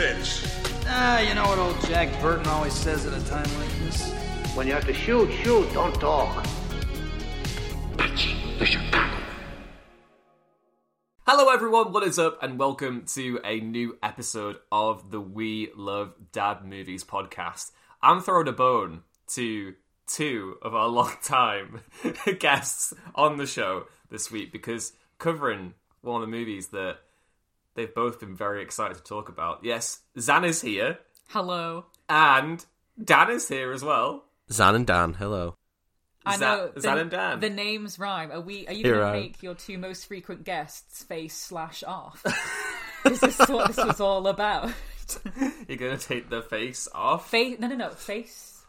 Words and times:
bitch. 0.00 0.48
Ah, 0.86 1.20
you 1.20 1.34
know 1.34 1.44
what 1.44 1.58
old 1.58 1.78
Jack 1.82 2.08
Burton 2.22 2.46
always 2.46 2.72
says 2.72 3.04
at 3.04 3.12
a 3.12 3.22
time 3.26 3.46
like 3.58 3.68
this? 3.80 4.10
When 4.54 4.66
you 4.66 4.72
have 4.72 4.86
to 4.86 4.94
shoot, 4.94 5.30
shoot, 5.30 5.70
don't 5.74 5.94
talk. 6.00 6.46
Hello, 11.26 11.52
everyone. 11.52 11.92
What 11.92 12.02
is 12.02 12.18
up? 12.18 12.42
And 12.42 12.58
welcome 12.58 13.04
to 13.08 13.40
a 13.44 13.60
new 13.60 13.98
episode 14.02 14.56
of 14.72 15.10
the 15.10 15.20
We 15.20 15.68
Love 15.76 16.14
Dad 16.32 16.64
Movies 16.64 17.04
podcast. 17.04 17.70
I'm 18.00 18.22
throwing 18.22 18.48
a 18.48 18.52
bone 18.52 19.02
to 19.34 19.74
two 20.06 20.56
of 20.62 20.74
our 20.74 20.88
long-time 20.98 21.82
guests 22.38 22.94
on 23.14 23.36
the 23.36 23.46
show 23.46 23.84
this 24.10 24.30
week 24.30 24.50
because 24.50 24.94
covering 25.18 25.74
one 26.00 26.22
of 26.22 26.30
the 26.30 26.34
movies 26.34 26.68
that 26.68 27.00
they've 27.74 27.94
both 27.94 28.20
been 28.20 28.34
very 28.36 28.62
excited 28.62 28.96
to 28.96 29.02
talk 29.02 29.28
about. 29.28 29.64
Yes, 29.64 30.00
Zan 30.18 30.44
is 30.44 30.60
here, 30.62 30.98
Hello. 31.28 31.86
and 32.08 32.64
Dan 33.02 33.30
is 33.30 33.48
here 33.48 33.72
as 33.72 33.82
well. 33.84 34.24
Zan 34.50 34.74
and 34.74 34.86
Dan, 34.86 35.14
hello. 35.14 35.56
I 36.26 36.36
Zan- 36.36 36.40
know 36.58 36.72
Zan 36.78 36.96
the, 36.96 37.00
and 37.02 37.10
Dan. 37.10 37.40
the 37.40 37.50
names 37.50 37.98
rhyme. 37.98 38.30
Are 38.30 38.40
we? 38.40 38.66
Are 38.66 38.72
you 38.74 38.84
Here 38.84 38.94
going 38.96 39.06
I 39.06 39.10
to 39.12 39.16
am. 39.16 39.22
make 39.22 39.42
your 39.42 39.54
two 39.54 39.78
most 39.78 40.06
frequent 40.06 40.44
guests 40.44 41.02
face 41.04 41.34
slash 41.34 41.82
off? 41.84 42.22
is 43.06 43.20
this 43.20 43.38
what 43.48 43.68
this 43.68 43.78
was 43.84 44.00
all 44.00 44.26
about? 44.26 44.70
You're 45.68 45.78
gonna 45.78 45.96
take 45.98 46.28
the 46.28 46.42
face 46.42 46.88
off. 46.94 47.30
Face? 47.30 47.58
No, 47.58 47.68
no, 47.68 47.74
no. 47.76 47.90
Face 47.90 48.62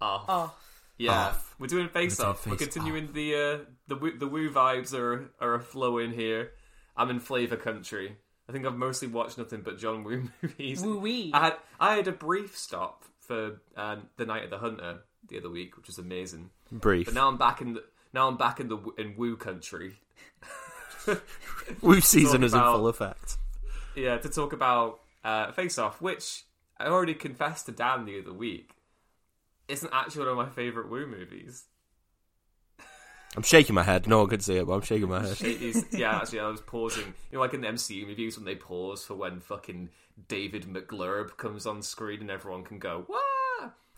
off. 0.00 0.28
off. 0.28 0.56
Yeah, 0.98 1.12
Off. 1.28 1.54
we're 1.58 1.66
doing 1.68 1.88
face 1.88 2.18
We're 2.18 2.24
doing 2.24 2.30
off. 2.34 2.46
We're 2.46 2.56
face 2.56 2.66
continuing 2.68 3.12
the 3.14 3.34
uh, 3.34 3.58
the 3.88 3.96
woo- 3.96 4.18
the 4.18 4.26
woo 4.26 4.50
vibes 4.50 4.92
are 4.92 5.30
are 5.40 5.60
flowing 5.60 6.10
here. 6.12 6.52
I'm 6.96 7.08
in 7.08 7.20
flavor 7.20 7.56
country. 7.56 8.16
I 8.50 8.52
think 8.52 8.66
I've 8.66 8.76
mostly 8.76 9.06
watched 9.06 9.38
nothing 9.38 9.60
but 9.60 9.78
John 9.78 10.02
Woo 10.02 10.28
movies. 10.42 10.82
Woo 10.82 10.98
wee. 10.98 11.30
I 11.32 11.44
had 11.44 11.56
I 11.78 11.94
had 11.94 12.08
a 12.08 12.12
brief 12.12 12.58
stop 12.58 13.04
for 13.20 13.60
um, 13.76 14.08
the 14.16 14.26
Night 14.26 14.42
of 14.42 14.50
the 14.50 14.58
Hunter 14.58 15.02
the 15.28 15.38
other 15.38 15.48
week, 15.48 15.76
which 15.76 15.86
was 15.86 15.98
amazing. 15.98 16.50
Brief. 16.72 17.06
But 17.06 17.14
now 17.14 17.28
I'm 17.28 17.36
back 17.36 17.60
in 17.60 17.74
the 17.74 17.84
now 18.12 18.26
I'm 18.26 18.36
back 18.36 18.58
in 18.58 18.66
the 18.66 18.78
in 18.98 19.14
Woo 19.16 19.36
country. 19.36 20.00
Woo 21.80 22.00
season 22.00 22.42
is 22.42 22.52
in 22.52 22.60
full 22.60 22.88
effect. 22.88 23.36
Yeah, 23.94 24.18
to 24.18 24.28
talk 24.28 24.52
about 24.52 24.98
uh, 25.22 25.52
Face 25.52 25.78
Off, 25.78 26.02
which 26.02 26.42
I 26.76 26.86
already 26.86 27.14
confessed 27.14 27.66
to 27.66 27.72
Dan 27.72 28.04
the 28.04 28.18
other 28.18 28.32
week, 28.32 28.72
isn't 29.68 29.92
actually 29.92 30.22
one 30.26 30.28
of 30.28 30.36
my 30.36 30.48
favorite 30.48 30.90
Woo 30.90 31.06
movies. 31.06 31.66
I'm 33.36 33.42
shaking 33.42 33.74
my 33.74 33.82
head. 33.84 34.06
No 34.08 34.18
one 34.18 34.28
can 34.28 34.40
see 34.40 34.56
it, 34.56 34.66
but 34.66 34.72
I'm 34.72 34.80
shaking 34.82 35.08
my 35.08 35.22
head. 35.26 35.40
It 35.40 35.62
is, 35.62 35.86
yeah, 35.92 36.16
actually, 36.16 36.40
I 36.40 36.48
was 36.48 36.60
pausing. 36.60 37.04
You 37.30 37.36
know, 37.38 37.40
like 37.40 37.54
in 37.54 37.60
the 37.60 37.68
MCU 37.68 38.06
movies 38.06 38.36
when 38.36 38.44
they 38.44 38.56
pause 38.56 39.04
for 39.04 39.14
when 39.14 39.40
fucking 39.40 39.90
David 40.28 40.64
McGlurb 40.66 41.36
comes 41.36 41.64
on 41.66 41.82
screen 41.82 42.20
and 42.22 42.30
everyone 42.30 42.64
can 42.64 42.78
go, 42.78 43.04
"Wah!" 43.08 43.16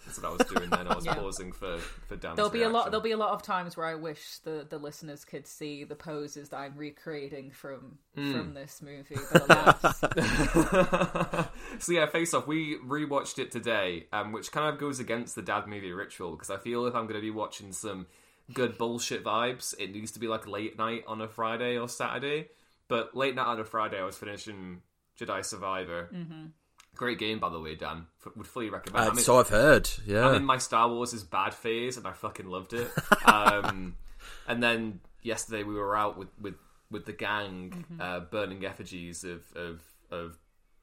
That's 0.05 0.21
what 0.21 0.29
I 0.29 0.37
was 0.37 0.47
doing 0.49 0.69
then. 0.69 0.89
I 0.89 0.95
was 0.97 1.07
Yeah. 1.07 1.15
pausing 1.15 1.53
for 1.53 1.79
for 1.79 2.17
Dan's 2.17 2.37
There'll 2.37 2.51
be 2.51 2.63
a 2.63 2.69
lot. 2.69 2.87
There'll 2.91 3.01
be 3.01 3.13
a 3.13 3.17
lot 3.17 3.31
of 3.31 3.43
times 3.43 3.77
where 3.77 3.87
I 3.87 3.95
wish 3.95 4.39
the, 4.39 4.67
the 4.69 4.77
listeners 4.79 5.25
could 5.25 5.47
see 5.47 5.85
the 5.85 5.95
poses 5.95 6.49
that 6.51 6.57
I'm 6.59 6.77
recreating 6.77 7.53
from 7.53 7.99
Hmm. 8.17 8.33
from 8.33 8.53
this 8.55 8.83
movie. 8.83 9.17
But 9.33 9.81
so 11.79 11.93
yeah, 11.93 12.07
Face 12.07 12.35
Off. 12.35 12.47
We 12.47 12.77
rewatched 12.79 13.39
it 13.39 13.51
today, 13.51 14.07
um, 14.13 14.33
which 14.33 14.53
kind 14.53 14.73
of 14.73 14.79
goes 14.81 14.99
against 15.01 15.35
the 15.37 15.43
dad 15.43 15.67
movie 15.67 15.93
ritual 15.93 16.33
because 16.33 16.51
I 16.51 16.59
feel 16.59 16.87
if 16.87 16.95
I'm 16.95 17.05
going 17.05 17.15
to 17.15 17.21
be 17.23 17.31
watching 17.31 17.73
some 17.73 18.07
good 18.53 18.79
bullshit 18.79 19.25
vibes, 19.25 19.75
it 19.79 19.93
needs 19.93 20.13
to 20.13 20.19
be 20.19 20.29
like 20.29 20.47
late 20.47 20.79
night 20.79 21.05
on 21.07 21.21
a 21.21 21.29
Friday 21.29 21.79
or 21.79 21.89
Saturday. 21.89 22.49
But 22.89 23.17
late 23.17 23.35
night 23.35 23.47
on 23.47 23.61
a 23.61 23.65
Friday, 23.65 23.99
I 24.01 24.05
was 24.05 24.17
finishing 24.19 24.83
Jedi 25.19 25.45
Survivor. 25.45 26.11
Mm-hmm. 26.13 26.47
Great 26.95 27.19
game, 27.19 27.39
by 27.39 27.49
the 27.49 27.59
way, 27.59 27.75
Dan. 27.75 28.07
F- 28.27 28.33
would 28.37 28.47
fully 28.47 28.69
recommend. 28.69 29.07
Uh, 29.07 29.11
I 29.11 29.15
mean- 29.15 29.25
so 29.25 29.39
I've 29.39 29.49
heard. 29.49 29.89
Yeah. 30.07 30.29
I'm 30.29 30.35
in 30.35 30.45
my 30.45 30.59
Star 30.59 30.89
Wars 30.89 31.15
is 31.15 31.25
bad 31.25 31.55
phase, 31.55 31.97
and 31.97 32.07
I 32.07 32.13
fucking 32.13 32.47
loved 32.47 32.75
it. 32.75 32.91
Um, 33.25 33.97
and 34.49 34.63
then 34.63 35.01
yesterday 35.23 35.63
we 35.63 35.75
were 35.75 35.97
out 35.97 36.19
with 36.19 36.29
with, 36.39 36.55
with 36.91 37.07
the 37.07 37.13
gang, 37.15 37.85
uh, 37.99 38.21
burning 38.21 38.67
effigies 38.67 39.25
of 39.25 39.43
of 39.57 39.81
of 40.11 40.37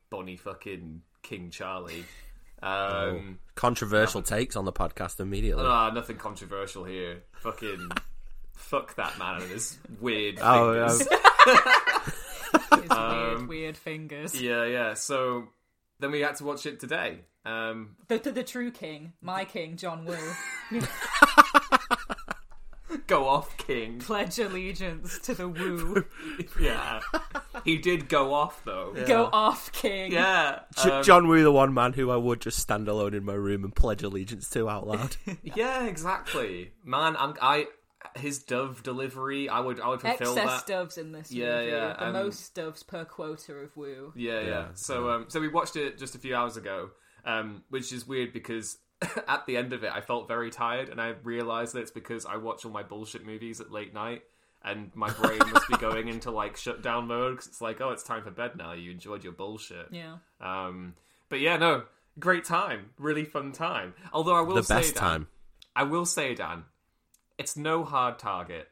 Bonnie 0.10 0.38
fucking 0.38 1.04
King 1.22 1.52
Charlie. 1.52 2.06
Um, 2.62 3.40
Controversial 3.56 4.22
takes 4.22 4.56
on 4.56 4.66
the 4.66 4.74
podcast 4.74 5.20
immediately. 5.20 5.64
ah, 5.66 5.90
nothing 5.92 6.18
controversial 6.18 6.84
here. 6.84 7.24
Fucking 7.42 7.90
fuck 8.54 8.96
that 8.96 9.18
man 9.18 9.42
and 9.42 9.52
his 9.52 9.78
weird 10.00 10.40
Oh, 10.42 10.74
fingers. 10.90 11.08
his 12.82 12.90
weird, 12.90 13.48
weird 13.48 13.78
fingers. 13.78 14.40
yeah, 14.42 14.66
yeah. 14.66 14.94
So 14.94 15.48
then 16.00 16.12
we 16.12 16.20
had 16.22 16.36
to 16.38 16.44
watch 16.44 16.66
it 16.66 16.80
today. 16.80 17.20
Um, 17.46 17.96
The, 18.10 18.18
the 18.20 18.32
the 18.32 18.44
true 18.44 18.72
king, 18.72 19.14
my 19.22 19.46
king, 19.46 19.78
John 19.78 20.06
Woo. 20.06 20.18
go 23.08 23.28
off, 23.28 23.56
King. 23.58 24.00
Pledge 24.00 24.40
allegiance 24.40 25.20
to 25.20 25.34
the 25.34 25.48
Woo. 25.48 26.06
Yeah, 26.60 27.00
he 27.66 27.78
did 27.78 28.10
go 28.10 28.34
off 28.34 28.64
though. 28.66 28.94
Go 29.08 29.30
off, 29.32 29.72
king. 29.72 30.12
Yeah, 30.12 30.60
J- 30.82 30.90
um, 30.92 31.04
John 31.04 31.28
Woo, 31.28 31.44
the 31.44 31.52
one 31.52 31.74
man 31.74 31.94
who 31.94 32.10
I 32.12 32.16
would 32.18 32.42
just 32.42 32.60
stand 32.60 32.88
alone 32.88 33.14
in 33.14 33.24
my 33.26 33.34
room 33.34 33.64
and 33.64 33.76
pledge 33.76 34.04
allegiance 34.04 34.50
to 34.52 34.70
out 34.70 34.88
loud. 34.88 35.16
Yeah, 35.44 35.86
exactly. 35.86 36.72
Man, 36.84 37.16
I'm 37.18 37.36
I 37.42 37.68
his 38.16 38.40
dove 38.40 38.82
delivery, 38.82 39.50
I 39.50 39.60
would 39.60 39.80
I 39.80 39.90
would 39.90 40.02
fulfill 40.02 40.38
Excess 40.38 40.62
that. 40.62 40.68
doves 40.68 40.98
in 40.98 41.12
this 41.12 41.32
Yeah, 41.32 41.58
movie. 41.60 41.72
yeah, 41.72 41.94
The 41.94 42.08
um, 42.08 42.14
most 42.14 42.56
doves 42.56 42.82
per 42.84 43.06
quota 43.06 43.54
of 43.56 43.76
Woo. 43.76 44.14
Yeah, 44.16 44.40
yeah. 44.42 44.48
Yeah, 44.48 44.66
So 44.74 45.10
um 45.10 45.26
so 45.28 45.40
we 45.40 45.48
watched 45.50 45.76
it 45.76 45.98
just 45.98 46.16
a 46.16 46.20
few 46.20 46.36
hours 46.36 46.58
ago. 46.58 46.92
Um 47.26 47.64
which 47.70 47.92
is 47.92 48.08
weird 48.08 48.32
because 48.34 48.78
at 49.28 49.46
the 49.46 49.58
end 49.58 49.74
of 49.74 49.84
it 49.84 49.92
I 49.94 50.02
felt 50.02 50.28
very 50.28 50.50
tired 50.50 50.90
and 50.90 51.00
I 51.02 51.10
realized 51.24 51.74
that 51.76 51.82
it's 51.82 51.92
because 51.92 52.26
I 52.26 52.38
watch 52.38 52.66
all 52.66 52.72
my 52.72 52.84
bullshit 52.84 53.26
movies 53.26 53.60
at 53.62 53.72
late 53.72 53.94
night 53.94 54.24
and 54.64 54.92
my 54.96 55.10
brain 55.12 55.40
must 55.52 55.68
be 55.68 55.78
going 55.78 56.08
into 56.08 56.32
like 56.32 56.58
shutdown 56.58 57.08
mode 57.08 57.38
cuz 57.38 57.48
it's 57.48 57.62
like 57.62 57.82
oh 57.82 57.90
it's 57.92 58.04
time 58.04 58.24
for 58.24 58.32
bed 58.32 58.56
now. 58.56 58.74
You 58.74 58.92
enjoyed 58.92 59.24
your 59.24 59.34
bullshit. 59.34 59.88
Yeah. 59.92 60.18
Um 60.42 60.96
but 61.30 61.40
yeah, 61.40 61.58
no. 61.58 61.84
Great 62.20 62.44
time. 62.44 62.90
Really 62.98 63.24
fun 63.24 63.52
time. 63.52 63.94
Although 64.12 64.36
I 64.36 64.42
will 64.42 64.56
the 64.56 64.64
say 64.64 64.76
best 64.76 64.96
Dan, 64.96 65.02
time. 65.02 65.28
I 65.76 65.84
will 65.84 66.06
say, 66.06 66.36
Dan, 66.36 66.66
it's 67.38 67.56
no 67.56 67.86
hard 67.86 68.20
target. 68.20 68.68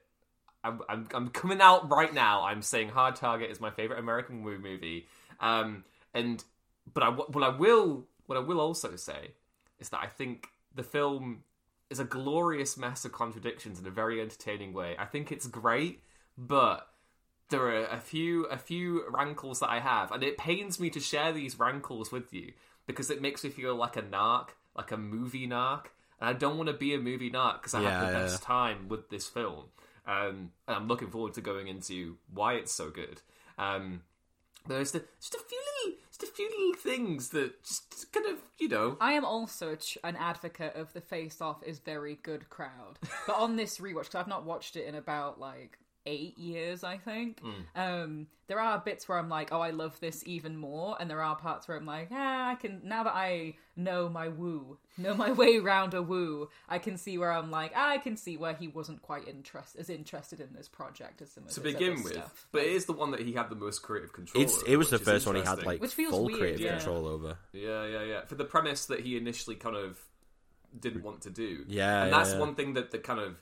I'm, 0.64 0.82
I'm, 0.90 1.08
I'm 1.14 1.30
coming 1.30 1.62
out 1.62 1.90
right 1.90 2.14
now. 2.14 2.44
I'm 2.44 2.62
saying 2.62 2.90
Hard 2.90 3.16
Target 3.16 3.52
is 3.52 3.62
my 3.62 3.70
favorite 3.72 4.00
American 4.00 4.44
Woo 4.44 4.58
movie. 4.58 5.08
Um, 5.40 5.86
and 6.14 6.44
but 6.94 7.04
I 7.04 7.10
what 7.10 7.44
I 7.44 7.50
will 7.50 8.06
what 8.26 8.38
I 8.38 8.42
will 8.42 8.60
also 8.60 8.96
say 8.96 9.32
is 9.80 9.90
that 9.90 10.00
I 10.02 10.08
think 10.08 10.48
the 10.76 10.84
film 10.84 11.44
is 11.90 12.00
a 12.00 12.06
glorious 12.06 12.78
mess 12.78 13.06
of 13.06 13.12
contradictions 13.12 13.80
in 13.80 13.88
a 13.88 13.92
very 13.92 14.22
entertaining 14.22 14.74
way. 14.74 14.96
I 15.00 15.06
think 15.06 15.32
it's 15.32 15.48
great, 15.48 16.04
but 16.38 16.88
there 17.50 17.62
are 17.68 17.86
a 17.86 18.00
few 18.00 18.46
a 18.46 18.58
few 18.58 19.06
rankles 19.10 19.60
that 19.62 19.70
I 19.70 19.80
have, 19.80 20.12
and 20.12 20.24
it 20.24 20.38
pains 20.38 20.80
me 20.80 20.90
to 20.92 21.00
share 21.00 21.32
these 21.32 21.60
rankles 21.60 22.12
with 22.12 22.34
you 22.34 22.54
because 22.86 23.10
it 23.10 23.22
makes 23.22 23.44
me 23.44 23.50
feel 23.50 23.76
like 23.76 23.96
a 23.98 24.02
narc, 24.02 24.50
like 24.76 24.92
a 24.92 24.98
movie 24.98 25.48
narc, 25.48 25.86
and 26.20 26.30
I 26.30 26.34
don't 26.34 26.58
want 26.58 26.68
to 26.68 26.74
be 26.74 26.94
a 26.94 27.00
movie 27.00 27.32
narc 27.32 27.60
because 27.62 27.74
I 27.74 27.80
Yeah, 27.80 27.82
had 27.82 28.00
the 28.00 28.08
yeah, 28.08 28.08
best 28.08 28.44
time 28.44 28.90
with 28.90 29.10
this 29.10 29.28
film, 29.28 29.66
um, 30.06 30.52
and 30.68 30.76
I'm 30.78 30.88
looking 30.88 31.10
forward 31.10 31.34
to 31.36 31.42
going 31.42 31.68
into 31.68 32.18
why 32.34 32.54
it's 32.56 32.74
so 32.74 32.90
good. 32.90 33.22
Um, 33.58 34.02
there's 34.68 34.92
the, 34.92 35.04
just 35.20 35.36
a 35.36 35.40
few 35.40 35.62
little, 35.86 36.00
just 36.20 36.32
a 36.32 36.36
few 36.36 36.50
little 36.50 36.82
things 36.82 37.30
that 37.30 37.64
just 37.64 38.12
kind 38.12 38.26
of, 38.26 38.38
you 38.60 38.70
know, 38.70 38.98
I 39.00 39.14
am 39.14 39.26
also 39.26 39.76
tr- 39.76 40.00
an 40.04 40.16
advocate 40.16 40.76
of 40.76 40.94
the 40.94 41.02
Face 41.02 41.42
Off 41.42 41.64
is 41.64 41.80
very 41.80 42.20
good 42.24 42.50
crowd. 42.50 43.00
But 43.26 43.36
on 43.38 43.56
this 43.56 43.80
rewatch, 43.80 44.04
because 44.04 44.16
I've 44.16 44.28
not 44.28 44.46
watched 44.46 44.76
it 44.76 44.86
in 44.86 44.96
about 44.96 45.40
like 45.40 45.78
eight 46.08 46.38
years, 46.38 46.84
I 46.84 46.98
think. 46.98 47.42
Um, 47.76 48.28
there 48.48 48.60
are 48.60 48.80
bits 48.80 49.08
where 49.10 49.18
I'm 49.20 49.28
like, 49.30 49.52
oh, 49.52 49.60
I 49.60 49.72
love 49.72 50.00
this 50.00 50.24
even 50.26 50.56
more, 50.58 50.96
and 51.00 51.10
there 51.10 51.22
are 51.22 51.36
parts 51.36 51.68
where 51.68 51.76
I'm 51.78 51.86
like, 51.86 52.08
ah, 52.12 52.50
I 52.52 52.56
can 52.56 52.82
now 52.84 53.04
that 53.04 53.14
I 53.14 53.56
know 53.76 54.08
my 54.10 54.30
woo, 54.30 54.78
know 54.98 55.14
my 55.14 55.32
way 55.34 55.58
around 55.58 55.94
a 55.94 56.02
woo, 56.02 56.50
I 56.70 56.80
can 56.80 56.98
see 56.98 57.18
where 57.18 57.32
I'm 57.32 57.52
like, 57.52 57.74
ah, 57.76 57.90
I 57.90 57.98
can 57.98 58.16
see 58.16 58.38
where 58.38 58.54
he 58.54 58.68
wasn't 58.70 59.02
quite 59.02 59.28
interest 59.28 59.76
as 59.78 59.90
interested 59.90 60.40
in 60.40 60.54
this 60.56 60.68
project 60.70 61.22
as 61.22 61.32
some 61.32 61.44
of 61.44 61.50
to 61.52 61.62
his 61.62 61.74
begin 61.74 61.94
other 61.94 62.04
with. 62.04 62.14
stuff. 62.14 62.48
But 62.52 62.64
it 62.64 62.72
is 62.72 62.86
the 62.86 62.94
one 62.94 63.12
that 63.12 63.20
he 63.20 63.34
had 63.34 63.50
the 63.50 63.56
most 63.56 63.80
creative 63.84 64.14
control. 64.14 64.42
It's 64.44 64.58
over, 64.64 64.72
it 64.72 64.78
was 64.78 64.90
the 64.90 65.00
first 65.00 65.28
one 65.28 65.36
he 65.36 65.42
had 65.42 65.64
like 65.64 65.82
Which 65.82 65.94
feels 65.94 66.12
full 66.12 66.26
weird, 66.26 66.40
creative 66.40 66.62
yeah. 66.62 66.78
control 66.78 67.06
over. 67.06 67.38
Yeah, 67.52 67.86
yeah, 67.86 68.04
yeah. 68.04 68.26
For 68.26 68.36
the 68.36 68.46
premise 68.46 68.86
that 68.86 69.02
he 69.02 69.18
initially 69.18 69.58
kind 69.58 69.76
of 69.76 70.00
didn't 70.80 71.04
want 71.04 71.22
to 71.22 71.30
do. 71.30 71.66
Yeah, 71.68 72.04
and 72.04 72.12
yeah, 72.12 72.18
that's 72.18 72.32
yeah. 72.34 72.40
one 72.40 72.56
thing 72.56 72.74
that, 72.76 72.92
the 72.92 73.00
kind 73.00 73.20
of 73.20 73.30
we- 73.30 73.36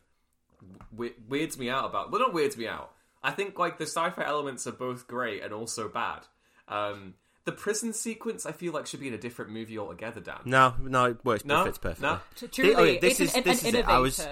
weirds 1.27 1.57
me 1.57 1.69
out 1.69 1.85
about. 1.85 2.11
Well, 2.11 2.21
not 2.21 2.33
weirds 2.33 2.57
me 2.57 2.67
out. 2.67 2.91
I 3.23 3.31
think 3.31 3.57
like 3.57 3.77
the 3.77 3.85
sci-fi 3.85 4.23
elements 4.23 4.67
are 4.67 4.71
both 4.71 5.07
great 5.07 5.43
and 5.43 5.53
also 5.53 5.87
bad. 5.89 6.21
Um, 6.67 7.15
the 7.43 7.51
prison 7.51 7.93
sequence, 7.93 8.45
I 8.45 8.51
feel 8.51 8.73
like, 8.73 8.85
should 8.87 8.99
be 8.99 9.07
in 9.07 9.13
a 9.13 9.17
different 9.19 9.51
movie 9.51 9.77
altogether. 9.77 10.19
Dan. 10.19 10.39
No, 10.45 10.73
no, 10.81 11.05
it 11.05 11.23
works. 11.23 11.45
No? 11.45 11.63
fits 11.65 11.77
perfectly. 11.77 12.07
No? 12.09 12.19
T- 12.35 12.47
Truly, 12.47 12.75
okay, 12.75 12.99
this 12.99 13.19
it's 13.19 13.31
is- 13.31 13.35
an, 13.37 13.43
this 13.43 13.61
an 13.63 13.67
is 13.69 13.73
it. 13.75 13.87
I 13.87 13.99
was- 13.99 14.27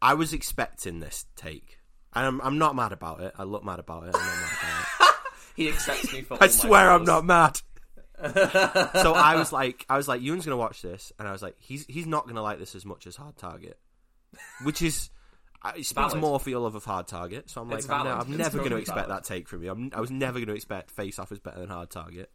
I 0.00 0.14
was 0.14 0.32
expecting 0.32 1.00
this 1.00 1.26
take. 1.36 1.78
And 2.14 2.24
I'm, 2.26 2.40
I'm 2.40 2.58
not 2.58 2.74
mad 2.76 2.92
about 2.92 3.20
it. 3.20 3.32
I 3.36 3.42
look 3.44 3.64
mad 3.64 3.78
about 3.78 4.04
it. 4.04 4.14
I'm 4.14 4.20
not 4.26 4.36
mad 4.36 4.52
about 4.62 4.82
it. 5.10 5.14
He 5.56 5.68
accepts 5.68 6.12
me 6.12 6.22
for. 6.22 6.34
I 6.34 6.36
all 6.36 6.40
my 6.42 6.46
swear 6.48 6.90
I'm 6.92 7.02
not 7.04 7.24
mad. 7.24 7.60
so 8.22 9.12
I 9.14 9.34
was 9.36 9.52
like, 9.52 9.84
I 9.88 9.96
was 9.96 10.06
like, 10.06 10.20
Ewan's 10.22 10.44
gonna 10.44 10.56
watch 10.56 10.82
this, 10.82 11.12
and 11.18 11.26
I 11.26 11.32
was 11.32 11.42
like, 11.42 11.56
he's 11.58 11.84
he's 11.86 12.06
not 12.06 12.28
gonna 12.28 12.42
like 12.42 12.60
this 12.60 12.76
as 12.76 12.84
much 12.86 13.08
as 13.08 13.16
Hard 13.16 13.36
Target, 13.36 13.76
which 14.62 14.82
is. 14.82 15.10
Uh, 15.62 15.72
It 15.76 15.84
speaks 15.86 15.92
Valid. 16.12 16.20
more 16.20 16.38
for 16.40 16.50
your 16.50 16.60
love 16.60 16.74
of 16.74 16.84
Hard 16.84 17.06
Target, 17.08 17.50
so 17.50 17.60
I'm 17.62 17.68
like, 17.68 17.80
It's 17.80 17.88
I'm, 17.88 18.06
I'm 18.06 18.36
never 18.36 18.58
going 18.58 18.70
to 18.70 18.76
expect 18.76 19.08
valid. 19.08 19.24
that 19.24 19.28
take 19.28 19.48
from 19.48 19.62
you. 19.62 19.70
I'm, 19.70 19.90
I 19.94 20.00
was 20.00 20.10
never 20.10 20.38
going 20.38 20.48
to 20.48 20.54
expect 20.54 20.90
Face 20.90 21.18
Off 21.18 21.32
is 21.32 21.38
better 21.40 21.60
than 21.60 21.68
Hard 21.68 21.90
Target, 21.90 22.32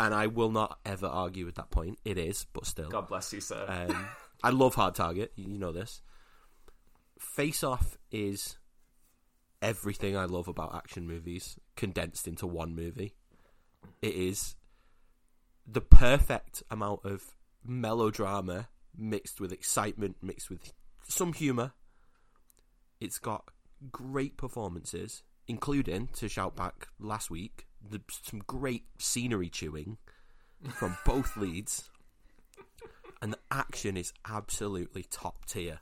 and 0.00 0.14
I 0.14 0.26
will 0.28 0.50
not 0.50 0.78
ever 0.86 1.06
argue 1.06 1.44
with 1.44 1.56
that 1.56 1.70
point. 1.70 1.98
It 2.04 2.18
is, 2.18 2.46
but 2.52 2.66
still, 2.66 2.88
God 2.88 3.08
bless 3.08 3.32
you, 3.32 3.40
sir. 3.40 3.64
um, 3.68 4.08
I 4.42 4.50
love 4.50 4.74
Hard 4.76 4.94
Target. 4.94 5.32
You 5.36 5.44
you 5.52 5.58
know 5.58 5.72
this. 5.72 6.00
Face 7.18 7.62
Off 7.64 7.98
is 8.12 8.56
everything 9.60 10.16
I 10.16 10.24
love 10.26 10.46
about 10.48 10.74
action 10.74 11.06
movies 11.06 11.58
condensed 11.76 12.28
into 12.28 12.46
one 12.46 12.74
movie. 12.76 13.14
It 14.00 14.14
is 14.14 14.54
the 15.66 15.80
perfect 15.80 16.62
amount 16.70 17.00
of 17.04 17.22
melodrama 17.64 18.68
mixed 18.96 19.40
with 19.40 19.52
excitement, 19.52 20.16
mixed 20.22 20.48
with 20.48 20.72
some 21.08 21.32
humor. 21.32 21.72
It's 23.00 23.18
got 23.18 23.44
great 23.92 24.36
performances, 24.36 25.22
including 25.46 26.08
to 26.14 26.28
shout 26.28 26.56
back 26.56 26.88
last 26.98 27.30
week, 27.30 27.66
the, 27.86 28.00
some 28.22 28.40
great 28.46 28.84
scenery 28.98 29.48
chewing 29.48 29.98
from 30.74 30.96
both 31.06 31.36
leads 31.36 31.90
and 33.22 33.32
the 33.32 33.38
action 33.50 33.96
is 33.96 34.12
absolutely 34.28 35.04
top 35.10 35.44
tier. 35.46 35.80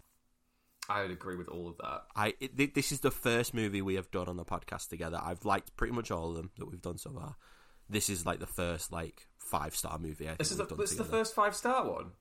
I 0.89 1.03
would 1.03 1.11
agree 1.11 1.37
with 1.37 1.49
all 1.49 1.69
of 1.69 1.77
that. 1.79 2.03
I 2.15 2.35
it, 2.41 2.57
thi- 2.57 2.67
this 2.75 2.93
is 2.93 3.01
the 3.01 3.11
first 3.11 3.53
movie 3.55 3.83
we 3.83 3.97
have 3.97 4.11
done 4.11 4.29
on 4.29 4.37
the 4.37 4.45
podcast 4.45 4.89
together. 4.89 5.21
I've 5.23 5.45
liked 5.45 5.77
pretty 5.77 5.93
much 5.95 6.11
all 6.11 6.31
of 6.31 6.37
them 6.37 6.51
that 6.59 6.67
we've 6.71 6.81
done 6.81 6.99
so 6.99 7.11
far. 7.11 7.35
This 7.91 8.09
is 8.09 8.25
like 8.25 8.39
the 8.41 8.47
first 8.47 8.93
like 8.93 9.27
five 9.39 9.75
star 9.75 9.99
movie 9.99 10.27
I 10.27 10.29
think 10.29 10.39
This 10.39 10.53
is 10.53 10.59
we've 10.59 10.69
the, 10.69 10.75
done 10.77 10.81
this 10.85 10.93
is 10.93 10.99
the 10.99 11.05
first 11.05 11.35
five 11.35 11.57
star 11.57 11.91
one. 11.91 12.13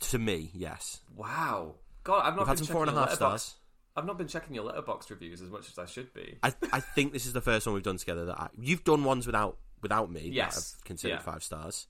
to 0.00 0.18
me. 0.18 0.50
Yes, 0.54 1.00
Wow. 1.14 1.76
God, 2.04 2.20
I've 2.24 2.34
not 2.36 2.40
we've 2.40 2.48
had 2.48 2.58
some 2.58 2.66
four 2.68 2.82
and 2.86 2.96
a 2.96 3.00
half 3.00 3.14
stars. 3.14 3.54
I've 3.96 4.04
not 4.04 4.18
been 4.18 4.28
checking 4.28 4.54
your 4.54 4.64
Letterboxd 4.70 5.08
reviews 5.10 5.40
as 5.40 5.50
much 5.50 5.68
as 5.70 5.78
I 5.78 5.86
should 5.86 6.12
be. 6.12 6.36
I 6.42 6.52
I 6.72 6.80
think 6.80 7.12
this 7.12 7.26
is 7.26 7.32
the 7.32 7.40
first 7.40 7.66
one 7.66 7.74
we've 7.74 7.82
done 7.82 7.96
together 7.96 8.26
that 8.26 8.38
I, 8.38 8.48
you've 8.60 8.84
done 8.84 9.04
ones 9.04 9.26
without 9.26 9.56
without 9.82 10.10
me. 10.10 10.28
Yes. 10.32 10.54
that 10.72 10.78
I've 10.78 10.84
considered 10.84 11.14
Yeah. 11.16 11.20
five 11.20 11.42
stars. 11.42 11.86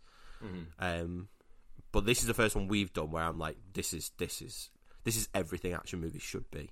Um, 0.79 1.29
but 1.93 2.05
this 2.05 2.21
is 2.21 2.27
the 2.27 2.35
first 2.35 2.55
one 2.55 2.69
we've 2.69 2.93
done 2.93 3.11
where 3.11 3.23
I'm 3.25 3.39
like, 3.39 3.57
this 3.73 3.93
is 3.93 4.11
this 4.19 4.43
is 4.43 4.71
this 5.05 5.17
is 5.17 5.29
everything 5.35 5.73
action 5.73 6.01
movies 6.01 6.23
should 6.23 6.51
be. 6.51 6.71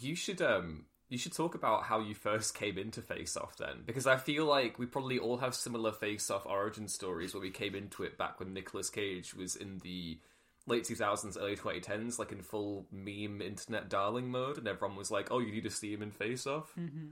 You 0.00 0.14
should 0.14 0.42
um 0.42 0.86
you 1.08 1.18
should 1.18 1.32
talk 1.34 1.54
about 1.54 1.84
how 1.84 2.00
you 2.00 2.14
first 2.14 2.54
came 2.54 2.76
into 2.78 3.00
Face 3.02 3.36
Off 3.36 3.56
then, 3.56 3.82
because 3.86 4.06
I 4.06 4.16
feel 4.16 4.46
like 4.46 4.78
we 4.78 4.86
probably 4.86 5.18
all 5.18 5.36
have 5.38 5.54
similar 5.54 5.92
Face 5.92 6.30
Off 6.30 6.46
origin 6.46 6.88
stories 6.88 7.34
where 7.34 7.42
we 7.42 7.50
came 7.50 7.74
into 7.74 8.02
it 8.02 8.18
back 8.18 8.40
when 8.40 8.52
Nicolas 8.52 8.90
Cage 8.90 9.34
was 9.34 9.54
in 9.54 9.78
the 9.84 10.18
late 10.66 10.84
2000s, 10.84 11.36
early 11.40 11.56
2010s, 11.56 12.18
like 12.18 12.32
in 12.32 12.42
full 12.42 12.86
meme 12.90 13.40
internet 13.42 13.88
darling 13.88 14.30
mode, 14.30 14.58
and 14.58 14.66
everyone 14.68 14.96
was 14.96 15.10
like, 15.10 15.30
"Oh, 15.30 15.38
you 15.40 15.52
need 15.52 15.64
to 15.64 15.70
see 15.70 15.92
him 15.92 16.02
in 16.02 16.10
Face 16.10 16.46
Off." 16.46 16.72
Mm-hmm. 16.78 17.08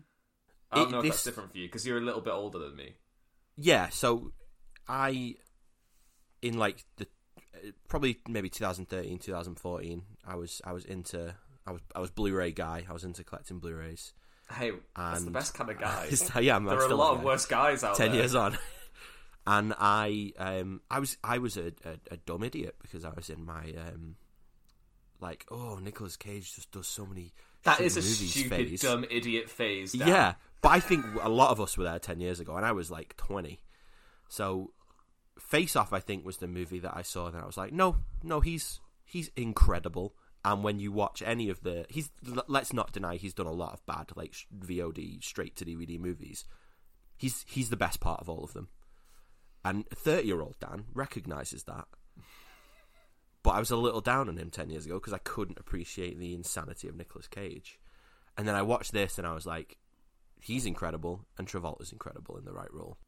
I 0.70 0.76
don't 0.76 0.88
It- 0.88 0.90
know 0.92 0.98
if 0.98 1.02
this- 1.04 1.10
that's 1.16 1.24
different 1.24 1.52
for 1.52 1.58
you 1.58 1.66
because 1.68 1.86
you're 1.86 1.98
a 1.98 2.02
little 2.02 2.20
bit 2.22 2.32
older 2.32 2.58
than 2.58 2.74
me. 2.76 2.94
Yeah, 3.56 3.88
so 3.90 4.32
I 4.88 5.34
in 6.40 6.58
like 6.58 6.84
the 6.96 7.06
uh, 7.54 7.70
probably 7.88 8.18
maybe 8.28 8.48
2013, 8.48 9.18
2014, 9.18 10.02
I 10.26 10.34
was 10.36 10.60
I 10.64 10.72
was 10.72 10.84
into 10.84 11.34
I 11.66 11.72
was 11.72 11.80
I 11.94 12.00
was 12.00 12.10
Blu-ray 12.10 12.52
guy. 12.52 12.84
I 12.88 12.92
was 12.92 13.04
into 13.04 13.22
collecting 13.24 13.58
Blu-rays. 13.58 14.12
Hey, 14.50 14.72
that's 14.96 15.24
the 15.24 15.30
best 15.30 15.54
kind 15.54 15.70
of 15.70 15.78
guy. 15.80 16.08
yeah, 16.40 16.56
I'm, 16.56 16.66
I'm 16.68 16.76
there 16.76 16.84
are 16.86 16.90
a 16.90 16.94
lot 16.96 17.12
of 17.12 17.18
guy. 17.18 17.24
worse 17.24 17.46
guys 17.46 17.84
out 17.84 17.96
10 17.96 18.10
there. 18.10 18.20
years 18.20 18.34
on. 18.34 18.56
And 19.46 19.74
I 19.78 20.32
um 20.38 20.80
I 20.90 20.98
was 20.98 21.16
I 21.22 21.38
was 21.38 21.56
a, 21.56 21.72
a, 21.84 21.98
a 22.12 22.16
dumb 22.18 22.42
idiot 22.44 22.76
because 22.82 23.04
I 23.04 23.10
was 23.14 23.30
in 23.30 23.44
my 23.44 23.72
um 23.86 24.16
like 25.20 25.46
oh 25.50 25.78
Nicolas 25.82 26.16
Cage 26.16 26.54
just 26.54 26.70
does 26.70 26.86
so 26.86 27.06
many 27.06 27.32
that 27.64 27.80
is 27.80 27.96
a 27.96 28.02
stupid, 28.02 28.68
phase. 28.68 28.82
dumb 28.82 29.04
idiot 29.10 29.48
phase. 29.48 29.92
Dan. 29.92 30.08
Yeah, 30.08 30.34
but 30.60 30.70
I 30.70 30.80
think 30.80 31.04
a 31.20 31.28
lot 31.28 31.50
of 31.50 31.60
us 31.60 31.78
were 31.78 31.84
there 31.84 31.98
ten 31.98 32.20
years 32.20 32.40
ago, 32.40 32.56
and 32.56 32.66
I 32.66 32.72
was 32.72 32.90
like 32.90 33.16
twenty. 33.16 33.62
So, 34.28 34.72
Face 35.38 35.76
Off, 35.76 35.92
I 35.92 36.00
think, 36.00 36.24
was 36.24 36.38
the 36.38 36.48
movie 36.48 36.80
that 36.80 36.96
I 36.96 37.02
saw, 37.02 37.26
and 37.26 37.36
I 37.36 37.44
was 37.44 37.56
like, 37.56 37.72
no, 37.72 37.96
no, 38.22 38.40
he's 38.40 38.80
he's 39.04 39.30
incredible. 39.36 40.14
And 40.44 40.64
when 40.64 40.80
you 40.80 40.90
watch 40.90 41.22
any 41.24 41.50
of 41.50 41.62
the, 41.62 41.86
he's 41.88 42.10
let's 42.48 42.72
not 42.72 42.92
deny 42.92 43.16
he's 43.16 43.34
done 43.34 43.46
a 43.46 43.52
lot 43.52 43.74
of 43.74 43.86
bad 43.86 44.10
like 44.16 44.34
VOD 44.58 45.22
straight 45.22 45.54
to 45.56 45.64
DVD 45.64 46.00
movies. 46.00 46.44
He's 47.16 47.44
he's 47.48 47.70
the 47.70 47.76
best 47.76 48.00
part 48.00 48.20
of 48.20 48.28
all 48.28 48.42
of 48.42 48.52
them, 48.52 48.68
and 49.64 49.88
thirty 49.90 50.26
year 50.26 50.40
old 50.40 50.56
Dan 50.60 50.84
recognizes 50.94 51.64
that. 51.64 51.86
But 53.42 53.50
I 53.50 53.58
was 53.58 53.70
a 53.70 53.76
little 53.76 54.00
down 54.00 54.28
on 54.28 54.38
him 54.38 54.50
ten 54.50 54.70
years 54.70 54.86
ago 54.86 54.94
because 54.94 55.12
I 55.12 55.18
couldn't 55.18 55.58
appreciate 55.58 56.18
the 56.18 56.34
insanity 56.34 56.88
of 56.88 56.96
Nicolas 56.96 57.28
Cage. 57.28 57.78
And 58.36 58.46
then 58.46 58.54
I 58.54 58.62
watched 58.62 58.92
this 58.92 59.18
and 59.18 59.26
I 59.26 59.34
was 59.34 59.46
like, 59.46 59.76
he's 60.40 60.66
incredible, 60.66 61.26
and 61.38 61.46
Travolta's 61.46 61.92
incredible 61.92 62.36
in 62.36 62.44
the 62.44 62.52
right 62.52 62.72
role. 62.72 62.98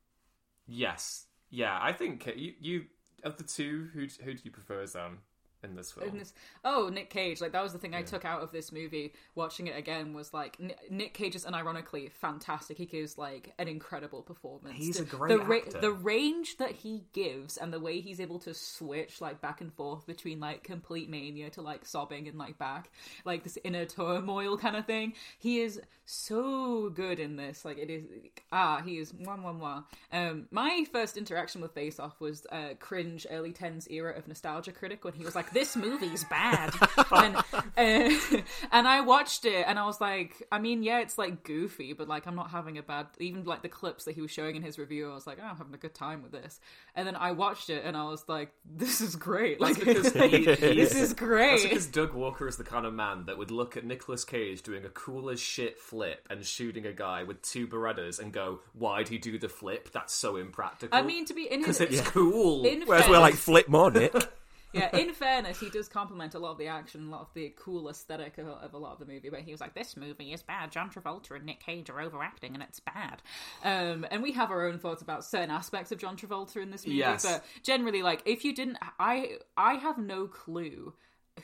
Yes. 0.67 1.27
Yeah, 1.51 1.79
I 1.81 1.93
think 1.93 2.27
uh, 2.27 2.33
you, 2.35 2.53
you 2.61 2.85
of 3.23 3.37
the 3.37 3.45
two, 3.45 3.89
who 3.93 4.07
who 4.23 4.35
do 4.35 4.41
you 4.43 4.51
prefer, 4.51 4.87
Zan, 4.87 5.19
in 5.65 5.75
this 5.77 5.93
film? 5.93 6.09
in 6.09 6.19
this 6.19 6.33
oh 6.65 6.89
nick 6.93 7.11
cage 7.11 7.41
like 7.41 7.53
that 7.53 7.63
was 7.63 7.73
the 7.73 7.79
thing 7.79 7.95
i 7.95 8.03
took 8.03 8.25
out 8.25 8.43
of 8.43 8.53
this 8.53 8.71
movie 8.73 9.13
watching 9.35 9.67
it 9.67 9.77
again 9.77 10.13
was 10.15 10.33
like 10.35 10.59
Ni- 10.61 10.75
nick 10.91 11.15
cage 11.15 11.35
is 11.35 11.45
unironically 11.45 12.11
fantastic 12.13 12.79
he 12.79 12.87
gives 12.87 13.17
like 13.19 13.53
an 13.59 13.69
incredible 13.69 14.23
performance 14.23 14.77
He's 14.77 14.97
the, 14.99 15.03
a 15.03 15.07
great 15.07 15.29
the, 15.31 15.39
ra- 15.45 15.57
actor. 15.57 15.81
the 15.81 15.93
range 15.93 16.59
that 16.59 16.73
he 16.73 17.05
gives 17.13 17.57
and 17.57 17.73
the 17.73 17.81
way 17.81 18.01
he's 18.01 18.21
able 18.21 18.39
to 18.41 18.55
switch 18.55 19.21
like 19.21 19.41
back 19.41 19.61
and 19.61 19.73
forth 19.73 20.07
between 20.07 20.41
like 20.41 20.63
complete 20.63 21.09
mania 21.09 21.51
to 21.51 21.63
like 21.63 21.85
sobbing 21.87 22.29
and 22.29 22.39
like 22.39 22.59
back 22.59 22.91
like 23.25 23.43
this 23.45 23.59
inner 23.65 23.85
turmoil 23.85 24.57
kind 24.59 24.77
of 24.77 24.87
thing 24.87 25.13
he 25.39 25.61
is 25.61 25.81
so 26.05 26.91
good 26.91 27.19
in 27.19 27.37
this 27.37 27.65
like 27.65 27.79
it 27.79 27.91
is 27.91 28.05
ah 28.53 28.83
he 28.85 28.99
is 28.99 29.13
mwah, 29.13 29.39
mwah, 29.41 29.59
mwah. 29.59 29.85
um 30.13 30.47
my 30.51 30.85
first 30.93 31.17
interaction 31.17 31.61
with 31.61 31.73
face 31.73 31.99
off 31.99 32.21
was 32.21 32.47
uh 32.53 32.75
cringe 32.79 33.27
early 33.31 33.53
10s 33.53 33.91
era 33.91 34.13
of 34.17 34.29
nostalgia 34.29 34.73
critic 34.73 35.05
when 35.05 35.15
he 35.15 35.25
was 35.25 35.35
like 35.35 35.51
this 35.55 35.77
movie's 35.77 36.25
bad 36.25 36.75
and, 37.17 37.37
uh, 37.37 38.41
and 38.73 38.87
i 38.87 39.01
watched 39.01 39.45
it 39.45 39.65
and 39.67 39.79
i 39.79 39.87
was 39.87 40.01
like 40.01 40.47
i 40.53 40.59
mean 40.59 40.83
yeah 40.83 41.01
it's 41.01 41.17
like 41.17 41.43
goofy 41.45 41.93
but 41.93 42.09
like 42.09 42.27
i'm 42.27 42.37
not 42.37 42.51
having 42.51 42.77
a 42.77 42.83
bad 42.83 43.07
even 43.19 43.45
like 43.45 43.63
the 43.63 43.69
clips 43.69 44.05
that 44.05 44.15
he 44.15 44.21
was 44.21 44.31
showing 44.31 44.57
in 44.57 44.63
his 44.63 44.79
review 44.79 45.11
i 45.11 45.15
was 45.15 45.27
like 45.27 45.39
oh, 45.41 45.47
i'm 45.47 45.57
having 45.57 45.75
a 45.75 45.79
good 45.79 45.95
time 45.95 46.23
with 46.23 46.33
this 46.33 46.61
and 46.95 47.07
then 47.07 47.17
i 47.17 47.33
watched 47.33 47.71
it 47.71 47.85
and 47.85 47.97
i 47.97 48.05
was 48.05 48.25
like 48.29 48.53
this 48.65 49.01
is 49.01 49.17
great 49.17 49.61
like 49.61 49.79
because 49.79 50.13
he- 50.13 50.45
this 50.45 50.95
is 50.95 51.15
great 51.15 51.51
That's 51.51 51.63
because 51.63 51.87
Doug 51.87 52.13
Walker 52.13 52.49
is 52.49 52.57
the 52.57 52.65
kind 52.65 52.87
of 52.87 52.93
man 52.93 53.27
that 53.27 53.39
would 53.39 53.51
look 53.51 53.77
at 53.77 53.85
Nicolas 53.85 54.25
Cage 54.25 54.63
doing 54.63 54.85
a 54.85 54.89
cool 54.89 55.31
as 55.31 55.41
shit 55.41 55.81
flip 55.81 56.27
and 56.31 56.45
shooting 56.45 56.87
a 56.87 56.93
guy 56.93 57.23
with 57.23 57.41
two 57.43 57.67
Berettas 57.67 58.19
and 58.19 58.33
go, 58.33 58.61
"Why'd 58.73 59.09
he 59.09 59.19
do 59.19 59.39
the 59.39 59.49
flip? 59.49 59.91
That's 59.93 60.13
so 60.13 60.37
impractical." 60.37 60.97
I 60.97 61.03
mean, 61.03 61.25
to 61.27 61.35
be 61.35 61.51
in 61.51 61.65
his, 61.65 61.79
because 61.79 61.99
it's 61.99 62.09
cool. 62.09 62.65
in 62.65 62.83
Whereas 62.83 63.09
we're 63.09 63.19
like, 63.19 63.35
flip 63.35 63.69
more, 63.69 63.91
Nick. 63.91 64.13
Yeah, 64.75 64.97
in 64.97 65.13
fairness, 65.15 65.59
he 65.61 65.71
does 65.71 65.89
compliment 65.89 66.35
a 66.35 66.39
lot 66.39 66.53
of 66.53 66.59
the 66.59 66.67
action, 66.67 67.07
a 67.07 67.11
lot 67.11 67.21
of 67.23 67.29
the 67.35 67.53
cool 67.57 67.89
aesthetic 67.89 68.39
of, 68.39 68.49
of 68.49 68.75
a 68.75 68.79
lot 68.79 68.93
of 68.93 68.99
the 68.99 69.07
movie. 69.07 69.31
But 69.31 69.41
he 69.41 69.53
was 69.53 69.61
like, 69.61 69.75
"This 69.75 69.97
movie 69.97 70.33
is 70.33 70.43
bad. 70.43 70.73
John 70.73 70.91
Travolta 70.91 71.37
and 71.37 71.45
Nick 71.45 71.61
Cage 71.61 71.89
are 71.91 72.01
overacting, 72.01 72.55
and 72.55 72.63
it's 72.63 72.81
bad." 72.81 73.23
Um, 73.63 74.07
and 74.11 74.23
we 74.23 74.33
have 74.33 74.51
our 74.51 74.67
own 74.67 74.79
thoughts 74.79 75.03
about 75.03 75.25
certain 75.25 75.51
aspects 75.51 75.93
of 75.93 75.99
John 75.99 76.17
Travolta 76.17 76.57
in 76.57 76.71
this 76.71 76.87
movie. 76.87 76.99
Yes. 76.99 77.23
But 77.25 77.45
generally, 77.63 78.03
like, 78.03 78.23
if 78.27 78.45
you 78.45 78.55
didn't, 78.55 78.79
I 78.99 79.39
I 79.57 79.75
have 79.75 79.99
no 79.99 80.27
clue 80.27 80.93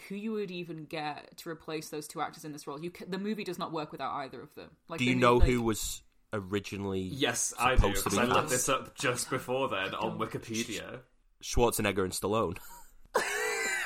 who 0.09 0.15
you 0.15 0.33
would 0.33 0.51
even 0.51 0.85
get 0.85 1.37
to 1.39 1.49
replace 1.51 1.89
those 1.89 2.07
two 2.07 2.21
actors 2.21 2.45
in 2.45 2.53
this 2.53 2.67
role. 2.67 2.81
You 2.81 2.91
ca- 2.91 3.07
the 3.09 3.19
movie 3.19 3.45
does 3.45 3.59
not 3.59 3.73
work 3.73 3.91
without 3.93 4.13
either 4.17 4.41
of 4.41 4.55
them. 4.55 4.71
Like, 4.89 4.99
Do 4.99 5.05
you 5.05 5.17
know 5.17 5.37
like- 5.39 5.49
who 5.49 5.63
was 5.63 6.03
originally 6.33 7.01
yes, 7.01 7.53
I 7.59 7.75
do. 7.75 7.89
Because 7.89 8.17
I 8.17 8.25
looked 8.25 8.51
this 8.51 8.69
up 8.69 8.95
just 8.97 9.31
before 9.31 9.69
then 9.69 9.95
on 9.95 10.17
Wikipedia, 10.19 11.01
Schwarzenegger 11.43 12.05
and 12.05 12.13
Stallone? 12.13 12.57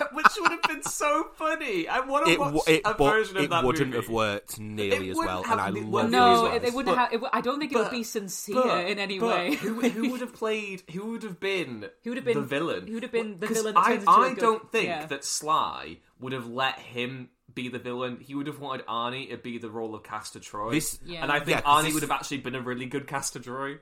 which 0.12 0.26
would 0.40 0.50
have 0.52 0.62
been 0.62 0.82
so 0.82 1.28
funny. 1.34 1.88
I 1.88 2.00
want 2.00 2.26
to 2.26 2.32
It, 2.32 2.38
watch 2.40 2.68
it, 2.68 2.82
a 2.84 2.94
but 2.94 3.10
version 3.10 3.36
of 3.36 3.42
that. 3.42 3.44
it 3.44 3.50
that 3.50 3.64
wouldn't 3.64 3.86
movie. 3.90 4.00
have 4.02 4.08
worked 4.08 4.58
nearly 4.60 5.08
It 5.08 5.12
as 5.12 5.16
well, 5.16 5.44
and 5.50 5.60
I 5.60 5.70
been- 5.70 5.90
love 5.90 6.10
No, 6.10 6.46
it. 6.46 6.56
it, 6.62 6.68
it 6.68 6.74
wouldn't 6.74 6.96
But- 6.96 7.00
have. 7.02 7.12
It, 7.12 7.16
w- 7.16 7.30
I 7.32 7.40
don't 7.40 7.58
think 7.58 7.72
it 7.72 7.78
would 7.78 7.90
be 7.90 8.02
sincere 8.02 8.54
But- 8.62 8.86
in 8.88 8.98
any 8.98 9.18
but 9.18 9.28
way. 9.28 9.54
who, 9.56 9.80
who 9.80 10.10
would 10.10 10.20
have 10.26 10.34
played? 10.34 10.82
Who 10.92 11.12
would 11.12 11.22
have 11.22 11.40
been? 11.40 11.86
Who 12.04 12.10
would 12.10 12.16
have 12.18 12.24
been 12.24 12.34
the 12.40 12.46
villain? 12.46 12.86
Who 12.86 12.94
would 12.94 13.02
have 13.02 13.12
been 13.12 13.38
the 13.38 13.46
villain? 13.46 13.74
That 13.74 13.80
I, 13.84 13.96
turns 13.96 14.00
into 14.02 14.10
a 14.10 14.14
I 14.30 14.34
don't 14.34 14.72
think 14.72 14.86
yeah. 14.86 15.06
that 15.06 15.24
Sly 15.24 15.98
would 16.20 16.32
have 16.32 16.46
let 16.46 16.78
him 16.78 17.28
be 17.54 17.68
the 17.68 17.78
villain. 17.78 18.18
He 18.20 18.34
would 18.34 18.46
have 18.48 18.58
wanted 18.58 18.84
Arnie 18.86 19.30
to 19.30 19.36
be 19.36 19.58
the 19.58 19.70
role 19.70 19.94
of 19.94 20.02
Castor 20.02 20.40
Troy. 20.40 20.72
This- 20.72 20.98
Yeah. 21.06 21.22
and 21.22 21.30
I 21.30 21.38
think 21.38 21.50
Yeah, 21.50 21.60
'cause 21.60 21.82
Arnie 21.82 21.84
this- 21.86 21.94
would 21.94 22.02
have 22.02 22.10
actually 22.10 22.38
been 22.38 22.54
a 22.54 22.60
really 22.60 22.86
good 22.86 23.06
Castor 23.06 23.38
Troy. 23.38 23.78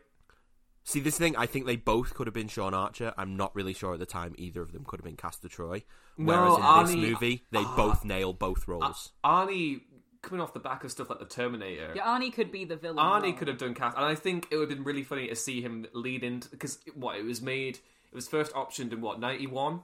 See, 0.84 1.00
this 1.00 1.16
thing, 1.16 1.36
I 1.36 1.46
think 1.46 1.66
they 1.66 1.76
both 1.76 2.14
could 2.14 2.26
have 2.26 2.34
been 2.34 2.48
Sean 2.48 2.74
Archer. 2.74 3.14
I'm 3.16 3.36
not 3.36 3.54
really 3.54 3.72
sure 3.72 3.94
at 3.94 4.00
the 4.00 4.06
time 4.06 4.34
either 4.36 4.62
of 4.62 4.72
them 4.72 4.84
could 4.84 4.98
have 4.98 5.04
been 5.04 5.16
Castor 5.16 5.48
Troy. 5.48 5.84
No, 6.18 6.32
Whereas 6.32 6.90
in 6.90 7.00
this 7.00 7.10
movie, 7.10 7.44
they 7.50 7.60
uh, 7.60 7.76
both 7.76 8.04
nail 8.04 8.32
both 8.32 8.66
roles. 8.66 9.12
Uh, 9.22 9.46
Arnie 9.46 9.82
coming 10.22 10.40
off 10.40 10.54
the 10.54 10.60
back 10.60 10.84
of 10.84 10.90
stuff 10.90 11.10
like 11.10 11.18
the 11.18 11.24
Terminator. 11.24 11.92
Yeah, 11.94 12.02
Arnie 12.02 12.32
could 12.32 12.50
be 12.50 12.64
the 12.64 12.76
villain. 12.76 12.98
Arnie 12.98 13.22
role. 13.22 13.32
could 13.34 13.48
have 13.48 13.58
done 13.58 13.74
cast, 13.74 13.96
and 13.96 14.06
I 14.06 14.14
think 14.14 14.48
it 14.50 14.56
would 14.56 14.70
have 14.70 14.76
been 14.76 14.84
really 14.84 15.02
funny 15.02 15.28
to 15.28 15.36
see 15.36 15.60
him 15.60 15.86
lead 15.92 16.24
into 16.24 16.48
because 16.48 16.78
what 16.94 17.16
it 17.16 17.24
was 17.24 17.42
made, 17.42 17.76
it 17.76 18.14
was 18.14 18.28
first 18.28 18.52
optioned 18.52 18.92
in 18.92 19.00
what 19.00 19.20
ninety 19.20 19.46
one, 19.46 19.80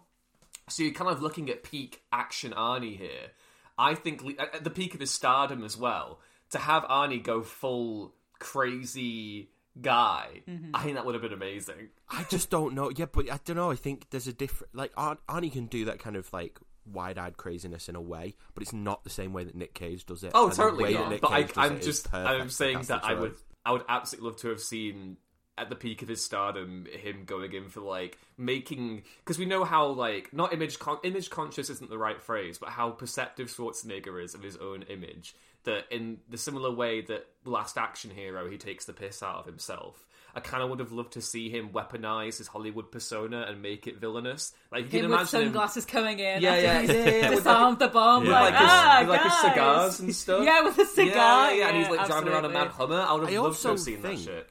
so 0.68 0.82
you're 0.82 0.92
kind 0.92 1.10
of 1.10 1.22
looking 1.22 1.50
at 1.50 1.62
peak 1.62 2.02
action 2.12 2.52
Arnie 2.52 2.96
here. 2.96 3.32
I 3.76 3.94
think 3.94 4.22
at 4.38 4.54
at 4.56 4.64
the 4.64 4.70
peak 4.70 4.94
of 4.94 5.00
his 5.00 5.10
stardom 5.10 5.64
as 5.64 5.76
well, 5.76 6.20
to 6.50 6.58
have 6.58 6.84
Arnie 6.84 7.22
go 7.22 7.42
full 7.42 8.14
crazy 8.38 9.50
guy, 9.80 10.42
Mm-hmm. 10.48 10.70
I 10.74 10.82
think 10.82 10.94
that 10.96 11.04
would 11.06 11.14
have 11.14 11.22
been 11.22 11.32
amazing. 11.32 11.88
I 12.08 12.24
just 12.30 12.50
don't 12.50 12.74
know. 12.74 12.90
Yeah, 12.94 13.06
but 13.10 13.30
I 13.30 13.38
don't 13.44 13.56
know. 13.56 13.70
I 13.70 13.76
think 13.76 14.10
there's 14.10 14.26
a 14.26 14.32
different 14.32 14.74
like 14.74 14.92
Ar- 14.96 15.18
Arnie 15.28 15.52
can 15.52 15.66
do 15.66 15.84
that 15.86 15.98
kind 15.98 16.16
of 16.16 16.32
like 16.32 16.58
wide-eyed 16.90 17.36
craziness 17.36 17.88
in 17.88 17.96
a 17.96 18.00
way, 18.00 18.34
but 18.54 18.62
it's 18.62 18.72
not 18.72 19.04
the 19.04 19.10
same 19.10 19.32
way 19.32 19.44
that 19.44 19.54
Nick 19.54 19.74
Cage 19.74 20.06
does 20.06 20.24
it. 20.24 20.32
Oh, 20.34 20.46
And 20.46 20.54
totally 20.56 20.84
way 20.84 20.92
that 20.94 21.00
not. 21.00 21.10
Nick 21.10 21.20
But 21.20 21.30
I, 21.32 21.42
Cage 21.42 21.54
does 21.54 21.70
I'm 21.70 21.80
just. 21.80 22.14
I'm 22.14 22.50
saying 22.50 22.80
that 22.88 23.04
I 23.04 23.14
would, 23.14 23.34
I 23.64 23.72
would 23.72 23.84
absolutely 23.88 24.30
love 24.30 24.38
to 24.40 24.48
have 24.48 24.60
seen 24.60 25.18
at 25.58 25.68
the 25.68 25.74
peak 25.76 26.02
of 26.02 26.08
his 26.08 26.24
stardom 26.24 26.86
him 26.90 27.24
going 27.26 27.52
in 27.52 27.68
for 27.68 27.80
like 27.80 28.16
making 28.36 29.02
because 29.18 29.38
we 29.40 29.44
know 29.44 29.64
how 29.64 29.88
like 29.88 30.32
not 30.32 30.52
image 30.52 30.78
con- 30.78 31.00
image 31.02 31.30
conscious 31.30 31.68
isn't 31.68 31.90
the 31.90 31.98
right 31.98 32.22
phrase, 32.22 32.58
but 32.58 32.68
how 32.70 32.90
perceptive 32.90 33.48
Schwarzenegger 33.48 34.22
is 34.22 34.34
of 34.34 34.42
his 34.42 34.56
own 34.56 34.82
image. 34.82 35.34
That 35.64 35.84
in 35.90 36.18
the 36.28 36.38
similar 36.38 36.70
way 36.70 37.02
that 37.02 37.26
Last 37.44 37.76
Action 37.76 38.10
Hero, 38.10 38.48
he 38.48 38.56
takes 38.56 38.84
the 38.84 38.92
piss 38.92 39.22
out 39.22 39.36
of 39.36 39.46
himself. 39.46 40.06
I 40.34 40.40
kind 40.40 40.62
of 40.62 40.70
would 40.70 40.78
have 40.78 40.92
loved 40.92 41.14
to 41.14 41.20
see 41.20 41.50
him 41.50 41.70
weaponize 41.70 42.38
his 42.38 42.46
Hollywood 42.46 42.92
persona 42.92 43.46
and 43.48 43.60
make 43.60 43.86
it 43.86 43.98
villainous. 43.98 44.52
Like 44.70 44.84
you 44.84 44.90
can 44.90 44.98
Him 45.00 45.10
with 45.10 45.34
imagine 45.34 45.52
him 45.54 45.84
coming 45.88 46.18
in. 46.18 46.42
Yeah, 46.42 46.56
yeah, 46.56 46.80
he's 46.80 46.90
yeah, 46.90 46.96
yeah, 46.96 47.10
yeah, 47.10 47.30
with 47.30 47.44
the 47.78 47.88
bomb. 47.88 48.24
Yeah. 48.24 48.32
Like, 48.32 48.52
like 48.52 48.60
his, 48.60 48.68
ah, 48.70 48.98
with, 49.00 49.08
like 49.08 49.22
his 49.22 49.38
cigars 49.40 50.00
and 50.00 50.14
stuff. 50.14 50.44
Yeah, 50.44 50.62
with 50.62 50.78
a 50.78 50.86
cigar. 50.86 51.50
Yeah, 51.50 51.50
yeah, 51.50 51.58
yeah, 51.58 51.68
and 51.68 51.76
he's 51.78 51.88
like 51.88 52.00
yeah, 52.00 52.06
driving 52.06 52.32
around 52.32 52.44
a 52.44 52.48
mad. 52.50 52.68
Hummer. 52.68 53.00
I 53.08 53.12
would 53.14 53.28
I 53.28 53.30
have 53.32 53.42
loved 53.42 53.62
to 53.62 53.68
have 53.68 53.80
seen 53.80 54.02
think 54.02 54.18
that 54.20 54.24
shit. 54.24 54.50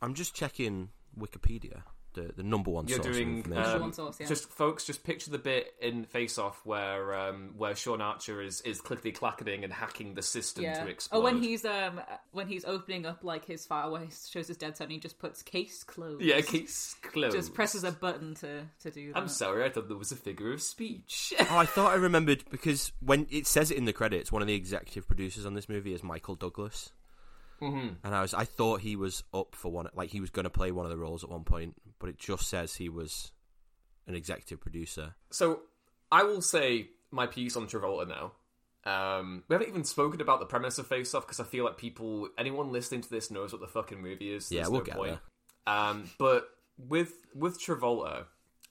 I'm 0.00 0.14
just 0.14 0.34
checking 0.34 0.90
Wikipedia, 1.18 1.82
the 2.26 2.32
the 2.36 2.42
number 2.42 2.70
one 2.70 2.86
You're 2.88 3.02
source 3.02 3.16
doing 3.16 3.28
of 3.30 3.36
information. 3.46 3.72
Um, 3.74 3.80
one 3.80 3.92
source, 3.92 4.16
yeah. 4.20 4.26
just 4.26 4.48
folks. 4.50 4.84
Just 4.84 5.04
picture 5.04 5.30
the 5.30 5.38
bit 5.38 5.74
in 5.80 6.04
Face 6.04 6.38
Off 6.38 6.60
where 6.64 7.14
um, 7.14 7.50
where 7.56 7.74
Sean 7.74 8.00
Archer 8.00 8.40
is 8.42 8.60
is 8.62 8.80
clickety 8.80 9.12
clacketing 9.12 9.64
and 9.64 9.72
hacking 9.72 10.14
the 10.14 10.22
system 10.22 10.64
Yeah. 10.64 10.82
to 10.84 10.90
explode. 10.90 11.18
Oh, 11.18 11.22
when 11.22 11.42
he's 11.42 11.64
um 11.64 12.00
when 12.32 12.46
he's 12.48 12.64
opening 12.64 13.06
up 13.06 13.24
like 13.24 13.44
his 13.44 13.64
file 13.66 13.92
where 13.92 14.02
he 14.02 14.10
shows 14.30 14.48
his 14.48 14.56
dead 14.56 14.76
son, 14.76 14.90
he 14.90 14.98
just 14.98 15.18
puts 15.18 15.42
case 15.42 15.84
closed. 15.84 16.22
yeah, 16.22 16.40
case 16.40 16.96
closed. 17.02 17.36
Just 17.38 17.54
presses 17.54 17.84
a 17.84 17.92
button 17.92 18.34
to 18.36 18.62
to 18.80 18.90
do 18.90 19.12
that. 19.12 19.18
I'm 19.18 19.28
sorry, 19.28 19.64
I 19.64 19.68
thought 19.70 19.88
there 19.88 19.96
was 19.96 20.12
a 20.12 20.16
figure 20.16 20.52
of 20.52 20.60
speech. 20.62 21.32
Oh, 21.38 21.46
I 21.58 21.66
thought 21.66 21.92
I 21.92 21.96
remembered 21.96 22.44
because 22.50 22.92
when 23.00 23.26
it 23.30 23.46
says 23.46 23.70
it 23.70 23.76
in 23.78 23.84
the 23.84 23.92
credits, 23.92 24.32
one 24.32 24.42
of 24.42 24.48
the 24.48 24.54
executive 24.54 25.06
producers 25.06 25.46
on 25.46 25.54
this 25.54 25.68
movie 25.68 25.92
is 25.92 26.02
Michael 26.02 26.34
Douglas, 26.34 26.90
mm-hmm. 27.60 27.94
and 28.04 28.14
I 28.14 28.22
was 28.22 28.34
I 28.34 28.44
thought 28.44 28.80
he 28.80 28.96
was 28.96 29.22
up 29.32 29.54
for 29.54 29.70
one, 29.70 29.88
like 29.94 30.10
he 30.10 30.20
was 30.20 30.30
going 30.30 30.44
to 30.44 30.50
play 30.50 30.70
one 30.70 30.84
of 30.84 30.90
the 30.90 30.98
roles 30.98 31.24
at 31.24 31.30
one 31.30 31.44
point, 31.44 31.74
but 31.98 32.08
it 32.08 32.18
just 32.18 32.48
says 32.48 32.74
he 32.74 32.88
was 32.88 33.32
an 34.06 34.14
executive 34.14 34.60
producer. 34.60 35.14
So 35.30 35.60
I 36.10 36.22
will 36.24 36.42
say 36.42 36.88
my 37.10 37.26
piece 37.26 37.56
on 37.56 37.66
Travolta 37.66 38.08
now. 38.08 38.32
Um, 38.84 39.44
we 39.48 39.54
haven't 39.54 39.68
even 39.68 39.84
spoken 39.84 40.20
about 40.20 40.40
the 40.40 40.46
premise 40.46 40.78
of 40.78 40.86
Face 40.86 41.14
Off 41.14 41.26
because 41.26 41.40
I 41.40 41.44
feel 41.44 41.64
like 41.64 41.76
people, 41.76 42.28
anyone 42.38 42.72
listening 42.72 43.02
to 43.02 43.10
this 43.10 43.30
knows 43.30 43.52
what 43.52 43.60
the 43.60 43.66
fucking 43.66 44.00
movie 44.00 44.32
is. 44.32 44.50
Yeah, 44.50 44.62
we'll 44.68 44.80
no 44.80 44.84
get 44.84 44.96
point. 44.96 45.18
Um, 45.66 46.10
but 46.18 46.48
with 46.78 47.12
with 47.34 47.60
Travolta, 47.60 48.24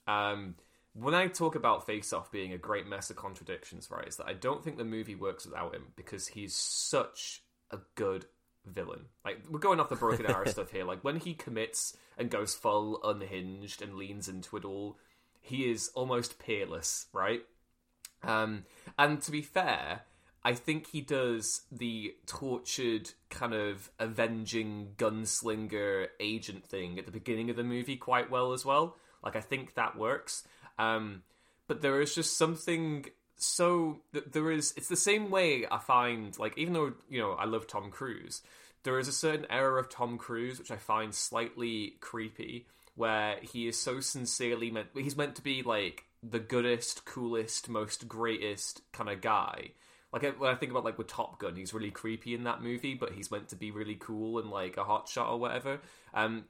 um, 0.08 0.56
when 0.94 1.14
I 1.14 1.28
talk 1.28 1.54
about 1.54 1.86
Face 1.86 2.12
Off 2.12 2.32
being 2.32 2.52
a 2.52 2.58
great 2.58 2.86
mess 2.88 3.10
of 3.10 3.16
contradictions, 3.16 3.88
right, 3.90 4.08
is 4.08 4.16
that 4.16 4.26
I 4.26 4.32
don't 4.32 4.64
think 4.64 4.78
the 4.78 4.84
movie 4.84 5.14
works 5.14 5.46
without 5.46 5.74
him 5.74 5.84
because 5.94 6.26
he's 6.26 6.54
such 6.54 7.42
a 7.70 7.78
good 7.94 8.26
villain. 8.66 9.06
Like 9.24 9.42
we're 9.48 9.58
going 9.58 9.80
off 9.80 9.88
the 9.88 9.96
broken 9.96 10.26
arrow 10.26 10.44
stuff 10.46 10.70
here. 10.70 10.84
Like 10.84 11.02
when 11.02 11.16
he 11.16 11.34
commits 11.34 11.96
and 12.16 12.30
goes 12.30 12.54
full 12.54 13.00
unhinged 13.02 13.82
and 13.82 13.94
leans 13.94 14.28
into 14.28 14.56
it 14.56 14.64
all, 14.64 14.98
he 15.40 15.70
is 15.70 15.90
almost 15.94 16.38
peerless, 16.38 17.06
right? 17.12 17.42
Um, 18.22 18.64
and 18.98 19.22
to 19.22 19.30
be 19.30 19.42
fair, 19.42 20.02
I 20.44 20.54
think 20.54 20.88
he 20.88 21.00
does 21.00 21.62
the 21.70 22.14
tortured 22.26 23.10
kind 23.30 23.54
of 23.54 23.90
avenging 23.98 24.94
gunslinger 24.96 26.08
agent 26.20 26.64
thing 26.64 26.98
at 26.98 27.06
the 27.06 27.12
beginning 27.12 27.50
of 27.50 27.56
the 27.56 27.64
movie 27.64 27.96
quite 27.96 28.30
well 28.30 28.52
as 28.52 28.64
well. 28.64 28.96
Like 29.22 29.36
I 29.36 29.40
think 29.40 29.74
that 29.74 29.96
works. 29.96 30.46
Um, 30.78 31.22
but 31.66 31.82
there 31.82 32.00
is 32.00 32.14
just 32.14 32.36
something 32.36 33.06
so 33.38 34.00
th- 34.12 34.26
there 34.32 34.50
is. 34.50 34.74
It's 34.76 34.88
the 34.88 34.96
same 34.96 35.30
way 35.30 35.66
I 35.70 35.78
find 35.78 36.36
like 36.38 36.58
even 36.58 36.74
though 36.74 36.92
you 37.08 37.20
know 37.20 37.32
I 37.32 37.44
love 37.44 37.66
Tom 37.66 37.90
Cruise, 37.90 38.42
there 38.82 38.98
is 38.98 39.08
a 39.08 39.12
certain 39.12 39.46
era 39.48 39.80
of 39.80 39.88
Tom 39.88 40.18
Cruise 40.18 40.58
which 40.58 40.70
I 40.70 40.76
find 40.76 41.14
slightly 41.14 41.94
creepy, 42.00 42.66
where 42.94 43.36
he 43.40 43.68
is 43.68 43.80
so 43.80 44.00
sincerely 44.00 44.70
meant. 44.70 44.88
He's 44.94 45.16
meant 45.16 45.36
to 45.36 45.42
be 45.42 45.62
like 45.62 46.04
the 46.22 46.40
goodest, 46.40 47.04
coolest, 47.04 47.68
most 47.68 48.08
greatest 48.08 48.82
kind 48.92 49.08
of 49.08 49.20
guy. 49.20 49.70
Like 50.12 50.38
when 50.38 50.50
I 50.50 50.54
think 50.54 50.72
about 50.72 50.84
like 50.84 50.98
with 50.98 51.06
Top 51.06 51.38
Gun, 51.38 51.54
he's 51.54 51.74
really 51.74 51.90
creepy 51.90 52.34
in 52.34 52.44
that 52.44 52.62
movie, 52.62 52.94
but 52.94 53.12
he's 53.12 53.30
meant 53.30 53.48
to 53.48 53.56
be 53.56 53.70
really 53.70 53.96
cool 53.96 54.38
and 54.38 54.50
like 54.50 54.76
a 54.76 54.84
hot 54.84 55.08
shot 55.08 55.30
or 55.30 55.38
whatever. 55.38 55.80
Um, 56.14 56.44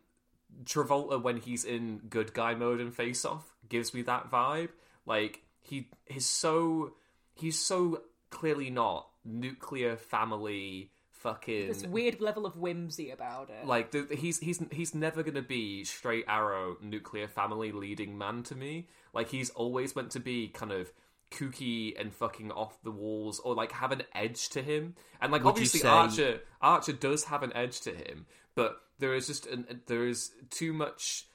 Travolta 0.64 1.20
when 1.22 1.36
he's 1.36 1.64
in 1.64 1.98
good 2.08 2.32
guy 2.32 2.54
mode 2.54 2.80
and 2.80 2.94
face 2.94 3.24
off 3.24 3.54
gives 3.68 3.92
me 3.92 4.02
that 4.02 4.30
vibe. 4.30 4.70
Like 5.06 5.42
he 5.68 5.88
he's 6.06 6.26
so 6.26 6.92
he's 7.34 7.58
so 7.58 8.02
clearly 8.30 8.70
not 8.70 9.08
nuclear 9.24 9.96
family 9.96 10.90
fucking 11.10 11.68
this 11.68 11.82
weird 11.84 12.20
level 12.20 12.46
of 12.46 12.56
whimsy 12.56 13.10
about 13.10 13.50
it. 13.50 13.66
like 13.66 13.90
the, 13.90 14.06
he's 14.16 14.38
he's 14.38 14.62
he's 14.70 14.94
never 14.94 15.22
gonna 15.22 15.42
be 15.42 15.84
straight 15.84 16.24
arrow 16.28 16.76
nuclear 16.80 17.26
family 17.26 17.72
leading 17.72 18.16
man 18.16 18.42
to 18.44 18.54
me. 18.54 18.88
Like 19.12 19.28
he's 19.30 19.50
always 19.50 19.96
meant 19.96 20.12
to 20.12 20.20
be 20.20 20.48
kind 20.48 20.70
of 20.72 20.92
kooky 21.30 21.98
and 22.00 22.14
fucking 22.14 22.50
off 22.52 22.82
the 22.84 22.90
walls 22.90 23.40
or 23.40 23.54
like 23.54 23.72
have 23.72 23.92
an 23.92 24.02
edge 24.14 24.48
to 24.50 24.62
him. 24.62 24.94
And 25.20 25.32
like 25.32 25.42
Would 25.44 25.50
obviously 25.50 25.80
say- 25.80 25.88
Archer 25.88 26.40
Archer 26.62 26.92
does 26.92 27.24
have 27.24 27.42
an 27.42 27.52
edge 27.54 27.80
to 27.82 27.90
him, 27.90 28.26
but 28.54 28.80
there 28.98 29.14
is 29.14 29.26
just 29.26 29.46
an, 29.46 29.82
there 29.86 30.06
is 30.06 30.30
too 30.50 30.72
much 30.72 31.26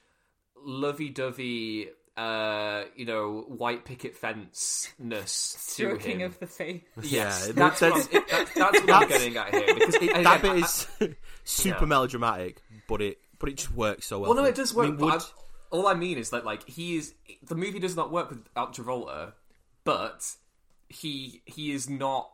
lovey-dovey 0.56 1.88
uh 2.16 2.84
you 2.94 3.04
know 3.04 3.40
white 3.48 3.84
picket 3.84 4.16
fence 4.16 4.88
ness 5.00 5.52
to 5.76 5.86
Stroking 5.96 6.20
him. 6.20 6.26
of 6.30 6.38
the 6.38 6.46
face. 6.46 6.82
Yes, 7.02 7.46
Yeah, 7.48 7.52
that's, 7.54 7.80
that's- 7.80 8.08
it- 8.12 8.28
that- 8.28 8.50
that's 8.54 8.80
what 8.80 8.90
I'm 8.90 9.08
getting 9.08 9.36
at 9.36 9.52
here. 9.52 9.74
Because 9.74 9.94
It, 9.96 10.02
again, 10.04 10.22
that 10.24 10.42
bit 10.42 10.50
I- 10.52 10.56
is 10.58 10.86
super 11.44 11.78
Yeah. 11.80 11.84
melodramatic, 11.86 12.62
but 12.88 13.02
it 13.02 13.18
but 13.40 13.48
it 13.48 13.56
just 13.56 13.72
works 13.74 14.06
so 14.06 14.20
well. 14.20 14.32
Well, 14.32 14.42
no, 14.42 14.48
it 14.48 14.54
does 14.54 14.72
work. 14.72 14.86
I 14.86 14.90
mean, 14.90 14.98
would- 14.98 15.22
all 15.70 15.88
I 15.88 15.94
mean 15.94 16.18
is 16.18 16.30
that 16.30 16.44
like 16.44 16.68
he 16.68 16.96
is 16.96 17.14
the 17.42 17.56
movie 17.56 17.80
does 17.80 17.96
not 17.96 18.12
work 18.12 18.30
without 18.30 18.74
Travolta, 18.74 19.32
but 19.82 20.24
he 20.88 21.42
he 21.46 21.72
is 21.72 21.90
not 21.90 22.30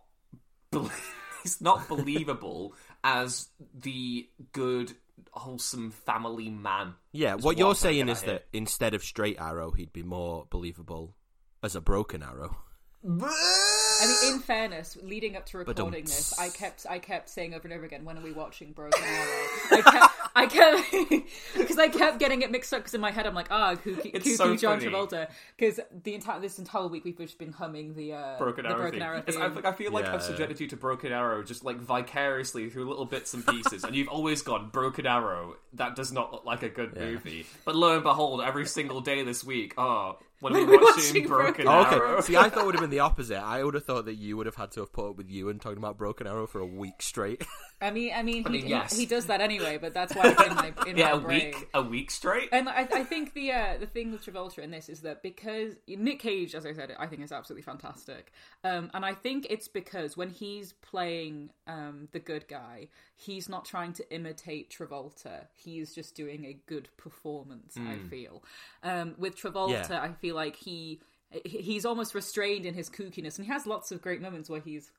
bel- 0.70 0.90
he's 1.42 1.58
not 1.62 1.88
believable 1.88 2.74
as 3.02 3.48
the 3.74 4.28
good 4.52 4.92
wholesome 5.32 5.90
family 5.90 6.50
man. 6.50 6.94
yeah, 7.12 7.34
what 7.34 7.58
you're 7.58 7.74
saying 7.74 8.08
is 8.08 8.22
that 8.22 8.46
instead 8.52 8.94
of 8.94 9.02
straight 9.02 9.36
arrow, 9.38 9.70
he'd 9.70 9.92
be 9.92 10.02
more 10.02 10.46
believable 10.50 11.14
as 11.62 11.76
a 11.76 11.80
broken 11.80 12.22
arrow. 12.22 12.56
I 13.02 14.06
mean, 14.22 14.34
in 14.34 14.40
fairness, 14.40 14.96
leading 15.02 15.36
up 15.36 15.46
to 15.46 15.58
recording 15.58 16.04
this, 16.04 16.38
I 16.38 16.48
kept 16.50 16.84
I 16.88 16.98
kept 16.98 17.28
saying 17.30 17.54
over 17.54 17.66
and 17.66 17.72
over 17.72 17.84
again, 17.86 18.04
"When 18.04 18.18
are 18.18 18.22
we 18.22 18.32
watching 18.32 18.72
Broken 18.72 19.02
Arrow?" 19.02 19.46
I 19.72 19.80
kept 19.82 20.14
I 20.36 20.46
kept 20.46 21.26
because 21.56 21.78
I 21.78 21.88
kept 21.88 22.18
getting 22.18 22.42
it 22.42 22.50
mixed 22.50 22.72
up 22.74 22.80
because 22.80 22.94
in 22.94 23.00
my 23.00 23.10
head 23.10 23.26
I'm 23.26 23.34
like, 23.34 23.48
ah, 23.50 23.74
kooky, 23.74 24.10
It's 24.14 24.36
so 24.36 24.54
John 24.56 24.78
funny. 24.80 24.90
Travolta. 24.92 25.28
Because 25.56 25.80
the 26.04 26.14
entire 26.14 26.40
this 26.40 26.58
entire 26.58 26.86
week 26.88 27.04
we've 27.04 27.16
just 27.16 27.38
been 27.38 27.52
humming 27.52 27.94
the 27.94 28.12
uh, 28.12 28.38
Broken 28.38 28.64
the 28.64 28.70
Arrow. 28.70 28.78
Broken 28.78 28.98
theme. 29.00 29.02
Arrow. 29.08 29.18
It's- 29.26 29.34
theme. 29.34 29.64
I, 29.64 29.68
I 29.70 29.72
feel 29.72 29.92
like 29.92 30.04
Yeah. 30.04 30.14
I've 30.14 30.22
subjected 30.22 30.60
you 30.60 30.66
to 30.68 30.76
Broken 30.76 31.10
Arrow 31.12 31.42
just 31.42 31.64
like 31.64 31.78
vicariously 31.78 32.68
through 32.70 32.88
little 32.88 33.06
bits 33.06 33.32
and 33.34 33.46
pieces, 33.46 33.82
and 33.84 33.94
you've 33.96 34.08
always 34.08 34.42
gone 34.42 34.68
Broken 34.70 35.06
Arrow. 35.06 35.56
That 35.72 35.96
does 35.96 36.12
not 36.12 36.32
look 36.32 36.44
like 36.44 36.62
a 36.62 36.68
good 36.68 36.96
movie. 36.96 37.46
But 37.64 37.76
lo 37.76 37.94
and 37.94 38.02
behold, 38.02 38.40
every 38.42 38.66
single 38.66 39.00
day 39.00 39.22
this 39.22 39.42
week, 39.42 39.74
oh, 39.78 40.18
when 40.40 40.52
we 40.54 40.64
We're 40.66 40.80
watching, 40.80 41.04
watching 41.04 41.26
Broken 41.28 41.64
Broken 41.64 41.68
Oh, 41.68 41.84
Arrow? 41.84 42.12
okay. 42.14 42.22
See, 42.22 42.36
I 42.36 42.48
thought 42.48 42.62
it 42.64 42.66
would 42.66 42.74
have 42.74 42.82
been 42.82 42.90
the 42.90 43.00
opposite. 43.00 43.38
I 43.42 43.62
would 43.62 43.74
have 43.74 43.84
thought 43.84 44.06
that 44.06 44.14
you 44.16 44.36
would 44.36 44.46
have 44.46 44.56
had 44.56 44.72
to 44.72 44.80
have 44.80 44.92
put 44.92 45.10
up 45.10 45.16
with 45.16 45.30
you 45.30 45.48
and 45.48 45.60
talking 45.60 45.78
about 45.78 45.96
Broken 45.98 46.26
Arrow 46.26 46.46
for 46.46 46.60
a 46.60 46.66
week 46.66 47.00
straight. 47.02 47.44
I 47.82 47.90
mean, 47.90 48.12
I 48.14 48.22
mean, 48.22 48.44
he, 48.44 48.50
mean, 48.50 48.62
he- 48.62 48.68
yes. 48.68 48.96
he, 48.96 49.06
does 49.06 49.26
that 49.26 49.40
anyway, 49.40 49.78
but 49.78 49.94
that's 49.94 50.14
why 50.14 50.28
it's 50.30 50.42
in 50.42 50.54
my 50.54 50.72
in 50.86 50.96
yeah, 50.98 51.12
my 51.12 51.16
a 51.16 51.20
brain. 51.20 51.46
week, 51.54 51.68
a 51.74 51.82
week 51.82 52.10
straight. 52.10 52.48
And 52.52 52.68
I, 52.68 52.86
I 52.92 53.04
think 53.04 53.32
the 53.34 53.52
uh, 53.52 53.76
the 53.80 53.86
thing 53.86 54.12
with 54.12 54.24
Travolta 54.24 54.58
in 54.58 54.70
this 54.70 54.88
is 54.88 55.00
that 55.00 55.22
because 55.22 55.74
Nick 55.88 56.18
Cage, 56.20 56.54
as 56.54 56.66
I 56.66 56.72
said, 56.72 56.94
I 56.98 57.06
think 57.06 57.22
is 57.22 57.32
absolutely 57.32 57.62
fantastic. 57.62 58.32
Um, 58.64 58.90
and 58.92 59.04
I 59.04 59.14
think 59.14 59.46
it's 59.50 59.68
because 59.68 60.16
when 60.16 60.30
he's 60.30 60.72
playing 60.74 61.50
um, 61.66 62.08
the 62.12 62.18
good 62.20 62.46
guy, 62.48 62.88
he's 63.16 63.48
not 63.48 63.64
trying 63.64 63.92
to 63.94 64.14
imitate 64.14 64.70
Travolta. 64.70 65.46
He's 65.54 65.94
just 65.94 66.14
doing 66.14 66.44
a 66.44 66.56
good 66.66 66.88
performance. 66.96 67.76
I 67.78 67.96
feel 68.08 68.42
um, 68.82 69.14
with 69.18 69.36
Travolta, 69.40 69.88
Yeah. 69.90 70.00
I 70.02 70.12
feel 70.20 70.34
like 70.34 70.56
he 70.56 71.00
he- 71.44 71.58
he's 71.62 71.84
almost 71.86 72.14
restrained 72.14 72.66
in 72.66 72.74
his 72.74 72.90
kookiness, 72.90 73.36
and 73.38 73.46
he 73.46 73.52
has 73.52 73.64
lots 73.66 73.92
of 73.92 74.02
great 74.02 74.20
moments 74.20 74.50
where 74.50 74.60
he's 74.60 74.90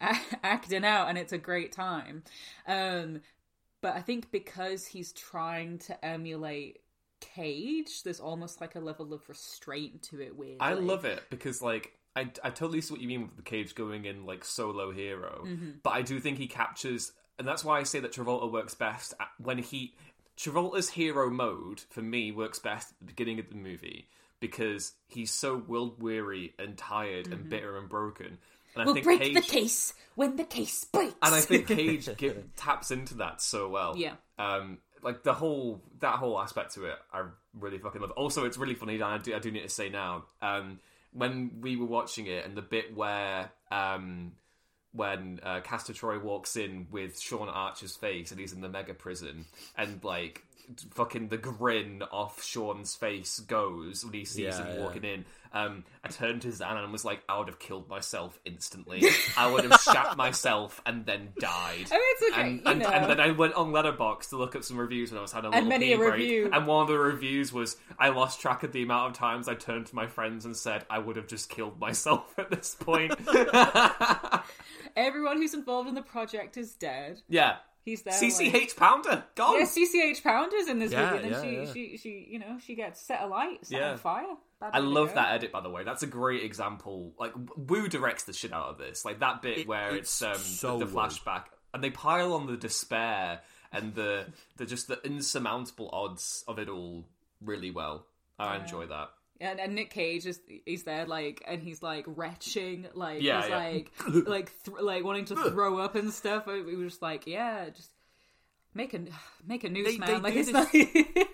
acting 0.42 0.84
out, 0.84 1.08
and 1.08 1.18
it's 1.18 1.32
a 1.32 1.38
great 1.38 1.72
time. 1.72 2.22
Um, 2.66 3.20
but 3.82 3.94
I 3.96 4.00
think 4.00 4.30
because 4.30 4.86
he's 4.86 5.12
trying 5.12 5.78
to 5.78 6.04
emulate 6.04 6.80
Cage, 7.20 8.02
there's 8.02 8.20
almost 8.20 8.60
like 8.60 8.74
a 8.74 8.80
level 8.80 9.12
of 9.12 9.28
restraint 9.28 10.02
to 10.04 10.20
it. 10.20 10.36
Weirdly, 10.36 10.60
I 10.60 10.74
love 10.74 11.04
it 11.04 11.22
because 11.28 11.60
like 11.60 11.92
I, 12.16 12.30
I 12.42 12.50
totally 12.50 12.80
see 12.80 12.92
what 12.94 13.00
you 13.00 13.08
mean 13.08 13.22
with 13.22 13.36
the 13.36 13.42
cage 13.42 13.74
going 13.74 14.04
in 14.06 14.26
like 14.26 14.44
solo 14.44 14.90
hero, 14.90 15.46
but 15.82 15.90
I 15.90 16.02
do 16.02 16.18
think 16.18 16.38
he 16.38 16.46
captures, 16.46 17.12
and 17.38 17.46
that's 17.46 17.64
why 17.64 17.78
I 17.78 17.82
say 17.82 18.00
that 18.00 18.12
Travolta 18.12 18.50
works 18.50 18.74
best 18.74 19.14
when 19.38 19.58
he 19.58 19.94
Travolta's 20.36 20.90
hero 20.90 21.30
mode 21.30 21.80
for 21.90 22.00
me 22.00 22.32
works 22.32 22.58
best 22.58 22.90
at 22.92 22.98
the 23.00 23.04
beginning 23.04 23.38
of 23.38 23.50
the 23.50 23.56
movie 23.56 24.08
because 24.40 24.94
he's 25.06 25.30
so 25.30 25.56
world 25.56 26.02
weary 26.02 26.54
and 26.58 26.78
tired 26.78 27.26
and 27.26 27.50
bitter 27.50 27.76
and 27.76 27.88
broken. 27.88 28.38
And 28.74 28.82
I 28.82 28.84
We'll 28.84 28.94
think 28.94 29.04
break 29.04 29.20
Cage, 29.20 29.34
the 29.34 29.40
case 29.42 29.94
when 30.14 30.36
the 30.36 30.44
case 30.44 30.84
breaks. 30.84 31.14
and 31.22 31.34
I 31.34 31.40
think 31.40 31.66
Cage 31.68 32.08
gi- 32.16 32.34
taps 32.56 32.90
into 32.90 33.14
that 33.14 33.40
so 33.40 33.68
well. 33.68 33.96
Yeah. 33.96 34.14
Um, 34.38 34.78
like 35.02 35.22
the 35.22 35.32
whole 35.32 35.80
that 36.00 36.16
whole 36.16 36.38
aspect 36.38 36.74
to 36.74 36.84
it, 36.84 36.94
I 37.12 37.24
really 37.58 37.78
fucking 37.78 38.00
love. 38.00 38.10
Also, 38.12 38.44
it's 38.44 38.58
really 38.58 38.74
funny. 38.74 38.94
And 38.96 39.04
I 39.04 39.18
do 39.18 39.34
I 39.34 39.38
do 39.38 39.50
need 39.50 39.62
to 39.62 39.68
say 39.68 39.88
now, 39.88 40.24
um, 40.42 40.78
when 41.12 41.52
we 41.62 41.76
were 41.76 41.86
watching 41.86 42.26
it, 42.26 42.44
and 42.44 42.54
the 42.56 42.62
bit 42.62 42.94
where 42.96 43.50
um, 43.72 44.32
when 44.92 45.40
uh, 45.42 45.60
Castor 45.60 45.92
Troy 45.92 46.18
walks 46.18 46.56
in 46.56 46.86
with 46.90 47.20
Sean 47.20 47.48
Archer's 47.48 47.96
face, 47.96 48.30
and 48.30 48.40
he's 48.40 48.52
in 48.52 48.60
the 48.60 48.68
mega 48.68 48.94
prison, 48.94 49.46
and 49.76 50.02
like 50.04 50.42
fucking 50.92 51.28
the 51.28 51.36
grin 51.38 52.02
off 52.12 52.44
Sean's 52.44 52.94
face 52.94 53.40
goes 53.40 54.04
when 54.04 54.14
he 54.14 54.24
sees 54.24 54.44
Yeah, 54.56 54.64
him 54.66 54.76
yeah. 54.76 54.82
walking 54.84 55.04
in. 55.04 55.24
Um, 55.52 55.82
I 56.04 56.08
turned 56.10 56.42
to 56.42 56.52
Zan 56.52 56.76
and 56.76 56.92
was 56.92 57.04
like, 57.04 57.22
I 57.28 57.36
would 57.36 57.48
have 57.48 57.58
killed 57.58 57.88
myself 57.88 58.38
instantly. 58.44 59.02
I 59.36 59.50
would 59.50 59.64
have 59.64 59.80
shat 59.80 60.16
myself 60.16 60.80
and 60.86 61.04
then 61.04 61.30
died. 61.40 61.86
I 61.90 61.94
mean, 61.94 62.00
it's 62.04 62.22
okay, 62.32 62.40
And, 62.42 62.62
and, 62.68 62.82
and 62.84 63.10
then 63.10 63.18
I 63.18 63.32
went 63.32 63.54
on 63.54 63.72
Letterboxd 63.72 64.28
to 64.28 64.36
look 64.36 64.54
up 64.54 64.62
some 64.62 64.76
reviews 64.78 65.10
when 65.10 65.18
I 65.18 65.22
was 65.22 65.32
having 65.32 65.48
a 65.52 65.54
little 65.54 65.68
many 65.68 65.86
pee 65.88 65.96
break. 65.96 66.12
review. 66.12 66.50
And 66.52 66.68
one 66.68 66.82
of 66.82 66.86
the 66.88 67.00
reviews 67.00 67.52
was, 67.52 67.76
I 67.98 68.10
lost 68.10 68.40
track 68.40 68.62
of 68.62 68.70
the 68.70 68.84
amount 68.84 69.10
of 69.10 69.18
times 69.18 69.48
I 69.48 69.54
turned 69.56 69.86
to 69.86 69.94
my 69.96 70.06
friends 70.06 70.44
and 70.44 70.56
said, 70.56 70.84
I 70.88 71.00
would 71.00 71.16
have 71.16 71.26
just 71.26 71.48
killed 71.48 71.80
myself 71.80 72.32
at 72.38 72.48
this 72.52 72.76
point. 72.78 73.12
Everyone 74.96 75.36
who's 75.36 75.54
involved 75.54 75.88
in 75.88 75.94
the 75.94 76.02
project 76.02 76.56
is 76.56 76.74
dead. 76.74 77.20
yeah. 77.28 77.56
He's 77.82 78.02
there. 78.02 78.12
CCH 78.12 78.52
like- 78.52 78.76
Pounder, 78.76 79.24
gone. 79.34 79.58
Yeah, 79.58 79.64
CCH 79.64 80.22
Pounders 80.22 80.68
in 80.68 80.78
this 80.78 80.92
Yeah, 80.92 81.12
movie, 81.12 81.24
and 81.24 81.34
then 81.34 81.44
yeah, 81.44 81.50
she, 81.50 81.56
yeah. 81.66 81.72
she, 81.92 81.96
she, 81.96 82.28
you 82.30 82.38
know, 82.38 82.58
she 82.62 82.74
gets 82.74 83.00
set 83.00 83.22
alight, 83.22 83.64
set 83.64 83.80
Yeah. 83.80 83.92
on 83.92 83.98
fire. 83.98 84.26
Bad 84.60 84.70
I 84.74 84.80
love 84.80 85.08
go. 85.08 85.14
that 85.14 85.32
edit, 85.32 85.50
by 85.50 85.62
the 85.62 85.70
way. 85.70 85.82
That's 85.82 86.02
a 86.02 86.06
great 86.06 86.44
example. 86.44 87.14
Like 87.18 87.32
Woo 87.56 87.88
directs 87.88 88.24
the 88.24 88.34
shit 88.34 88.52
out 88.52 88.66
of 88.68 88.76
this. 88.78 89.06
Like 89.06 89.20
that 89.20 89.40
bit 89.40 89.58
It- 89.60 89.66
where 89.66 89.96
it's 89.96 90.20
it's, 90.20 90.22
um, 90.22 90.34
so 90.36 90.78
the 90.78 90.84
Woo. 90.84 90.92
flashback, 90.92 91.44
and 91.72 91.82
they 91.82 91.88
pile 91.90 92.34
on 92.34 92.46
the 92.46 92.56
despair 92.58 93.40
and 93.72 93.94
the 93.94 94.26
the 94.58 94.66
just 94.66 94.86
the 94.88 95.00
insurmountable 95.02 95.88
odds 95.90 96.44
of 96.46 96.58
it 96.58 96.68
all 96.68 97.06
really 97.40 97.70
well. 97.70 98.04
I 98.38 98.56
enjoy 98.56 98.86
that. 98.88 99.08
And, 99.40 99.58
and 99.58 99.74
Nick 99.74 99.90
Cage 99.90 100.26
is 100.26 100.38
he's 100.66 100.82
there 100.82 101.06
like 101.06 101.42
and 101.48 101.62
he's 101.62 101.82
like 101.82 102.04
retching 102.06 102.86
like 102.94 103.22
Yeah, 103.22 103.40
he's 103.40 103.50
yeah. 103.50 103.56
like 103.58 103.92
like 104.26 104.52
th- 104.64 104.76
like 104.80 105.02
wanting 105.04 105.24
to 105.26 105.36
throw 105.50 105.78
up 105.78 105.94
and 105.94 106.12
stuff. 106.12 106.46
We 106.46 106.62
we 106.62 106.76
were 106.76 106.84
just 106.84 107.00
like 107.02 107.26
yeah, 107.26 107.70
just 107.70 107.90
make 108.74 108.92
a 108.94 109.00
make 109.46 109.64
a 109.64 109.68
news 109.70 109.86
They- 109.92 109.98
man. 109.98 110.08
they 110.08 110.18
like 110.20 110.34
do 110.34 110.40
it's 110.40 110.52
this- 110.52 110.74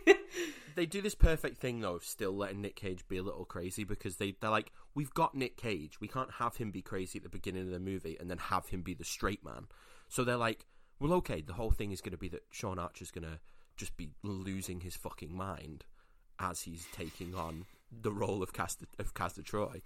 like 0.06 0.18
they 0.76 0.86
do 0.86 1.00
this 1.02 1.14
perfect 1.14 1.58
thing 1.58 1.80
though 1.80 1.94
of 1.96 2.04
still 2.04 2.36
letting 2.36 2.60
Nick 2.60 2.76
Cage 2.76 3.06
be 3.08 3.16
a 3.16 3.22
little 3.22 3.44
crazy 3.44 3.82
because 3.84 4.16
they 4.16 4.36
they're 4.40 4.50
like 4.50 4.70
we've 4.94 5.12
got 5.14 5.34
Nick 5.34 5.56
Cage 5.56 6.00
we 6.00 6.06
can't 6.08 6.30
have 6.34 6.56
him 6.56 6.70
be 6.70 6.82
crazy 6.82 7.18
at 7.18 7.22
the 7.22 7.28
beginning 7.28 7.62
of 7.62 7.70
the 7.70 7.80
movie 7.80 8.16
and 8.20 8.30
then 8.30 8.38
have 8.38 8.68
him 8.68 8.82
be 8.82 8.94
the 8.94 9.04
straight 9.04 9.44
man 9.44 9.66
so 10.08 10.22
they're 10.22 10.36
like 10.36 10.66
well 11.00 11.12
okay 11.14 11.40
the 11.40 11.54
whole 11.54 11.70
thing 11.70 11.92
is 11.92 12.00
going 12.00 12.12
to 12.12 12.18
be 12.18 12.28
that 12.28 12.44
Sean 12.50 12.78
Archer's 12.78 13.10
going 13.10 13.24
to 13.24 13.38
just 13.76 13.96
be 13.96 14.10
losing 14.22 14.80
his 14.80 14.94
fucking 14.96 15.34
mind 15.34 15.84
as 16.38 16.60
he's 16.62 16.86
taking 16.92 17.34
on 17.34 17.64
the 17.90 18.12
role 18.12 18.42
of 18.42 18.52
Cast 18.52 18.84
of 18.98 19.14
Castor 19.14 19.42
Troy 19.42 19.82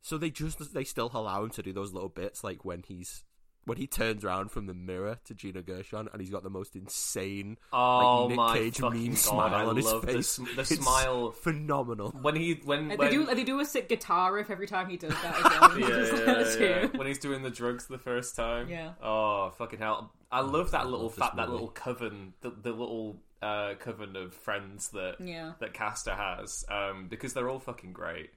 so 0.00 0.16
they 0.18 0.30
just 0.30 0.72
they 0.72 0.84
still 0.84 1.10
allow 1.12 1.44
him 1.44 1.50
to 1.50 1.62
do 1.62 1.72
those 1.72 1.92
little 1.92 2.08
bits 2.08 2.42
like 2.44 2.64
when 2.64 2.82
he's 2.86 3.24
when 3.66 3.76
he 3.76 3.86
turns 3.86 4.24
around 4.24 4.50
from 4.50 4.64
the 4.66 4.72
mirror 4.72 5.18
to 5.26 5.34
Gina 5.34 5.60
Gershon 5.62 6.08
and 6.10 6.20
he's 6.20 6.30
got 6.30 6.42
the 6.42 6.48
most 6.50 6.74
insane 6.74 7.58
Oh 7.72 8.22
like 8.22 8.28
Nick 8.30 8.36
my 8.36 8.56
Cage 8.56 8.78
fucking 8.78 9.02
meme 9.02 9.10
God, 9.10 9.18
smile 9.18 9.54
I 9.54 9.64
on 9.66 9.76
his 9.76 9.84
love 9.84 10.06
the 10.06 10.12
face. 10.14 10.28
sm- 10.28 10.44
the 10.56 10.62
It's 10.62 10.76
smile. 10.76 11.30
phenomenal. 11.32 12.10
When 12.22 12.36
he 12.36 12.60
when 12.64 12.88
they 12.88 13.10
do 13.10 13.26
they 13.26 13.44
do 13.44 13.60
a 13.60 13.64
sick 13.66 13.88
guitar 13.90 14.32
riff 14.32 14.48
every 14.48 14.66
time 14.66 14.88
he 14.88 14.96
does 14.96 15.12
that 15.22 15.36
as 15.36 15.44
well. 15.60 15.78
yeah, 15.78 15.88
yeah, 15.88 16.80
yeah. 16.82 16.86
when 16.96 17.06
he's 17.06 17.18
doing 17.18 17.42
the 17.42 17.50
drugs 17.50 17.86
the 17.86 17.98
first 17.98 18.34
time. 18.34 18.70
Yeah. 18.70 18.92
Oh 19.02 19.50
fucking 19.50 19.78
hell! 19.78 20.10
I 20.32 20.40
oh, 20.40 20.46
love 20.46 20.70
that 20.70 20.88
little 20.88 21.10
fat, 21.10 21.36
that 21.36 21.50
little 21.50 21.68
coven, 21.68 22.32
the, 22.40 22.50
the 22.50 22.70
little 22.70 23.18
uh, 23.42 23.74
coven 23.78 24.16
of 24.16 24.34
friends 24.34 24.90
that 24.90 25.16
Yeah. 25.20 25.52
that 25.60 25.72
Castor 25.74 26.14
has, 26.14 26.64
um, 26.70 27.08
because 27.08 27.32
they're 27.32 27.48
all 27.48 27.58
fucking 27.60 27.92
great. 27.92 28.30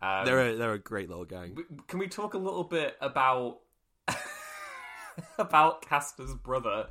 Um, 0.00 0.24
They're 0.24 0.50
a, 0.50 0.54
they're 0.56 0.72
a 0.74 0.78
great 0.78 1.08
little 1.08 1.24
gang. 1.24 1.50
w- 1.56 1.66
Can 1.88 1.98
we 1.98 2.06
talk 2.08 2.34
a 2.34 2.38
little 2.38 2.62
bit 2.64 2.96
about 3.00 3.58
about 5.38 5.82
Castor's 5.82 6.34
brother? 6.34 6.86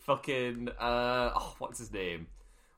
Fucking 0.00 0.68
uh, 0.78 1.32
oh, 1.34 1.54
what's 1.58 1.78
his 1.80 1.92
name? 1.92 2.28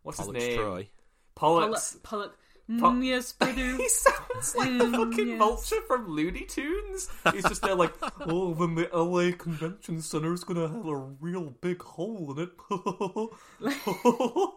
What's 0.02 0.18
Pollux 0.18 0.34
his 0.40 0.48
name? 0.48 0.58
Troy. 0.58 0.88
Pollux. 1.36 1.98
Pollock. 2.02 2.30
Po- 2.32 2.38
Mm, 2.70 3.04
yes, 3.04 3.34
we. 3.40 3.52
He 3.52 3.88
sounds 3.88 4.54
like 4.56 4.70
the 4.78 4.84
Mm, 4.84 5.10
fucking 5.10 5.28
yes. 5.28 5.38
vulture 5.38 5.80
from 5.86 6.08
Looney 6.08 6.44
Tunes. 6.46 7.08
He's 7.32 7.44
just 7.44 7.62
there 7.62 7.74
like, 7.74 7.92
oh, 8.22 8.54
then 8.54 8.74
the 8.74 8.88
LA 8.92 9.36
Convention 9.36 10.00
Center's 10.00 10.44
gonna 10.44 10.68
have 10.68 10.86
a 10.86 10.96
real 10.96 11.50
big 11.60 11.82
hole 11.82 12.34
in 12.36 12.48
it. 12.48 12.50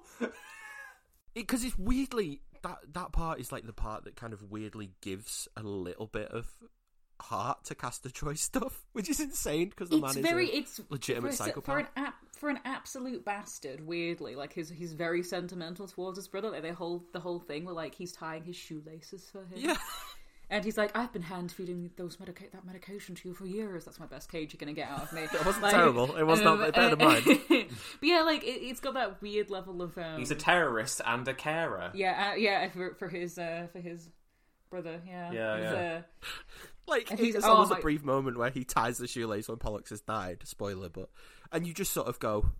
Because 1.34 1.64
it's 1.64 1.78
weirdly 1.78 2.42
that 2.64 2.80
that 2.94 3.12
part 3.12 3.40
is 3.40 3.52
like 3.52 3.68
the 3.68 3.74
part 3.74 4.06
that 4.06 4.16
kind 4.16 4.34
of 4.34 4.42
weirdly 4.50 4.90
gives 5.02 5.48
a 5.56 5.62
little 5.62 6.08
bit 6.08 6.30
of 6.32 6.48
heart 7.22 7.64
to 7.66 7.76
Castor 7.76 8.10
Troy 8.10 8.34
stuff, 8.34 8.86
which 8.94 9.08
is 9.08 9.20
insane 9.20 9.70
because 9.70 9.90
the 9.90 9.98
it's 10.04 10.16
man 10.16 10.24
very 10.24 10.48
is 10.48 10.54
a 10.54 10.58
it's 10.58 10.82
legitimate 10.90 11.28
for, 11.28 11.34
a- 11.34 11.36
psychopath. 11.36 11.66
for 11.66 11.78
an 11.80 11.88
ap- 11.96 12.16
for 12.38 12.50
an 12.50 12.60
absolute 12.66 13.26
bastard. 13.26 13.86
Weirdly, 13.86 14.36
like 14.36 14.54
he's 14.54 14.70
he's 14.70 14.94
very 14.94 15.24
sentimental 15.24 15.88
towards 15.88 16.18
his 16.18 16.28
brother. 16.28 16.50
Like 16.50 16.62
they 16.62 16.72
whole 16.72 17.04
the 17.14 17.20
whole 17.20 17.40
thing 17.40 17.66
where 17.66 17.76
like 17.76 17.96
he's 17.96 18.12
tying 18.12 18.44
his 18.44 18.56
shoelaces 18.56 19.30
for 19.32 19.42
him. 19.46 19.58
yeah, 19.58 19.78
And 20.50 20.64
he's 20.64 20.78
like, 20.78 20.96
I've 20.98 21.12
been 21.12 21.24
hand 21.24 21.52
feeding 21.52 21.92
those 21.98 22.20
medica- 22.22 22.50
that 22.54 22.66
medication 22.66 23.16
to 23.16 23.28
you 23.28 23.36
for 23.36 23.46
years. 23.46 23.84
That's 23.84 24.00
my 24.00 24.06
best 24.06 24.32
cage 24.32 24.54
you're 24.54 24.60
gonna 24.60 24.72
get 24.72 24.90
out 24.90 25.04
of 25.04 25.12
me. 25.14 25.24
It 25.34 25.46
wasn't 25.46 25.66
terrible. 25.70 26.16
It 26.16 26.24
was 26.24 26.42
not 26.42 26.74
bad 26.74 26.98
than 26.98 27.00
mine. 27.00 27.24
but 27.50 27.68
yeah, 28.02 28.22
like 28.22 28.44
it, 28.44 28.62
it's 28.64 28.80
got 28.80 28.94
that 28.94 29.22
weird 29.22 29.50
level 29.50 29.82
of 29.82 29.98
um, 29.98 30.20
He's 30.20 30.32
a 30.32 30.36
terrorist 30.36 31.02
and 31.06 31.28
a 31.28 31.34
carer. 31.34 31.92
yeah, 31.94 32.32
uh, 32.32 32.36
yeah 32.36 32.70
for, 32.70 32.96
for 32.96 33.10
his 33.10 33.38
uh, 33.38 33.68
for 33.74 33.80
his 33.80 34.10
brother. 34.70 35.02
Yeah, 35.06 35.32
Yeah, 35.34 35.56
He's, 35.58 35.64
yeah. 35.72 35.98
Uh, 35.98 36.02
like 36.88 37.10
And 37.12 37.20
he's- 37.20 37.34
there's 37.34 37.46
oh 37.46 37.52
almost 37.54 37.72
my- 37.72 37.80
a 37.80 37.82
brief 37.82 38.04
moment 38.04 38.38
where 38.38 38.50
he 38.50 38.64
ties 38.64 38.98
the 38.98 39.08
shoelace 39.08 39.48
when 39.48 39.58
Pollux 39.58 39.90
has 39.90 40.02
died. 40.02 40.42
Spoiler, 40.46 40.90
but 40.90 41.10
and 41.52 41.68
you 41.68 41.74
just 41.74 41.94
sort 41.94 42.08
of 42.08 42.20
go, 42.20 42.52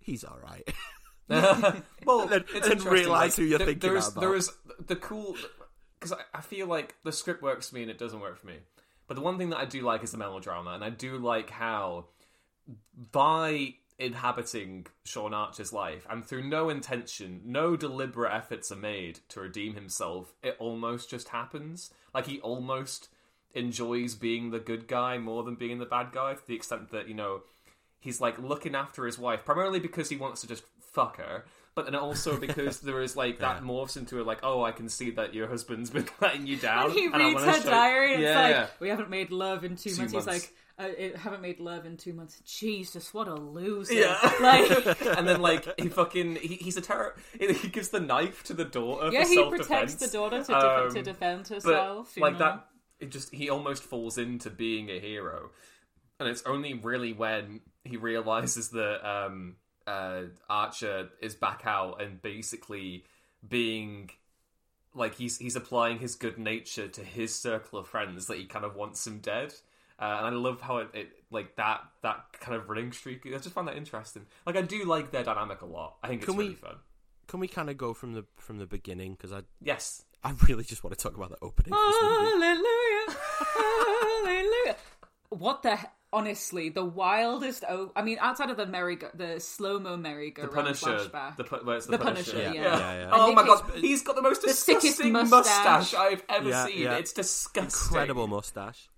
he's 0.00 0.24
all 0.24 0.38
right. 0.42 0.68
well, 1.28 2.26
then- 2.26 2.44
it's 2.54 2.66
then 2.68 2.72
interesting, 2.78 2.92
realise 2.92 3.36
who 3.36 3.44
you're 3.44 3.58
there- 3.58 3.66
thinking 3.68 3.90
there's, 3.90 4.08
about. 4.08 4.20
There 4.20 4.34
is 4.34 4.50
the 4.86 4.96
cool 4.96 5.36
because 5.98 6.12
I, 6.12 6.38
I 6.38 6.40
feel 6.40 6.66
like 6.66 6.96
the 7.04 7.12
script 7.12 7.42
works 7.42 7.68
for 7.68 7.76
me 7.76 7.82
and 7.82 7.90
it 7.90 7.98
doesn't 7.98 8.20
work 8.20 8.38
for 8.40 8.46
me. 8.46 8.56
But 9.06 9.14
the 9.14 9.20
one 9.20 9.38
thing 9.38 9.50
that 9.50 9.58
I 9.58 9.64
do 9.64 9.82
like 9.82 10.02
is 10.02 10.12
the 10.12 10.18
melodrama, 10.18 10.70
and 10.70 10.82
I 10.84 10.90
do 10.90 11.18
like 11.18 11.50
how 11.50 12.06
by 13.12 13.74
inhabiting 13.98 14.86
Sean 15.04 15.32
Archer's 15.34 15.72
life 15.72 16.06
and 16.10 16.24
through 16.24 16.48
no 16.48 16.68
intention, 16.70 17.40
no 17.44 17.76
deliberate 17.76 18.32
efforts 18.34 18.72
are 18.72 18.76
made 18.76 19.20
to 19.28 19.40
redeem 19.40 19.74
himself, 19.74 20.34
it 20.42 20.56
almost 20.58 21.10
just 21.10 21.28
happens. 21.28 21.90
Like 22.14 22.26
he 22.26 22.40
almost 22.40 23.08
enjoys 23.54 24.14
being 24.14 24.50
the 24.50 24.58
good 24.60 24.86
guy 24.88 25.18
more 25.18 25.42
than 25.42 25.54
being 25.54 25.78
the 25.78 25.86
bad 25.86 26.12
guy 26.12 26.34
to 26.34 26.46
the 26.46 26.54
extent 26.54 26.90
that, 26.90 27.08
you 27.08 27.14
know, 27.14 27.42
he's 28.00 28.20
like 28.20 28.38
looking 28.38 28.74
after 28.74 29.06
his 29.06 29.18
wife 29.18 29.44
primarily 29.44 29.80
because 29.80 30.08
he 30.08 30.16
wants 30.16 30.40
to 30.40 30.46
just 30.46 30.64
fuck 30.80 31.16
her 31.16 31.44
but 31.74 31.86
then 31.86 31.94
also 31.94 32.36
because 32.40 32.80
there 32.80 33.00
is 33.00 33.16
like 33.16 33.38
that 33.38 33.62
morphs 33.62 33.96
into 33.96 34.20
a 34.20 34.24
like 34.24 34.40
oh 34.42 34.62
i 34.62 34.72
can 34.72 34.88
see 34.88 35.10
that 35.10 35.32
your 35.32 35.46
husband's 35.48 35.88
been 35.96 36.06
letting 36.20 36.46
you 36.46 36.56
down 36.56 36.90
he 36.90 37.06
and 37.06 37.14
reads 37.16 37.42
her 37.42 37.60
show- 37.62 37.70
diary 37.70 38.14
and 38.14 38.22
yeah, 38.22 38.28
it's 38.28 38.36
like 38.36 38.50
yeah. 38.50 38.66
we 38.80 38.88
haven't 38.88 39.08
made 39.08 39.30
love 39.30 39.64
in 39.64 39.76
two, 39.76 39.90
Two 39.90 39.96
months. 40.02 40.12
months. 40.12 40.26
He's 40.32 40.42
like 40.42 40.52
I 40.78 41.12
haven't 41.16 41.42
made 41.42 41.60
love 41.60 41.84
in 41.84 41.96
two 41.98 42.14
months. 42.14 42.40
Jesus, 42.46 43.12
what 43.12 43.28
a 43.28 43.34
loser! 43.34 43.92
Yeah. 43.92 44.18
like 44.40 45.00
and 45.18 45.28
then 45.28 45.40
like 45.40 45.68
he 45.78 45.88
fucking 45.88 46.36
he, 46.36 46.56
he's 46.56 46.76
a 46.76 46.80
terror 46.80 47.14
he 47.38 47.68
gives 47.68 47.90
the 47.90 48.00
knife 48.00 48.42
to 48.44 48.54
the 48.54 48.64
daughter 48.64 49.12
yeah, 49.12 49.24
he 49.24 49.48
protects 49.48 49.94
the 49.96 50.08
daughter 50.08 50.42
to, 50.42 50.52
def- 50.52 50.62
Um, 50.64 50.94
to 50.94 51.02
defend 51.02 51.42
but 51.44 51.54
herself. 51.54 52.16
you 52.16 52.22
like 52.22 52.32
know? 52.32 52.38
that 52.40 52.66
it 53.02 53.10
just 53.10 53.34
he 53.34 53.50
almost 53.50 53.82
falls 53.82 54.16
into 54.16 54.48
being 54.48 54.90
a 54.90 54.98
hero 54.98 55.50
and 56.20 56.28
it's 56.28 56.42
only 56.46 56.74
really 56.74 57.12
when 57.12 57.60
he 57.84 57.96
realizes 57.96 58.70
that 58.70 59.06
um 59.06 59.56
uh 59.86 60.22
archer 60.48 61.10
is 61.20 61.34
back 61.34 61.62
out 61.66 62.00
and 62.00 62.22
basically 62.22 63.04
being 63.46 64.10
like 64.94 65.14
he's 65.14 65.38
he's 65.38 65.56
applying 65.56 65.98
his 65.98 66.14
good 66.14 66.38
nature 66.38 66.88
to 66.88 67.02
his 67.02 67.34
circle 67.34 67.78
of 67.78 67.88
friends 67.88 68.26
that 68.26 68.38
he 68.38 68.44
kind 68.44 68.64
of 68.64 68.76
wants 68.76 69.06
him 69.06 69.18
dead. 69.18 69.52
Uh, 69.98 70.16
and 70.18 70.26
I 70.26 70.30
love 70.30 70.60
how 70.60 70.78
it, 70.78 70.88
it 70.94 71.08
like 71.30 71.56
that 71.56 71.80
that 72.02 72.24
kind 72.40 72.56
of 72.56 72.68
running 72.68 72.92
streak. 72.92 73.22
I 73.26 73.30
just 73.30 73.50
find 73.50 73.68
that 73.68 73.76
interesting. 73.76 74.26
Like 74.46 74.56
I 74.56 74.62
do 74.62 74.84
like 74.84 75.10
their 75.10 75.24
dynamic 75.24 75.62
a 75.62 75.66
lot. 75.66 75.96
I 76.02 76.08
think 76.08 76.22
it's 76.22 76.32
we- 76.32 76.44
really 76.44 76.54
fun. 76.54 76.76
Can 77.28 77.40
we 77.40 77.48
kind 77.48 77.70
of 77.70 77.78
go 77.78 77.94
from 77.94 78.12
the 78.12 78.24
from 78.36 78.58
the 78.58 78.66
beginning? 78.66 79.12
Because 79.12 79.32
I 79.32 79.42
Yes, 79.60 80.04
I 80.24 80.32
really 80.48 80.64
just 80.64 80.84
want 80.84 80.96
to 80.96 81.02
talk 81.02 81.16
about 81.16 81.30
the 81.30 81.38
opening. 81.42 81.72
of 81.72 81.78
this 81.78 82.02
movie. 82.02 82.44
Hallelujah, 82.44 83.16
hallelujah. 83.54 84.76
What 85.30 85.62
the? 85.62 85.76
he- 85.76 85.86
Honestly, 86.14 86.68
the 86.68 86.84
wildest. 86.84 87.64
Oh, 87.66 87.90
I 87.96 88.02
mean, 88.02 88.18
outside 88.20 88.50
of 88.50 88.58
the 88.58 88.66
merry, 88.66 88.96
go- 88.96 89.08
the 89.14 89.40
slow 89.40 89.78
mo 89.78 89.96
merry 89.96 90.30
go 90.30 90.42
the 90.42 90.48
round 90.48 90.68
flashback. 90.76 91.38
The, 91.38 91.44
pu- 91.44 91.64
where 91.64 91.78
it's 91.78 91.86
the, 91.86 91.92
The 91.96 92.04
Punisher. 92.04 92.32
Punisher, 92.32 92.52
yeah. 92.54 92.62
yeah. 92.62 92.78
Yeah, 92.78 93.00
yeah. 93.04 93.10
Oh 93.14 93.32
my 93.32 93.46
god, 93.46 93.62
he's 93.76 94.02
got 94.02 94.16
the 94.16 94.20
most 94.20 94.42
the 94.42 94.48
disgusting 94.48 95.10
mustache. 95.12 95.46
mustache 95.46 95.94
I've 95.94 96.22
ever 96.28 96.50
Yeah, 96.50 96.66
seen. 96.66 96.78
yeah. 96.82 96.96
It's 96.98 97.14
disgusting. 97.14 97.64
Incredible 97.94 98.26
mustache. 98.26 98.90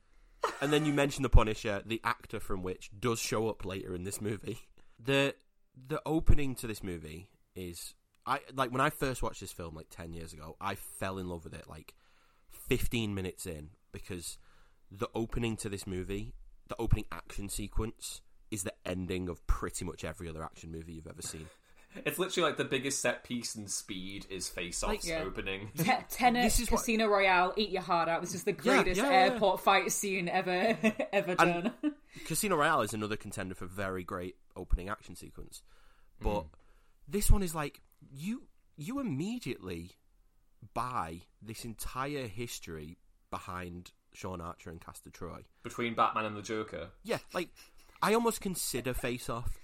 And 0.60 0.72
then 0.72 0.84
you 0.86 0.92
mentioned 0.92 1.24
the 1.24 1.28
Punisher, 1.28 1.82
the 1.86 2.00
actor 2.02 2.40
from 2.40 2.64
which 2.64 2.90
does 2.98 3.20
show 3.20 3.48
up 3.48 3.64
later 3.64 3.94
in 3.94 4.02
this 4.02 4.20
movie. 4.20 4.58
The 4.98 5.36
the 5.86 6.02
opening 6.04 6.56
to 6.56 6.66
this 6.66 6.82
movie 6.82 7.28
is 7.54 7.94
I 8.26 8.40
like 8.54 8.70
when 8.70 8.80
I 8.80 8.90
first 8.90 9.22
watched 9.22 9.40
this 9.40 9.52
film 9.52 9.74
like 9.74 9.88
10 9.90 10.12
years 10.12 10.32
ago, 10.32 10.56
I 10.60 10.74
fell 10.74 11.18
in 11.18 11.28
love 11.28 11.44
with 11.44 11.54
it 11.54 11.68
like 11.68 11.94
15 12.68 13.14
minutes 13.14 13.46
in 13.46 13.70
because 13.92 14.38
the 14.90 15.08
opening 15.14 15.56
to 15.58 15.68
this 15.68 15.86
movie, 15.86 16.32
the 16.68 16.76
opening 16.78 17.04
action 17.12 17.48
sequence 17.48 18.22
is 18.50 18.62
the 18.62 18.72
ending 18.86 19.28
of 19.28 19.46
pretty 19.46 19.84
much 19.84 20.04
every 20.04 20.28
other 20.28 20.42
action 20.42 20.70
movie 20.70 20.94
you've 20.94 21.06
ever 21.06 21.22
seen. 21.22 21.46
It's 22.04 22.18
literally 22.18 22.48
like 22.48 22.56
the 22.56 22.64
biggest 22.64 23.00
set 23.00 23.22
piece 23.22 23.54
in 23.54 23.68
speed 23.68 24.26
is 24.28 24.48
Face 24.48 24.82
Off's 24.82 24.88
Like, 24.88 25.04
yeah. 25.04 25.22
opening. 25.22 25.70
Te- 25.78 25.84
Tenet, 26.10 26.42
This 26.42 26.58
is 26.58 26.68
what- 26.68 26.78
Casino 26.78 27.06
Royale, 27.06 27.52
eat 27.56 27.70
your 27.70 27.82
heart 27.82 28.08
out. 28.08 28.20
This 28.20 28.34
is 28.34 28.42
the 28.42 28.52
greatest 28.52 29.00
yeah, 29.00 29.10
yeah. 29.10 29.32
airport 29.32 29.60
fight 29.60 29.92
scene 29.92 30.28
ever, 30.28 30.76
ever 31.12 31.36
done. 31.36 31.72
Casino 32.26 32.56
Royale 32.56 32.80
is 32.80 32.94
another 32.94 33.16
contender 33.16 33.54
for 33.54 33.66
very 33.66 34.02
great 34.02 34.34
opening 34.56 34.88
action 34.88 35.14
sequence, 35.14 35.62
but 36.20 36.40
mm. 36.40 36.46
this 37.06 37.30
one 37.30 37.44
is 37.44 37.54
like 37.54 37.80
you 38.12 38.42
you 38.76 39.00
immediately 39.00 39.92
buy 40.72 41.20
this 41.42 41.64
entire 41.64 42.26
history 42.26 42.98
behind 43.30 43.92
Sean 44.12 44.40
Archer 44.40 44.70
and 44.70 44.80
Castor 44.80 45.10
Troy. 45.10 45.44
Between 45.62 45.94
Batman 45.94 46.24
and 46.26 46.36
the 46.36 46.42
Joker. 46.42 46.88
Yeah, 47.02 47.18
like 47.32 47.50
I 48.02 48.14
almost 48.14 48.40
consider 48.40 48.94
Face 48.94 49.28
Off 49.28 49.58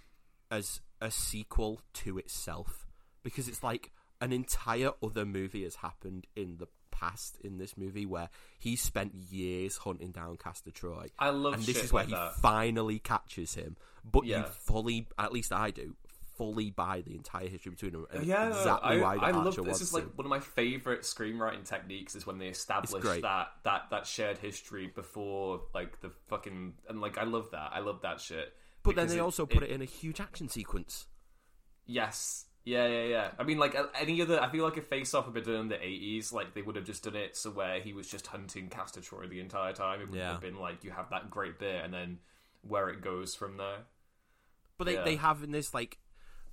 as 0.50 0.81
a 1.00 1.11
sequel 1.11 1.81
to 1.94 2.18
itself 2.18 2.87
because 3.22 3.48
it's 3.48 3.62
like 3.62 3.90
an 4.20 4.33
entire 4.33 4.90
other 5.03 5.24
movie 5.24 5.64
has 5.64 5.76
happened 5.76 6.26
in 6.37 6.59
the 6.59 6.66
past 6.90 7.38
in 7.42 7.57
this 7.57 7.76
movie 7.79 8.05
where 8.05 8.29
he 8.59 8.76
spent 8.76 9.14
years 9.14 9.79
hunting 9.79 10.11
down 10.11 10.37
Castor 10.37 10.70
Troy. 10.70 11.09
I 11.18 11.31
love 11.31 11.55
and 11.55 11.62
this 11.62 11.83
is 11.83 11.92
where 11.92 12.03
like 12.03 12.09
he 12.11 12.14
that. 12.14 12.35
finally 12.37 12.98
catches 12.98 13.55
him. 13.55 13.76
But 14.05 14.26
Yeah. 14.26 14.40
you 14.40 14.44
fully, 14.46 15.09
at 15.18 15.33
least 15.33 15.53
I 15.53 15.70
do, 15.70 15.96
fully 16.40 16.70
buy 16.70 17.03
the 17.03 17.14
entire 17.14 17.48
history 17.48 17.70
between 17.72 17.92
them. 17.92 18.07
Yeah, 18.22 18.48
exactly 18.48 18.96
I, 18.96 19.00
why 19.03 19.16
I 19.16 19.31
love 19.33 19.55
this. 19.62 19.83
is 19.83 19.92
like 19.92 20.07
one 20.16 20.24
of 20.24 20.31
my 20.31 20.40
favorite 20.40 21.03
screenwriting 21.03 21.64
techniques 21.66 22.14
is 22.14 22.26
when 22.26 22.38
they 22.38 22.46
establish 22.46 22.92
that 23.20 23.48
that 23.64 23.83
that 23.90 24.07
shared 24.07 24.38
history 24.38 24.87
before 24.94 25.61
like 25.74 26.00
the 26.00 26.11
fucking 26.29 26.72
and 26.88 27.03
like 27.03 27.18
I 27.18 27.24
love 27.24 27.50
that. 27.53 27.72
I 27.74 27.81
love 27.81 28.00
that 28.03 28.20
shit. 28.22 28.55
But 28.83 28.96
then 28.96 29.09
they 29.09 29.18
also 29.18 29.44
put 29.44 29.62
it 29.62 29.68
in 29.68 29.83
a 29.83 29.85
huge 29.85 30.18
action 30.18 30.48
sequence. 30.48 31.09
Yes. 31.85 32.46
Yeah, 32.64 32.87
yeah, 32.87 33.05
yeah. 33.05 33.31
I 33.38 33.42
mean, 33.42 33.59
like 33.59 33.76
any 33.98 34.22
other. 34.22 34.40
I 34.40 34.50
feel 34.50 34.64
like 34.64 34.79
if 34.79 34.87
Face 34.87 35.12
Off 35.12 35.26
had 35.26 35.35
been 35.35 35.44
done 35.44 35.55
in 35.57 35.68
the 35.68 35.83
eighties, 35.85 36.33
like 36.33 36.55
they 36.55 36.62
would 36.62 36.76
have 36.76 36.85
just 36.87 37.05
done 37.05 37.16
it 37.16 37.37
so 37.37 37.50
where 37.50 37.81
he 37.81 37.92
was 37.92 38.09
just 38.09 38.26
hunting 38.29 38.68
Castor 38.68 39.03
Troy 39.03 39.26
the 39.26 39.40
entire 39.40 39.72
time. 39.74 40.00
It 40.00 40.09
would 40.11 40.18
Yeah. 40.18 40.33
have 40.33 40.40
been 40.40 40.57
like 40.57 40.85
you 40.85 40.90
have 40.90 41.11
that 41.11 41.31
great 41.31 41.59
bit, 41.59 41.85
and 41.85 41.92
then 41.92 42.18
where 42.62 42.88
it 42.88 43.03
goes 43.03 43.35
from 43.35 43.57
there. 43.59 43.81
But 44.79 44.85
they, 44.85 44.94
Yeah. 44.94 45.05
they 45.05 45.16
have 45.16 45.42
in 45.42 45.50
this 45.53 45.74
like 45.74 45.98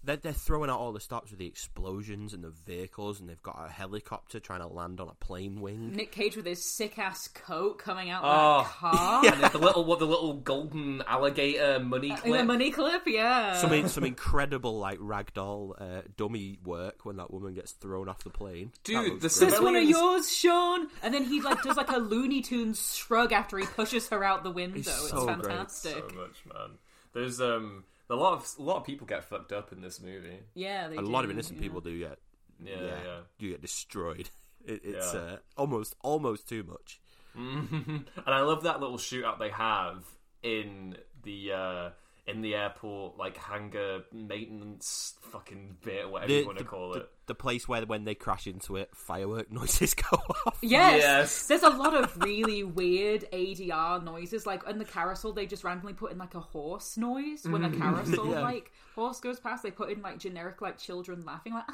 they're, 0.08 0.16
they're 0.18 0.34
throwing 0.34 0.72
out 0.72 0.80
all 0.80 0.92
the 0.92 1.00
stops 1.00 1.30
with 1.30 1.38
the 1.40 1.46
explosions 1.46 2.34
and 2.34 2.44
the 2.44 2.50
vehicles, 2.66 3.20
and 3.20 3.30
they've 3.30 3.42
got 3.44 3.64
a 3.64 3.70
helicopter 3.72 4.40
trying 4.40 4.62
to 4.62 4.68
land 4.68 5.00
on 5.00 5.08
a 5.10 5.14
plane 5.24 5.62
wing. 5.62 5.96
Nick 5.96 6.12
Cage 6.12 6.36
with 6.36 6.48
his 6.48 6.74
sick 6.76 6.98
ass 6.98 7.28
coat 7.28 7.78
coming 7.78 8.10
out 8.10 8.22
Oh, 8.26 8.64
that 8.64 8.70
car. 8.72 9.26
And 9.44 9.52
the 9.54 9.58
little 9.60 9.84
what 9.86 10.00
the 10.00 10.06
little 10.08 10.34
golden 10.34 11.04
alligator 11.06 11.80
money 11.80 12.10
In 12.10 12.16
clip. 12.18 12.38
the 12.40 12.44
money 12.46 12.72
clip, 12.72 13.04
yeah. 13.06 13.54
Some 13.58 13.72
in- 13.74 13.90
some 13.90 14.04
incredible 14.04 14.80
like 14.80 14.98
ragdoll 15.00 15.74
uh, 15.80 16.02
dummy 16.18 16.58
work 16.64 17.06
when 17.06 17.18
that 17.18 17.32
woman 17.32 17.54
gets 17.54 17.74
thrown 17.74 18.10
off 18.10 18.24
the 18.24 18.30
plane. 18.32 18.72
Dude, 18.84 19.22
looks 19.22 19.38
the 19.38 19.46
great. 19.46 19.52
this 19.52 19.62
one 19.62 19.76
of 19.76 19.84
yours, 19.84 20.36
Sean? 20.36 20.88
And 21.04 21.14
then 21.14 21.24
he 21.26 21.42
like 21.42 21.62
does 21.62 21.78
like 21.78 21.92
a 21.92 21.98
Looney 21.98 22.42
Tunes 22.42 22.96
shrug 22.96 23.34
after 23.34 23.58
he 23.58 23.66
pushes 23.66 24.08
her 24.10 24.24
out 24.24 24.44
the 24.44 24.52
window. 24.52 24.78
He's 24.78 24.88
It's 24.88 25.10
so 25.10 25.26
great. 25.26 25.46
fantastic. 25.46 25.94
so 26.10 26.16
much, 26.16 26.46
man. 26.54 26.78
There's 27.14 27.42
um 27.42 27.84
a 28.10 28.16
lot 28.16 28.34
of 28.34 28.48
a 28.58 28.62
lot 28.62 28.78
of 28.78 28.84
people 28.86 29.06
get 29.08 29.24
fucked 29.26 29.52
up 29.52 29.72
in 29.72 29.82
this 29.82 30.02
movie. 30.02 30.40
Yeah, 30.54 30.88
they 30.88 30.96
a 30.98 31.02
do, 31.02 31.06
lot 31.08 31.24
of 31.26 31.32
innocent 31.32 31.58
yeah. 31.58 31.64
people 31.64 31.82
do 31.82 31.98
get 32.00 32.18
Yeah, 32.64 32.76
yeah, 32.82 32.86
yeah. 33.06 33.18
do 33.40 33.50
get 33.50 33.62
destroyed. 33.62 34.30
It, 34.66 34.82
it's 34.84 35.14
Yeah. 35.14 35.20
uh, 35.22 35.38
almost 35.56 35.96
almost 36.02 36.50
too 36.50 36.62
much. 36.64 37.00
and 37.36 38.06
I 38.26 38.42
love 38.42 38.64
that 38.64 38.82
little 38.82 38.98
shootout 38.98 39.40
they 39.40 39.50
have 39.52 40.04
in 40.44 40.98
the 41.24 41.52
uh 41.54 41.90
in 42.28 42.42
the 42.42 42.56
airport 42.56 43.18
like 43.18 43.38
hangar 43.38 44.02
maintenance 44.12 45.16
fucking 45.32 45.78
bit 45.82 46.06
or 46.06 46.10
whatever 46.10 46.28
The, 46.34 46.40
you 46.40 46.46
want 46.46 46.58
to 46.58 46.64
call 46.66 46.92
the- 46.92 47.00
it. 47.00 47.10
the 47.28 47.36
place 47.36 47.68
where 47.68 47.86
when 47.86 48.04
they 48.04 48.16
crash 48.16 48.48
into 48.48 48.76
it, 48.76 48.90
firework 48.94 49.50
noises 49.52 49.94
go 49.94 50.18
off. 50.46 50.58
Yes. 50.62 51.00
Yes. 51.02 51.48
There's 51.48 51.64
a 51.64 51.70
lot 51.70 51.94
of 51.94 52.18
really 52.22 52.64
weird 52.64 53.26
ADR 53.32 54.04
noises. 54.04 54.46
Like 54.46 54.68
in 54.68 54.78
the 54.78 54.86
carousel, 54.86 55.32
they 55.32 55.46
just 55.46 55.64
randomly 55.64 55.94
put 55.94 56.12
in 56.12 56.18
like 56.18 56.36
a 56.36 56.40
horse 56.42 56.98
noise 56.98 57.46
when 57.46 57.64
a 57.64 57.70
mm. 57.70 57.78
carousel 57.82 58.30
Yeah. 58.30 58.42
like 58.42 58.72
horse 58.94 59.20
goes 59.22 59.40
past. 59.40 59.64
They 59.64 59.72
put 59.72 59.90
in 59.90 60.02
like 60.02 60.20
generic 60.20 60.62
like 60.62 60.78
children 60.78 61.24
laughing 61.26 61.54
like 61.54 61.66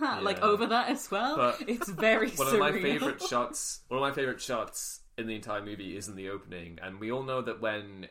like 0.22 0.42
over 0.42 0.66
that 0.66 0.90
as 0.90 1.10
well. 1.10 1.36
But 1.36 1.64
it's 1.68 1.88
very 1.88 2.28
One 2.32 2.46
surreal. 2.48 2.52
of 2.54 2.58
my 2.60 2.72
favorite 2.72 3.22
shots. 3.22 3.80
One 3.88 3.98
of 3.98 4.02
my 4.02 4.12
favorite 4.12 4.40
shots 4.42 5.00
in 5.16 5.26
the 5.26 5.34
entire 5.36 5.64
movie 5.64 5.96
is 5.96 6.08
in 6.08 6.16
the 6.16 6.28
opening, 6.30 6.78
and 6.82 6.98
we 7.00 7.10
all 7.12 7.22
know 7.22 7.42
that 7.42 7.60
when 7.60 8.08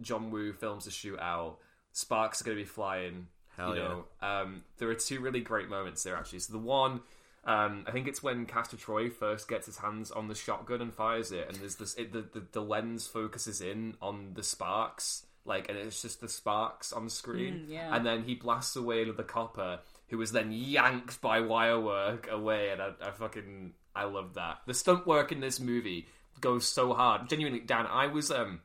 John 0.00 0.30
Woo 0.30 0.52
films 0.52 0.86
a 0.86 0.90
shootout, 0.90 1.56
sparks 1.92 2.40
are 2.40 2.44
going 2.44 2.56
to 2.56 2.62
be 2.62 2.68
flying. 2.68 3.26
Hell 3.56 3.76
you 3.76 3.82
know, 3.82 4.04
um, 4.22 4.62
there 4.78 4.88
are 4.88 4.94
two 4.94 5.20
really 5.20 5.40
great 5.40 5.68
moments 5.68 6.02
there 6.02 6.16
actually. 6.16 6.38
So 6.40 6.52
the 6.52 6.58
one. 6.58 7.00
Um, 7.44 7.82
I 7.88 7.90
think 7.90 8.06
it's 8.06 8.22
when 8.22 8.46
Castor 8.46 8.76
Troy 8.76 9.10
first 9.10 9.48
gets 9.48 9.66
his 9.66 9.76
hands 9.76 10.12
on 10.12 10.28
the 10.28 10.34
shotgun 10.36 10.80
and 10.80 10.94
fires 10.94 11.32
it, 11.32 11.48
and 11.48 11.56
there's 11.56 11.74
this 11.74 11.92
it, 11.94 12.12
the, 12.12 12.20
the 12.22 12.46
the 12.52 12.62
lens 12.62 13.08
focuses 13.08 13.60
in 13.60 13.96
on 14.00 14.34
the 14.34 14.44
sparks, 14.44 15.26
like, 15.44 15.68
and 15.68 15.76
it's 15.76 16.00
just 16.02 16.20
the 16.20 16.28
sparks 16.28 16.92
on 16.92 17.04
the 17.04 17.10
screen, 17.10 17.66
Mm, 17.66 17.72
yeah. 17.72 17.96
and 17.96 18.06
then 18.06 18.22
he 18.22 18.36
blasts 18.36 18.76
away 18.76 19.04
with 19.04 19.16
the 19.16 19.24
copper, 19.24 19.80
who 20.06 20.18
was 20.18 20.30
then 20.30 20.52
yanked 20.52 21.20
by 21.20 21.40
wirework 21.40 22.30
away, 22.30 22.70
and 22.70 22.80
I, 22.80 22.90
I 23.02 23.10
fucking 23.10 23.72
I 23.92 24.04
love 24.04 24.34
that. 24.34 24.58
The 24.68 24.74
stunt 24.74 25.04
work 25.04 25.32
in 25.32 25.40
this 25.40 25.58
movie 25.58 26.06
goes 26.40 26.64
so 26.68 26.94
hard. 26.94 27.28
Genuinely, 27.28 27.58
Dan, 27.58 27.86
I 27.88 28.06
was 28.06 28.30
um 28.30 28.60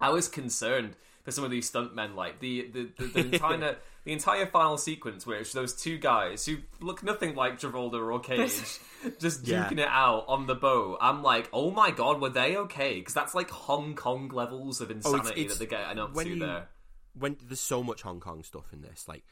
I 0.00 0.10
was 0.10 0.28
concerned 0.28 0.96
for 1.24 1.30
some 1.30 1.44
of 1.44 1.50
these 1.50 1.70
stuntmen, 1.70 2.14
like 2.14 2.40
the 2.40 2.68
the, 2.72 2.88
the, 2.98 3.04
the 3.06 3.20
entire 3.34 3.76
the 4.04 4.12
entire 4.12 4.46
final 4.46 4.78
sequence, 4.78 5.26
where 5.26 5.38
it's 5.40 5.52
those 5.52 5.74
two 5.74 5.98
guys 5.98 6.46
who 6.46 6.56
look 6.80 7.02
nothing 7.02 7.34
like 7.34 7.60
Travolta 7.60 8.00
or 8.00 8.18
Cage, 8.20 8.78
just 9.20 9.46
Yeah. 9.46 9.64
duking 9.68 9.78
it 9.80 9.88
out 9.88 10.24
on 10.28 10.46
the 10.46 10.54
boat. 10.54 10.96
I'm 11.02 11.22
like, 11.22 11.50
oh 11.52 11.70
my 11.70 11.90
god, 11.90 12.20
were 12.20 12.30
they 12.30 12.56
okay? 12.56 12.94
Because 12.94 13.12
that's 13.12 13.34
like 13.34 13.50
Hong 13.50 13.94
Kong 13.94 14.28
levels 14.28 14.80
of 14.80 14.88
Oh, 14.88 14.92
it's- 14.92 15.04
insanity 15.06 15.40
it's- 15.42 15.58
that 15.58 15.68
they're 15.68 15.78
getting 15.78 15.98
up 15.98 16.14
when 16.14 16.26
to 16.26 16.32
you- 16.34 16.38
there. 16.40 16.68
when 17.12 17.36
there's 17.44 17.60
so 17.60 17.82
much 17.82 18.00
Hong 18.02 18.20
Kong 18.20 18.42
stuff 18.42 18.72
in 18.72 18.80
this, 18.80 19.06
like 19.06 19.24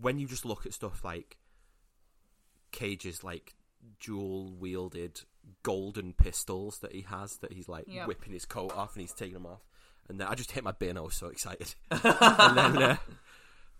when 0.00 0.18
you 0.18 0.26
just 0.26 0.44
look 0.44 0.66
at 0.66 0.72
stuff 0.74 1.04
like 1.04 1.36
Cage's 2.72 3.22
like 3.24 3.54
dual 4.00 4.52
wielded 4.58 5.20
golden 5.62 6.12
pistols 6.12 6.80
that 6.80 6.92
he 6.92 7.02
has 7.02 7.36
that 7.38 7.52
he's 7.52 7.68
like 7.68 7.84
Yep. 7.86 8.06
whipping 8.08 8.32
his 8.32 8.44
coat 8.44 8.72
off 8.76 8.94
and 8.94 9.00
he's 9.02 9.12
taking 9.14 9.34
them 9.34 9.46
off, 9.46 9.60
and 10.08 10.20
then 10.20 10.26
I 10.28 10.34
just 10.34 10.52
hit 10.52 10.64
my 10.64 10.72
bin. 10.72 10.96
I 10.96 11.00
was 11.00 11.14
so 11.14 11.28
excited. 11.28 11.74
and 11.90 12.56
then 12.56 12.82
uh, 12.82 12.96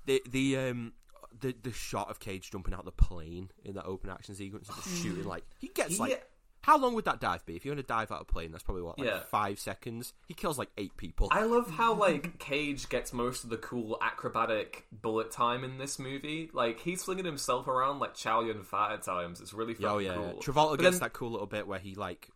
the 0.06 0.22
the 0.30 0.56
um 0.58 0.92
the 1.40 1.54
the 1.62 1.72
shot 1.72 2.10
of 2.10 2.20
Cage 2.20 2.50
jumping 2.50 2.74
out 2.74 2.84
the 2.84 2.92
plane 2.92 3.50
in 3.64 3.74
that 3.74 3.84
open 3.84 4.10
action 4.10 4.34
sequence 4.34 4.68
just 4.68 5.02
shooting 5.02 5.24
like 5.24 5.44
he 5.58 5.68
gets 5.68 5.98
like. 5.98 6.10
Yeah. 6.12 6.16
How 6.62 6.76
long 6.76 6.94
would 6.94 7.04
that 7.04 7.20
dive 7.20 7.46
be? 7.46 7.54
If 7.54 7.64
you're 7.64 7.72
going 7.74 7.82
to 7.82 7.86
dive 7.86 8.10
out 8.10 8.16
of 8.22 8.26
a 8.28 8.32
plane, 8.32 8.50
that's 8.50 8.64
probably 8.64 8.82
what, 8.82 8.98
like 8.98 9.06
Yeah. 9.08 9.20
five 9.30 9.60
seconds. 9.60 10.12
He 10.26 10.34
kills 10.34 10.58
like 10.58 10.68
eight 10.76 10.96
people. 10.96 11.28
I 11.30 11.44
love 11.44 11.70
how 11.70 11.94
like 11.94 12.40
Cage 12.40 12.88
gets 12.88 13.12
most 13.12 13.44
of 13.44 13.48
the 13.50 13.56
cool 13.58 13.96
acrobatic 14.02 14.84
bullet 14.90 15.30
time 15.30 15.62
in 15.62 15.78
this 15.78 16.00
movie. 16.00 16.50
Like 16.52 16.80
he's 16.80 17.04
flinging 17.04 17.24
himself 17.24 17.68
around 17.68 18.00
like 18.00 18.14
Chow 18.14 18.40
Yun 18.42 18.64
Fat 18.64 18.90
at 18.90 19.02
times. 19.02 19.40
It's 19.40 19.54
really 19.54 19.72
fucking 19.74 19.88
Oh 19.88 19.98
yeah, 19.98 20.14
cool. 20.14 20.40
Travolta 20.42 20.70
But 20.72 20.80
gets 20.80 20.96
then- 20.98 21.06
that 21.06 21.12
cool 21.12 21.30
little 21.30 21.46
bit 21.46 21.66
where 21.68 21.78
he 21.78 21.94
like 21.94 22.28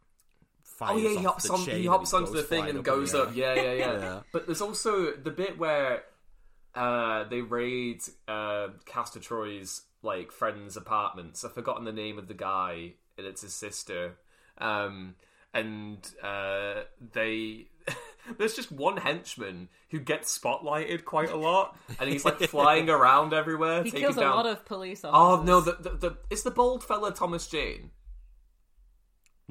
fires 0.86 0.94
Oh 0.94 1.08
yeah, 1.08 1.10
he 1.10 1.16
off 1.18 1.24
hops 1.24 1.44
the 1.44 1.52
on. 1.52 1.64
chain 1.64 1.74
He 1.74 1.80
and 1.80 1.88
hops 1.88 2.14
onto 2.14 2.32
the 2.32 2.42
thing 2.42 2.68
and 2.68 2.78
up 2.78 2.84
goes 2.84 3.14
up. 3.14 3.34
Yeah, 3.34 3.54
yeah, 3.54 3.72
yeah, 3.72 3.72
Yeah. 3.98 4.20
But 4.32 4.46
there's 4.46 4.60
also 4.60 5.12
the 5.12 5.30
bit 5.30 5.58
where 5.58 6.04
uh, 6.74 7.24
they 7.24 7.40
raid 7.40 8.02
uh, 8.28 8.68
Castor 8.86 9.20
Troy's 9.20 9.82
like 10.02 10.32
friends' 10.32 10.76
apartments. 10.76 11.44
I've 11.44 11.54
forgotten 11.54 11.84
the 11.84 11.92
name 11.92 12.18
of 12.18 12.28
the 12.28 12.34
guy 12.34 12.94
and 13.18 13.26
it's 13.26 13.42
his 13.42 13.54
sister. 13.54 14.16
Um, 14.58 15.14
and 15.54 15.98
uh, 16.22 16.82
they 17.12 17.66
there's 18.38 18.54
just 18.54 18.72
one 18.72 18.96
henchman 18.96 19.68
who 19.90 20.00
gets 20.00 20.36
spotlighted 20.36 21.04
quite 21.04 21.30
a 21.30 21.36
lot, 21.36 21.76
and 21.98 22.10
he's 22.10 22.24
like 22.24 22.38
flying 22.40 22.88
around 22.88 23.32
everywhere. 23.32 23.82
He 23.82 23.90
taking 23.90 24.06
kills 24.06 24.16
a 24.16 24.20
down... 24.20 24.36
lot 24.36 24.46
of 24.46 24.64
police 24.64 25.04
officers. 25.04 25.40
Oh 25.40 25.42
no, 25.42 25.60
the, 25.60 25.72
the 25.72 26.08
the 26.08 26.18
it's 26.30 26.42
the 26.42 26.50
bald 26.50 26.84
fella 26.84 27.12
Thomas 27.12 27.46
Jane. 27.46 27.90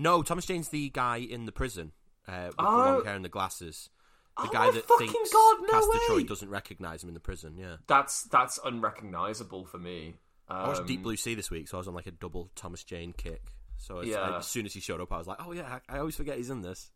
No, 0.01 0.23
Thomas 0.23 0.45
Jane's 0.45 0.69
the 0.69 0.89
guy 0.89 1.17
in 1.17 1.45
the 1.45 1.51
prison 1.51 1.91
uh, 2.27 2.45
with 2.47 2.57
the 2.57 2.63
Oh. 2.63 2.77
long 2.77 3.05
hair 3.05 3.15
and 3.15 3.23
the 3.25 3.29
glasses. 3.29 3.89
The 4.37 4.43
Oh 4.47 4.49
guy 4.51 4.71
that 4.71 4.85
fucking 4.85 5.07
thinks 5.09 5.31
God, 5.33 5.57
no 5.61 5.67
Castor 5.67 5.89
way! 5.91 5.99
Troy 6.07 6.23
doesn't 6.23 6.49
recognize 6.49 7.03
him 7.03 7.09
in 7.09 7.13
the 7.13 7.19
prison. 7.19 7.57
Yeah, 7.57 7.75
That's 7.87 8.23
that's 8.23 8.59
unrecognizable 8.63 9.65
for 9.65 9.77
me. 9.77 10.15
Um, 10.47 10.57
I 10.57 10.67
watched 10.69 10.87
Deep 10.87 11.03
Blue 11.03 11.15
Sea 11.17 11.35
this 11.35 11.51
week, 11.51 11.67
so 11.67 11.77
I 11.77 11.79
was 11.79 11.87
on 11.87 11.93
like 11.93 12.07
a 12.07 12.11
double 12.11 12.49
Thomas 12.55 12.83
Jane 12.83 13.13
kick. 13.13 13.41
So 13.77 14.01
Yeah. 14.01 14.37
as 14.37 14.47
soon 14.47 14.65
as 14.65 14.73
he 14.73 14.79
showed 14.79 15.01
up, 15.01 15.11
I 15.11 15.17
was 15.17 15.27
like, 15.27 15.37
"Oh 15.45 15.51
yeah, 15.51 15.79
I, 15.89 15.95
I 15.95 15.99
always 15.99 16.15
forget 16.15 16.37
he's 16.37 16.49
in 16.49 16.61
this." 16.61 16.91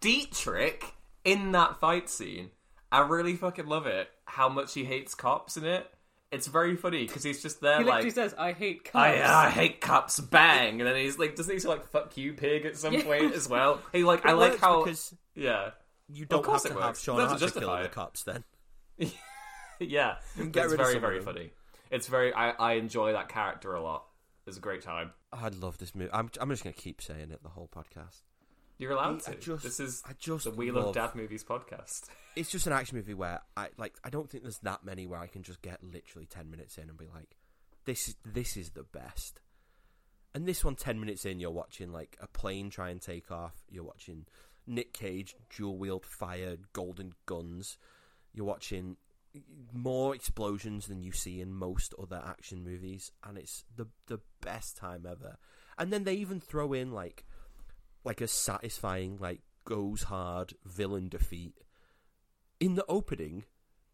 Dietrich 0.00 0.94
in 1.24 1.52
that 1.52 1.78
fight 1.80 2.08
scene. 2.08 2.50
I 2.90 3.00
really 3.00 3.36
fucking 3.36 3.66
love 3.66 3.86
it. 3.86 4.08
How 4.24 4.48
much 4.48 4.72
he 4.74 4.84
hates 4.84 5.14
cops 5.14 5.56
in 5.56 5.64
it. 5.64 5.86
It's 6.30 6.46
very 6.46 6.76
funny 6.76 7.06
because 7.06 7.22
he's 7.22 7.40
just 7.42 7.60
there 7.62 7.76
like 7.76 7.80
He 7.80 7.84
literally 7.86 8.04
like. 8.06 8.14
says, 8.14 8.34
"I 8.38 8.52
hate 8.52 8.84
cops." 8.84 8.94
I, 8.96 9.46
I 9.46 9.50
hate 9.50 9.80
cops, 9.80 10.20
bang, 10.20 10.80
and 10.80 10.86
then 10.88 10.96
he's 10.96 11.18
like, 11.18 11.36
doesn't 11.36 11.52
he 11.52 11.58
say 11.58 11.68
like 11.68 11.86
"fuck 11.86 12.16
you, 12.18 12.34
pig" 12.34 12.66
at 12.66 12.76
some 12.76 12.92
Yeah. 12.92 13.02
point 13.04 13.32
as 13.34 13.48
well? 13.48 13.80
He 13.92 14.04
like, 14.04 14.26
I 14.26 14.32
like 14.32 14.58
how, 14.58 14.84
because 14.84 15.14
yeah, 15.34 15.70
you 16.08 16.26
don't 16.26 16.44
have 16.44 16.62
to 16.62 16.68
it 16.76 16.80
have. 16.82 16.98
Sean 16.98 17.16
That's 17.16 17.42
Archer 17.42 17.60
killing 17.60 17.78
the 17.80 17.84
it. 17.86 17.92
cops. 17.92 18.24
Then 18.24 18.44
yeah, 19.80 20.16
it's 20.36 20.72
very 20.74 20.98
very 20.98 21.20
funny. 21.20 21.50
It's 21.90 22.08
very, 22.08 22.34
I, 22.34 22.50
I 22.50 22.72
enjoy 22.74 23.12
that 23.12 23.28
character 23.28 23.74
a 23.74 23.82
lot. 23.82 24.04
It's 24.46 24.56
a 24.56 24.60
great 24.60 24.82
time. 24.82 25.12
I 25.32 25.48
love 25.48 25.78
this 25.78 25.94
movie. 25.94 26.10
I'm, 26.12 26.30
I'm 26.40 26.50
just 26.50 26.62
gonna 26.64 26.74
keep 26.74 27.00
saying 27.00 27.30
it 27.30 27.42
the 27.42 27.48
whole 27.50 27.68
podcast. 27.74 28.22
You're 28.78 28.92
allowed 28.92 29.26
I 29.28 29.32
to. 29.32 29.38
just- 29.40 29.62
this 29.64 29.80
is 29.80 30.02
I 30.06 30.12
just 30.18 30.44
the 30.44 30.50
Wheel 30.52 30.74
love- 30.74 30.86
of 30.86 30.94
Dad 30.94 31.14
Movies 31.14 31.44
podcast. 31.44 32.04
It's 32.36 32.50
just 32.50 32.68
an 32.68 32.72
action 32.72 32.96
movie 32.96 33.14
where 33.14 33.40
I 33.56 33.70
like. 33.78 33.96
I 34.04 34.10
don't 34.10 34.30
think 34.30 34.44
there's 34.44 34.60
that 34.60 34.84
many 34.84 35.08
where 35.08 35.18
I 35.18 35.26
can 35.26 35.42
just 35.42 35.60
get 35.60 35.82
literally 35.82 36.24
ten 36.26 36.48
minutes 36.52 36.78
in 36.78 36.88
and 36.88 36.96
be 36.96 37.08
like, 37.12 37.36
"This 37.84 38.06
is 38.06 38.14
this 38.24 38.56
is 38.56 38.70
the 38.70 38.84
best." 38.84 39.40
And 40.34 40.46
this 40.46 40.64
one, 40.64 40.76
10 40.76 41.00
minutes 41.00 41.24
in, 41.24 41.40
you're 41.40 41.50
watching 41.50 41.90
like 41.90 42.16
a 42.20 42.28
plane 42.28 42.70
try 42.70 42.90
and 42.90 43.02
take 43.02 43.32
off. 43.32 43.54
You're 43.68 43.82
watching 43.82 44.26
Nick 44.68 44.92
Cage 44.92 45.34
dual 45.56 45.78
wield 45.78 46.06
fire 46.06 46.58
golden 46.74 47.14
guns. 47.26 47.76
You're 48.32 48.46
watching 48.46 48.98
more 49.72 50.14
explosions 50.14 50.86
than 50.86 51.02
you 51.02 51.10
see 51.10 51.40
in 51.40 51.52
most 51.52 51.94
other 52.00 52.22
action 52.24 52.62
movies, 52.62 53.10
and 53.24 53.36
it's 53.36 53.64
the 53.74 53.88
the 54.06 54.20
best 54.40 54.76
time 54.76 55.06
ever. 55.10 55.38
And 55.76 55.92
then 55.92 56.04
they 56.04 56.14
even 56.14 56.38
throw 56.38 56.72
in 56.72 56.92
like 56.92 57.24
like 58.08 58.20
a 58.22 58.26
satisfying 58.26 59.18
like 59.20 59.40
goes 59.66 60.04
hard 60.04 60.54
villain 60.64 61.10
defeat 61.10 61.54
in 62.58 62.74
the 62.74 62.84
opening. 62.88 63.44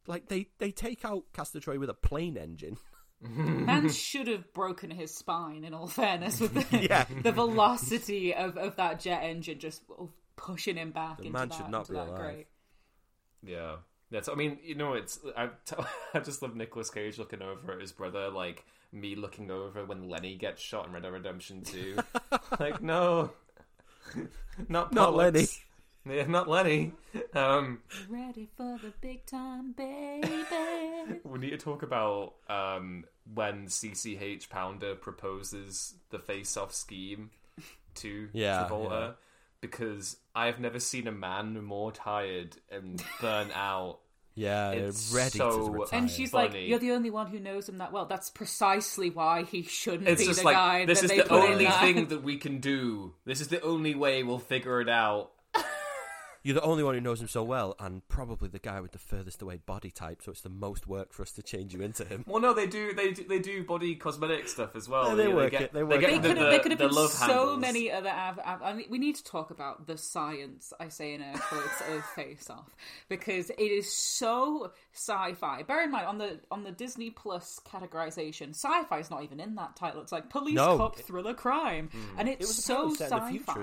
Like 0.07 0.29
they 0.29 0.47
they 0.59 0.71
take 0.71 1.05
out 1.05 1.25
Castor 1.33 1.59
Troy 1.59 1.79
with 1.81 1.91
a 1.91 1.95
plane 1.95 2.37
engine. 2.37 2.77
Man 3.21 3.89
should 3.91 4.29
have 4.29 4.53
broken 4.53 4.91
his 4.91 5.13
spine. 5.15 5.65
In 5.65 5.75
all 5.75 5.89
fairness, 5.89 6.39
with 6.41 6.53
the, 6.55 6.79
Yeah. 6.91 7.07
the 7.23 7.33
velocity 7.33 8.35
of, 8.35 8.57
of 8.57 8.77
that 8.77 9.01
jet 9.01 9.23
engine 9.25 9.59
just 9.59 9.83
pushing 10.37 10.77
him 10.77 10.91
back 10.93 11.17
The 11.19 11.25
into 11.25 11.33
man 11.39 11.49
that, 11.49 11.57
should 11.57 11.69
not 11.71 11.89
be 11.89 11.95
that 11.95 12.07
alive. 12.09 12.19
grate. 12.21 12.47
Yeah. 13.43 13.77
That's, 14.11 14.29
I 14.29 14.35
mean, 14.35 14.59
you 14.63 14.75
know, 14.77 14.93
it's 14.93 15.19
I, 15.37 15.49
I 16.15 16.21
just 16.21 16.41
love 16.43 16.55
Nicolas 16.55 16.91
Cage 16.91 17.19
looking 17.19 17.43
over 17.43 17.73
at 17.73 17.81
his 17.81 17.93
brother, 17.93 18.29
like 18.31 18.65
me 18.93 19.17
looking 19.17 19.51
over 19.51 19.85
when 19.85 20.09
Lenny 20.09 20.37
gets 20.37 20.61
shot 20.63 20.87
in 20.87 20.93
Red 20.93 21.03
Dead 21.03 21.13
Redemption 21.13 21.63
2. 21.63 21.97
like, 22.61 22.81
no, 22.83 23.31
not 24.69 24.93
Not 24.93 25.15
Lenny. 25.15 25.47
Yeah, 26.07 26.27
not 26.27 26.49
Lenny. 26.49 26.93
Um, 27.33 27.79
Ready 28.09 28.49
for 28.57 28.79
the 28.83 28.93
big 29.01 29.25
time, 29.25 29.73
baby. 29.73 30.45
we 31.25 31.39
need 31.39 31.51
to 31.51 31.57
talk 31.57 31.83
about 31.83 32.35
um, 32.49 33.05
when 33.33 33.67
CCH 33.69 34.49
Pounder 34.51 34.95
proposes 34.97 35.95
the 36.11 36.19
face-off 36.19 36.75
scheme 36.75 37.31
to 37.97 38.29
Yeah, 38.33 38.67
Travolta. 38.69 38.91
yeah. 38.91 39.11
Because 39.63 40.19
I've 40.35 40.61
never 40.61 40.79
seen 40.79 41.07
a 41.07 41.13
man 41.13 41.65
more 41.65 41.91
tired 41.91 42.57
and 42.71 43.03
burnt 43.23 43.53
out 43.57 44.01
Yeah, 44.37 44.71
It's 44.73 45.13
ready 45.15 45.39
so- 45.39 45.67
to 45.69 45.71
retire. 45.73 46.01
And 46.01 46.11
she's 46.11 46.31
Funny. 46.33 46.49
like, 46.49 46.69
"You're 46.69 46.81
the 46.81 46.91
only 46.91 47.11
one 47.11 47.29
who 47.29 47.39
knows 47.39 47.69
him 47.69 47.79
that 47.79 47.93
well. 47.93 48.07
That's 48.07 48.31
precisely 48.31 49.09
why 49.11 49.45
he 49.45 49.63
shouldn't 49.63 50.09
It's 50.09 50.23
be 50.23 50.27
just 50.27 50.41
the 50.41 50.45
like 50.47 50.57
guy 50.57 50.87
this 50.87 51.01
that 51.01 51.05
is 51.05 51.11
they 51.13 51.19
the 51.19 51.25
put 51.25 51.45
in 51.45 51.53
only 51.53 51.65
that." 51.67 51.81
thing 51.81 52.07
that 52.09 52.23
we 52.25 52.37
can 52.39 52.59
do. 52.59 53.15
This 53.25 53.41
is 53.41 53.47
the 53.49 53.61
only 53.63 53.95
way 53.95 54.25
we'll 54.25 54.41
figure 54.41 54.81
it 54.81 54.89
out. 54.89 55.31
You're 56.45 56.55
the 56.55 56.63
only 56.63 56.85
one 56.85 56.95
who 56.95 57.01
knows 57.01 57.21
him 57.21 57.27
so 57.29 57.43
well, 57.43 57.75
and 57.81 58.07
probably 58.07 58.49
the 58.49 58.59
guy 58.59 58.81
with 58.81 58.93
the 58.93 58.99
furthest 58.99 59.41
away 59.43 59.59
body 59.65 59.91
type. 59.91 60.21
So 60.23 60.31
it's 60.31 60.43
the 60.43 60.51
most 60.51 60.87
work 60.87 61.13
for 61.13 61.23
us 61.23 61.33
to 61.33 61.43
change 61.43 61.73
you 61.75 61.81
into 61.81 62.05
him. 62.05 62.23
Well, 62.29 62.41
no, 62.41 62.53
they 62.53 62.67
do. 62.67 62.93
They 62.95 63.13
do, 63.13 63.25
they 63.27 63.39
do 63.39 63.65
body 63.65 63.95
cosmetic 63.97 64.47
stuff 64.49 64.77
as 64.77 64.87
well. 64.89 65.09
Yeah, 65.09 65.15
they 65.15 65.29
work 65.33 65.51
get, 65.53 65.63
it, 65.63 65.73
they 65.73 65.83
work 65.83 66.01
They 66.03 66.15
it. 66.15 66.23
the, 66.23 66.29
could 66.29 66.37
have. 66.37 66.47
the, 66.47 66.51
They 66.51 66.59
could 66.59 66.71
have 66.73 66.79
the 66.79 66.89
been 66.89 66.95
love 66.97 67.11
so 67.11 67.27
handles. 67.27 67.61
many 67.61 67.91
other. 67.91 68.11
Av- 68.11 68.39
av- 68.39 68.63
I 68.63 68.73
mean, 68.75 68.87
we 68.91 68.99
need 68.99 69.17
to 69.17 69.25
talk 69.25 69.51
about 69.51 69.87
the 69.87 69.97
science. 69.97 70.73
I 70.79 70.89
say 70.89 71.15
in 71.15 71.23
air 71.23 71.35
quotes 71.35 71.81
of 71.91 72.05
Face 72.15 72.51
Off 72.51 72.77
because 73.09 73.49
it 73.49 73.59
is 73.59 73.91
so 73.91 74.71
sci-fi. 74.93 75.63
Bear 75.63 75.83
in 75.83 75.91
mind 75.91 76.07
on 76.07 76.19
the 76.19 76.41
on 76.51 76.63
the 76.63 76.73
Disney 76.73 77.09
Plus 77.09 77.59
categorization, 77.67 78.51
sci-fi 78.51 78.99
is 78.99 79.11
not 79.11 79.23
even 79.25 79.41
in 79.41 79.55
that 79.55 79.77
title. 79.77 80.03
It's 80.03 80.13
like 80.13 80.29
police 80.29 80.57
No. 80.57 80.77
cop 80.77 80.97
thriller 80.97 81.33
crime, 81.33 81.89
hmm. 81.91 82.19
and 82.19 82.29
it's 82.29 82.41
It 82.45 82.47
was 82.49 82.65
so 82.65 82.93
apparently 82.93 83.39
set 83.39 83.49
sci-fi. 83.49 83.63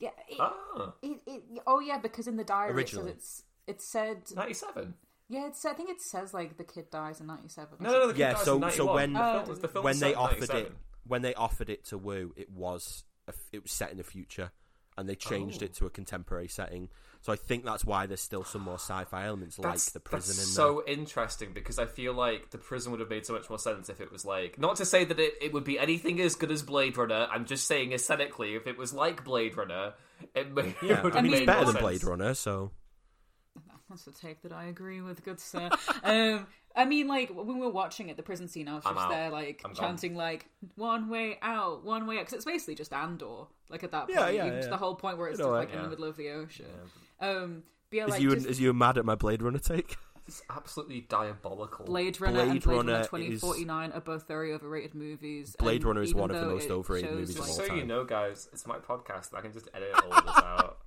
Yeah. 0.00 0.10
It, 0.28 0.36
Ah, 0.40 0.92
it, 1.02 1.20
it, 1.26 1.42
oh 1.66 1.80
yeah, 1.80 1.98
because 1.98 2.26
in 2.26 2.36
the 2.36 2.44
diary 2.44 2.72
Originally. 2.72 3.12
it 3.12 3.22
says 3.22 3.42
it's 3.66 3.78
it 3.78 3.82
said 4.30 4.36
ninety-seven. 4.36 4.94
yeah. 5.28 5.46
It's 5.46 5.64
I 5.64 5.72
think 5.72 5.90
it 5.90 6.00
says 6.02 6.34
like 6.34 6.56
the 6.58 6.64
kid 6.64 6.90
dies 6.90 7.20
in 7.20 7.26
ninety 7.26 7.48
seven. 7.48 7.78
No, 7.80 7.90
no, 7.92 7.98
no. 8.00 8.12
The 8.12 8.18
Yeah, 8.18 8.30
kid 8.30 8.36
dies 8.36 8.44
so- 8.44 8.54
in 8.56 8.70
so 8.70 8.84
91. 8.86 8.94
when- 8.94 9.12
the 9.12 9.44
film, 9.46 9.60
the 9.60 9.68
film 9.68 9.84
when 9.84 9.98
they 10.00 10.14
offered 10.14 10.50
it, 10.50 10.72
when 11.06 11.22
they 11.22 11.34
offered 11.34 11.70
it 11.70 11.84
to 11.86 11.98
Woo, 11.98 12.32
it 12.36 12.50
was 12.50 13.04
a 13.26 13.30
f 13.30 13.36
it 13.52 13.62
was 13.62 13.72
set 13.72 13.90
in 13.92 13.96
the 13.98 14.04
future, 14.04 14.52
and 14.98 15.08
they 15.08 15.14
changed 15.14 15.62
Oh. 15.62 15.66
it 15.66 15.74
to 15.74 15.86
a 15.86 15.90
contemporary 15.90 16.48
setting. 16.48 16.88
So 17.24 17.32
I 17.32 17.36
think 17.36 17.64
that's 17.64 17.86
why 17.86 18.04
there's 18.04 18.20
still 18.20 18.44
some 18.44 18.60
more 18.60 18.74
sci-fi 18.74 19.24
elements 19.24 19.56
That's, 19.56 19.86
like 19.88 19.92
the 19.94 20.00
prison 20.00 20.36
that's 20.36 20.46
in 20.46 20.52
so 20.52 20.84
interesting 20.86 21.52
because 21.54 21.78
I 21.78 21.86
feel 21.86 22.12
like 22.12 22.50
the 22.50 22.58
prison 22.58 22.90
would 22.92 23.00
have 23.00 23.08
made 23.08 23.24
so 23.24 23.32
much 23.32 23.48
more 23.48 23.58
sense 23.58 23.88
if 23.88 23.98
it 24.02 24.12
was 24.12 24.26
like 24.26 24.58
not 24.58 24.76
to 24.76 24.84
say 24.84 25.06
that 25.06 25.18
it, 25.18 25.32
it 25.40 25.50
would 25.54 25.64
be 25.64 25.78
anything 25.78 26.20
as 26.20 26.34
good 26.34 26.50
as 26.50 26.60
Blade 26.60 26.98
Runner. 26.98 27.26
I'm 27.32 27.46
just 27.46 27.66
saying 27.66 27.92
aesthetically, 27.94 28.56
if 28.56 28.66
it 28.66 28.76
was 28.76 28.92
like 28.92 29.24
Blade 29.24 29.56
Runner, 29.56 29.94
it, 30.34 30.52
may. 30.52 30.74
Yeah, 30.82 30.98
it 30.98 31.02
would 31.04 31.14
I 31.14 31.16
have 31.16 31.24
mean, 31.24 31.32
it's 31.32 31.46
better 31.46 31.56
more 31.60 31.64
than 31.72 31.72
sense. 31.76 31.82
Blade 31.82 32.04
Runner. 32.04 32.34
So 32.34 32.72
That's 33.88 34.06
a 34.06 34.12
take 34.12 34.42
that 34.42 34.52
I 34.52 34.64
agree 34.66 35.00
with, 35.00 35.24
good 35.24 35.40
sir. 35.40 35.70
um, 36.02 36.46
I 36.76 36.84
mean, 36.84 37.08
like 37.08 37.30
when 37.30 37.46
we 37.46 37.54
were 37.54 37.70
watching 37.70 38.10
it, 38.10 38.18
the 38.18 38.22
prison 38.22 38.48
scene, 38.48 38.68
I 38.68 38.74
was 38.74 38.82
I'm 38.84 38.96
just 38.96 39.06
out. 39.06 39.10
there, 39.10 39.30
like 39.30 39.62
I'm 39.64 39.72
gone. 39.72 39.80
chanting, 39.82 40.14
like 40.14 40.46
"one 40.74 41.08
way 41.08 41.38
out, 41.40 41.84
one 41.86 42.06
way 42.06 42.16
out," 42.16 42.22
because 42.26 42.34
it's 42.34 42.44
basically 42.44 42.74
just 42.74 42.92
Andor. 42.92 43.46
Like 43.70 43.82
at 43.82 43.92
that 43.92 44.08
point, 44.08 44.18
Yeah, 44.18 44.28
yeah, 44.28 44.46
even 44.46 44.58
to 44.58 44.64
yeah. 44.64 44.70
the 44.70 44.76
whole 44.76 44.94
point 44.94 45.16
where 45.16 45.28
it's 45.28 45.38
You 45.38 45.46
know 45.46 45.52
just 45.52 45.58
what? 45.58 45.68
like 45.70 45.74
in 45.74 45.82
the 45.82 45.88
middle 45.88 46.04
of 46.04 46.18
the 46.18 46.28
ocean. 46.32 46.66
Um, 47.20 47.62
but 47.90 47.96
yeah, 47.96 48.04
is 48.04 48.10
like 48.10 48.22
you 48.22 48.34
just 48.34 48.46
is 48.46 48.60
you 48.60 48.72
mad 48.72 48.98
at 48.98 49.04
my 49.04 49.14
Blade 49.14 49.42
Runner 49.42 49.58
take? 49.58 49.96
It's 50.26 50.40
absolutely 50.48 51.02
diabolical. 51.02 51.84
Blade 51.84 52.18
Runner 52.18 52.36
Blade 52.46 52.48
and 52.48 52.62
Blade 52.62 52.76
Runner 52.76 52.92
Runner 52.92 53.02
is- 53.02 53.08
twenty 53.08 53.36
forty 53.36 53.66
nine 53.66 53.92
are 53.92 54.00
both 54.00 54.26
very 54.26 54.54
overrated 54.54 54.94
movies. 54.94 55.54
Blade 55.58 55.82
and 55.82 55.84
Runner 55.84 56.00
is 56.02 56.14
one 56.14 56.30
of 56.30 56.40
the 56.40 56.46
most 56.46 56.70
overrated 56.70 57.10
shows, 57.10 57.18
movies 57.18 57.30
of 57.36 57.40
like- 57.40 57.48
all 57.50 57.56
Just 57.56 57.58
so 57.58 57.68
time. 57.68 57.76
you 57.78 57.84
know, 57.84 58.04
guys, 58.04 58.48
it's 58.50 58.66
my 58.66 58.78
podcast. 58.78 59.34
I 59.36 59.42
can 59.42 59.52
just 59.52 59.68
edit 59.74 59.90
all 59.94 60.08
this 60.22 60.36
out. 60.38 60.78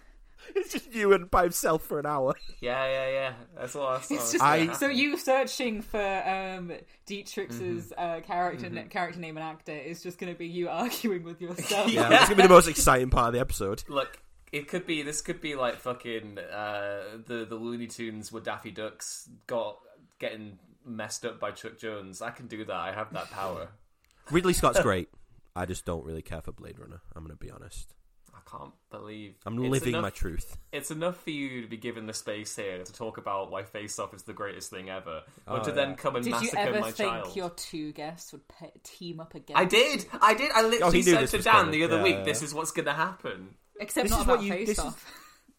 it's 0.56 0.72
just 0.72 0.94
you 0.94 1.12
and 1.12 1.30
by 1.30 1.42
himself 1.42 1.82
for 1.82 1.98
an 1.98 2.06
hour. 2.06 2.34
Yeah, 2.62 2.86
yeah, 2.90 3.10
yeah. 3.10 3.32
That's 3.58 3.76
all 3.76 3.86
I 3.86 3.96
It's 3.96 4.06
saw. 4.08 4.16
just 4.16 4.42
I- 4.42 4.72
so 4.72 4.86
you 4.88 5.18
searching 5.18 5.82
for 5.82 6.00
um, 6.00 6.72
Dietrich's 7.06 7.56
Mm-hmm. 7.58 7.92
uh, 7.98 8.20
character 8.20 8.70
character 8.88 9.20
name 9.20 9.36
and 9.36 9.44
actor 9.44 9.72
is 9.76 10.02
just 10.02 10.16
going 10.18 10.32
to 10.32 10.38
be 10.38 10.46
you 10.48 10.70
arguing 10.70 11.22
with 11.24 11.42
yourself. 11.42 11.92
Yeah, 11.92 12.08
it's 12.14 12.24
gonna 12.30 12.36
be 12.36 12.42
the 12.44 12.48
most 12.48 12.66
exciting 12.66 13.10
part 13.10 13.26
of 13.28 13.34
the 13.34 13.40
episode. 13.40 13.84
Look, 13.88 14.18
it 14.56 14.68
could 14.68 14.86
be. 14.86 15.02
This 15.02 15.20
could 15.20 15.40
be 15.40 15.54
like 15.54 15.78
fucking 15.80 16.38
uh, 16.38 17.02
the 17.26 17.44
the 17.48 17.56
Looney 17.56 17.86
Tunes 17.86 18.32
where 18.32 18.42
Daffy 18.42 18.70
Ducks 18.70 19.28
got 19.46 19.78
getting 20.18 20.58
messed 20.84 21.24
up 21.24 21.38
by 21.40 21.50
Chuck 21.50 21.78
Jones. 21.78 22.22
I 22.22 22.30
can 22.30 22.46
do 22.46 22.64
that. 22.64 22.74
I 22.76 22.92
have 22.92 23.12
that 23.12 23.30
power. 23.30 23.68
Ridley 24.30 24.52
Scott's 24.52 24.80
great. 24.80 25.08
I 25.54 25.66
just 25.66 25.84
don't 25.84 26.04
really 26.04 26.22
care 26.22 26.42
for 26.42 26.52
Blade 26.52 26.78
Runner. 26.78 27.00
I'm 27.14 27.22
gonna 27.22 27.36
be 27.36 27.50
honest. 27.50 27.92
I 28.34 28.50
can't 28.50 28.72
believe 28.90 29.34
I'm 29.46 29.58
It's 29.58 29.70
living 29.70 29.88
enough- 29.90 30.02
my 30.02 30.10
truth. 30.10 30.58
It's 30.70 30.90
enough 30.90 31.16
for 31.24 31.30
you 31.30 31.62
to 31.62 31.68
be 31.68 31.78
given 31.78 32.06
the 32.06 32.12
space 32.12 32.54
here 32.54 32.84
to 32.84 32.92
talk 32.92 33.16
about 33.16 33.50
why 33.50 33.62
Face 33.62 33.98
Off 33.98 34.12
is 34.12 34.24
the 34.24 34.34
greatest 34.34 34.68
thing 34.70 34.90
ever, 34.90 35.22
but 35.46 35.60
Oh, 35.60 35.64
to 35.64 35.70
yeah. 35.70 35.74
then 35.74 35.94
come 35.94 36.16
and 36.16 36.24
Did 36.24 36.42
you 36.42 36.50
ever 36.54 36.82
think 36.82 36.96
child. 36.96 37.34
your 37.34 37.48
two 37.50 37.92
guests 37.92 38.32
would 38.32 38.46
pe- 38.46 38.72
team 38.84 39.20
up 39.20 39.34
again? 39.34 39.56
I 39.56 39.64
did. 39.64 40.04
I 40.20 40.34
did. 40.34 40.50
I 40.52 40.60
literally 40.62 40.82
Oh, 40.82 40.90
he 40.90 40.98
knew 40.98 41.26
said 41.26 41.28
to 41.30 41.38
Dan 41.42 41.52
coming. 41.54 41.70
the 41.72 41.84
other 41.84 41.96
Yeah, 41.96 42.02
week, 42.02 42.16
yeah. 42.18 42.24
"This 42.24 42.42
is 42.42 42.52
what's 42.52 42.72
going 42.72 42.84
to 42.86 42.92
happen." 42.92 43.54
Except 43.80 44.04
This 44.04 44.10
not 44.12 44.20
is 44.22 44.26
what 44.26 44.42
you- 44.42 44.52
face 44.52 44.68
this 44.68 44.78
is- 44.78 44.94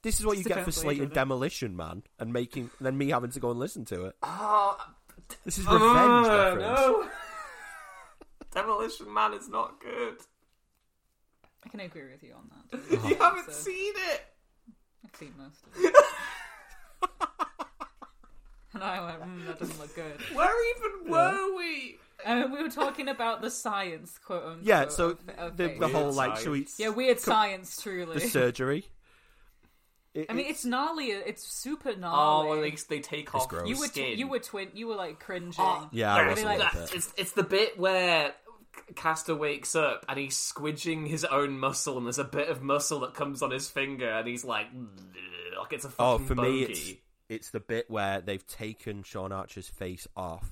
This 0.04 0.20
is 0.20 0.26
what 0.26 0.38
you 0.38 0.44
get 0.44 0.64
for 0.64 0.72
slating 0.72 1.10
Demolition 1.10 1.76
Man 1.76 2.04
and 2.20 2.32
making 2.32 2.70
then 2.80 2.98
me 2.98 3.10
having 3.10 3.32
to 3.32 3.40
go 3.40 3.50
and 3.52 3.60
listen 3.60 3.84
to 3.86 4.06
it. 4.06 4.16
Oh, 4.24 4.78
This 5.44 5.58
is 5.58 5.66
revenge, 5.66 5.82
my 5.84 6.28
uh, 6.30 6.54
friend. 6.54 6.60
no. 6.62 7.10
Demolition 8.54 9.12
Man 9.14 9.34
is 9.34 9.50
not 9.50 9.80
good. 9.82 10.18
I 11.66 11.70
can 11.70 11.80
agree 11.82 12.04
with 12.12 12.24
you 12.24 12.34
on 12.36 12.50
that. 12.72 12.90
too. 12.90 13.08
you 13.10 13.16
haven't 13.16 13.46
So, 13.48 13.52
seen 13.52 13.94
it. 14.12 14.26
I've 15.04 15.16
seen 15.16 15.34
most 15.38 15.64
of 15.66 15.84
it. 15.84 15.96
and 18.74 18.84
I 18.84 19.04
went, 19.04 19.22
mm, 19.24 19.48
that 19.48 19.60
doesn't 19.60 19.80
look 19.80 19.96
good. 19.96 20.22
Where 20.34 20.76
even 20.78 21.12
were 21.12 21.56
we? 21.58 21.98
Um, 22.26 22.52
we 22.52 22.62
were 22.64 22.70
talking 22.70 23.08
about 23.10 23.42
the 23.42 23.52
science, 23.52 24.18
quote 24.18 24.44
unquote. 24.44 24.64
Yeah, 24.66 24.88
so 24.90 25.10
of, 25.12 25.20
of 25.38 25.58
the, 25.58 25.76
the 25.80 25.88
whole 25.88 26.12
like 26.12 26.38
should 26.38 26.52
we, 26.52 26.68
yeah, 26.78 26.90
weird 26.90 27.20
science, 27.20 27.80
truly. 27.82 28.16
the 28.20 28.28
surgery. 28.28 28.86
It- 30.14 30.26
I 30.30 30.34
mean, 30.34 30.48
it's 30.48 30.66
gnarly. 30.66 31.06
It's 31.08 31.44
super 31.48 31.96
gnarly. 31.96 32.18
Oh, 32.18 32.44
gnarly. 32.44 32.50
well, 32.50 32.62
they 32.62 32.96
they 32.98 33.02
take 33.02 33.36
off 33.36 33.48
gross. 33.48 33.70
you 33.70 33.80
were 33.80 33.88
skin. 33.88 34.16
tw- 34.16 34.20
you 34.20 34.28
were 34.28 34.40
twin. 34.40 34.70
You 34.74 34.88
were 34.88 34.96
like 34.96 35.20
cringing. 35.20 35.54
Oh, 35.60 35.88
Yeah, 35.92 36.16
I 36.16 36.28
was 36.30 36.42
a 36.42 36.46
like- 36.46 36.60
That- 36.60 36.94
it's, 36.94 37.14
it's 37.18 37.32
the 37.34 37.44
bit 37.44 37.78
where 37.80 38.34
Castor 38.96 39.36
wakes 39.36 39.76
up 39.76 40.06
and 40.10 40.18
he's 40.20 40.36
squidging 40.36 41.08
his 41.08 41.24
own 41.26 41.60
muscle, 41.60 41.98
and 41.98 42.06
there's 42.08 42.20
a 42.20 42.24
bit 42.24 42.50
of 42.50 42.64
muscle 42.64 43.00
that 43.02 43.14
comes 43.14 43.42
on 43.44 43.52
his 43.52 43.70
finger, 43.70 44.10
and 44.10 44.28
he's 44.28 44.44
like, 44.44 44.68
like 45.60 45.74
it's 45.74 45.86
a 45.86 45.90
Oh, 46.00 46.18
fucking 46.18 46.26
for 46.28 46.36
me, 46.36 46.64
it's 46.64 46.94
it's 47.30 47.50
the 47.52 47.60
bit 47.60 47.90
where 47.92 48.22
they've 48.22 48.46
taken 48.48 49.04
Sean 49.04 49.32
Archer's 49.32 49.68
face 49.68 50.08
off, 50.16 50.52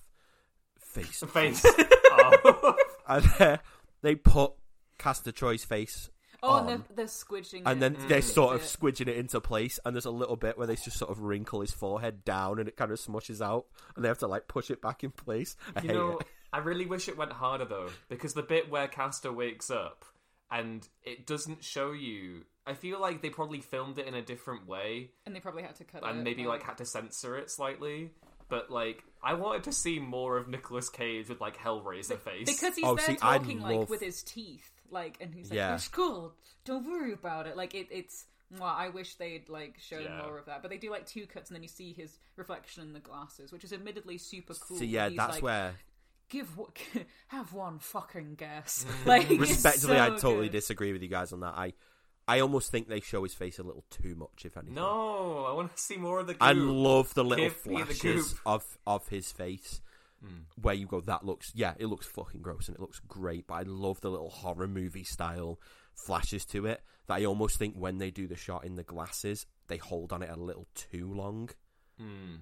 face, 0.96 1.24
oh. 1.24 1.28
Uh, 1.28 1.30
face. 1.30 1.62
oh. 1.74 2.76
and 3.08 3.24
then 3.38 3.60
they 4.02 4.16
put 4.16 4.54
Castor 4.98 5.32
Troy's 5.32 5.66
face 5.66 6.10
oh, 6.42 6.50
on, 6.50 6.60
and 6.60 6.70
they're, 6.70 6.96
they're 6.96 7.06
squidging. 7.06 7.64
and 7.66 7.78
it. 7.78 7.98
then 7.98 8.08
they're 8.08 8.20
mm. 8.20 8.24
sort 8.24 8.56
of 8.56 8.62
Yeah. 8.62 8.68
squidging 8.68 9.08
it 9.08 9.18
into 9.18 9.40
place. 9.42 9.80
And 9.86 9.96
there's 9.96 10.06
a 10.06 10.12
little 10.12 10.36
bit 10.36 10.58
where 10.58 10.68
they 10.68 10.76
just 10.76 10.98
sort 10.98 11.12
of 11.12 11.20
wrinkle 11.22 11.62
his 11.62 11.72
forehead 11.72 12.24
down, 12.26 12.60
and 12.60 12.68
it 12.68 12.78
kind 12.78 12.92
of 12.92 13.00
smushes 13.00 13.42
out, 13.46 13.66
and 13.96 14.04
they 14.04 14.10
have 14.10 14.20
to 14.20 14.28
like 14.28 14.48
push 14.48 14.70
it 14.72 14.82
back 14.82 15.04
in 15.04 15.12
place. 15.12 15.56
I 15.76 15.82
You 15.82 15.88
hate 15.88 15.96
know, 15.96 16.18
it. 16.20 16.28
I 16.54 16.60
really 16.60 16.86
wish 16.86 17.10
it 17.10 17.18
went 17.18 17.34
harder 17.34 17.66
though, 17.66 17.90
because 18.08 18.34
the 18.34 18.42
bit 18.44 18.70
where 18.70 18.88
Castor 18.88 19.34
wakes 19.34 19.70
up 19.70 20.06
and 20.50 20.88
it 21.04 21.28
doesn't 21.28 21.64
show 21.64 21.92
you. 21.92 22.46
I 22.66 22.74
feel 22.74 23.00
like 23.00 23.22
they 23.22 23.30
probably 23.30 23.60
filmed 23.60 24.00
it 24.00 24.08
in 24.08 24.14
a 24.16 24.22
different 24.22 24.66
way 24.66 25.12
and 25.26 25.36
they 25.36 25.42
probably 25.42 25.64
had 25.64 25.76
to 25.76 25.84
cut 25.84 26.04
it. 26.04 26.08
and 26.10 26.24
maybe 26.24 26.46
like 26.46 26.64
had 26.64 26.78
to 26.78 26.86
censor 26.86 27.38
it 27.38 27.52
slightly. 27.52 28.12
But 28.48 28.72
like, 28.72 29.04
I 29.26 29.34
wanted 29.34 29.64
to 29.64 29.72
see 29.74 30.00
more 30.00 30.38
of 30.38 30.48
Nicolas 30.48 30.88
Cage 30.90 31.30
with 31.30 31.42
like 31.42 31.58
Hellraiser 31.58 32.20
face. 32.20 32.46
because 32.46 32.76
he's 32.76 32.86
Oh, 32.86 32.96
there 32.96 33.06
see, 33.06 33.18
I 33.22 33.38
talking 33.40 33.60
like 33.62 33.90
with 33.90 34.02
his 34.02 34.22
teeth, 34.24 34.72
like, 34.92 35.18
and 35.20 35.34
he's 35.34 35.50
like, 35.50 35.58
Yeah. 35.58 35.74
"It's 35.76 35.88
cool. 35.88 36.34
Don't 36.64 36.86
worry 36.90 37.12
about 37.14 37.48
it." 37.48 37.58
Like, 37.58 37.74
it, 37.74 37.88
it's. 37.92 38.26
Well, 38.52 38.64
I 38.70 38.90
wish 38.90 39.16
they'd 39.16 39.50
like 39.50 39.80
shown 39.80 40.04
Yeah. 40.04 40.22
more 40.24 40.38
of 40.38 40.46
that, 40.46 40.62
but 40.62 40.70
they 40.70 40.78
do 40.78 40.92
like 40.92 41.08
two 41.08 41.26
cuts, 41.26 41.50
and 41.50 41.56
then 41.56 41.64
you 41.64 41.68
see 41.70 41.92
his 41.94 42.20
reflection 42.36 42.84
in 42.84 42.94
the 42.94 43.00
glasses, 43.00 43.52
which 43.52 43.64
is 43.64 43.74
admittedly 43.74 44.20
super 44.20 44.54
cool. 44.54 44.78
So 44.78 44.84
yeah, 44.84 45.10
He's 45.10 45.18
that's 45.18 45.34
like, 45.36 45.44
where 45.44 45.74
give 46.30 46.56
what 46.58 46.78
have 47.30 47.54
one 47.54 47.80
fucking 47.80 48.36
guess. 48.36 48.86
Like, 49.06 49.30
it's 49.32 49.40
respectively, 49.40 49.98
so 49.98 50.04
I 50.04 50.10
totally 50.10 50.46
good. 50.48 50.52
disagree 50.54 50.94
with 50.94 51.02
you 51.02 51.08
guys 51.10 51.34
on 51.34 51.40
that. 51.42 51.56
I 51.56 51.74
I 52.28 52.40
almost 52.40 52.72
think 52.72 52.88
they 52.88 53.02
show 53.02 53.24
his 53.24 53.34
face 53.34 53.60
a 53.60 53.64
little 53.64 53.86
too 53.90 54.16
much, 54.16 54.46
if 54.46 54.58
anything. 54.58 54.76
no, 54.76 55.46
I 55.48 55.54
want 55.54 55.76
to 55.76 55.82
see 55.82 55.98
more 55.98 56.20
of 56.20 56.28
the. 56.28 56.34
Goop. 56.34 56.42
I 56.44 56.54
love 56.54 57.14
the 57.14 57.24
little 57.24 57.46
Give 57.46 57.66
me 57.66 57.84
the 57.84 57.94
flashes 57.94 58.36
of 58.46 58.78
of 58.88 59.08
his 59.10 59.32
face 59.32 59.82
where 60.62 60.74
you 60.74 60.88
go, 60.88 61.02
that 61.02 61.26
looks 61.26 61.52
yeah, 61.56 61.74
it 61.78 61.88
looks 61.88 62.08
fucking 62.08 62.42
gross 62.42 62.68
and 62.68 62.76
it 62.76 62.82
looks 62.82 63.00
great, 63.00 63.48
but 63.48 63.56
I 63.56 63.64
love 63.64 64.02
the 64.02 64.10
little 64.10 64.30
horror 64.30 64.68
movie 64.68 65.04
style 65.04 65.60
flashes 65.94 66.46
to 66.46 66.66
it 66.66 66.82
that 67.08 67.16
I 67.16 67.26
almost 67.26 67.58
think 67.58 67.76
when 67.76 67.98
they 67.98 68.12
do 68.12 68.28
the 68.28 68.36
shot 68.36 68.66
in 68.66 68.76
the 68.76 68.84
glasses, 68.84 69.46
they 69.68 69.78
hold 69.78 70.12
on 70.12 70.24
it 70.24 70.30
a 70.30 70.36
little 70.36 70.68
too 70.74 71.14
long. 71.14 71.50
Hmm. 72.00 72.36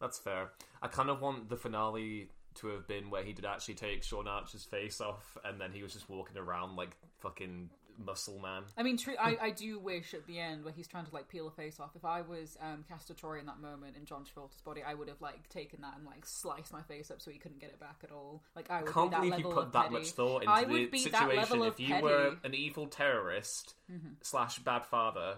That's 0.00 0.18
fair. 0.18 0.50
I 0.82 0.88
kind 0.88 1.10
of 1.10 1.20
want 1.20 1.48
the 1.48 1.56
finale 1.56 2.28
to 2.56 2.68
have 2.68 2.88
been 2.88 3.10
where 3.10 3.22
he 3.22 3.32
did 3.32 3.44
actually 3.44 3.74
take 3.74 4.02
Sean 4.02 4.28
Archer's 4.28 4.64
face 4.64 5.00
off, 5.00 5.36
and 5.44 5.60
then 5.60 5.72
he 5.72 5.82
was 5.82 5.92
just 5.92 6.08
walking 6.08 6.36
around 6.36 6.76
like 6.76 6.96
fucking 7.18 7.70
muscle 8.04 8.38
man. 8.40 8.62
I 8.76 8.82
mean, 8.82 8.96
true. 8.96 9.14
I, 9.20 9.36
I 9.42 9.50
do 9.50 9.78
wish 9.78 10.14
at 10.14 10.26
the 10.26 10.38
end 10.38 10.64
where 10.64 10.72
he's 10.72 10.86
trying 10.86 11.06
to 11.06 11.14
like 11.14 11.28
peel 11.28 11.48
a 11.48 11.50
face 11.50 11.80
off. 11.80 11.90
If 11.96 12.04
I 12.04 12.20
was 12.22 12.56
um, 12.60 12.84
Castor 12.88 13.14
Troy 13.14 13.38
in 13.38 13.46
that 13.46 13.60
moment 13.60 13.96
in 13.96 14.04
John 14.04 14.24
Travolta's 14.24 14.60
body, 14.60 14.82
I 14.86 14.94
would 14.94 15.08
have 15.08 15.20
like 15.20 15.48
taken 15.48 15.80
that 15.82 15.94
and 15.96 16.06
like 16.06 16.24
sliced 16.24 16.72
my 16.72 16.82
face 16.82 17.10
up 17.10 17.20
so 17.20 17.30
he 17.30 17.38
couldn't 17.38 17.60
get 17.60 17.70
it 17.70 17.80
back 17.80 17.96
at 18.04 18.10
all. 18.12 18.42
Like 18.56 18.70
I 18.70 18.82
would 18.82 18.92
can't 18.92 19.10
be 19.10 19.14
that 19.16 19.22
believe 19.22 19.38
you 19.40 19.52
put 19.52 19.72
that 19.72 19.82
petty. 19.84 19.94
much 19.94 20.10
thought 20.12 20.42
into 20.42 20.52
I 20.52 20.64
the 20.64 20.72
would 20.72 20.92
that 20.92 20.98
situation. 21.00 21.62
if 21.62 21.80
you 21.80 21.88
petty. 21.88 22.02
were 22.04 22.36
an 22.44 22.54
evil 22.54 22.86
terrorist 22.86 23.74
Mm-hmm. 23.90 24.08
slash 24.20 24.58
bad 24.58 24.84
father, 24.84 25.36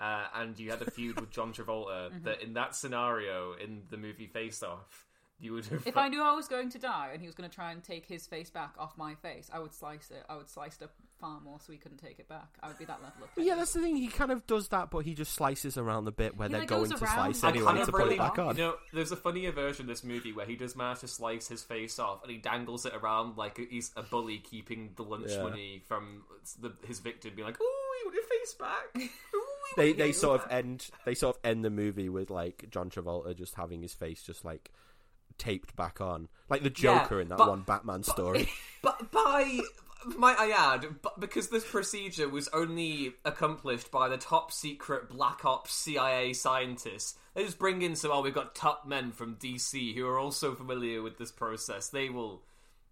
uh, 0.00 0.24
and 0.34 0.58
you 0.58 0.70
had 0.70 0.82
a 0.82 0.90
feud 0.90 1.20
with 1.20 1.30
John 1.30 1.52
Travolta, 1.52 2.08
Mm-hmm. 2.10 2.24
that 2.24 2.42
in 2.42 2.54
that 2.54 2.74
scenario 2.74 3.52
in 3.54 3.82
the 3.88 3.96
movie 3.96 4.26
Face 4.26 4.64
Off, 4.64 5.06
you 5.40 5.52
would 5.52 5.66
have. 5.66 5.86
If 5.86 5.96
I 5.96 6.08
knew 6.08 6.22
I 6.22 6.32
was 6.32 6.48
going 6.48 6.70
to 6.70 6.78
die 6.78 7.10
and 7.12 7.20
he 7.20 7.26
was 7.26 7.34
going 7.34 7.48
to 7.48 7.54
try 7.54 7.72
and 7.72 7.82
take 7.82 8.06
his 8.06 8.26
face 8.26 8.50
back 8.50 8.74
off 8.78 8.96
my 8.96 9.14
face, 9.16 9.50
I 9.52 9.58
would 9.58 9.74
slice 9.74 10.10
it. 10.10 10.24
I 10.28 10.36
would 10.36 10.48
slice 10.48 10.76
it 10.76 10.84
up 10.84 10.92
far 11.20 11.40
more 11.40 11.58
so 11.60 11.72
he 11.72 11.78
couldn't 11.78 11.98
take 11.98 12.18
it 12.18 12.28
back. 12.28 12.48
I 12.62 12.68
would 12.68 12.78
be 12.78 12.84
that 12.86 13.02
level 13.02 13.24
of. 13.24 13.30
But 13.34 13.44
yeah, 13.44 13.54
that's 13.56 13.72
the 13.72 13.80
thing. 13.80 13.96
He 13.96 14.08
kind 14.08 14.30
of 14.30 14.46
does 14.46 14.68
that, 14.68 14.90
but 14.90 15.00
he 15.00 15.14
just 15.14 15.32
slices 15.34 15.76
around 15.76 16.04
the 16.04 16.12
bit 16.12 16.36
where 16.36 16.48
He, 16.48 16.52
they're 16.52 16.60
like, 16.62 16.68
going 16.68 16.88
goes 16.88 16.98
to 16.98 17.04
around 17.04 17.34
slice 17.34 17.44
I 17.44 17.48
anyway 17.50 17.64
kind 17.66 17.76
to 17.78 17.82
of 17.82 17.88
put 17.90 17.98
really- 17.98 18.14
it 18.14 18.18
back 18.18 18.38
on. 18.38 18.56
You 18.56 18.62
know, 18.62 18.74
there's 18.92 19.12
a 19.12 19.16
funnier 19.16 19.52
version 19.52 19.82
of 19.84 19.88
this 19.88 20.04
movie 20.04 20.32
where 20.32 20.46
he 20.46 20.56
does 20.56 20.76
manage 20.76 21.00
to 21.00 21.08
slice 21.08 21.48
his 21.48 21.62
face 21.62 21.98
off 21.98 22.22
and 22.22 22.30
he 22.30 22.38
dangles 22.38 22.86
it 22.86 22.94
around 22.94 23.36
like 23.36 23.58
he's 23.70 23.90
a 23.96 24.02
bully 24.02 24.38
keeping 24.38 24.90
the 24.96 25.02
lunch 25.02 25.30
Yeah. 25.30 25.42
money 25.42 25.82
from 25.86 26.22
the, 26.60 26.72
his 26.86 27.00
victim, 27.00 27.32
being 27.34 27.46
like, 27.46 27.60
"Ooh, 27.60 27.64
you 27.64 28.06
want 28.06 28.14
your 28.14 28.24
face 28.24 28.54
back?" 28.54 28.86
Ooh, 29.34 29.40
they 29.76 29.92
they 29.92 30.12
sort 30.12 30.40
face 30.42 30.46
of 30.46 30.52
end 30.52 30.88
they 31.04 31.14
sort 31.14 31.36
of 31.36 31.40
end 31.44 31.64
the 31.64 31.70
movie 31.70 32.08
with 32.08 32.30
like 32.30 32.66
John 32.70 32.90
Travolta 32.90 33.34
just 33.36 33.54
having 33.56 33.82
his 33.82 33.94
face 33.94 34.22
just 34.22 34.44
like 34.44 34.70
taped 35.38 35.74
back 35.76 36.00
on, 36.00 36.28
like 36.48 36.62
the 36.62 36.72
Yeah, 36.76 37.00
Joker 37.02 37.20
in 37.20 37.28
that 37.28 37.38
but- 37.38 37.48
one 37.48 37.62
Batman 37.62 38.02
story. 38.02 38.48
But 38.82 39.10
by 39.10 39.60
might 40.18 40.38
I 40.38 40.50
add, 40.50 41.00
but 41.00 41.18
because 41.18 41.48
this 41.48 41.64
procedure 41.64 42.28
was 42.28 42.48
only 42.48 43.14
accomplished 43.24 43.90
by 43.90 44.08
the 44.10 44.18
top 44.18 44.52
secret 44.52 45.08
Black 45.08 45.44
Ops 45.46 45.72
CIA 45.74 46.34
scientists, 46.34 47.16
they 47.34 47.44
just 47.44 47.58
bring 47.58 47.80
in 47.80 47.96
some. 47.96 48.10
Oh, 48.10 48.20
we've 48.20 48.34
got 48.34 48.54
top 48.54 48.86
men 48.86 49.10
from 49.12 49.36
DC 49.36 49.94
who 49.94 50.06
are 50.06 50.18
also 50.18 50.54
familiar 50.54 51.00
with 51.00 51.16
this 51.16 51.32
process. 51.32 51.88
They 51.88 52.10
will, 52.10 52.42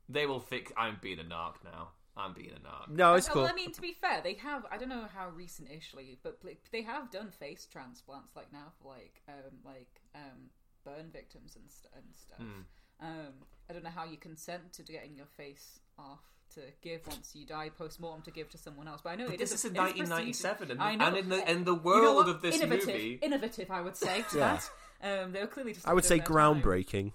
they 0.09 0.25
will 0.25 0.41
fix. 0.41 0.73
I'm 0.77 0.97
being 1.03 1.19
a 1.19 1.25
narc 1.25 1.57
now. 1.63 1.91
I'm 2.17 2.33
being 2.35 2.53
a 2.53 2.67
narc. 2.67 2.89
no, 2.89 3.15
it's 3.15 3.29
cool. 3.29 3.43
Well, 3.43 3.51
I 3.51 3.55
mean, 3.55 3.73
to 3.73 3.81
be 3.81 3.93
fair, 4.01 4.21
they 4.23 4.35
have. 4.35 4.65
I 4.71 4.77
don't 4.79 4.89
know 4.89 5.07
how 5.15 5.29
recent-ishly, 5.31 6.19
but 6.23 6.39
they 6.71 6.83
have 6.83 7.11
done 7.11 7.31
face 7.31 7.67
transplants, 7.71 8.35
like 8.37 8.53
now 8.53 8.73
for 8.83 8.89
like, 8.93 9.23
um, 9.29 9.59
like 9.65 10.01
um, 10.15 10.51
burn 10.85 11.11
victims 11.13 11.57
and, 11.57 11.65
st- 11.71 11.93
and 11.95 12.05
stuff. 12.15 12.39
Hmm. 12.39 13.07
Um, 13.07 13.33
I 13.69 13.73
don't 13.73 13.85
know 13.85 13.91
how 13.91 14.05
you 14.05 14.17
consent 14.17 14.73
to 14.75 14.83
getting 14.83 15.17
your 15.17 15.27
face 15.27 15.81
off 15.99 16.21
to 16.55 16.61
give 16.83 17.07
once 17.07 17.33
you 17.35 17.47
die 17.47 17.71
post 17.71 17.99
mortem 18.01 18.23
to 18.23 18.31
give 18.31 18.49
to 18.51 18.59
someone 18.59 18.87
else, 18.87 19.01
but 19.03 19.11
I 19.11 19.17
know 19.17 19.27
it 19.27 19.39
This 19.39 19.53
is 19.53 19.65
is 19.65 19.65
a- 19.65 19.69
in 19.69 19.77
it 19.77 19.97
is 20.03 20.11
a 20.11 20.15
1997, 20.15 20.71
and. 20.73 20.83
I 20.83 20.95
know. 20.95 21.07
and 21.07 21.17
in 21.17 21.29
the 21.29 21.51
in 21.51 21.65
the 21.65 21.73
You 21.73 21.77
know 21.79 21.83
world 21.83 22.29
of 22.29 22.43
this 22.43 22.57
innovative, 22.57 22.87
movie, 22.89 23.19
innovative, 23.23 23.71
I 23.71 23.81
would 23.81 23.97
say. 23.97 24.25
To 24.31 24.39
Yeah. 24.39 24.59
that. 25.01 25.25
Um, 25.25 25.33
they 25.33 25.41
were 25.41 25.47
clearly 25.49 25.73
just. 25.73 25.89
I 25.89 25.95
would 25.95 26.05
say 26.05 26.17
ahead 26.19 26.29
of 26.29 26.35
their 26.35 26.43
time. 26.45 26.63
groundbreaking. 26.63 27.13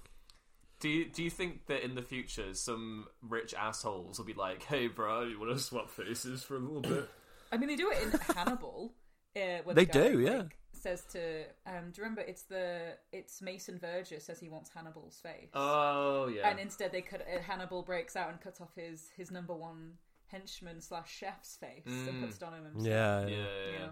do 0.80 0.90
you, 0.90 1.06
do 1.10 1.24
you 1.24 1.30
think 1.30 1.68
that 1.68 1.84
in 1.84 1.96
the 1.96 2.02
future 2.02 2.54
some 2.54 3.08
rich 3.22 3.54
assholes 3.54 4.18
will 4.18 4.26
be 4.26 4.34
like, 4.34 4.64
"Hey, 4.64 4.88
bro, 4.88 5.24
you 5.24 5.40
want 5.40 5.54
to 5.54 5.60
swap 5.60 5.90
faces 5.90 6.44
for 6.44 6.56
a 6.56 6.60
little 6.60 6.82
bit?" 6.82 7.10
I 7.52 7.58
mean, 7.58 7.70
they 7.70 7.76
do 7.78 7.90
it 7.92 8.02
in 8.04 8.12
Hannibal. 8.36 8.94
Uh, 9.36 9.40
They 9.40 9.74
the 9.74 9.86
guy, 9.86 10.10
do, 10.10 10.20
yeah. 10.20 10.38
like, 10.40 10.58
says 10.78 11.04
to 11.12 11.44
um, 11.66 11.92
do 11.92 11.98
you 12.02 12.04
remember? 12.04 12.22
It's 12.22 12.44
the 12.44 12.96
it's 13.12 13.42
Mason 13.42 13.78
Verger 13.80 14.20
says 14.22 14.40
he 14.40 14.50
wants 14.50 14.70
Hannibal's 14.70 15.20
face, 15.22 15.50
Oh 15.54 16.28
yeah. 16.28 16.50
and 16.50 16.60
instead 16.60 16.92
they 16.92 17.02
cut 17.02 17.22
uh, 17.22 17.42
Hannibal 17.42 17.82
breaks 17.84 18.16
out 18.16 18.30
and 18.30 18.40
cuts 18.40 18.62
off 18.62 18.74
his 18.76 19.10
his 19.18 19.32
number 19.32 19.54
one 19.56 19.94
henchman 20.28 20.82
slash 20.82 21.10
chef's 21.12 21.56
face 21.58 21.84
and 21.86 22.22
puts 22.22 22.38
it 22.38 22.44
on 22.44 22.54
him 22.54 22.64
himself. 22.66 22.86
Yeah, 22.88 23.22
yeah, 23.28 23.28
yeah. 23.28 23.38
yeah, 23.38 23.80
Yeah. 23.80 23.90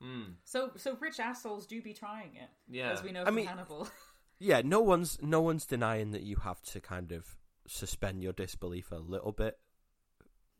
yeah. 0.00 0.06
Mm. 0.06 0.34
So 0.44 0.70
so 0.76 0.96
rich 1.00 1.18
assholes 1.20 1.66
do 1.66 1.80
be 1.82 1.92
trying 1.94 2.36
it, 2.36 2.48
Yeah. 2.68 2.90
as 2.92 3.02
we 3.02 3.10
know 3.12 3.22
I 3.22 3.26
from 3.26 3.34
mean- 3.36 3.46
Hannibal. 3.46 3.88
Yeah, 4.40 4.62
no 4.64 4.80
one's 4.80 5.18
no 5.20 5.40
one's 5.40 5.66
denying 5.66 6.12
that 6.12 6.22
you 6.22 6.36
have 6.36 6.62
to 6.66 6.80
kind 6.80 7.10
of 7.10 7.26
suspend 7.66 8.22
your 8.22 8.32
disbelief 8.32 8.92
a 8.92 8.96
little 8.96 9.32
bit 9.32 9.58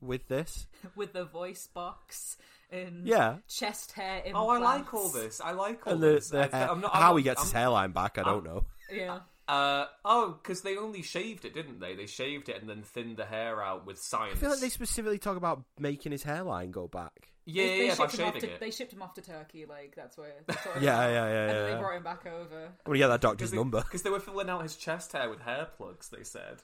with 0.01 0.28
this. 0.28 0.66
with 0.96 1.12
the 1.12 1.24
voice 1.24 1.66
box 1.66 2.36
and 2.70 3.07
Yeah. 3.07 3.36
chest 3.49 3.92
hair 3.92 4.18
implants. 4.24 4.34
Oh, 4.36 4.49
I 4.51 4.59
like 4.59 4.92
all 4.94 5.09
this. 5.09 5.40
I 5.40 5.53
like 5.53 5.86
all 5.86 5.94
And 5.94 6.03
the, 6.03 6.07
this. 6.14 6.30
the 6.30 6.53
I- 6.55 6.57
hair- 6.57 6.70
I'm 6.70 6.80
not- 6.80 6.92
how 6.94 7.11
I'm 7.12 7.18
he 7.18 7.24
not- 7.24 7.24
gets 7.24 7.42
his 7.42 7.55
I'm- 7.55 7.61
hairline 7.62 7.92
back, 7.92 8.18
I 8.18 8.22
don't 8.24 8.44
know. 8.44 8.64
Yeah. 8.90 9.20
Uh, 9.46 9.86
oh, 10.05 10.38
because 10.42 10.61
they 10.62 10.76
only 10.76 11.01
shaved 11.03 11.44
it, 11.46 11.53
didn't 11.55 11.80
they? 11.80 11.94
They 11.94 12.05
shaved 12.07 12.49
it 12.51 12.61
and 12.61 12.68
then 12.68 12.82
thinned 12.82 13.16
the 13.16 13.24
hair 13.24 13.62
out 13.62 13.86
with 13.86 13.99
science. 13.99 14.36
I 14.36 14.40
feel 14.40 14.51
like 14.51 14.61
they 14.61 14.68
specifically 14.68 15.18
talk 15.18 15.36
about 15.38 15.62
making 15.78 16.12
his 16.12 16.22
hairline 16.22 16.70
go 16.70 16.86
back. 16.88 17.30
yeah, 17.46 17.62
They- 17.64 17.68
yeah, 17.70 17.76
they 17.76 17.86
yeah, 17.86 17.90
by 17.90 17.94
shipped 17.94 18.14
him 18.18 18.26
off 18.26 18.34
shaving 18.34 18.49
to, 18.49 18.55
it. 18.55 18.61
They 18.61 18.70
shipped 18.70 18.92
him 18.92 19.03
off 19.03 19.14
to 19.14 19.22
Turkey, 19.22 19.64
like 19.66 19.94
that's 19.96 20.16
where. 20.18 20.32
That's 20.46 20.64
where 20.66 20.82
Yeah, 20.82 21.01
yeah, 21.09 21.12
yeah, 21.12 21.20
And 21.22 21.51
then 21.51 21.57
yeah. 21.68 21.74
they 21.74 21.80
brought 21.80 21.96
him 21.96 22.03
back 22.03 22.26
over. 22.26 22.64
I'm 22.66 22.72
gonna 22.86 22.99
get 22.99 23.09
that 23.09 23.20
doctor's 23.22 23.53
number. 23.55 23.80
Because 23.80 24.03
they 24.03 24.11
were 24.11 24.20
filling 24.20 24.51
out 24.51 24.62
his 24.62 24.76
chest 24.76 25.12
hair 25.12 25.30
with 25.30 25.40
hair 25.40 25.66
plugs. 25.76 26.09
They 26.11 26.24
said 26.24 26.62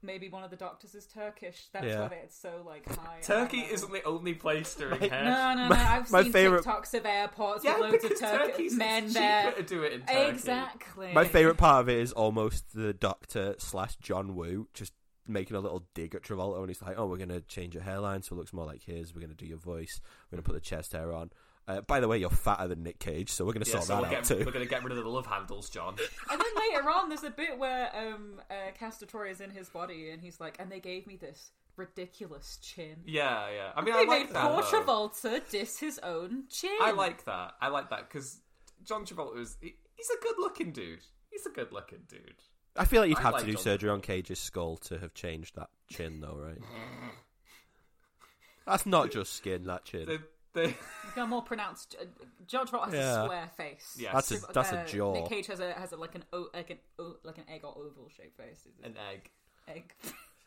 Maybe 0.00 0.28
one 0.28 0.44
of 0.44 0.50
the 0.50 0.56
doctors 0.56 0.94
is 0.94 1.06
Turkish. 1.06 1.66
That's 1.72 1.86
Yeah. 1.86 2.02
why 2.08 2.14
it's 2.22 2.38
so 2.38 2.62
like 2.64 2.86
high. 2.96 3.18
Turkey 3.20 3.62
high 3.62 3.72
isn't 3.72 3.92
the 3.92 4.02
only 4.04 4.32
place 4.34 4.74
doing 4.76 5.00
hair. 5.10 5.24
No, 5.24 5.54
no, 5.54 5.62
no. 5.64 5.68
My- 5.70 5.96
I've 5.96 6.10
my 6.12 6.22
seen 6.22 6.32
favourite- 6.32 6.64
TikToks 6.64 6.94
of 6.94 7.04
airports 7.04 7.64
yeah, 7.64 7.78
with 7.80 7.90
loads 7.90 8.04
of 8.04 8.10
because 8.10 8.20
Turkish 8.20 8.46
Turkey's 8.56 8.74
men 8.76 9.04
it's 9.06 9.14
there. 9.14 9.52
to 9.52 9.62
do 9.64 9.82
it 9.82 9.92
in 9.94 10.00
Turkey. 10.02 10.20
Exactly. 10.30 11.12
My 11.12 11.24
favorite 11.24 11.56
part 11.56 11.80
of 11.80 11.88
it 11.88 11.98
is 11.98 12.12
almost 12.12 12.74
the 12.74 12.92
doctor 12.92 13.56
slash 13.58 13.96
John 13.96 14.36
Woo 14.36 14.68
just 14.72 14.92
making 15.26 15.56
a 15.56 15.60
little 15.60 15.84
dig 15.94 16.14
at 16.14 16.22
Travolta, 16.22 16.58
and 16.60 16.68
he's 16.68 16.80
like, 16.80 16.96
"Oh, 16.98 17.06
we're 17.06 17.18
gonna 17.18 17.40
change 17.42 17.74
your 17.74 17.82
hairline 17.82 18.22
so 18.22 18.34
it 18.34 18.38
looks 18.38 18.52
more 18.54 18.64
like 18.64 18.84
his. 18.84 19.14
We're 19.14 19.20
gonna 19.20 19.34
do 19.34 19.44
your 19.46 19.58
voice. 19.58 20.00
We're 20.30 20.36
gonna 20.36 20.42
put 20.44 20.54
the 20.54 20.60
chest 20.60 20.92
hair 20.92 21.12
on." 21.12 21.30
Uh, 21.68 21.82
by 21.82 22.00
the 22.00 22.08
way, 22.08 22.16
you're 22.16 22.30
fatter 22.30 22.66
than 22.66 22.82
Nick 22.82 22.98
Cage, 22.98 23.30
so 23.30 23.44
we're 23.44 23.52
gonna 23.52 23.66
Yeah, 23.66 23.72
sort 23.72 23.84
so 23.84 23.92
that 23.94 24.00
we're, 24.00 24.06
out 24.06 24.10
getting, 24.22 24.38
too. 24.38 24.44
we're 24.46 24.52
going 24.52 24.64
to 24.64 24.70
get 24.70 24.82
rid 24.82 24.96
of 24.96 25.04
the 25.04 25.10
love 25.10 25.26
handles, 25.26 25.68
John. 25.68 25.96
And 26.30 26.40
then 26.40 26.46
later 26.72 26.88
on, 26.90 27.10
there's 27.10 27.24
a 27.24 27.30
bit 27.30 27.58
where 27.58 27.90
um, 27.94 28.40
uh, 28.50 28.70
Castor 28.78 29.04
Troy 29.04 29.28
is 29.30 29.42
in 29.42 29.50
his 29.50 29.68
body, 29.68 30.10
and 30.10 30.22
he's 30.22 30.40
like, 30.40 30.56
"And 30.58 30.72
they 30.72 30.80
gave 30.80 31.06
me 31.06 31.16
this 31.16 31.50
ridiculous 31.76 32.58
chin." 32.62 32.96
Yeah, 33.04 33.50
yeah. 33.54 33.72
I 33.76 33.82
mean, 33.82 33.92
They 33.94 34.00
I 34.00 34.04
like 34.04 34.26
made 34.28 34.34
that. 34.34 34.50
poor 34.50 34.62
though. 34.62 35.08
Travolta 35.10 35.40
diss 35.50 35.78
his 35.78 35.98
own 36.02 36.44
chin. 36.48 36.70
I 36.80 36.92
like 36.92 37.24
that. 37.26 37.52
I 37.60 37.68
like 37.68 37.90
that 37.90 38.08
because 38.08 38.40
John 38.84 39.04
Travolta 39.04 39.38
is 39.38 39.58
he, 39.60 39.74
he's 39.94 40.08
a 40.10 40.22
good-looking 40.22 40.72
dude. 40.72 41.00
He's 41.30 41.44
a 41.44 41.50
good-looking 41.50 42.04
dude. 42.08 42.36
I 42.76 42.86
feel 42.86 43.02
like 43.02 43.10
you'd 43.10 43.18
I 43.18 43.22
have 43.22 43.32
like 43.34 43.40
to 43.42 43.46
do 43.46 43.52
John 43.54 43.62
surgery 43.62 43.90
on 43.90 44.00
Cage's 44.00 44.38
skull 44.38 44.78
to 44.78 44.98
have 44.98 45.12
changed 45.12 45.56
that 45.56 45.68
chin, 45.90 46.20
though, 46.20 46.36
right? 46.40 46.58
That's 48.66 48.86
not 48.86 49.10
just 49.10 49.34
skin. 49.34 49.64
That 49.64 49.84
chin. 49.84 50.06
The, 50.06 50.20
the, 50.52 50.68
He's 50.68 51.12
got 51.14 51.24
a 51.24 51.26
more 51.26 51.42
pronounced. 51.42 51.96
Uh, 52.00 52.04
John 52.46 52.66
Travolta 52.66 52.86
has 52.86 52.94
Yeah. 52.94 53.22
a 53.22 53.24
square 53.24 53.50
face. 53.56 53.96
Yes. 53.98 54.12
That's 54.14 54.30
a 54.32 54.52
that's 54.52 54.72
a 54.72 54.84
jaw. 54.86 55.12
Nick 55.14 55.28
Cage 55.28 55.46
has 55.48 55.60
a 55.60 55.72
has 55.72 55.92
a 55.92 55.96
like 55.96 56.14
an 56.14 56.24
o, 56.32 56.48
like 56.54 56.70
an 56.70 56.78
o, 56.98 57.16
like 57.24 57.38
an 57.38 57.44
egg 57.48 57.60
or 57.64 57.70
oval 57.76 58.08
shaped 58.14 58.36
face. 58.36 58.60
Is 58.66 58.78
it 58.80 58.86
an 58.86 58.96
egg. 59.12 59.30
egg? 59.68 59.92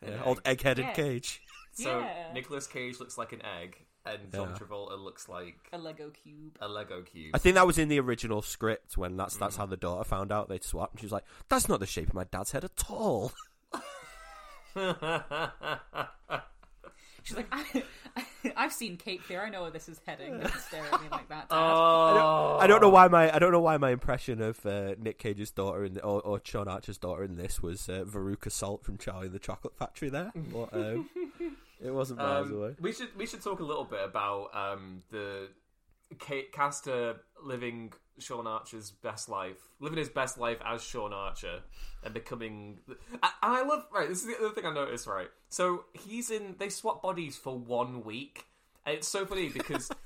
Yeah, 0.04 0.22
old 0.24 0.40
egg-headed 0.44 0.84
Yeah. 0.86 0.92
Cage. 0.94 1.42
So 1.74 2.00
Yeah. 2.00 2.32
Nicolas 2.34 2.66
Cage 2.66 2.98
looks 2.98 3.16
like 3.16 3.32
an 3.32 3.40
egg, 3.60 3.84
and 4.04 4.32
John 4.32 4.50
Yeah. 4.50 4.56
Travolta 4.58 4.98
looks 4.98 5.28
like 5.28 5.56
a 5.72 5.78
Lego 5.78 6.10
cube. 6.10 6.58
a 6.60 6.66
Lego 6.68 7.02
cube. 7.02 7.30
I 7.34 7.38
think 7.38 7.54
that 7.54 7.66
was 7.66 7.78
in 7.78 7.88
the 7.88 8.00
original 8.00 8.42
script 8.42 8.96
when 8.96 9.16
that's 9.16 9.36
Mm. 9.36 9.40
that's 9.40 9.56
how 9.56 9.66
the 9.66 9.76
daughter 9.76 10.02
found 10.04 10.32
out 10.32 10.48
they'd 10.48 10.64
swapped. 10.64 10.94
And 10.94 11.00
she 11.00 11.06
was 11.06 11.12
like, 11.12 11.24
"That's 11.48 11.68
not 11.68 11.78
the 11.80 11.86
shape 11.86 12.08
of 12.08 12.14
my 12.14 12.24
dad's 12.24 12.50
head 12.50 12.64
at 12.64 12.90
all." 12.90 13.32
She's 17.22 17.36
like, 17.36 17.46
I, 17.52 17.82
I've 18.56 18.72
seen 18.72 18.96
Cape 18.96 19.22
Fear. 19.22 19.42
I 19.42 19.48
know 19.50 19.62
where 19.62 19.70
this 19.70 19.88
is 19.88 20.00
heading. 20.06 20.38
Don't 20.40 20.52
stare 20.54 20.82
at 20.92 21.00
me 21.02 21.08
like 21.10 21.28
that, 21.28 21.48
Dad. 21.48 21.56
oh, 21.56 22.58
I 22.60 22.66
don't 22.66 22.80
know 22.82 22.88
why 22.88 23.08
my 23.08 23.34
I 23.34 23.38
don't 23.38 23.52
know 23.52 23.60
why 23.60 23.76
my 23.76 23.90
impression 23.90 24.40
of 24.42 24.64
uh, 24.66 24.94
Nick 24.98 25.18
Cage's 25.18 25.50
daughter 25.50 25.84
in 25.84 25.98
or, 26.00 26.20
or 26.22 26.40
Sean 26.44 26.68
Archer's 26.68 26.98
daughter 26.98 27.22
in 27.24 27.36
this 27.36 27.62
was 27.62 27.88
uh, 27.88 28.04
Veruca 28.06 28.50
Salt 28.50 28.84
from 28.84 28.98
Charlie 28.98 29.26
and 29.26 29.34
the 29.34 29.38
Chocolate 29.38 29.76
Factory. 29.76 30.08
There, 30.10 30.32
but 30.34 30.72
um, 30.74 31.08
it 31.80 31.90
wasn't 31.92 32.18
miles 32.18 32.48
Um, 32.48 32.56
away. 32.56 32.74
we 32.80 32.92
should 32.92 33.16
we 33.16 33.26
should 33.26 33.42
talk 33.42 33.60
a 33.60 33.64
little 33.64 33.84
bit 33.84 34.00
about 34.04 34.50
um, 34.54 35.02
the 35.10 35.48
Kate 36.18 36.52
Caster 36.52 37.16
living 37.42 37.92
Sean 38.18 38.46
Archer's 38.46 38.90
best 38.90 39.28
life, 39.28 39.58
living 39.80 39.98
his 39.98 40.08
best 40.08 40.38
life 40.38 40.58
as 40.64 40.82
Sean 40.82 41.12
Archer, 41.12 41.60
and 42.04 42.12
becoming. 42.14 42.78
And 42.88 42.96
I 43.42 43.62
love 43.62 43.86
right. 43.92 44.08
This 44.08 44.20
is 44.22 44.26
the 44.26 44.36
other 44.38 44.54
thing 44.54 44.66
I 44.66 44.72
noticed. 44.74 45.06
Right, 45.06 45.28
so 45.48 45.84
he's 45.92 46.30
in. 46.30 46.56
They 46.58 46.68
swap 46.68 47.02
bodies 47.02 47.36
for 47.36 47.56
one 47.58 48.04
week, 48.04 48.46
and 48.86 48.96
it's 48.96 49.08
so 49.08 49.24
funny 49.26 49.48
because. 49.48 49.90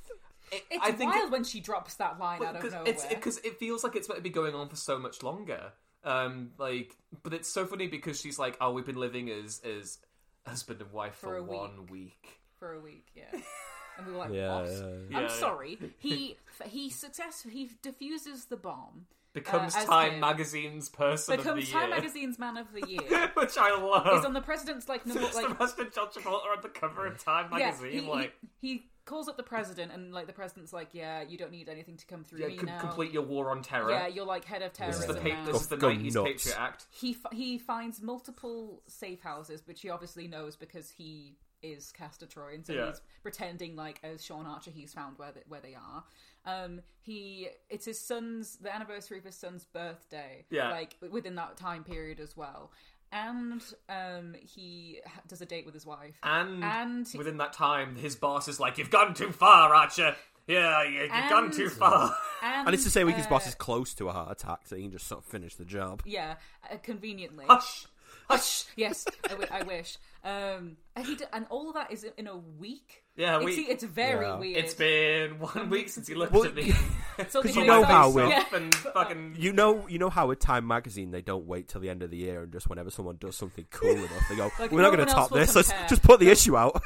It, 0.52 0.62
It's 0.70 0.86
I 0.86 0.92
think 0.92 1.12
wild 1.12 1.32
when 1.32 1.42
she 1.42 1.58
drops 1.58 1.94
that 1.96 2.20
line 2.20 2.40
out 2.40 2.54
of 2.54 2.62
nowhere. 2.62 2.82
it's 2.86 3.04
because 3.04 3.38
it 3.38 3.58
feels 3.58 3.82
like 3.82 3.96
it's 3.96 4.08
meant 4.08 4.18
to 4.18 4.22
be 4.22 4.30
going 4.30 4.54
on 4.54 4.68
for 4.68 4.76
so 4.76 4.96
much 4.96 5.24
longer. 5.24 5.72
Um, 6.04 6.52
like, 6.56 6.96
but 7.24 7.34
it's 7.34 7.48
so 7.48 7.66
funny 7.66 7.88
because 7.88 8.20
she's 8.20 8.38
like, 8.38 8.56
"Oh, 8.60 8.70
we've 8.70 8.86
been 8.86 8.94
living 8.94 9.28
as 9.28 9.60
as 9.64 9.98
husband 10.46 10.80
and 10.80 10.92
wife 10.92 11.16
for, 11.16 11.34
For 11.38 11.42
one 11.42 11.86
week." 11.90 12.38
for 12.60 12.74
a 12.74 12.80
week, 12.80 13.08
yeah. 13.16 13.24
And 13.98 14.06
we 14.06 14.12
were 14.12 14.18
like, 14.18 14.32
Yeah, 14.32 14.60
what? 14.60 14.70
yeah, 14.70 14.78
yeah. 15.10 15.16
I'm 15.18 15.22
Yeah, 15.24 15.28
sorry. 15.28 15.78
He 15.98 16.36
he 16.64 16.90
successfully 16.90 17.54
he 17.54 17.70
diffuses 17.82 18.46
the 18.46 18.56
bomb. 18.56 19.06
Becomes 19.32 19.74
Uh, 19.76 19.84
Time 19.84 20.12
him. 20.14 20.20
Magazine's 20.20 20.88
Person 20.88 21.36
Becomes 21.36 21.64
of 21.64 21.66
the 21.66 21.72
Time 21.72 21.88
Year, 21.88 21.96
Magazine's 21.98 22.38
Man 22.38 22.56
of 22.56 22.72
the 22.72 22.80
Year. 22.88 23.30
which 23.34 23.58
I 23.58 23.76
love. 23.78 24.18
Is 24.18 24.24
on 24.24 24.32
the 24.32 24.40
president's 24.40 24.88
like 24.88 25.04
number 25.06 25.20
Just 25.22 25.34
like 25.34 25.44
imagine 25.46 25.90
John 25.94 26.06
Travolta 26.08 26.56
on 26.56 26.62
the 26.62 26.68
cover 26.70 27.06
of 27.06 27.22
Time 27.22 27.48
yeah. 27.52 27.58
Magazine, 27.66 27.92
He, 27.92 28.00
like. 28.08 28.32
he, 28.62 28.68
he 28.68 28.90
calls 29.04 29.28
up 29.28 29.36
the 29.36 29.42
president 29.42 29.92
and 29.92 30.12
like 30.14 30.26
the 30.26 30.32
president's 30.32 30.72
like, 30.72 30.88
yeah, 30.92 31.20
you 31.22 31.36
don't 31.36 31.50
need 31.52 31.68
anything 31.68 31.98
to 31.98 32.06
come 32.06 32.24
through 32.24 32.40
yeah, 32.40 32.46
me 32.48 32.56
com- 32.56 32.66
now. 32.66 32.80
complete 32.80 33.12
your 33.12 33.24
war 33.24 33.50
on 33.50 33.62
terror. 33.62 33.90
Yeah, 33.90 34.06
you're 34.06 34.24
like 34.24 34.46
head 34.46 34.62
of 34.62 34.72
this 34.72 35.00
is 35.00 35.06
the, 35.06 35.14
pa- 35.14 35.44
this 35.44 35.60
is 35.60 35.66
the 35.68 35.76
90s 35.76 36.14
nuts. 36.14 36.26
Patriot 36.44 36.58
Act. 36.58 36.86
he 36.90 37.10
f- 37.10 37.32
he 37.32 37.58
finds 37.58 38.00
multiple 38.00 38.82
safe 38.86 39.20
houses, 39.20 39.62
which 39.66 39.82
he 39.82 39.90
obviously 39.90 40.26
knows 40.28 40.56
because 40.56 40.90
he 40.90 41.34
is 41.62 41.92
Castor 41.92 42.26
Troy, 42.26 42.54
and 42.54 42.66
so 42.66 42.72
Yeah. 42.72 42.86
he's 42.88 43.00
pretending 43.22 43.76
like 43.76 43.98
as 44.02 44.24
Sean 44.24 44.46
Archer, 44.46 44.70
he's 44.70 44.92
found 44.92 45.18
where 45.18 45.32
they, 45.32 45.42
where 45.48 45.60
they 45.60 45.74
are. 45.74 46.04
Um, 46.44 46.80
he 47.00 47.48
it's 47.68 47.86
his 47.86 48.00
son's 48.00 48.56
the 48.58 48.74
anniversary 48.74 49.18
of 49.18 49.24
his 49.24 49.36
son's 49.36 49.64
birthday, 49.64 50.44
Yeah. 50.50 50.70
like 50.70 50.96
within 51.10 51.34
that 51.36 51.56
time 51.56 51.84
period 51.84 52.20
as 52.20 52.36
well. 52.36 52.70
And 53.12 53.62
um, 53.88 54.34
he 54.40 55.00
does 55.28 55.40
a 55.40 55.46
date 55.46 55.64
with 55.64 55.74
his 55.74 55.86
wife, 55.86 56.16
And, 56.22 56.62
And- 56.64 57.08
within 57.16 57.36
that 57.38 57.52
time, 57.52 57.96
his 57.96 58.16
boss 58.16 58.48
is 58.48 58.58
like, 58.60 58.78
"You've 58.78 58.90
gone 58.90 59.14
too 59.14 59.30
far, 59.32 59.74
Archer. 59.74 60.16
Yeah, 60.48 60.82
you- 60.84 61.02
you've 61.02 61.30
gone 61.30 61.50
too 61.50 61.68
far." 61.70 62.16
and, 62.42 62.66
And 62.66 62.74
it's 62.74 62.84
to 62.84 62.90
say, 62.90 63.02
week 63.04 63.16
his 63.16 63.26
uh, 63.26 63.30
boss 63.30 63.46
is 63.46 63.54
close 63.54 63.94
to 63.94 64.08
a 64.08 64.12
heart 64.12 64.30
attack, 64.32 64.66
so 64.66 64.76
he 64.76 64.82
can 64.82 64.92
just 64.92 65.06
sort 65.06 65.24
of 65.24 65.30
finish 65.30 65.54
the 65.56 65.64
job. 65.64 66.02
Yeah, 66.04 66.36
uh, 66.70 66.76
conveniently. 66.82 67.46
Hush, 67.46 67.86
Hush. 68.28 68.64
Yes, 68.76 69.06
I, 69.24 69.28
w- 69.28 69.48
I 69.52 69.62
wish. 69.62 69.98
Um, 70.24 70.76
and, 70.96 71.06
he 71.06 71.14
d- 71.14 71.24
and 71.32 71.46
all 71.50 71.68
of 71.68 71.74
that 71.74 71.92
is 71.92 72.04
in 72.16 72.26
a 72.26 72.36
week. 72.36 73.04
Yeah, 73.16 73.36
it's, 73.36 73.44
week. 73.44 73.66
it's 73.68 73.84
very 73.84 74.26
Yeah. 74.26 74.38
weird. 74.38 74.56
It's 74.64 74.74
been 74.74 75.38
one 75.38 75.70
week 75.70 75.88
since 75.88 76.08
he 76.08 76.14
looked 76.14 76.32
Well, 76.32 76.44
at 76.44 76.54
me. 76.54 76.72
so 77.28 77.40
Because 77.40 77.54
the 77.54 77.60
you 77.60 77.66
know 77.66 77.82
face 77.82 77.90
how 77.90 78.08
off- 78.08 78.14
we're- 78.14 78.28
yeah. 78.30 78.44
and 78.52 78.74
fucking 78.94 79.36
You 79.38 79.52
know, 79.52 79.86
you 79.88 79.98
know 79.98 80.10
how 80.10 80.26
with 80.26 80.40
Time 80.40 80.66
Magazine 80.66 81.12
they 81.12 81.22
don't 81.22 81.46
wait 81.46 81.68
till 81.68 81.80
the 81.80 81.88
end 81.88 82.02
of 82.02 82.10
the 82.10 82.16
year 82.16 82.42
and 82.42 82.52
just 82.52 82.68
whenever 82.68 82.90
someone 82.90 83.16
does 83.20 83.36
something 83.36 83.66
cool 83.70 83.90
enough, 83.96 84.28
they 84.28 84.36
go, 84.36 84.50
Like, 84.58 84.72
"We're 84.72 84.78
no 84.82 84.90
not 84.90 84.96
going 84.96 85.06
to 85.06 85.12
else 85.14 85.28
top 85.28 85.30
will 85.30 85.38
this. 85.38 85.54
Let's 85.54 85.68
compare." 85.70 85.88
just 85.88 86.02
put 86.02 86.18
the 86.20 86.28
issue 86.30 86.56
out." 86.56 86.82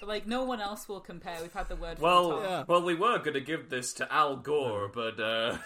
But, 0.00 0.08
like 0.08 0.26
no 0.26 0.42
one 0.44 0.60
else 0.60 0.88
will 0.88 1.00
compare. 1.00 1.38
We've 1.40 1.52
had 1.52 1.68
the 1.68 1.76
word. 1.76 1.98
from 1.98 2.02
Well, 2.04 2.28
the 2.28 2.34
top. 2.34 2.42
Yeah. 2.44 2.64
well, 2.66 2.82
we 2.82 2.94
were 2.94 3.18
going 3.20 3.34
to 3.34 3.40
give 3.40 3.70
this 3.70 3.92
to 3.94 4.12
Al 4.12 4.36
Gore, 4.36 4.90
but 4.92 5.18
uh, 5.20 5.56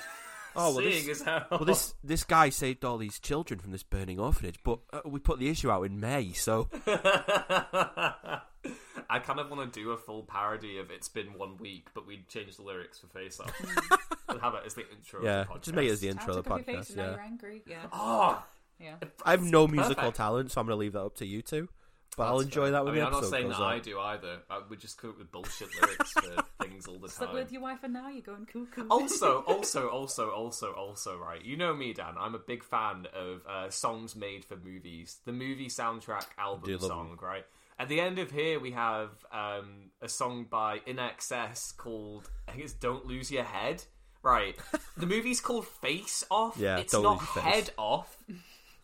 Oh, 0.56 0.74
well, 0.74 0.78
seeing 0.78 1.06
this- 1.06 1.20
as 1.20 1.26
how 1.26 1.46
Well, 1.50 1.64
this 1.64 1.94
this 2.02 2.24
guy 2.24 2.48
saved 2.48 2.84
all 2.84 2.98
these 2.98 3.18
children 3.20 3.60
from 3.60 3.70
this 3.72 3.82
burning 3.82 4.18
orphanage, 4.18 4.58
but 4.64 4.80
uh, 4.92 5.00
we 5.04 5.20
put 5.20 5.38
the 5.38 5.48
issue 5.48 5.70
out 5.70 5.82
in 5.82 6.00
May, 6.00 6.32
so 6.32 6.68
I 9.10 9.20
kind 9.20 9.40
of 9.40 9.50
want 9.50 9.72
to 9.72 9.80
do 9.80 9.90
a 9.92 9.96
full 9.96 10.22
parody 10.24 10.78
of 10.78 10.90
"It's 10.90 11.08
Been 11.08 11.34
One 11.38 11.56
Week," 11.58 11.88
but 11.94 12.06
we'd 12.06 12.28
change 12.28 12.56
the 12.56 12.62
lyrics 12.62 12.98
for 12.98 13.06
Face 13.06 13.40
Off 13.40 13.52
and 14.28 14.40
have 14.40 14.54
it 14.54 14.62
as 14.66 14.74
the 14.74 14.84
intro. 14.90 15.22
yeah, 15.24 15.42
of 15.42 15.48
the 15.48 15.52
podcast. 15.54 15.62
just 15.62 15.74
make 15.76 15.88
it 15.88 15.92
as 15.92 16.00
the 16.00 16.08
intro 16.08 16.32
Out 16.34 16.38
of 16.38 16.44
the 16.44 16.50
took 16.56 16.66
face 16.66 16.76
podcast. 16.90 16.96
now 16.96 17.02
Yeah, 17.04 17.10
you're 17.12 17.20
angry. 17.20 17.62
Yeah, 17.66 17.82
Oh, 17.92 18.44
yeah. 18.80 18.94
I 19.24 19.30
have 19.32 19.42
no 19.42 19.66
musical 19.66 19.94
perfect. 19.96 20.16
talent, 20.16 20.50
so 20.52 20.60
I'm 20.60 20.66
going 20.66 20.76
to 20.76 20.80
leave 20.80 20.92
that 20.92 21.02
up 21.02 21.14
to 21.16 21.26
you 21.26 21.42
two. 21.42 21.68
But 22.16 22.24
I'll 22.24 22.40
enjoy 22.40 22.62
fair. 22.62 22.70
that 22.72 22.84
when 22.84 22.94
I 22.94 22.96
mean, 22.96 23.00
the 23.02 23.06
I'm 23.06 23.12
not 23.12 23.24
saying 23.26 23.48
goes 23.48 23.58
that 23.58 23.62
I 23.64 23.78
do 23.78 24.00
either. 24.00 24.38
I 24.50 24.60
would 24.68 24.80
just 24.80 24.98
come 25.00 25.10
up 25.10 25.18
with 25.18 25.30
bullshit 25.30 25.68
lyrics 25.80 26.12
for 26.12 26.44
things 26.64 26.86
all 26.88 26.98
the 26.98 27.08
Slept 27.08 27.32
time. 27.32 27.40
with 27.40 27.52
your 27.52 27.62
wife 27.62 27.78
and 27.84 27.92
now 27.92 28.08
you're 28.08 28.22
going 28.22 28.46
cuckoo. 28.46 28.88
also, 28.88 29.40
also, 29.46 29.88
also, 29.88 30.30
also, 30.30 30.72
also, 30.72 31.16
right. 31.16 31.44
You 31.44 31.56
know 31.56 31.74
me, 31.74 31.92
Dan. 31.92 32.14
I'm 32.18 32.34
a 32.34 32.40
big 32.40 32.64
fan 32.64 33.06
of 33.14 33.42
uh, 33.48 33.70
songs 33.70 34.16
made 34.16 34.44
for 34.44 34.56
movies. 34.56 35.18
The 35.26 35.32
movie 35.32 35.68
soundtrack 35.68 36.26
album 36.38 36.72
love 36.72 36.80
song, 36.82 37.18
right? 37.22 37.44
At 37.78 37.88
the 37.88 38.00
end 38.00 38.18
of 38.18 38.32
here, 38.32 38.58
we 38.58 38.72
have 38.72 39.10
um, 39.30 39.90
a 40.02 40.08
song 40.08 40.46
by 40.50 40.80
INXS 40.80 41.76
called 41.76 42.28
I 42.48 42.52
think 42.52 42.64
it's 42.64 42.72
"Don't 42.72 43.06
Lose 43.06 43.30
Your 43.30 43.44
Head." 43.44 43.84
Right. 44.20 44.56
the 44.96 45.06
movie's 45.06 45.40
called 45.40 45.66
Face 45.66 46.24
Off. 46.28 46.56
Yeah, 46.58 46.78
it's 46.78 46.92
Don't 46.92 47.04
not 47.04 47.20
Lose 47.20 47.28
Your 47.36 47.44
Face. 47.44 47.54
Head 47.54 47.70
Off. 47.78 48.18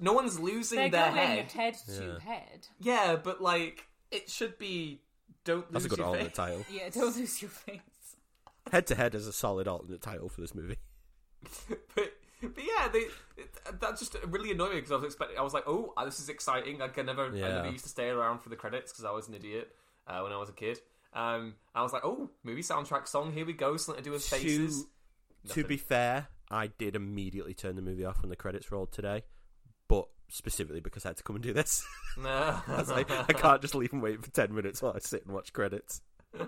No 0.00 0.12
one's 0.12 0.38
losing 0.38 0.78
They're 0.78 0.88
their 0.90 1.06
going 1.12 1.16
head. 1.16 1.52
head 1.52 1.76
to 1.86 2.18
head. 2.20 2.68
Yeah, 2.80 3.16
but 3.16 3.40
like 3.40 3.86
it 4.10 4.28
should 4.30 4.58
be. 4.58 5.00
Don't 5.44 5.70
lose 5.72 5.72
your 5.72 5.72
face. 5.72 5.72
That's 5.72 5.84
a 5.84 5.88
lose 5.88 5.88
good 5.88 5.98
your 5.98 6.06
alternate 6.06 6.34
title. 6.34 6.64
Yeah, 6.70 6.88
don't 6.90 7.16
lose 7.16 7.42
your 7.42 7.50
face. 7.50 7.80
Head 8.72 8.86
to 8.88 8.94
Head 8.94 9.14
is 9.14 9.26
a 9.26 9.32
solid 9.32 9.68
alternate 9.68 10.00
title 10.00 10.28
for 10.28 10.40
this 10.40 10.54
movie. 10.54 10.76
but, 11.68 12.12
but 12.42 12.64
yeah, 12.64 12.88
they 12.88 13.00
it, 13.36 13.80
that 13.80 13.98
just 13.98 14.16
really 14.28 14.50
annoyed 14.52 14.70
me 14.70 14.76
because 14.76 14.92
I 14.92 14.96
was 14.96 15.04
expecting. 15.04 15.38
I 15.38 15.42
was 15.42 15.52
like, 15.54 15.64
oh, 15.66 15.92
this 16.04 16.18
is 16.20 16.28
exciting. 16.28 16.78
Like 16.78 16.98
I 16.98 17.02
never, 17.02 17.26
I 17.26 17.34
Yeah. 17.36 17.48
never 17.48 17.70
used 17.70 17.84
to 17.84 17.90
stay 17.90 18.08
around 18.08 18.40
for 18.40 18.48
the 18.48 18.56
credits 18.56 18.92
because 18.92 19.04
I 19.04 19.10
was 19.12 19.28
an 19.28 19.34
idiot 19.34 19.70
uh, 20.06 20.20
when 20.20 20.32
I 20.32 20.38
was 20.38 20.48
a 20.48 20.52
kid. 20.52 20.80
Um, 21.12 21.54
I 21.74 21.82
was 21.82 21.92
like, 21.92 22.04
oh, 22.04 22.30
movie 22.42 22.62
soundtrack 22.62 23.06
song. 23.06 23.32
Here 23.32 23.46
we 23.46 23.52
go. 23.52 23.76
Something 23.76 24.02
to 24.02 24.08
do 24.08 24.12
with 24.12 24.24
faces. 24.24 24.82
To, 24.82 24.84
to 24.84 25.48
Nothing. 25.60 25.66
be 25.68 25.76
fair, 25.76 26.28
I 26.50 26.68
did 26.68 26.96
immediately 26.96 27.54
turn 27.54 27.76
the 27.76 27.82
movie 27.82 28.04
off 28.04 28.22
when 28.22 28.30
the 28.30 28.36
credits 28.36 28.72
rolled 28.72 28.92
today, 28.92 29.22
but 29.22 29.33
specifically 30.28 30.80
because 30.80 31.04
I 31.04 31.10
had 31.10 31.16
to 31.18 31.22
come 31.22 31.36
and 31.36 31.42
do 31.42 31.52
this. 31.52 31.84
No, 32.18 32.28
I 32.28 32.76
was 32.78 32.90
like, 32.90 33.10
I 33.10 33.32
can't 33.32 33.60
just 33.60 33.74
leave 33.74 33.92
and 33.92 34.02
wait 34.02 34.22
for 34.24 34.30
ten 34.30 34.54
minutes 34.54 34.82
while 34.82 34.92
I 34.94 34.98
sit 35.00 35.24
and 35.24 35.34
watch 35.34 35.52
credits. 35.52 36.00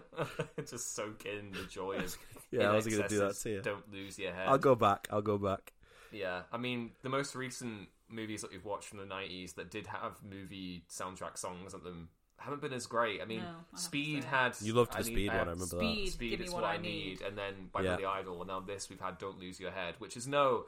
just 0.69 0.95
soak 0.95 1.25
in 1.27 1.53
the 1.53 1.65
joy 1.69 1.97
of. 1.97 2.17
Yeah, 2.53 2.71
I 2.71 2.75
wasn't 2.75 2.95
going 2.97 3.09
to 3.09 3.15
do 3.15 3.19
that 3.19 3.35
to 3.35 3.51
you. 3.51 3.61
Don't 3.61 3.93
lose 3.93 4.21
your 4.21 4.33
head. 4.33 4.47
I'll 4.47 4.57
go 4.57 4.77
back. 4.77 5.09
I'll 5.11 5.21
go 5.21 5.37
back. 5.37 5.73
Yeah, 6.13 6.43
I 6.53 6.59
mean, 6.59 6.93
the 7.03 7.09
most 7.09 7.35
recent 7.35 7.89
movies 8.09 8.41
that 8.43 8.53
we've 8.53 8.65
watched 8.65 8.87
from 8.89 8.99
the 9.01 9.05
90s 9.05 9.57
that 9.57 9.69
did 9.69 9.89
have 9.89 10.13
movie 10.23 10.85
soundtrack 10.89 11.37
songs 11.37 11.75
at 11.75 11.83
them 11.83 12.09
haven't 12.39 12.61
been 12.63 12.73
as 12.73 12.87
great. 12.87 13.21
I 13.21 13.25
mean, 13.25 13.41
No, 13.41 13.49
I 13.75 13.79
Speed 13.79 14.23
had. 14.23 14.53
You 14.63 14.75
loved 14.75 14.93
the 14.93 14.99
I 14.99 15.03
Speed 15.03 15.31
I 15.31 15.39
one, 15.39 15.49
I 15.49 15.51
remember 15.51 15.65
that. 15.77 15.81
Speed, 15.81 16.09
Speed 16.13 16.31
give 16.31 16.41
me 16.41 16.47
is 16.47 16.53
what, 16.53 16.63
what 16.63 16.71
I 16.71 16.77
need. 16.77 16.83
need. 16.83 17.23
and 17.23 17.37
then 17.37 17.55
by 17.73 17.83
Yeah. 17.83 17.97
Billy 17.97 18.07
Idol, 18.07 18.41
and 18.43 18.49
now 18.49 18.61
this 18.61 18.89
we've 18.89 19.01
had 19.01 19.19
Don't 19.19 19.41
Lose 19.41 19.59
Your 19.59 19.73
Head, 19.73 19.97
which 19.99 20.17
is 20.17 20.29
no, 20.29 20.67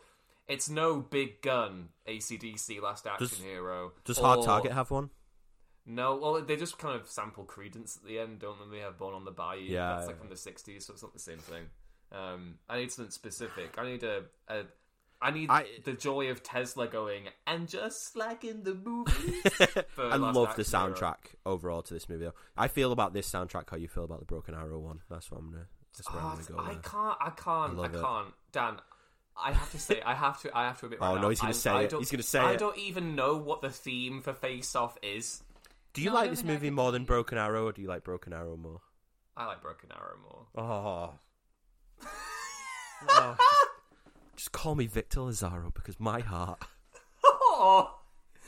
it's 0.49 0.68
no 0.70 1.01
big 1.01 1.42
gun 1.42 1.88
ACDC 2.09 2.80
Last 2.82 3.07
Action 3.07 3.28
Does- 3.28 3.38
Hero. 3.38 3.92
Does 4.05 4.18
or- 4.18 4.24
Hard 4.24 4.42
Target 4.44 4.72
have 4.72 4.90
one? 4.90 5.11
No, 5.90 6.16
well, 6.16 6.42
they 6.42 6.57
just 6.57 6.76
kind 6.78 7.01
of 7.01 7.09
sample 7.09 7.44
Creedence 7.46 7.96
at 7.96 8.05
the 8.05 8.18
end, 8.18 8.40
don't 8.40 8.59
they? 8.70 8.76
They 8.76 8.82
have 8.82 8.99
Born 8.99 9.14
on 9.14 9.24
the 9.24 9.30
Bayou. 9.30 9.62
Yeah, 9.62 9.94
that's 9.96 10.07
like 10.09 10.18
from 10.18 10.28
the 10.28 10.34
'60s, 10.34 10.82
so 10.82 10.92
it's 10.92 11.03
not 11.03 11.14
the 11.14 11.18
same 11.18 11.38
thing. 11.38 11.64
Um, 12.12 12.59
I 12.68 12.78
need 12.78 12.92
something 12.92 13.11
specific. 13.11 13.74
I 13.78 13.86
need 13.86 14.03
a, 14.03 14.24
a 14.49 14.64
I 15.22 15.30
need 15.30 15.49
I- 15.51 15.66
the 15.84 15.94
joy 15.94 16.30
of 16.30 16.42
Tesla 16.42 16.88
going, 16.88 17.24
and 17.46 17.66
just 17.68 18.16
like 18.16 18.44
in 18.44 18.64
the 18.64 18.74
movies. 18.74 19.42
I 19.99 20.16
love 20.16 20.34
the 20.57 20.62
Action 20.62 20.64
Hero. 20.80 20.92
soundtrack 20.94 21.16
overall 21.46 21.80
to 21.82 21.94
this 21.94 22.07
movie. 22.07 22.26
Though. 22.26 22.34
I 22.57 22.68
feel 22.68 22.92
about 22.92 23.14
this 23.14 23.30
soundtrack 23.30 23.70
how 23.70 23.78
you 23.78 23.88
feel 23.88 24.05
about 24.05 24.20
the 24.20 24.26
Broken 24.26 24.55
Arrow 24.55 24.78
one. 24.80 25.01
That's 25.09 25.30
what 25.30 25.38
I'm 25.40 25.51
gonna. 25.51 25.66
That's 25.96 26.12
where 26.12 26.22
Oh, 26.22 26.26
I'm 26.26 26.34
gonna 26.36 26.49
go. 26.51 26.59
I 26.59 26.68
with. 26.74 26.82
can't. 26.82 27.16
I 27.18 27.30
can't. 27.30 27.78
I, 27.80 27.84
it. 27.86 27.92
can't. 28.03 28.34
Dan, 28.53 28.76
I 29.43 29.53
have 29.53 29.70
to 29.72 29.78
say. 29.78 30.01
I 30.05 30.14
have 30.14 30.41
to. 30.43 30.57
I 30.57 30.64
have 30.66 30.78
to 30.80 30.86
admit. 30.86 30.99
Oh, 31.03 31.07
right 31.07 31.18
Oh, 31.18 31.22
no, 31.22 31.28
he's 31.28 31.41
gonna 31.41 31.55
say 31.55 31.70
I 31.70 31.82
it. 31.82 31.93
He's 31.93 32.11
gonna 32.11 32.22
say 32.22 32.41
I 32.41 32.53
it. 32.53 32.59
don't 32.59 32.76
even 32.78 33.14
know 33.14 33.36
what 33.36 33.62
the 33.62 33.70
theme 33.70 34.20
for 34.22 34.32
Face 34.32 34.74
Off 34.74 34.97
is. 35.03 35.43
Do 35.95 36.03
you 36.03 36.11
No, 36.11 36.16
I 36.16 36.18
like 36.20 36.24
don't 36.26 36.30
this 36.32 36.41
think 36.41 36.51
I 36.51 36.55
movie 36.55 36.66
can 36.68 36.74
more 36.74 36.93
than 36.93 37.03
believe- 37.03 37.07
Broken 37.09 37.39
Arrow, 37.39 37.66
or 37.66 37.72
do 37.72 37.80
you 37.82 37.89
like 37.89 38.05
Broken 38.05 38.32
Arrow 38.32 38.57
more? 38.57 38.80
I 39.36 39.47
like 39.47 39.62
Broken 39.62 39.91
Arrow 39.93 40.16
more. 40.22 40.47
Oh. 40.57 41.14
Oh, 43.11 43.36
just, 43.39 44.36
just 44.36 44.53
call 44.53 44.74
me 44.74 44.86
Victor 44.89 45.20
Lazarro 45.20 45.72
because 45.72 46.01
my 46.01 46.18
heart. 46.20 46.61
Oh, 47.24 47.95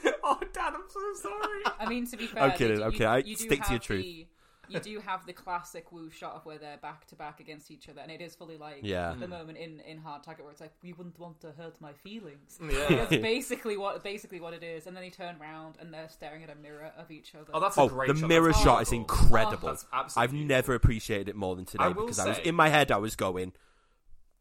oh, 0.24 0.40
Dan, 0.52 0.74
I'm 0.74 0.82
so 0.88 1.00
sorry. 1.28 1.62
I 1.78 1.88
mean, 1.88 2.04
to 2.08 2.16
be 2.16 2.26
fair, 2.26 2.42
I'm 2.42 2.52
kidding, 2.58 2.78
do- 2.78 2.82
I'm 2.82 2.90
you, 2.90 2.98
kidding. 2.98 3.06
I- 3.12 3.18
you 3.18 3.36
do 3.36 3.44
stick 3.44 3.62
to 3.64 3.70
your 3.70 3.78
truth. 3.78 4.02
the- 4.04 4.26
you 4.70 4.80
do 4.80 5.00
have 5.00 5.26
the 5.26 5.32
classic 5.32 5.92
Woo 5.92 6.10
shot 6.10 6.34
of 6.36 6.46
where 6.46 6.58
they're 6.58 6.76
back 6.78 7.06
to 7.08 7.16
back 7.16 7.40
against 7.40 7.70
each 7.70 7.88
other, 7.88 8.00
and 8.00 8.10
it 8.10 8.20
is 8.20 8.34
fully 8.34 8.56
like 8.56 8.78
Yeah. 8.82 9.14
the 9.18 9.28
moment 9.28 9.58
in, 9.58 9.80
in 9.80 9.98
Hard 9.98 10.22
Target 10.22 10.44
where 10.44 10.52
it's 10.52 10.60
like, 10.60 10.72
"We 10.82 10.92
wouldn't 10.92 11.18
want 11.18 11.40
to 11.40 11.52
hurt 11.52 11.80
my 11.80 11.92
feelings." 11.92 12.58
Yeah. 12.62 12.88
That's 12.88 13.10
basically 13.16 13.76
what 13.76 14.02
basically 14.02 14.40
what 14.40 14.54
it 14.54 14.62
is, 14.62 14.86
and 14.86 14.96
then 14.96 15.02
they 15.02 15.10
turn 15.10 15.36
around 15.40 15.76
and 15.80 15.92
they're 15.92 16.08
staring 16.08 16.42
at 16.44 16.50
a 16.50 16.54
mirror 16.54 16.92
of 16.96 17.10
each 17.10 17.34
other. 17.34 17.50
Oh, 17.52 17.60
that's 17.60 17.76
a 17.76 17.80
Oh, 17.82 17.88
great 17.88 18.08
the 18.08 18.14
shot. 18.20 18.28
mirror 18.28 18.52
That's 18.52 18.62
shot 18.62 18.82
is 18.82 18.90
beautiful. 18.90 19.16
incredible. 19.26 19.68
Oh, 19.70 19.76
that's 19.92 20.16
I've 20.16 20.32
never 20.32 20.74
appreciated 20.74 21.28
it 21.28 21.36
more 21.36 21.56
than 21.56 21.64
today 21.64 21.84
I 21.84 21.88
will 21.88 22.04
because 22.06 22.18
I 22.18 22.28
was 22.28 22.38
in 22.38 22.54
my 22.54 22.68
head. 22.68 22.90
I 22.92 22.96
was 22.98 23.16
going, 23.16 23.52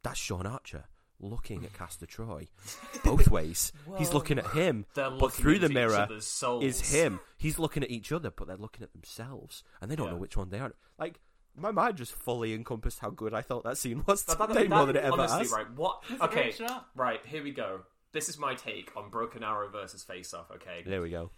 "That's 0.03 0.19
Sean 0.19 0.45
Archer 0.45 0.85
looking 1.19 1.63
at 1.65 1.73
Castor 1.73 2.05
Troy, 2.05 2.47
both 3.03 3.27
ways. 3.29 3.71
He's 3.97 4.13
looking 4.13 4.39
at 4.39 4.47
him, 4.47 4.85
They're 4.93 5.09
but 5.09 5.19
looking 5.21 5.41
through 5.43 5.59
the 5.59 5.65
into 5.67 5.79
each 5.79 5.87
mirror 5.87 5.99
other's 6.01 6.27
souls. 6.27 6.63
is 6.63 6.91
him. 6.93 7.19
He's 7.37 7.59
looking 7.59 7.83
at 7.83 7.91
each 7.91 8.11
other, 8.11 8.31
but 8.31 8.47
they're 8.47 8.57
looking 8.57 8.83
at 8.83 8.93
themselves, 8.93 9.63
and 9.81 9.89
they 9.91 9.95
don't 9.95 10.07
Yeah. 10.07 10.13
know 10.13 10.17
which 10.19 10.37
one 10.37 10.49
they 10.49 10.59
are. 10.59 10.73
Like 10.97 11.19
my 11.55 11.71
mind 11.71 11.97
just 11.97 12.13
fully 12.13 12.53
encompassed 12.53 12.99
how 12.99 13.09
good 13.09 13.33
I 13.33 13.41
thought 13.41 13.63
that 13.65 13.77
scene 13.77 14.03
was 14.07 14.23
That- 14.23 14.37
that- 14.37 14.47
today, 14.47 14.67
that- 14.67 14.69
more 14.75 14.85
than 14.85 14.95
it 14.95 15.03
ever 15.03 15.13
honestly, 15.13 15.39
has. 15.39 15.51
right? 15.51 15.69
What? 15.71 16.03
okay, 16.21 16.43
great 16.43 16.55
shot. 16.55 16.87
right. 16.95 17.25
Here 17.25 17.43
we 17.43 17.51
go. 17.51 17.81
This 18.11 18.29
is 18.29 18.37
my 18.39 18.55
take 18.55 18.91
on 18.95 19.09
Broken 19.09 19.43
Arrow 19.43 19.69
versus 19.69 20.03
Face 20.03 20.33
Off. 20.33 20.49
Okay, 20.51 20.83
There 20.85 21.01
we 21.01 21.09
go. 21.09 21.31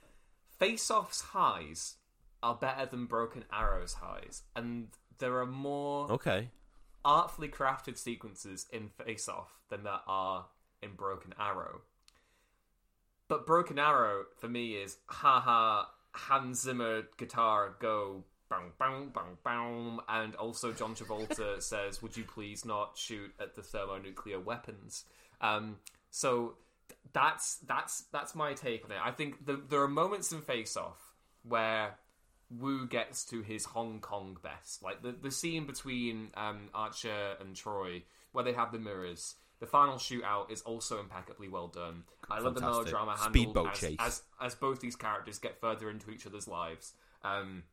Face 0.60 0.92
Off's 0.92 1.22
highs 1.22 1.96
are 2.44 2.56
better 2.56 2.86
than 2.86 3.08
Broken 3.08 3.46
Arrow's 3.52 3.94
highs, 3.94 4.44
and 4.56 4.90
there 5.18 5.40
are 5.40 5.46
more 5.48 6.10
Okay. 6.12 6.50
Artfully 7.04 7.48
crafted 7.48 7.98
sequences 7.98 8.68
in 8.72 8.90
Face 8.90 9.28
Off 9.28 9.60
than 9.70 9.84
there 9.84 10.02
are 10.08 10.46
in 10.82 10.92
Broken 10.94 11.34
Arrow. 11.40 11.82
But 13.28 13.46
Broken 13.46 13.80
Arrow 13.80 14.26
for 14.38 14.50
me 14.50 14.74
is 14.74 14.98
haha 15.06 15.86
Hans 16.14 16.62
Zimmer 16.62 17.04
guitar 17.18 17.76
go 17.80 18.24
bang 18.50 18.72
bang 18.78 19.10
bang 19.14 19.38
bang 19.44 20.00
and 20.10 20.36
also 20.36 20.74
John 20.74 20.94
Travolta 20.94 21.62
says 21.62 22.02
would 22.02 22.18
you 22.18 22.26
please 22.26 22.66
not 22.66 22.98
shoot 22.98 23.32
at 23.40 23.56
the 23.56 23.62
thermonuclear 23.62 24.40
weapons. 24.40 25.06
Um 25.40 25.78
so 26.10 26.56
that's 27.14 27.58
that's 27.68 28.02
that's 28.12 28.36
my 28.36 28.54
take 28.54 28.84
on 28.86 28.92
it. 28.92 29.00
I 29.02 29.12
think 29.12 29.46
the, 29.46 29.62
there 29.70 29.82
are 29.82 29.88
moments 29.88 30.32
in 30.32 30.42
Face 30.42 30.76
Off 30.76 31.16
where 31.44 31.96
Woo 32.60 32.88
gets 32.88 33.24
to 33.26 33.42
his 33.42 33.66
Hong 33.66 34.00
Kong 34.00 34.38
best. 34.44 34.84
Like 34.84 35.02
the, 35.02 35.12
the 35.12 35.32
scene 35.32 35.66
between 35.66 36.30
um, 36.36 36.70
Archer 36.74 37.36
and 37.40 37.56
Troy, 37.56 38.04
where 38.32 38.44
they 38.44 38.54
have 38.54 38.72
the 38.72 38.80
mirrors. 38.80 39.36
The 39.60 39.68
final 39.68 39.96
shootout 39.96 40.52
is 40.52 40.62
also 40.64 41.00
impeccably 41.00 41.48
well 41.48 41.68
done. 41.68 42.04
I 42.30 42.40
love 42.40 42.56
the 42.56 42.62
melodrama 42.62 43.16
handled 43.16 43.68
as, 43.72 43.80
chase. 43.80 43.98
as 44.00 44.24
as 44.42 44.56
both 44.56 44.80
these 44.80 44.96
characters 44.96 45.38
get 45.38 45.62
further 45.62 45.90
into 45.90 46.10
each 46.10 46.26
other's 46.26 46.48
lives. 46.48 46.94
Um, 47.24 47.64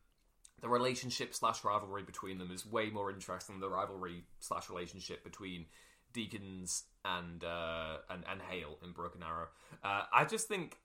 the 0.61 0.69
relationship 0.69 1.33
slash 1.33 1.63
rivalry 1.63 2.03
between 2.03 2.37
them 2.37 2.51
is 2.51 2.65
way 2.65 2.89
more 2.89 3.09
interesting 3.09 3.55
than 3.55 3.61
the 3.61 3.75
rivalry 3.75 4.23
slash 4.39 4.69
relationship 4.69 5.23
between 5.23 5.65
Deakins 6.13 6.83
and 7.03 7.43
uh, 7.43 7.97
and 8.09 8.23
and 8.29 8.41
Hale 8.41 8.77
in 8.83 8.91
Broken 8.91 9.23
Arrow. 9.23 9.47
Uh, 9.83 10.03
I 10.13 10.25
just 10.25 10.47
think 10.47 10.77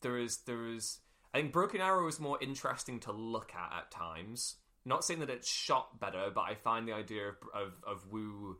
there 0.00 0.16
is 0.18 0.38
there 0.38 0.66
is 0.68 0.98
I 1.34 1.38
think 1.40 1.52
Broken 1.52 1.80
Arrow 1.80 2.06
is 2.08 2.18
more 2.20 2.38
interesting 2.40 3.00
to 3.00 3.12
look 3.12 3.52
at 3.54 3.76
at 3.78 3.90
times. 3.90 4.56
Not 4.84 5.04
saying 5.04 5.20
that 5.20 5.30
it's 5.30 5.50
shot 5.50 6.00
better, 6.00 6.30
but 6.34 6.42
I 6.42 6.54
find 6.54 6.88
the 6.88 6.92
idea 6.94 7.28
of 7.28 7.36
of, 7.54 7.72
of 7.86 8.10
Woo 8.12 8.56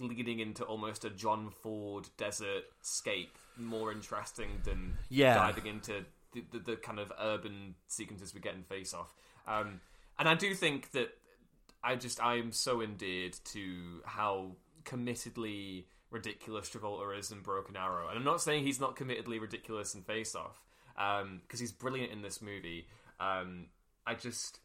leading 0.00 0.38
into 0.40 0.62
almost 0.64 1.04
a 1.04 1.10
John 1.10 1.50
Ford 1.50 2.08
desert 2.16 2.64
scape 2.82 3.36
more 3.56 3.90
interesting 3.90 4.48
than 4.64 4.96
Yeah. 5.08 5.34
diving 5.34 5.66
into 5.66 6.04
the, 6.32 6.44
the, 6.52 6.58
the 6.60 6.76
kind 6.76 7.00
of 7.00 7.12
urban 7.20 7.74
sequences 7.88 8.32
we 8.32 8.40
get 8.40 8.54
in 8.54 8.62
Face 8.62 8.94
Off. 8.94 9.12
Um, 9.48 9.80
and 10.18 10.28
I 10.28 10.34
do 10.36 10.54
think 10.54 10.92
that 10.92 11.08
I 11.82 11.96
just 11.96 12.22
I 12.22 12.36
am 12.36 12.52
so 12.52 12.80
endeared 12.80 13.36
to 13.52 14.02
how 14.04 14.56
committedly 14.84 15.84
ridiculous 16.10 16.68
Travolta 16.70 17.18
is 17.18 17.30
in 17.30 17.40
Broken 17.40 17.76
Arrow, 17.76 18.08
and 18.08 18.18
I'm 18.18 18.24
not 18.24 18.40
saying 18.40 18.64
he's 18.64 18.80
not 18.80 18.96
committedly 18.96 19.40
ridiculous 19.40 19.94
in 19.94 20.02
Face 20.02 20.34
Off 20.34 20.60
because 21.42 21.60
he's 21.60 21.72
brilliant 21.72 22.12
in 22.12 22.22
this 22.22 22.42
movie. 22.42 22.86
Um, 23.20 23.66
I 24.06 24.14
just 24.14 24.60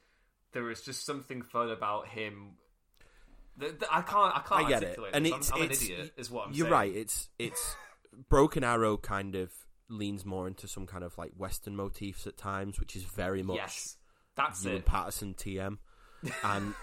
there 0.53 0.69
is 0.71 0.81
just 0.81 1.05
something 1.05 1.41
fun 1.41 1.69
about 1.69 2.07
him. 2.07 2.51
that- 3.57 3.79
that 3.79 3.89
I 3.93 4.01
can't 4.01 4.35
I 4.35 4.39
can't 4.39 4.65
I 4.65 4.69
get 4.69 4.83
it, 4.83 4.99
and 5.13 5.25
this. 5.25 5.33
it's, 5.33 5.51
I'm, 5.51 5.61
I'm 5.61 5.69
it's 5.69 5.81
an 5.81 5.91
idiot, 5.91 6.13
is 6.17 6.31
what 6.31 6.47
I'm 6.47 6.53
you're 6.53 6.65
saying. 6.65 6.71
right. 6.73 6.95
It's 6.95 7.29
it's 7.39 7.75
Broken 8.29 8.63
Arrow 8.63 8.97
kind 8.97 9.35
of 9.35 9.51
leans 9.89 10.25
more 10.25 10.47
into 10.47 10.67
some 10.67 10.85
kind 10.87 11.03
of 11.03 11.17
like 11.17 11.31
Western 11.37 11.75
motifs 11.75 12.25
at 12.27 12.37
times, 12.37 12.79
which 12.79 12.95
is 12.95 13.03
very 13.03 13.43
much 13.43 13.57
Yes, 13.57 13.97
that's 14.35 14.63
Ewan 14.63 14.77
it. 14.77 14.85
Patterson 14.85 15.33
TM, 15.33 15.77
and 16.43 16.73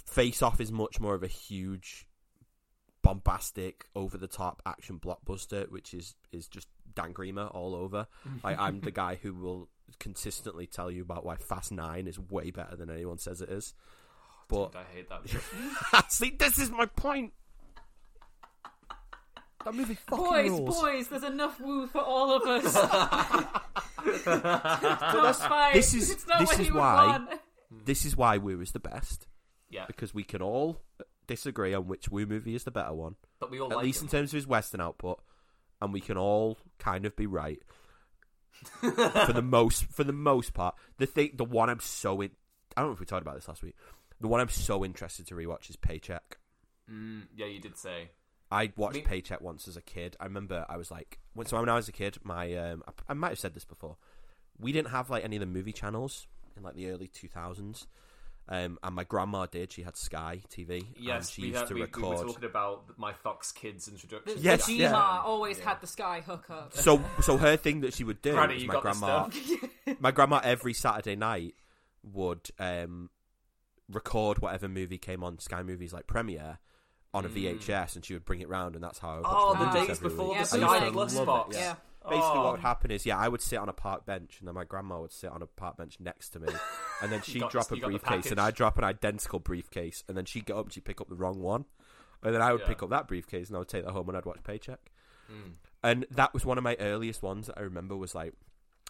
Face 0.06 0.42
Off 0.42 0.60
is 0.60 0.72
much 0.72 0.98
more 1.00 1.14
of 1.14 1.22
a 1.22 1.26
huge, 1.28 2.06
bombastic, 3.08 3.86
over 3.96 4.18
the 4.18 4.26
top 4.26 4.60
action 4.66 4.98
blockbuster, 4.98 5.70
which 5.70 5.94
is 5.94 6.14
is 6.30 6.46
just 6.46 6.68
Dan 6.94 7.14
Griemer 7.14 7.54
all 7.54 7.74
over. 7.74 8.06
like, 8.44 8.58
I'm 8.58 8.80
the 8.80 8.90
guy 8.90 9.18
who 9.22 9.32
will 9.32 9.68
consistently 9.98 10.66
tell 10.66 10.90
you 10.90 11.00
about 11.00 11.24
why 11.24 11.36
Fast 11.36 11.72
Nine 11.72 12.06
is 12.06 12.18
way 12.18 12.50
better 12.50 12.76
than 12.76 12.90
anyone 12.90 13.16
says 13.16 13.40
it 13.40 13.48
is. 13.48 13.72
Oh, 14.52 14.68
but 14.72 14.76
I 14.76 14.84
hate 14.94 15.08
that. 15.08 16.12
see, 16.12 16.34
this 16.38 16.58
is 16.58 16.70
my 16.70 16.84
point. 16.84 17.32
That 19.64 19.74
movie 19.74 19.94
fucking 19.94 20.24
boys, 20.24 20.50
rules. 20.50 20.80
boys, 20.82 21.08
there's 21.08 21.22
enough 21.24 21.58
woo 21.60 21.86
for 21.86 22.00
all 22.00 22.36
of 22.36 22.42
us. 22.46 22.74
Don't 24.24 25.36
fight. 25.36 25.72
this 25.74 25.94
is- 25.94 26.10
it's 26.10 26.26
not 26.26 26.40
this 26.40 26.48
what 26.48 26.60
is 26.60 26.66
you 26.68 26.74
would 26.74 26.80
why- 26.80 27.06
want. 27.06 27.30
This 27.84 28.04
is 28.04 28.16
why 28.16 28.36
Woo 28.38 28.60
is 28.60 28.72
the 28.72 28.80
best 28.80 29.26
yeah, 29.70 29.84
because 29.86 30.14
we 30.14 30.24
can 30.24 30.40
all 30.40 30.80
disagree 31.28 31.72
on 31.74 31.86
which 31.86 32.08
Woo 32.08 32.26
movie 32.26 32.56
is 32.56 32.64
the 32.64 32.72
better 32.72 32.92
one. 32.92 33.14
but 33.38 33.50
we 33.52 33.60
all 33.60 33.70
at 33.70 33.76
like 33.76 33.84
least 33.86 34.00
him. 34.00 34.06
in 34.06 34.10
terms 34.10 34.30
of 34.32 34.36
his 34.36 34.46
Western 34.48 34.80
output, 34.80 35.20
and 35.80 35.92
we 35.92 36.00
can 36.00 36.16
all 36.16 36.58
kind 36.80 37.06
of 37.06 37.14
be 37.14 37.26
right 37.26 37.62
for 38.80 39.32
the 39.32 39.42
most 39.42 39.84
for 39.84 40.02
the 40.04 40.12
most 40.12 40.52
part. 40.54 40.74
The 40.96 41.06
thing, 41.06 41.30
the 41.34 41.44
one 41.44 41.70
I'm 41.70 41.80
so 41.80 42.20
in, 42.20 42.30
I 42.76 42.80
don't 42.80 42.90
know 42.90 42.94
if 42.94 43.00
we 43.00 43.06
talked 43.06 43.22
about 43.22 43.36
this 43.36 43.46
last 43.48 43.62
week. 43.62 43.76
The 44.20 44.26
one 44.28 44.40
I'm 44.40 44.48
so 44.48 44.84
interested 44.84 45.28
to 45.28 45.34
rewatch 45.36 45.70
is 45.70 45.76
Paycheck. 45.76 46.38
Mm, 46.90 47.22
yeah, 47.36 47.46
you 47.46 47.60
did 47.60 47.76
say. 47.76 48.10
I 48.50 48.72
watched 48.76 49.04
Paycheck 49.04 49.40
once 49.42 49.68
as 49.68 49.76
a 49.76 49.82
kid. 49.82 50.16
I 50.18 50.24
remember 50.24 50.64
I 50.68 50.76
was 50.76 50.90
like, 50.90 51.18
when 51.34 51.46
so 51.46 51.60
when 51.60 51.68
I 51.68 51.74
was 51.74 51.88
a 51.88 51.92
kid, 51.92 52.16
my 52.24 52.52
um, 52.56 52.82
I, 52.88 52.92
I 53.10 53.14
might 53.14 53.28
have 53.28 53.38
said 53.38 53.54
this 53.54 53.64
before. 53.64 53.96
We 54.58 54.72
didn't 54.72 54.90
have 54.90 55.10
like 55.10 55.22
any 55.22 55.36
of 55.36 55.40
the 55.40 55.46
movie 55.46 55.72
channels 55.72 56.26
in 56.56 56.62
like 56.64 56.74
the 56.74 56.90
early 56.90 57.06
two 57.06 57.28
thousands. 57.28 57.86
Um, 58.50 58.78
and 58.82 58.94
my 58.94 59.04
grandma 59.04 59.44
did. 59.44 59.72
She 59.72 59.82
had 59.82 59.96
Sky 59.96 60.40
TV. 60.48 60.78
and 60.80 60.86
Yes, 60.98 61.28
she 61.30 61.42
we, 61.42 61.48
used 61.48 61.58
had, 61.60 61.68
to 61.68 61.74
we, 61.74 61.80
we 61.82 61.86
were 62.02 62.14
talking 62.26 62.44
about 62.44 62.84
my 62.98 63.12
Fox 63.12 63.52
Kids 63.52 63.88
introduction. 63.88 64.36
The, 64.36 64.40
Yes, 64.40 64.64
the 64.66 64.72
yeah. 64.72 64.92
Gma 64.92 65.24
always 65.24 65.58
had 65.60 65.80
the 65.82 65.86
sky 65.86 66.22
hookup. 66.26 66.72
so 66.72 67.02
so 67.20 67.36
her 67.36 67.56
thing 67.58 67.80
that 67.82 67.92
she 67.92 68.04
would 68.04 68.22
do, 68.22 68.32
Granny, 68.32 68.54
was 68.54 68.64
my 68.66 68.80
grandma 68.80 69.28
my 70.00 70.10
grandma 70.12 70.40
every 70.42 70.72
Saturday 70.72 71.14
night 71.14 71.54
would 72.02 72.48
um, 72.58 73.10
record 73.90 74.38
whatever 74.40 74.68
movie 74.68 74.98
came 74.98 75.22
on 75.22 75.38
Sky 75.38 75.62
Movies 75.62 75.92
like 75.92 76.06
premiere 76.06 76.58
on 77.14 77.24
a 77.24 77.28
VHS, 77.28 77.96
and 77.96 78.04
she 78.04 78.12
would 78.14 78.24
bring 78.24 78.40
it 78.40 78.48
round, 78.48 78.74
and 78.74 78.84
that's 78.84 78.98
how 78.98 79.10
I 79.10 79.14
would 79.16 79.24
watch 79.24 79.34
Oh, 79.36 79.52
the 79.54 79.58
movies 79.66 79.80
days 79.88 79.90
every 79.98 80.08
before 80.10 80.28
week. 80.28 80.36
the 80.36 80.40
I 80.40 80.44
Sky 80.78 80.84
to 80.86 80.90
Plus 80.92 81.14
box. 81.20 81.56
yeah. 81.56 81.62
Yeah. 81.62 81.74
Basically, 82.10 82.26
Oh. 82.38 82.42
what 82.44 82.52
would 82.52 82.60
happen 82.60 82.90
is, 82.90 83.04
yeah, 83.04 83.18
I 83.18 83.28
would 83.28 83.40
sit 83.42 83.58
on 83.58 83.68
a 83.68 83.72
park 83.72 84.06
bench, 84.06 84.36
and 84.38 84.48
then 84.48 84.54
my 84.54 84.64
grandma 84.64 85.00
would 85.00 85.12
sit 85.12 85.30
on 85.30 85.42
a 85.42 85.46
park 85.46 85.76
bench 85.78 85.96
next 86.00 86.30
to 86.30 86.38
me, 86.38 86.48
and 87.02 87.10
then 87.12 87.22
she'd 87.24 87.40
got- 87.40 87.50
drop 87.52 87.70
a 87.72 87.74
you 87.76 87.80
got 87.80 87.86
the 87.92 87.98
briefcase, 87.98 88.30
and. 88.30 88.40
I'd 88.40 88.54
drop 88.54 88.78
an 88.78 88.84
identical 88.84 89.38
briefcase, 89.38 90.04
and 90.08 90.16
then 90.16 90.24
she'd 90.24 90.46
get 90.46 90.56
up 90.56 90.66
and 90.66 90.72
she'd 90.72 90.84
pick 90.84 91.00
up 91.00 91.08
the 91.08 91.14
wrong 91.16 91.40
one, 91.40 91.64
and 92.22 92.34
then 92.34 92.42
I 92.42 92.52
would 92.52 92.62
Yeah. 92.62 92.68
pick 92.68 92.82
up 92.82 92.90
that 92.90 93.08
briefcase, 93.08 93.48
and 93.48 93.56
I 93.56 93.60
would 93.60 93.68
take 93.68 93.84
that 93.84 93.92
home, 93.92 94.08
and 94.08 94.16
I'd 94.18 94.24
watch 94.26 94.42
Paycheck. 94.42 94.90
Mm. 95.32 95.52
And 95.82 96.06
that 96.10 96.32
was 96.34 96.44
one 96.44 96.58
of 96.58 96.64
my 96.64 96.76
earliest 96.80 97.22
ones 97.22 97.46
that 97.48 97.58
I 97.58 97.62
remember 97.62 97.96
was 97.96 98.14
like 98.14 98.32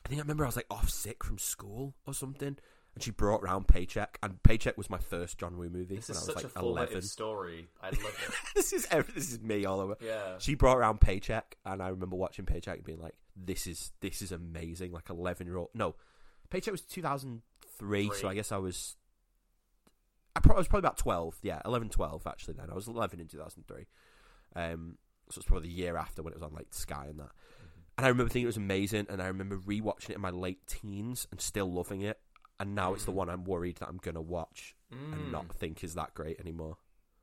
I 0.04 0.08
think 0.08 0.20
I 0.20 0.22
remember 0.22 0.44
I 0.44 0.48
was 0.48 0.56
like 0.56 0.66
off 0.70 0.88
sick 0.88 1.24
from 1.24 1.36
school 1.38 1.94
or 2.06 2.14
something, 2.14 2.56
and 2.94 3.02
she 3.04 3.10
brought 3.10 3.42
round 3.42 3.66
Paycheck, 3.68 4.16
and 4.22 4.40
Paycheck 4.44 4.78
was 4.78 4.88
my 4.88 4.98
first 4.98 5.36
John 5.38 5.58
Woo 5.58 5.68
movie 5.68 5.96
This 5.96 6.08
when 6.08 6.16
is 6.16 6.22
I 6.28 6.32
was 6.32 6.42
such 6.42 6.54
like 6.54 6.62
eleven. 6.62 7.02
story. 7.02 7.68
I 7.82 7.90
love 7.90 7.98
it. 8.04 8.34
this 8.54 8.72
is 8.72 8.86
every, 8.90 9.12
this 9.12 9.30
is 9.32 9.40
me 9.40 9.64
all 9.66 9.80
over. 9.80 9.96
Yeah. 10.00 10.38
She 10.38 10.54
brought 10.54 10.78
around 10.78 11.00
Paycheck, 11.00 11.56
and 11.66 11.82
I 11.82 11.88
remember 11.88 12.14
watching 12.16 12.46
Paycheck 12.46 12.76
and 12.76 12.84
being 12.84 13.00
like, 13.00 13.14
"This 13.36 13.66
is 13.66 13.90
this 14.00 14.22
is 14.22 14.30
amazing." 14.32 14.92
Like 14.92 15.10
eleven 15.10 15.46
year 15.48 15.56
old. 15.56 15.70
No, 15.74 15.96
Paycheck 16.50 16.70
was 16.72 16.82
two 16.82 17.02
thousand 17.02 17.42
three, 17.78 18.10
so 18.14 18.28
I 18.28 18.34
guess 18.34 18.52
I 18.52 18.58
was. 18.58 18.96
I, 20.36 20.40
pro- 20.40 20.54
I 20.54 20.58
was 20.58 20.68
probably 20.68 20.86
about 20.86 20.98
twelve. 20.98 21.36
Yeah, 21.42 21.60
11, 21.64 21.88
12 21.88 22.26
actually. 22.26 22.54
Then 22.54 22.70
I 22.70 22.74
was 22.74 22.86
eleven 22.88 23.20
in 23.20 23.26
two 23.26 23.38
thousand 23.38 23.66
three. 23.66 23.86
Um, 24.54 24.98
so 25.30 25.38
it's 25.38 25.46
probably 25.46 25.68
the 25.68 25.74
year 25.74 25.96
after 25.96 26.22
when 26.22 26.32
it 26.32 26.36
was 26.36 26.42
on 26.42 26.54
like 26.54 26.68
Sky 26.72 27.06
and 27.08 27.18
that. 27.18 27.30
And 27.96 28.06
I 28.06 28.08
remember 28.08 28.30
thinking 28.30 28.44
it 28.44 28.46
was 28.46 28.56
amazing, 28.56 29.06
and 29.10 29.20
I 29.20 29.26
remember 29.26 29.58
rewatching 29.58 30.10
it 30.10 30.16
in 30.16 30.20
my 30.20 30.30
late 30.30 30.66
teens 30.66 31.26
and 31.30 31.40
still 31.40 31.70
loving 31.70 32.02
it. 32.02 32.18
And 32.60 32.74
now 32.74 32.92
it's 32.94 33.04
the 33.04 33.12
one 33.12 33.28
I'm 33.28 33.44
worried 33.44 33.76
that 33.76 33.88
I'm 33.88 33.98
gonna 33.98 34.20
watch 34.22 34.74
and 34.90 35.30
not 35.30 35.52
think 35.52 35.84
is 35.84 35.94
that 35.94 36.14
great 36.14 36.40
anymore. 36.40 36.76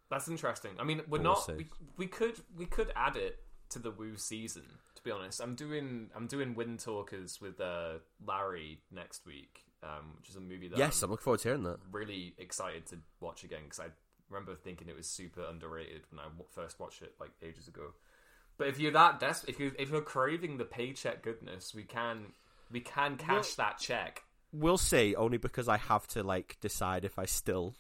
That's 0.10 0.28
interesting. 0.28 0.72
I 0.80 0.84
mean, 0.84 0.98
we're 1.10 1.18
But 1.18 1.24
we'll 1.24 1.34
not. 1.34 1.58
We, 1.58 1.68
we 1.98 2.08
could 2.08 2.40
we 2.56 2.66
could 2.66 2.92
add 2.96 3.16
it 3.16 3.40
to 3.70 3.80
the 3.80 3.92
Woo 3.92 4.16
season. 4.18 4.64
To 4.96 5.04
be 5.04 5.12
honest, 5.12 5.42
I'm 5.42 5.56
doing 5.56 6.10
I'm 6.16 6.28
doing 6.28 6.56
Wind 6.56 6.80
Talkers 6.80 7.42
with 7.42 7.60
uh, 7.60 7.96
Larry 8.26 8.80
next 8.92 9.26
week, 9.26 9.65
um, 9.86 10.14
which 10.18 10.30
is 10.30 10.36
a 10.36 10.40
movie 10.40 10.68
that 10.68 10.78
Yes, 10.78 11.02
I'm 11.02 11.08
I'm 11.08 11.12
looking 11.12 11.24
forward 11.24 11.40
to 11.42 11.48
hearing 11.50 11.64
that. 11.64 11.78
really 11.92 12.34
excited 12.38 12.86
to 12.88 12.98
watch 13.20 13.44
again 13.44 13.62
because 13.64 13.80
I 13.80 13.88
remember 14.30 14.56
thinking 14.56 14.90
it 14.90 14.96
was 14.96 15.08
super 15.08 15.44
underrated 15.48 16.02
when 16.10 16.20
I 16.20 16.24
first 16.52 16.80
watched 16.80 17.04
it 17.04 17.14
like 17.20 17.30
ages 17.44 17.68
ago. 17.68 17.94
But 18.58 18.68
if 18.68 18.80
you're 18.80 18.92
that 18.94 19.20
desperate, 19.20 19.54
if 19.54 19.60
you 19.60 19.72
if 19.78 19.92
you're 19.92 20.02
craving 20.02 20.58
the 20.58 20.66
paycheck 20.66 21.22
goodness, 21.22 21.74
we 21.76 21.84
can 21.84 22.34
we 22.72 22.80
can 22.80 23.18
cash 23.18 23.54
that 23.56 23.78
check. 23.78 24.24
We'll 24.52 24.78
see, 24.78 25.16
only 25.16 25.38
because 25.38 25.68
I 25.68 25.78
have 25.78 26.08
to 26.10 26.24
like 26.24 26.58
decide 26.62 27.06
if 27.06 27.20
I 27.20 27.26
still. 27.26 27.76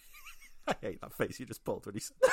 I 0.68 0.74
hate 0.80 1.00
that 1.00 1.14
face 1.14 1.40
you 1.40 1.46
just 1.46 1.64
pulled 1.64 1.86
when 1.86 1.94
you 1.94 2.00
said. 2.00 2.16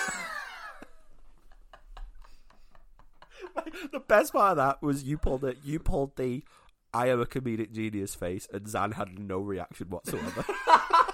the 3.92 4.00
best 4.00 4.34
part 4.34 4.52
of 4.52 4.58
that 4.58 4.82
was 4.82 5.04
you 5.04 5.18
pulled 5.18 5.44
it. 5.46 5.58
You 5.64 5.80
pulled 5.80 6.16
the 6.18 6.44
"I 6.94 7.08
am 7.10 7.20
a 7.22 7.26
comedic 7.26 7.72
genius" 7.72 8.16
face, 8.16 8.48
and 8.54 8.68
Zan 8.68 8.92
had 8.94 9.18
no 9.20 9.40
reaction 9.40 9.90
whatsoever. 9.90 10.46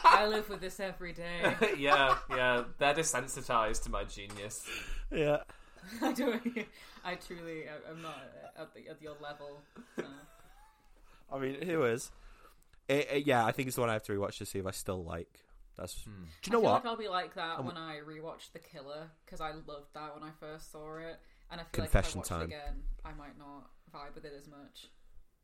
I 0.05 0.28
live 0.28 0.49
with 0.49 0.61
this 0.61 0.80
every 0.80 1.11
day. 1.13 1.55
yeah, 1.78 2.17
yeah, 2.30 2.63
they're 2.78 2.93
desensitized 2.93 3.84
to 3.84 3.89
my 3.91 4.03
genius. 4.05 4.65
yeah, 5.11 5.39
I 6.01 6.13
don't. 6.13 6.41
I 7.03 7.15
truly, 7.15 7.63
I'm 7.89 8.01
not 8.01 8.17
at, 8.57 8.73
the, 8.73 8.88
at 8.89 9.01
your 9.01 9.15
level. 9.21 9.61
So. 9.97 10.03
I 11.32 11.39
mean, 11.39 11.61
who 11.61 11.84
is? 11.84 12.11
It, 12.88 13.07
it- 13.11 13.28
yeah, 13.28 13.45
I 13.45 13.51
think 13.51 13.67
it's 13.67 13.76
the 13.76 13.82
one 13.82 13.89
I 13.89 13.93
have 13.93 14.03
to 14.03 14.11
rewatch 14.13 14.38
to 14.38 14.45
see 14.45 14.59
if 14.59 14.65
I 14.65 14.71
still 14.71 15.03
like. 15.03 15.39
That's. 15.78 16.03
Hmm. 16.03 16.23
Do 16.41 16.49
you 16.49 16.51
know 16.53 16.59
I 16.59 16.61
feel 16.61 16.71
what? 16.71 16.84
like 16.84 16.86
I'll 16.86 16.97
be 16.97 17.07
like 17.09 17.36
that 17.36 17.63
when 17.65 17.76
I 17.78 17.97
rewatch 18.07 18.51
The 18.53 18.59
Killer 18.59 19.09
because 19.26 19.41
I 19.41 19.51
loved 19.51 19.93
that 19.93 20.13
when 20.13 20.23
I 20.23 20.32
first 20.39 20.71
saw 20.71 20.97
it, 20.97 21.19
and 21.51 21.59
I 21.59 21.63
feel 21.65 21.84
Confession 21.84 22.19
like 22.21 22.28
if 22.28 22.32
I 22.32 22.36
time. 22.36 22.39
watch 22.47 22.49
it 22.51 22.53
again, 22.55 22.84
I 23.03 23.11
might 23.13 23.38
not 23.38 23.69
vibe 23.93 24.15
with 24.15 24.23
it 24.26 24.34
as 24.39 24.47
much. 24.47 24.88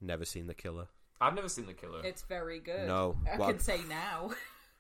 Never 0.02 0.26
seen 0.26 0.48
The 0.48 0.54
Killer. 0.54 0.88
I've 1.22 1.36
never 1.36 1.50
seen 1.50 1.68
the 1.68 1.74
killer. 1.74 2.02
It's 2.04 2.24
very 2.24 2.60
good. 2.60 2.88
No, 2.88 3.16
I 3.32 3.38
well- 3.38 3.50
can 3.50 3.60
say 3.60 3.80
now. 3.88 4.32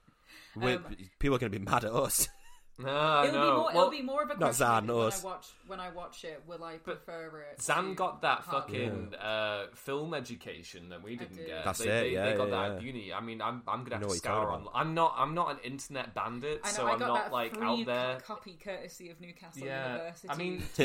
We're- 0.55 0.78
Um, 0.78 0.95
people 1.19 1.36
are 1.36 1.39
going 1.39 1.51
to 1.51 1.59
be 1.59 1.63
mad 1.63 1.86
at 1.86 1.91
us. 1.93 2.28
no, 2.80 2.89
I 2.89 3.28
it'll, 3.28 3.39
know. 3.39 3.41
be 3.51 3.55
more, 3.57 3.65
Well, 3.65 3.78
it'll 3.78 3.91
be 3.91 4.01
more 4.01 4.24
of 4.24 4.30
a 4.32 4.34
not 4.34 4.39
question 4.39 4.55
Zan, 4.65 4.88
when 4.88 4.97
us. 5.05 5.24
I 5.24 5.28
watch 5.28 5.47
when 5.67 5.80
I 5.80 5.89
watch 5.91 6.24
it. 6.24 6.41
Will 6.47 6.63
I 6.63 6.78
prefer 6.78 7.45
it? 7.51 7.61
Zan 7.61 7.93
got 7.93 8.24
that 8.24 8.43
fucking 8.45 9.13
uh, 9.22 9.67
film 9.76 10.15
education 10.15 10.89
that 10.89 11.03
we 11.03 11.15
didn't 11.15 11.38
did. 11.38 11.45
get. 11.45 11.63
That's 11.63 11.78
they, 11.80 11.86
it, 11.86 12.01
They, 12.01 12.09
yeah, 12.13 12.32
they 12.32 12.38
got 12.38 12.49
yeah, 12.49 12.55
that 12.55 12.72
yeah. 12.72 12.76
at 12.78 12.82
uni. 12.82 13.13
I 13.13 13.19
mean, 13.22 13.39
I'm 13.41 13.61
I'm 13.67 13.84
gonna 13.84 13.97
have 13.97 14.07
to 14.07 14.15
scour 14.15 14.49
on. 14.49 14.65
I'm 14.74 14.95
not 14.95 15.13
I'm 15.17 15.36
not 15.36 15.51
an 15.51 15.57
internet 15.63 16.15
bandit, 16.15 16.63
know 16.63 16.69
so 16.72 16.88
I 16.88 16.93
I'm 16.93 16.99
not 16.99 17.32
like 17.32 17.55
free 17.55 17.67
out 17.67 17.86
there. 17.86 18.19
copy 18.22 18.57
courtesy 18.61 19.11
of 19.11 19.22
Newcastle 19.22 19.63
Yeah, 19.63 19.91
University. 19.93 20.30
I 20.30 20.36
mean, 20.38 20.63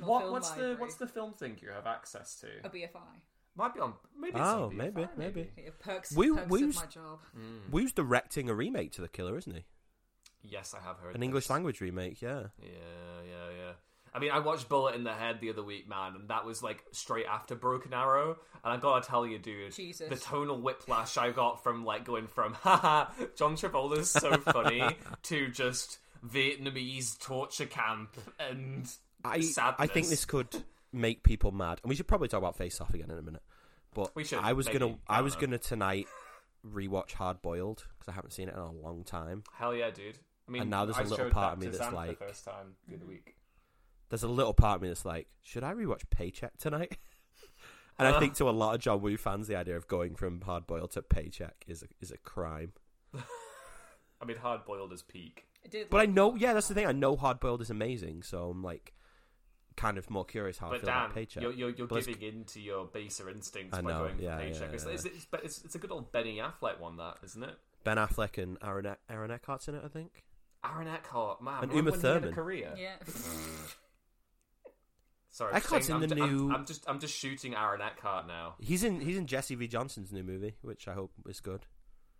what, 0.00 0.22
Film 0.22 0.32
what's 0.32 0.50
the 0.50 0.74
what's 0.78 0.96
the 0.96 1.06
film 1.06 1.34
thing 1.34 1.56
you 1.62 1.68
have 1.70 1.86
access 1.86 2.34
to? 2.40 2.48
a 2.64 2.68
BFI? 2.68 3.20
Might 3.56 3.74
be 3.74 3.80
on. 3.80 3.94
Maybe. 4.18 4.32
It's 4.38 4.40
Oh, 4.40 4.64
on 4.64 4.76
maybe, 4.76 5.02
BFI, 5.02 5.16
maybe. 5.16 5.50
Yeah, 5.56 5.70
perks, 5.80 6.12
We- 6.16 6.32
perks 6.34 6.50
we 6.50 6.62
of 6.62 6.66
was- 6.68 6.76
my 6.76 6.86
job. 6.86 7.20
Mm. 7.38 7.70
Woo's 7.70 7.92
directing 7.92 8.48
a 8.50 8.54
remake 8.54 8.92
to 8.92 9.00
The 9.00 9.08
Killer, 9.08 9.36
isn't 9.38 9.54
he? 9.54 9.64
Yes, 10.42 10.74
I 10.74 10.80
have 10.80 10.98
heard 10.98 11.14
An 11.14 11.20
this. 11.20 11.24
English 11.26 11.50
language 11.50 11.80
remake, 11.80 12.20
yeah. 12.20 12.48
Yeah, 12.60 12.68
yeah, 13.26 13.50
yeah. 13.56 13.72
I 14.12 14.18
mean, 14.20 14.30
I 14.30 14.38
watched 14.40 14.68
Bullet 14.68 14.94
in 14.94 15.02
the 15.02 15.12
Head 15.12 15.40
the 15.40 15.50
other 15.50 15.62
week, 15.62 15.88
man, 15.88 16.14
and 16.14 16.28
that 16.28 16.44
was 16.44 16.62
like 16.62 16.84
straight 16.92 17.26
after 17.26 17.54
Broken 17.56 17.92
Arrow. 17.92 18.36
And 18.62 18.72
I 18.72 18.76
gotta 18.76 19.04
tell 19.06 19.26
you, 19.26 19.38
dude, 19.38 19.72
Jesus. 19.72 20.08
the 20.08 20.16
tonal 20.16 20.60
whiplash 20.60 21.16
I 21.16 21.30
got 21.32 21.62
from 21.64 21.84
like 21.84 22.04
going 22.04 22.26
from 22.28 22.54
haha, 22.62 23.10
John 23.36 23.56
Travolta's 23.56 24.10
so 24.10 24.36
funny 24.38 24.84
to 25.24 25.48
just 25.48 25.98
Vietnamese 26.24 27.18
torture 27.18 27.66
camp 27.66 28.16
and 28.38 28.88
I 29.24 29.40
sadness. 29.40 29.76
I 29.80 29.86
think 29.88 30.08
this 30.08 30.24
could 30.24 30.62
make 30.94 31.22
people 31.22 31.52
mad, 31.52 31.80
and 31.82 31.88
we 31.90 31.94
should 31.96 32.08
probably 32.08 32.28
talk 32.28 32.38
about 32.38 32.56
Face 32.56 32.80
Off 32.80 32.94
again 32.94 33.10
in 33.10 33.18
a 33.18 33.22
minute. 33.22 33.42
But 33.94 34.14
We 34.16 34.24
should, 34.24 34.38
I 34.40 34.52
was 34.54 34.66
maybe. 34.66 34.78
gonna 34.78 34.98
I 35.08 35.14
I 35.14 35.16
don't 35.16 35.24
was 35.24 35.34
know. 35.34 35.40
gonna 35.42 35.58
tonight 35.58 36.06
rewatch 36.66 37.12
Hard 37.12 37.42
Boiled 37.42 37.86
because 37.98 38.08
I 38.08 38.12
haven't 38.12 38.32
seen 38.32 38.48
it 38.48 38.54
in 38.54 38.60
a 38.60 38.72
long 38.72 39.04
time. 39.04 39.44
Hell 39.52 39.74
yeah, 39.74 39.90
dude. 39.90 40.18
I 40.48 40.50
mean, 40.50 40.62
And 40.62 40.70
now 40.70 40.84
there's 40.84 40.96
a 40.98 41.00
I 41.00 41.04
little 41.04 41.30
part 41.30 41.54
of 41.54 41.58
me 41.60 41.66
that's 41.66 41.78
Zan 41.78 41.94
like- 41.94 42.18
the 42.18 42.24
first 42.26 42.44
time 42.44 42.74
the 42.88 42.96
other 42.96 43.06
week. 43.06 43.36
There's 44.10 44.22
a 44.22 44.28
little 44.28 44.52
part 44.54 44.76
of 44.76 44.82
me 44.82 44.88
that's 44.88 45.04
like, 45.04 45.28
should 45.42 45.64
I 45.64 45.72
rewatch 45.72 46.02
Paycheck 46.10 46.58
tonight? 46.58 46.96
and 47.98 48.06
I 48.08 48.12
Uh. 48.12 48.20
think 48.20 48.34
to 48.34 48.48
a 48.48 48.52
lot 48.52 48.74
of 48.74 48.80
John 48.80 49.00
Woo 49.00 49.16
fans, 49.16 49.46
the 49.48 49.56
idea 49.56 49.76
of 49.76 49.86
going 49.88 50.14
from 50.16 50.40
Hard 50.42 50.66
Boiled 50.66 50.90
to 50.92 51.02
Paycheck 51.02 51.64
is 51.66 51.82
a, 51.82 51.86
is 52.00 52.10
a 52.10 52.18
crime. 52.18 52.72
I 53.14 54.24
mean, 54.26 54.36
hard 54.38 54.64
boiled 54.64 54.92
is 54.92 55.02
peak. 55.02 55.46
I 55.64 55.68
did 55.68 55.90
But 55.90 56.00
I 56.00 56.06
know, 56.06 56.34
yeah, 56.34 56.52
that's 56.54 56.68
the 56.68 56.74
thing. 56.74 56.86
I 56.86 56.92
know 56.92 57.16
Hard 57.16 57.40
Boiled 57.40 57.60
is 57.60 57.70
amazing, 57.70 58.22
so 58.22 58.48
I'm 58.50 58.62
like, 58.62 58.94
kind 59.76 59.98
of 59.98 60.08
more 60.10 60.24
curious 60.24 60.58
how 60.58 60.68
I 60.68 60.78
feel 60.78 60.86
Dan, 60.86 60.96
about 60.96 61.14
Paycheck. 61.14 61.42
you're, 61.42 61.52
you're, 61.52 61.70
you're 61.70 61.86
giving 61.86 62.20
in 62.22 62.44
to 62.44 62.60
your 62.60 62.84
baser 62.86 63.28
instincts 63.28 63.76
I 63.76 63.82
by 63.82 63.90
going 63.92 64.18
yeah, 64.20 64.36
for 64.36 64.42
paycheck. 64.42 64.60
yeah, 64.68 64.74
It's, 64.74 64.84
yeah. 64.86 64.92
it's, 64.92 65.04
it's, 65.04 65.26
it's, 65.42 65.64
it's 65.64 65.74
a 65.74 65.78
good 65.78 65.90
old 65.90 66.12
Benny 66.12 66.38
Affleck 66.38 66.78
one, 66.80 66.96
that 66.98 67.16
isn't 67.24 67.42
it? 67.42 67.54
Ben 67.84 67.96
Affleck 67.96 68.42
and 68.42 68.56
Aaron, 68.62 68.86
E- 68.86 69.12
Aaron 69.12 69.30
Eckhart's 69.30 69.68
in 69.68 69.74
it, 69.74 69.82
I 69.84 69.88
think. 69.88 70.24
Aaron 70.64 70.88
Eckhart, 70.88 71.42
man, 71.42 71.62
And 71.64 71.72
Uma 71.72 71.90
when 71.90 72.00
he 72.00 72.06
had 72.06 72.20
Thurman. 72.20 72.34
career. 72.34 72.72
Yeah. 72.78 72.94
Sorry, 75.30 75.52
Eckhart's 75.54 75.86
saying- 75.88 76.02
in 76.02 76.12
I'm, 76.12 76.16
the 76.18 76.22
I'm- 76.24 76.36
new- 76.36 76.54
I'm, 76.54 76.64
just, 76.66 76.88
I'm 76.88 77.00
just 77.00 77.14
shooting 77.16 77.54
Aaron 77.54 77.80
Eckhart 77.80 78.26
now. 78.28 78.54
He's 78.60 78.84
in 78.84 79.00
he's 79.00 79.16
in 79.16 79.26
Jesse 79.26 79.56
V 79.56 79.66
Johnson's 79.66 80.12
new 80.12 80.22
movie, 80.22 80.54
which 80.62 80.86
I 80.86 80.94
hope 80.94 81.10
is 81.28 81.40
good 81.40 81.66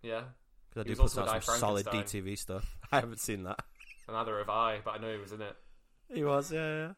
Yeah, 0.03 0.23
because 0.69 0.81
I 0.81 0.87
do 0.89 0.95
put 0.95 1.01
also 1.03 1.21
out 1.25 1.35
in 1.37 1.41
some 1.41 1.57
solid 1.57 1.85
DTV 1.85 2.37
stuff. 2.37 2.77
I 2.91 2.97
haven't 2.99 3.21
seen 3.21 3.43
that. 3.43 3.61
neither 4.11 4.37
have 4.39 4.49
I, 4.49 4.79
but 4.83 4.91
I 4.91 4.97
know 4.97 5.13
he 5.13 5.17
was 5.19 5.31
in 5.31 5.41
it. 5.41 5.55
He 6.13 6.23
was, 6.25 6.51
yeah, 6.51 6.75
yeah, 6.87 6.91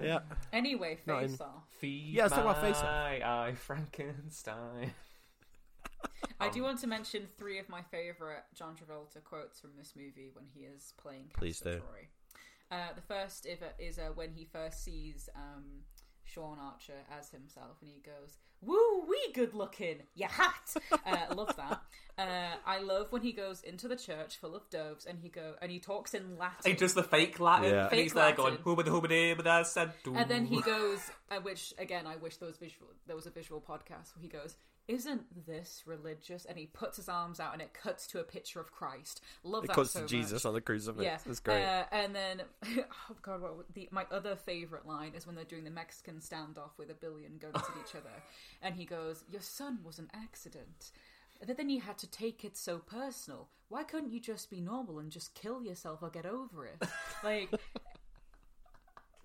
yeah. 0.00 0.20
Anyway, 0.52 0.98
Not 1.06 1.22
in- 1.24 1.28
face 1.30 1.40
off. 1.40 1.62
Feed 1.78 2.14
Yeah, 2.14 2.22
let's 2.24 2.34
talk 2.34 2.44
about 2.44 2.60
Face 2.60 2.76
Off. 2.78 2.84
my 2.84 3.46
eye, 3.46 3.54
Frankenstein. 3.54 4.92
I 6.40 6.46
Um, 6.46 6.52
do 6.52 6.62
want 6.62 6.78
to 6.80 6.86
mention 6.86 7.28
three 7.36 7.58
of 7.58 7.68
my 7.68 7.82
favorite 7.82 8.44
John 8.54 8.76
Travolta 8.76 9.22
quotes 9.24 9.60
from 9.60 9.70
this 9.76 9.94
movie 9.96 10.30
when 10.32 10.46
he 10.54 10.60
is 10.60 10.92
playing 10.96 11.30
Please 11.36 11.58
Castor 11.58 11.74
do. 11.74 11.80
Troy. 11.80 12.08
Uh, 12.70 12.92
the 12.94 13.00
first 13.02 13.46
is, 13.46 13.58
is 13.78 13.98
uh, 13.98 14.10
when 14.14 14.32
he 14.32 14.44
first 14.44 14.84
sees 14.84 15.28
um, 15.34 15.64
Sean 16.32 16.58
Archer 16.58 17.00
as 17.18 17.30
himself, 17.30 17.76
and 17.80 17.90
he 17.90 18.00
goes, 18.00 18.38
"Woo 18.60 19.04
wee, 19.08 19.32
good 19.34 19.54
looking, 19.54 20.02
you 20.14 20.26
hat." 20.26 20.74
Uh, 21.06 21.34
love 21.34 21.54
that. 21.56 21.80
Uh, 22.18 22.56
I 22.66 22.80
love 22.80 23.12
when 23.12 23.22
he 23.22 23.32
goes 23.32 23.60
into 23.62 23.86
the 23.88 23.94
church 23.96 24.36
full 24.38 24.54
of 24.56 24.68
doves, 24.70 25.06
and 25.06 25.18
he 25.20 25.28
go 25.28 25.54
and 25.62 25.70
he 25.70 25.78
talks 25.78 26.14
in 26.14 26.36
Latin. 26.36 26.72
He 26.72 26.76
does 26.76 26.94
the 26.94 27.02
fake 27.04 27.38
Latin, 27.40 27.70
Yeah. 27.70 27.82
and 27.82 27.90
Fake 27.90 28.02
he's 28.02 28.12
there 28.12 28.24
Latin. 28.36 28.36
going, 28.36 28.56
"Hoobada 28.58 28.88
hoobada 28.88 29.36
hoobada 29.36 29.64
said." 29.64 29.92
And 30.06 30.28
then 30.30 30.44
he 30.46 30.60
goes, 30.74 30.98
uh, 31.30 31.36
which 31.40 31.72
again, 31.78 32.06
I 32.06 32.16
wish 32.16 32.36
there 32.38 32.48
was 32.48 32.56
visual. 32.58 32.88
There 33.06 33.16
was 33.16 33.26
a 33.26 33.30
visual 33.30 33.60
podcast 33.60 34.14
where 34.16 34.22
he 34.22 34.28
goes, 34.28 34.56
"Isn't 34.88 35.46
this 35.46 35.82
religious?" 35.86 36.44
And 36.44 36.58
he 36.58 36.66
puts 36.66 36.96
his 36.96 37.08
arms 37.08 37.38
out, 37.38 37.52
and 37.52 37.62
it 37.62 37.72
cuts 37.74 38.06
to 38.08 38.20
a 38.20 38.24
picture 38.24 38.58
of 38.60 38.72
Christ. 38.72 39.20
Love 39.44 39.64
It 39.64 39.68
that 39.68 39.74
cuts 39.74 39.92
so 39.92 40.00
to 40.00 40.02
much. 40.04 40.10
Jesus 40.10 40.44
on 40.44 40.54
the 40.54 40.60
crucifix. 40.60 41.04
Yeah, 41.04 41.18
It's 41.24 41.40
great. 41.40 41.62
Uh, 41.64 41.84
and 41.92 42.14
then, 42.14 42.42
oh 42.66 43.16
god, 43.22 43.40
what, 43.42 43.74
the, 43.74 43.88
my 43.92 44.06
other 44.10 44.34
favorite 44.34 44.86
line 44.86 45.12
is 45.14 45.26
when 45.26 45.36
they're 45.36 45.44
doing 45.44 45.64
the 45.64 45.70
Mexican 45.70 46.16
standoff 46.16 46.76
with 46.78 46.90
a 46.90 46.94
billion 46.94 47.38
guns 47.38 47.54
at 47.56 47.76
each 47.86 47.94
other, 47.94 48.10
and 48.62 48.74
he 48.74 48.84
goes, 48.84 49.24
"Your 49.30 49.42
son 49.42 49.78
was 49.84 49.98
an 49.98 50.08
accident." 50.14 50.90
But 51.46 51.56
then 51.56 51.70
you 51.70 51.80
had 51.80 51.98
to 51.98 52.10
take 52.10 52.44
it 52.44 52.56
so 52.56 52.78
personal. 52.78 53.46
Why 53.68 53.84
couldn't 53.84 54.12
you 54.12 54.18
just 54.18 54.50
be 54.50 54.60
normal 54.60 54.98
and 54.98 55.12
just 55.12 55.34
kill 55.34 55.62
yourself 55.62 56.02
or 56.02 56.10
get 56.10 56.26
over 56.26 56.66
it? 56.66 56.82
Like 57.24 57.50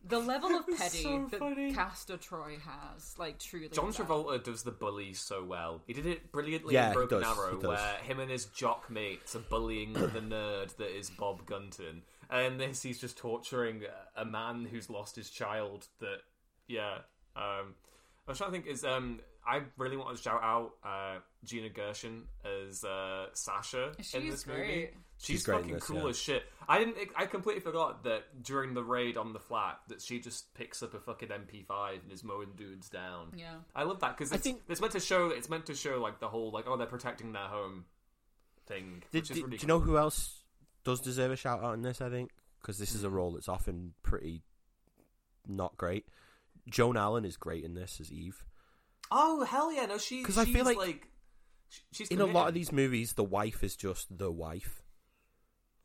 the 0.05 0.19
level 0.19 0.49
of 0.51 0.67
petty 0.77 1.03
so 1.03 1.27
that 1.31 1.39
funny. 1.39 1.73
Castor 1.73 2.17
Troy 2.17 2.57
has, 2.65 3.15
like 3.17 3.39
truly. 3.39 3.69
John 3.69 3.89
is 3.89 3.97
Travolta 3.97 4.43
does 4.43 4.63
the 4.63 4.71
bully 4.71 5.13
so 5.13 5.43
well. 5.43 5.81
He 5.87 5.93
did 5.93 6.05
it 6.05 6.31
brilliantly 6.31 6.73
Yeah, 6.73 6.87
in 6.89 6.93
Broken 6.93 7.21
does, 7.21 7.37
Arrow, 7.37 7.59
where 7.59 7.95
him 8.03 8.19
and 8.19 8.29
his 8.29 8.45
jock 8.45 8.89
mates 8.89 9.35
are 9.35 9.39
bullying 9.39 9.93
the 9.93 10.07
nerd 10.07 10.75
that 10.77 10.95
is 10.97 11.09
Bob 11.09 11.45
Gunton. 11.45 12.01
And 12.29 12.59
this, 12.59 12.81
he's 12.81 12.99
just 12.99 13.17
torturing 13.17 13.83
a- 14.15 14.21
a 14.21 14.25
man 14.25 14.65
who's 14.69 14.89
lost 14.89 15.15
his 15.15 15.29
child. 15.29 15.87
That, 15.99 16.19
yeah. 16.67 16.97
Um, 17.35 17.75
I 18.27 18.31
was 18.31 18.37
trying 18.37 18.51
to 18.51 18.57
think. 18.57 18.67
Is 18.67 18.83
um, 18.83 19.19
I 19.45 19.61
really 19.77 19.97
want 19.97 20.15
to 20.15 20.21
shout 20.23 20.41
out 20.41 20.71
uh, 20.83 21.19
Gina 21.43 21.69
Gershon 21.69 22.23
as 22.45 22.83
uh, 22.83 23.27
Sasha 23.33 23.91
in 23.97 24.03
She's 24.03 24.31
this 24.31 24.47
movie. 24.47 24.59
great. 24.59 24.93
She's, 25.19 25.35
She's 25.37 25.43
great 25.45 25.59
fucking 25.61 25.73
this, 25.75 25.83
cool 25.83 26.03
yeah. 26.03 26.09
as 26.09 26.19
shit. 26.19 26.43
I 26.67 26.79
didn't. 26.79 26.97
I 27.15 27.25
completely 27.27 27.61
forgot 27.61 28.03
that 28.03 28.43
during 28.43 28.73
the 28.73 28.83
raid 28.83 29.15
on 29.17 29.31
the 29.33 29.39
flat, 29.39 29.79
that 29.87 30.01
she 30.01 30.19
just 30.19 30.53
picks 30.53 30.83
up 30.83 30.93
a 30.93 30.99
fucking 30.99 31.29
MP5 31.29 32.01
and 32.03 32.11
is 32.11 32.23
mowing 32.23 32.49
dudes 32.57 32.89
down. 32.89 33.27
Yeah. 33.37 33.55
I 33.75 33.83
love 33.83 33.99
that 34.01 34.17
because 34.17 34.31
I 34.31 34.35
it's, 34.35 34.43
think- 34.43 34.61
it's 34.67 34.81
meant 34.81 34.93
to 34.93 34.99
show. 34.99 35.29
It's 35.29 35.49
meant 35.49 35.65
to 35.67 35.75
show 35.75 36.01
like 36.01 36.19
the 36.19 36.27
whole 36.27 36.51
like 36.51 36.65
oh 36.67 36.75
they're 36.77 36.87
protecting 36.87 37.31
their 37.31 37.43
home 37.43 37.85
thing. 38.65 39.03
Did, 39.11 39.21
which 39.21 39.31
is 39.31 39.35
did- 39.37 39.45
really 39.45 39.57
do 39.57 39.61
you 39.63 39.67
know 39.67 39.79
who 39.79 39.97
else 39.97 40.41
does 40.83 40.99
deserve 40.99 41.31
a 41.31 41.35
shout 41.37 41.63
out 41.63 41.73
in 41.73 41.81
this? 41.83 42.01
I 42.01 42.09
think 42.09 42.31
because 42.61 42.77
this 42.77 42.91
Hmm. 42.91 42.97
is 42.97 43.03
a 43.03 43.09
role 43.09 43.31
that's 43.33 43.47
often 43.49 43.93
pretty 44.03 44.41
not 45.47 45.77
great. 45.77 46.05
Joan 46.69 46.97
Allen 46.97 47.25
is 47.25 47.37
great 47.37 47.63
in 47.63 47.73
this 47.75 47.99
as 48.01 48.11
Eve. 48.11 48.45
Oh 49.11 49.43
hell 49.43 49.71
yeah! 49.71 49.85
No, 49.85 49.97
she 49.97 50.19
because 50.21 50.37
I 50.37 50.45
feel 50.45 50.65
she's, 50.67 50.77
like 50.77 51.07
sh- 51.69 51.79
she's 51.91 52.07
In 52.09 52.21
a 52.21 52.25
lot 52.25 52.47
of 52.47 52.53
these 52.53 52.71
movies, 52.71 53.13
the 53.13 53.23
wife 53.23 53.63
is 53.63 53.75
just 53.75 54.17
the 54.17 54.31
wife. 54.31 54.81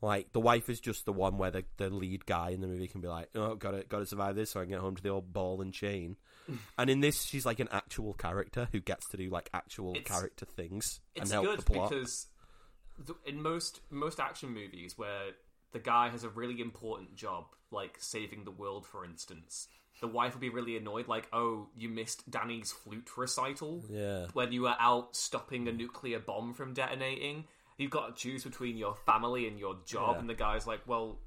Like 0.01 0.31
the 0.31 0.39
wife 0.39 0.69
is 0.69 0.79
just 0.79 1.05
the 1.05 1.11
one 1.11 1.37
where 1.37 1.51
the, 1.51 1.65
the 1.77 1.89
lead 1.89 2.25
guy 2.25 2.51
in 2.51 2.61
the 2.61 2.67
movie 2.67 2.87
can 2.87 3.01
be 3.01 3.07
like, 3.09 3.29
"Oh, 3.35 3.55
gotta 3.55 3.83
gotta 3.89 4.05
survive 4.05 4.35
this, 4.35 4.51
so 4.51 4.61
I 4.61 4.63
can 4.63 4.71
get 4.71 4.79
home 4.79 4.95
to 4.95 5.03
the 5.03 5.09
old 5.09 5.33
ball 5.33 5.61
and 5.61 5.73
chain." 5.73 6.15
and 6.77 6.89
in 6.89 7.01
this, 7.01 7.23
she's 7.23 7.45
like 7.45 7.59
an 7.59 7.67
actual 7.71 8.13
character 8.13 8.69
who 8.71 8.79
gets 8.79 9.09
to 9.09 9.17
do 9.17 9.29
like 9.29 9.49
actual 9.53 9.91
It's- 9.95 10.07
character 10.07 10.45
things 10.45 11.01
and 11.17 11.29
help 11.29 11.45
good 11.45 11.59
the 11.59 11.63
plot. 11.63 11.89
because 11.89 12.27
th- 13.05 13.19
in 13.25 13.41
most 13.41 13.81
most 13.89 14.19
action 14.21 14.53
movies 14.53 14.97
where 14.97 15.31
the 15.73 15.79
guy 15.79 16.09
has 16.09 16.23
a 16.23 16.29
really 16.29 16.61
important 16.61 17.15
job, 17.15 17.45
like 17.69 17.97
saving 17.99 18.45
the 18.45 18.51
world, 18.51 18.85
for 18.87 19.03
instance, 19.05 19.67
the 20.01 20.07
wife 20.07 20.33
will 20.33 20.39
be 20.41 20.49
really 20.49 20.77
annoyed, 20.77 21.09
like, 21.09 21.27
"Oh, 21.33 21.67
you 21.75 21.89
missed 21.89 22.31
Danny's 22.31 22.71
flute 22.71 23.17
recital 23.17 23.83
Yeah. 23.89 24.27
when 24.31 24.53
you 24.53 24.61
were 24.61 24.75
out 24.79 25.15
stopping 25.17 25.67
a 25.67 25.73
nuclear 25.73 26.19
bomb 26.19 26.53
from 26.53 26.73
detonating." 26.73 27.47
You've 27.79 27.89
got 27.89 28.15
to 28.15 28.21
choose 28.21 28.43
between 28.43 28.77
your 28.77 28.93
family 29.07 29.47
and 29.47 29.57
your 29.57 29.77
job, 29.85 30.15
Yeah. 30.15 30.19
and 30.19 30.29
the 30.29 30.35
guy's 30.35 30.67
like, 30.67 30.81
"Well." 30.85 31.17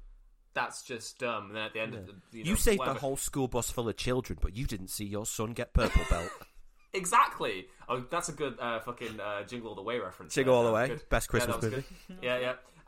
That's 0.55 0.83
just 0.83 1.17
dumb. 1.17 1.47
And 1.47 1.55
then 1.55 1.63
at 1.63 1.73
the 1.73 1.79
end 1.79 1.95
of 1.95 2.05
the, 2.05 2.13
you, 2.31 2.43
know, 2.43 2.49
You 2.51 2.55
saved 2.55 2.77
whatever. 2.77 2.93
the 2.93 2.99
whole 2.99 3.17
school 3.17 3.47
bus 3.47 3.71
full 3.71 3.89
of 3.89 3.97
children, 3.97 4.37
but 4.39 4.55
you 4.55 4.67
didn't 4.67 4.89
see 4.89 5.03
your 5.03 5.25
son 5.25 5.53
get 5.53 5.73
purple 5.73 6.03
belt. 6.11 6.29
Exactly. 6.93 7.65
Oh, 7.89 8.01
that's 8.11 8.29
a 8.29 8.33
good 8.33 8.59
uh, 8.59 8.79
fucking 8.81 9.19
uh, 9.19 9.41
Jingle 9.45 9.69
All 9.69 9.75
the 9.75 9.81
Way 9.81 9.97
reference. 9.97 10.35
Jingle. 10.35 10.53
All 10.53 10.63
the 10.63 10.71
Way, 10.71 10.89
good. 10.89 11.09
best 11.09 11.27
Christmas 11.27 11.55
was 11.55 11.63
movie. 11.65 11.83
good. 12.07 12.17
Yeah, 12.21 12.37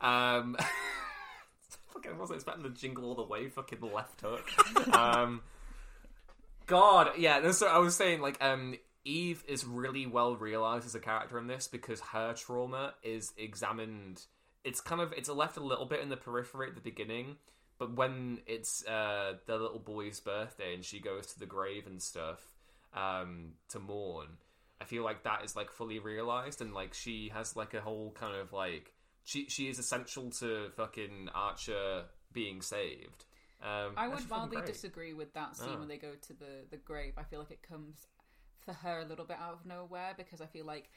yeah. 0.00 0.36
Um, 0.36 0.56
fucking 1.92 2.16
wasn't 2.16 2.36
expecting 2.36 2.62
the 2.62 2.68
Jingle 2.70 3.04
All 3.06 3.16
the 3.16 3.24
Way 3.24 3.48
fucking 3.48 3.80
left 3.80 4.20
hook. 4.20 4.48
um, 4.94 5.42
God, 6.66 7.18
yeah. 7.18 7.40
That's 7.40 7.60
what 7.60 7.70
I 7.70 7.78
was 7.78 7.96
saying. 7.96 8.20
Like, 8.20 8.40
um, 8.42 8.76
Eve 9.06 9.44
is 9.46 9.64
really 9.64 10.04
well 10.06 10.34
realized 10.36 10.84
as 10.84 10.94
a 10.94 11.00
character 11.00 11.38
in 11.38 11.46
this 11.46 11.68
because 11.68 12.00
her 12.00 12.34
trauma 12.34 12.92
is 13.02 13.32
examined. 13.38 14.22
It's 14.64 14.80
kind 14.80 15.00
of 15.00 15.12
it's 15.12 15.28
left 15.28 15.56
a 15.56 15.62
little 15.62 15.86
bit 15.86 16.00
in 16.00 16.08
the 16.08 16.16
periphery 16.16 16.68
at 16.68 16.74
the 16.74 16.80
beginning, 16.80 17.36
but 17.78 17.94
when 17.94 18.40
it's 18.46 18.84
uh, 18.84 19.34
the 19.46 19.56
little 19.58 19.78
boy's 19.78 20.18
birthday 20.18 20.74
and 20.74 20.84
she 20.84 20.98
goes 20.98 21.26
to 21.28 21.38
the 21.38 21.46
grave 21.46 21.86
and 21.86 22.02
stuff 22.02 22.40
um, 22.94 23.52
to 23.68 23.78
mourn, 23.78 24.26
I 24.80 24.84
feel 24.84 25.04
like 25.04 25.22
that 25.22 25.44
is 25.44 25.54
like 25.54 25.70
fully 25.70 26.00
realized 26.00 26.60
and 26.60 26.74
like 26.74 26.92
she 26.92 27.30
has 27.32 27.54
like 27.54 27.74
a 27.74 27.80
whole 27.80 28.10
kind 28.18 28.34
of 28.34 28.52
like 28.52 28.92
she 29.22 29.48
she 29.48 29.68
is 29.68 29.78
essential 29.78 30.30
to 30.40 30.70
fucking 30.76 31.28
Archer 31.32 32.06
being 32.32 32.60
saved. 32.60 33.24
Um, 33.62 33.92
I 33.96 34.08
would 34.08 34.28
mildly 34.28 34.60
disagree 34.66 35.14
with 35.14 35.32
that 35.34 35.56
scene 35.56 35.70
Oh. 35.76 35.78
when 35.78 35.88
they 35.88 35.96
go 35.96 36.12
to 36.12 36.32
the, 36.34 36.66
the 36.70 36.76
grave. 36.76 37.14
I 37.16 37.22
feel 37.22 37.38
like 37.38 37.50
it 37.50 37.62
comes 37.62 38.06
for 38.66 38.74
her 38.74 39.00
a 39.00 39.04
little 39.06 39.24
bit 39.24 39.38
out 39.40 39.54
of 39.54 39.64
nowhere 39.64 40.12
because 40.16 40.42
I 40.42 40.46
feel 40.46 40.66
like 40.66 40.90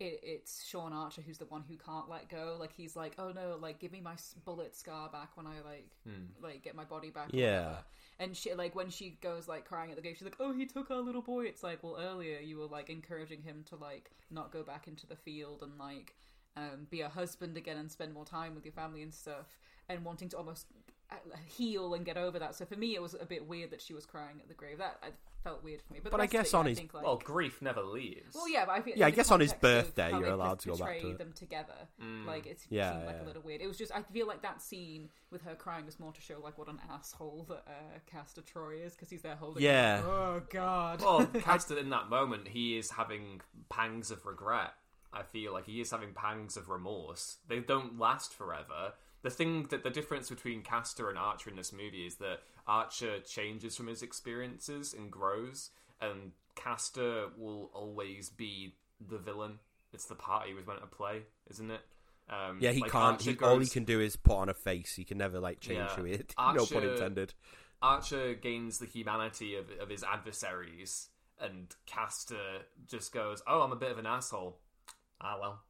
it, 0.00 0.20
it's 0.22 0.66
Sean 0.66 0.92
Archer 0.92 1.22
who's 1.22 1.38
the 1.38 1.46
one 1.46 1.64
who 1.68 1.76
can't 1.76 2.10
let 2.10 2.28
go. 2.28 2.56
Like 2.60 2.72
he's 2.76 2.96
like, 2.96 3.14
oh 3.18 3.30
no, 3.30 3.56
like 3.60 3.78
give 3.78 3.92
me 3.92 4.00
my 4.02 4.16
bullet 4.44 4.76
scar 4.76 5.08
back 5.08 5.30
when 5.36 5.46
I 5.46 5.60
like 5.64 5.88
Hmm. 6.06 6.26
like 6.42 6.62
get 6.62 6.74
my 6.74 6.84
body 6.84 7.10
back. 7.10 7.28
Yeah. 7.32 7.76
And 8.18 8.36
she 8.36 8.52
like 8.54 8.74
when 8.74 8.90
she 8.90 9.18
goes 9.22 9.48
like 9.48 9.64
crying 9.64 9.90
at 9.90 9.96
the 9.96 10.02
grave, 10.02 10.16
she's 10.18 10.24
like, 10.24 10.36
oh 10.40 10.52
he 10.52 10.66
took 10.66 10.90
our 10.90 11.00
little 11.00 11.22
boy. 11.22 11.44
It's 11.44 11.62
like, 11.62 11.82
well 11.82 11.96
earlier 11.98 12.38
you 12.40 12.58
were 12.58 12.66
like 12.66 12.90
encouraging 12.90 13.42
him 13.42 13.64
to 13.70 13.76
like 13.76 14.10
not 14.30 14.52
go 14.52 14.62
back 14.62 14.88
into 14.88 15.06
the 15.06 15.16
field 15.16 15.62
and 15.62 15.78
like 15.78 16.14
um, 16.56 16.86
be 16.90 17.00
a 17.00 17.08
husband 17.08 17.56
again 17.56 17.78
and 17.78 17.90
spend 17.90 18.12
more 18.12 18.24
time 18.26 18.54
with 18.54 18.64
your 18.64 18.74
family 18.74 19.02
and 19.02 19.14
stuff, 19.14 19.46
and 19.88 20.04
wanting 20.04 20.28
to 20.30 20.36
almost 20.36 20.66
uh, 21.10 21.14
heal 21.46 21.94
and 21.94 22.04
get 22.04 22.16
over 22.18 22.38
that. 22.38 22.54
So 22.54 22.66
for 22.66 22.76
me, 22.76 22.94
it 22.94 23.00
was 23.00 23.14
a 23.18 23.24
bit 23.24 23.46
weird 23.46 23.70
that 23.70 23.80
she 23.80 23.94
was 23.94 24.04
crying 24.04 24.36
at 24.38 24.48
the 24.48 24.54
grave. 24.54 24.76
That 24.78 24.98
felt 25.42 25.62
weird 25.64 25.82
for 25.82 25.92
me. 25.92 26.00
But, 26.02 26.12
But 26.12 26.20
I 26.20 26.26
guess 26.26 26.54
on 26.54 26.66
his- 26.66 26.78
like, 26.78 26.92
Well, 26.94 27.16
grief 27.16 27.60
never 27.62 27.82
leaves. 27.82 28.34
well, 28.34 28.48
yeah, 28.48 28.64
but 28.64 28.72
I 28.72 28.80
feel 28.80 28.94
Yeah, 28.96 29.06
I 29.06 29.08
in 29.08 29.12
the 29.12 29.16
guess 29.16 29.30
on 29.30 29.40
his 29.40 29.52
context 29.52 29.54
of 29.90 29.94
birthday 29.94 30.10
how 30.12 30.18
you're 30.18 30.26
they 30.28 30.32
allowed 30.32 30.58
to 30.60 30.68
go 30.68 30.76
back 30.76 30.78
to 30.88 30.92
portray 30.94 31.10
it. 31.10 31.18
them 31.18 31.32
together. 31.32 31.88
Mm. 32.02 32.26
Like 32.26 32.46
it 32.46 32.60
Yeah, 32.70 32.92
seemed 32.92 33.06
like 33.06 33.16
yeah. 33.16 33.22
a 33.22 33.26
little 33.26 33.42
weird. 33.42 33.60
It 33.60 33.66
was 33.66 33.78
just 33.78 33.92
I 33.94 34.02
feel 34.02 34.26
like 34.26 34.42
that 34.42 34.62
scene 34.62 35.10
with 35.30 35.42
her 35.42 35.54
crying 35.54 35.84
was 35.86 35.98
more 36.00 36.12
to 36.12 36.20
show 36.20 36.38
like 36.42 36.58
what 36.58 36.68
an 36.68 36.78
asshole 36.90 37.46
that 37.48 37.64
uh, 37.66 37.98
Castor 38.06 38.42
Troy 38.42 38.76
is 38.82 38.94
because 38.94 39.10
he's 39.10 39.22
there 39.22 39.36
holding. 39.36 39.62
Yeah. 39.62 40.02
Oh 40.04 40.42
God. 40.50 41.00
well, 41.00 41.26
Castor 41.40 41.78
in 41.78 41.90
that 41.90 42.08
moment, 42.08 42.48
he 42.48 42.78
is 42.78 42.90
having 42.90 43.40
pangs 43.68 44.10
of 44.10 44.24
regret. 44.26 44.72
I 45.12 45.22
feel 45.24 45.52
like 45.52 45.66
he 45.66 45.80
is 45.80 45.90
having 45.90 46.14
pangs 46.14 46.56
of 46.56 46.68
remorse. 46.70 47.36
They 47.46 47.60
don't 47.60 47.98
last 47.98 48.32
forever. 48.32 48.94
The 49.22 49.28
thing 49.30 49.66
that 49.70 49.84
the 49.84 49.90
difference 49.90 50.30
between 50.30 50.62
Castor 50.62 51.08
and 51.10 51.18
Archer 51.18 51.50
in 51.50 51.56
this 51.56 51.72
movie 51.72 52.06
is 52.06 52.16
that 52.16 52.40
Archer 52.66 53.20
changes 53.20 53.76
from 53.76 53.86
his 53.88 54.02
experiences 54.02 54.94
and 54.94 55.10
grows, 55.10 55.70
and 56.00 56.32
Castor 56.54 57.26
will 57.36 57.70
always 57.74 58.28
be 58.30 58.74
the 59.00 59.18
villain. 59.18 59.58
It's 59.92 60.06
the 60.06 60.14
part 60.14 60.46
he 60.46 60.54
was 60.54 60.66
meant 60.66 60.80
to 60.80 60.86
play, 60.86 61.22
isn't 61.50 61.70
it? 61.70 61.80
Um, 62.30 62.58
Yeah, 62.60 62.70
he 62.72 62.80
like 62.80 62.90
can't. 62.90 63.14
Archer 63.14 63.30
He, 63.32 63.38
all 63.38 63.58
he 63.58 63.66
can 63.66 63.84
do 63.84 64.00
is 64.00 64.16
put 64.16 64.36
on 64.36 64.48
a 64.48 64.54
face. 64.54 64.94
He 64.94 65.04
can 65.04 65.18
never 65.18 65.38
like 65.40 65.60
change 65.60 65.78
Yeah. 65.78 65.96
who 65.96 66.04
he 66.04 66.12
is. 66.14 66.24
no 66.38 66.66
pun 66.66 66.84
intended. 66.84 67.34
Archer 67.82 68.34
gains 68.34 68.78
the 68.78 68.86
humanity 68.86 69.56
of, 69.56 69.66
of 69.80 69.88
his 69.88 70.04
adversaries, 70.04 71.08
and 71.40 71.74
Castor 71.84 72.62
just 72.88 73.12
goes, 73.12 73.42
"Oh, 73.46 73.62
I'm 73.62 73.72
a 73.72 73.76
bit 73.76 73.90
of 73.90 73.98
an 73.98 74.06
asshole." 74.06 74.60
Ah, 75.20 75.36
well. 75.40 75.62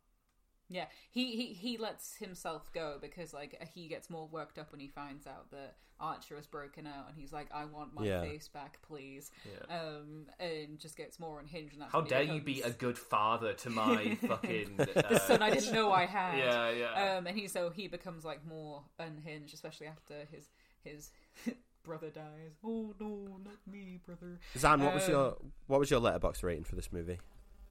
Yeah, 0.72 0.86
he, 1.10 1.36
he 1.36 1.46
he 1.52 1.76
lets 1.78 2.16
himself 2.16 2.72
go 2.72 2.98
because 3.00 3.32
like 3.34 3.70
he 3.74 3.88
gets 3.88 4.08
more 4.10 4.26
worked 4.26 4.58
up 4.58 4.72
when 4.72 4.80
he 4.80 4.88
finds 4.88 5.26
out 5.26 5.50
that 5.50 5.76
Archer 6.00 6.34
has 6.36 6.46
broken 6.46 6.86
out, 6.86 7.06
and 7.08 7.16
he's 7.16 7.32
like, 7.32 7.46
"I 7.52 7.64
want 7.66 7.94
my 7.94 8.04
Yeah. 8.04 8.22
face 8.22 8.48
back, 8.48 8.80
please," 8.82 9.30
Yeah. 9.44 9.78
um, 9.80 10.26
and 10.40 10.78
just 10.78 10.96
gets 10.96 11.20
more 11.20 11.38
unhinged. 11.38 11.74
And 11.74 11.82
that's 11.82 11.92
How 11.92 11.98
when 11.98 12.06
he 12.06 12.10
dare 12.10 12.22
you 12.22 12.40
be 12.40 12.62
a 12.62 12.70
good 12.70 12.98
father 12.98 13.52
to 13.52 13.70
my 13.70 14.14
fucking 14.26 14.80
uh, 14.80 14.84
the 15.10 15.18
son 15.18 15.42
I 15.42 15.50
didn't 15.50 15.72
know 15.74 15.92
I 15.92 16.06
had. 16.06 16.38
Yeah, 16.38 16.70
yeah. 16.70 17.16
Um, 17.18 17.26
and 17.26 17.38
he 17.38 17.46
so 17.48 17.70
he 17.70 17.86
becomes 17.86 18.24
like 18.24 18.44
more 18.46 18.82
unhinged, 18.98 19.54
especially 19.54 19.86
after 19.86 20.26
his 20.32 20.48
his 20.82 21.10
brother 21.84 22.10
dies. 22.10 22.56
Oh 22.64 22.94
no, 22.98 23.38
not 23.44 23.58
me, 23.70 24.00
brother. 24.04 24.40
Zan, 24.56 24.82
what 24.82 24.94
was 24.94 25.04
Um, 25.04 25.10
your 25.10 25.36
what 25.66 25.78
was 25.80 25.90
your 25.90 26.00
Letterboxd 26.00 26.42
rating 26.42 26.64
for 26.64 26.74
this 26.76 26.90
movie? 26.92 27.18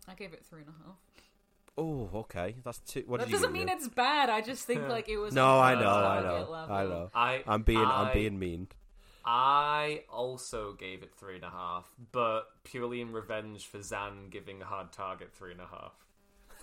I 0.08 0.14
gave 0.14 0.34
it 0.34 0.45
three 0.45 0.62
and 0.62 0.70
a 0.70 0.86
half. 0.88 0.97
Oh, 1.82 2.10
okay. 2.20 2.56
That's 2.64 2.78
two. 2.80 3.04
What 3.08 3.20
That 3.20 3.26
did 3.28 3.32
doesn't 3.34 3.48
give 3.50 3.54
mean 3.60 3.70
it? 3.70 3.78
it's 3.78 3.88
bad. 3.88 4.30
I 4.30 4.42
just 4.42 4.66
think 4.66 4.88
like 4.88 5.10
it 5.10 5.18
was. 5.18 5.34
No, 5.34 5.60
on 5.60 5.64
I 5.66 5.72
a 5.74 5.76
know, 5.76 5.90
I 5.90 6.22
know, 6.22 6.50
level. 6.52 6.76
I 6.76 6.84
know. 6.86 7.10
I, 7.14 7.44
I'm 7.48 7.64
being, 7.64 7.80
I, 7.80 8.04
I'm 8.08 8.14
being 8.14 8.38
mean. 8.40 8.68
I 9.24 10.04
also 10.12 10.74
gave 10.74 11.04
it 11.04 11.12
three 11.18 11.36
and 11.36 11.44
a 11.44 11.50
half, 11.50 11.86
but 12.12 12.44
purely 12.64 13.02
in 13.02 13.12
revenge 13.12 13.68
for 13.68 13.82
Zan 13.82 14.30
giving 14.30 14.62
Hard 14.62 14.92
Target 14.92 15.32
three 15.34 15.52
and 15.52 15.62
a 15.62 15.66
half. 15.68 15.94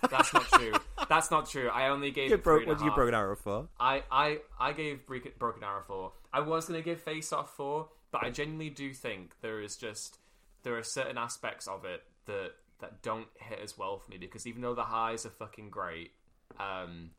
That's 0.09 0.33
not 0.33 0.43
true. 0.47 0.73
That's 1.09 1.31
not 1.31 1.49
true. 1.49 1.69
I 1.69 1.89
only 1.89 2.11
gave 2.11 2.29
You 2.29 2.35
it 2.35 2.43
broke. 2.43 2.59
three 2.59 2.63
and 2.63 2.69
What 2.71 2.79
did 2.79 2.85
you 2.85 2.91
broken 2.91 3.13
arrow 3.15 3.35
for? 3.35 3.67
I, 3.79 4.03
I, 4.11 4.39
I 4.59 4.71
gave 4.73 5.05
Broken 5.05 5.63
Arrow 5.63 5.83
four. 5.85 6.11
I 6.31 6.39
was 6.41 6.67
gonna 6.67 6.81
give 6.81 7.01
Face 7.01 7.33
Off 7.33 7.55
four, 7.55 7.89
but 8.11 8.23
I 8.23 8.29
genuinely 8.29 8.69
do 8.69 8.93
think 8.93 9.33
there 9.41 9.61
is 9.61 9.75
just 9.75 10.19
there 10.63 10.77
are 10.77 10.83
certain 10.83 11.17
aspects 11.17 11.67
of 11.67 11.83
it 11.85 12.03
that 12.25 12.51
that 12.79 13.01
don't 13.01 13.27
hit 13.35 13.59
as 13.61 13.77
well 13.77 13.99
for 13.99 14.09
me 14.11 14.17
because 14.17 14.47
even 14.47 14.61
though 14.61 14.75
the 14.75 14.83
highs 14.83 15.25
are 15.25 15.29
fucking 15.29 15.69
great, 15.69 16.11
um, 16.59 17.11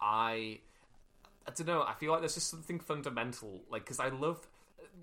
I 0.00 0.60
I 1.46 1.52
don't 1.54 1.66
know. 1.66 1.82
I 1.82 1.94
feel 1.94 2.12
like 2.12 2.20
there's 2.20 2.34
just 2.34 2.50
something 2.50 2.80
fundamental, 2.80 3.62
like 3.70 3.84
because 3.84 4.00
I 4.00 4.08
love 4.08 4.46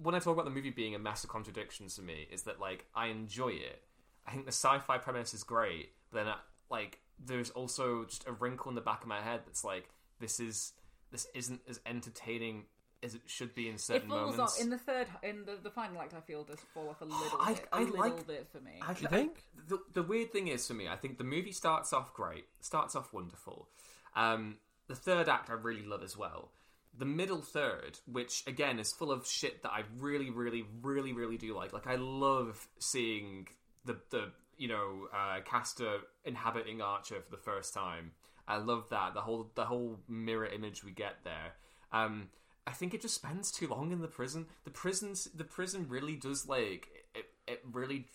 when 0.01 0.15
I 0.15 0.19
talk 0.19 0.33
about 0.33 0.45
the 0.45 0.51
movie 0.51 0.69
being 0.69 0.95
a 0.95 0.99
mess 0.99 1.23
of 1.23 1.29
contradictions 1.29 1.95
to 1.95 2.01
me, 2.01 2.27
is 2.31 2.43
that 2.43 2.59
like 2.59 2.85
I 2.95 3.07
enjoy 3.07 3.49
it. 3.49 3.81
I 4.27 4.31
think 4.31 4.45
the 4.45 4.51
sci-fi 4.51 4.97
premise 4.97 5.33
is 5.33 5.43
great, 5.43 5.89
but 6.11 6.19
then 6.19 6.27
uh, 6.27 6.35
like 6.69 6.99
there's 7.23 7.49
also 7.51 8.05
just 8.05 8.27
a 8.27 8.31
wrinkle 8.31 8.69
in 8.69 8.75
the 8.75 8.81
back 8.81 9.01
of 9.01 9.07
my 9.07 9.21
head 9.21 9.41
that's 9.45 9.63
like 9.63 9.89
this 10.19 10.39
is 10.39 10.73
this 11.11 11.27
isn't 11.33 11.61
as 11.69 11.79
entertaining 11.85 12.65
as 13.03 13.15
it 13.15 13.21
should 13.25 13.53
be 13.53 13.67
in 13.69 13.77
certain 13.77 14.07
It 14.09 14.13
falls 14.13 14.35
moments. 14.37 14.55
off 14.55 14.61
in 14.61 14.69
the 14.69 14.77
third 14.77 15.07
in 15.21 15.45
the, 15.45 15.57
the 15.61 15.69
final 15.69 16.01
act. 16.01 16.13
I 16.13 16.21
feel 16.21 16.43
does 16.43 16.59
fall 16.73 16.89
off 16.89 17.01
a 17.01 17.05
little 17.05 17.37
I- 17.39 17.53
bit, 17.53 17.65
a 17.71 17.75
I 17.75 17.79
little 17.83 17.99
like- 17.99 18.27
bit 18.27 18.47
for 18.51 18.59
me. 18.59 18.79
I 18.81 18.89
you 18.91 19.07
think? 19.07 19.43
the, 19.67 19.79
the 19.93 20.03
weird 20.03 20.31
thing 20.31 20.47
is 20.47 20.67
for 20.67 20.73
me, 20.73 20.87
I 20.87 20.95
think 20.95 21.17
the 21.17 21.23
movie 21.23 21.51
starts 21.51 21.93
off 21.93 22.13
great, 22.13 22.45
starts 22.61 22.95
off 22.95 23.11
wonderful. 23.13 23.67
Um, 24.15 24.57
the 24.87 24.95
third 24.95 25.29
act 25.29 25.49
I 25.49 25.53
really 25.53 25.85
love 25.85 26.03
as 26.03 26.17
well. 26.17 26.51
The 26.97 27.05
middle 27.05 27.41
third, 27.41 27.99
which 28.05 28.43
again 28.45 28.77
is 28.79 28.91
full 28.93 29.11
of 29.11 29.25
shit 29.25 29.63
that 29.63 29.71
I 29.71 29.83
really, 29.97 30.29
really, 30.29 30.63
really, 30.81 31.11
really 31.13 31.37
do 31.37 31.55
like. 31.55 31.73
Like 31.73 31.87
I 31.87 31.95
love 31.95 32.67
seeing 32.79 33.47
the 33.85 33.97
the 34.11 34.31
you 34.57 34.67
know 34.67 35.07
uh, 35.11 35.39
Castor 35.43 35.99
inhabiting 36.23 36.81
Archer 36.81 37.19
for 37.21 37.31
the 37.31 37.41
first 37.41 37.73
time. 37.73 38.11
I 38.47 38.57
love 38.57 38.89
that 38.91 39.15
the 39.15 39.21
whole 39.21 39.49
the 39.55 39.65
whole 39.65 39.97
mirror 40.07 40.45
image 40.45 40.83
we 40.83 40.91
get 40.91 41.15
there. 41.23 41.53
Um, 41.91 42.27
I 42.65 42.71
think 42.71 42.93
it 42.93 43.01
just 43.01 43.15
spends 43.15 43.51
too 43.51 43.67
long 43.67 43.91
in 43.91 44.01
the 44.01 44.07
prison. 44.07 44.47
The 44.63 44.71
prisons 44.71 45.25
the 45.35 45.43
prison 45.43 45.85
really 45.89 46.15
does 46.15 46.47
like 46.47 46.87
it. 47.15 47.25
It 47.47 47.61
really. 47.71 48.07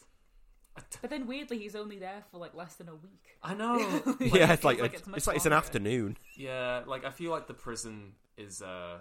But 1.02 1.10
then 1.10 1.26
weirdly, 1.26 1.58
he's 1.58 1.74
only 1.74 1.98
there 1.98 2.22
for 2.30 2.38
like 2.38 2.54
less 2.54 2.76
than 2.76 2.88
a 2.88 2.94
week. 2.94 3.36
I 3.42 3.54
know. 3.54 3.78
yeah, 4.20 4.52
it's 4.52 4.62
like, 4.62 4.80
like 4.80 4.94
it's, 4.94 5.02
it's 5.06 5.16
it's 5.16 5.26
like 5.26 5.36
it's 5.36 5.46
an 5.46 5.52
afternoon. 5.52 6.16
Yeah, 6.36 6.82
like 6.86 7.04
I 7.04 7.10
feel 7.10 7.30
like 7.30 7.46
the 7.46 7.54
prison 7.54 8.12
is. 8.36 8.62
uh 8.62 8.98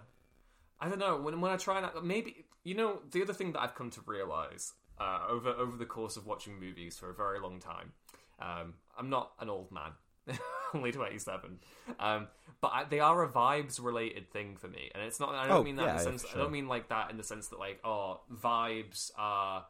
I 0.80 0.90
don't 0.90 1.00
know 1.00 1.18
when 1.18 1.40
when 1.42 1.52
I 1.52 1.58
try 1.58 1.80
and 1.80 2.06
maybe 2.06 2.46
you 2.64 2.76
know 2.76 3.00
the 3.12 3.22
other 3.22 3.34
thing 3.34 3.54
that 3.54 3.62
I've 3.62 3.76
come 3.76 3.90
to 3.92 4.02
realize 4.06 4.74
uh, 5.00 5.22
over 5.30 5.50
over 5.50 5.78
the 5.78 5.86
course 5.86 6.18
of 6.18 6.26
watching 6.26 6.60
movies 6.60 6.98
for 6.98 7.10
a 7.10 7.14
very 7.14 7.40
long 7.40 7.60
time. 7.60 7.94
Um, 8.40 8.76
I'm 8.98 9.10
not 9.10 9.32
an 9.40 9.50
old 9.50 9.72
man, 9.72 9.92
only 10.74 10.92
27, 10.92 11.60
um, 12.00 12.28
but 12.62 12.72
I, 12.74 12.84
they 12.86 13.00
are 13.00 13.24
a 13.24 13.30
vibes 13.30 13.84
related 13.84 14.30
thing 14.32 14.56
for 14.58 14.68
me, 14.68 14.90
and 14.94 15.04
it's 15.04 15.20
not. 15.20 15.34
I 15.36 15.48
don't 15.48 15.58
Oh, 15.58 15.64
mean 15.64 15.76
that 15.78 15.90
in 15.90 15.96
the 15.98 16.02
sense. 16.04 16.24
for 16.24 16.38
I 16.38 16.42
don't 16.42 16.52
mean 16.52 16.68
like 16.68 16.90
that 16.90 17.12
in 17.12 17.18
the 17.18 17.24
sense 17.24 17.48
that 17.50 17.60
like 17.60 17.80
oh 17.84 18.22
vibes 18.34 19.12
are 19.18 19.66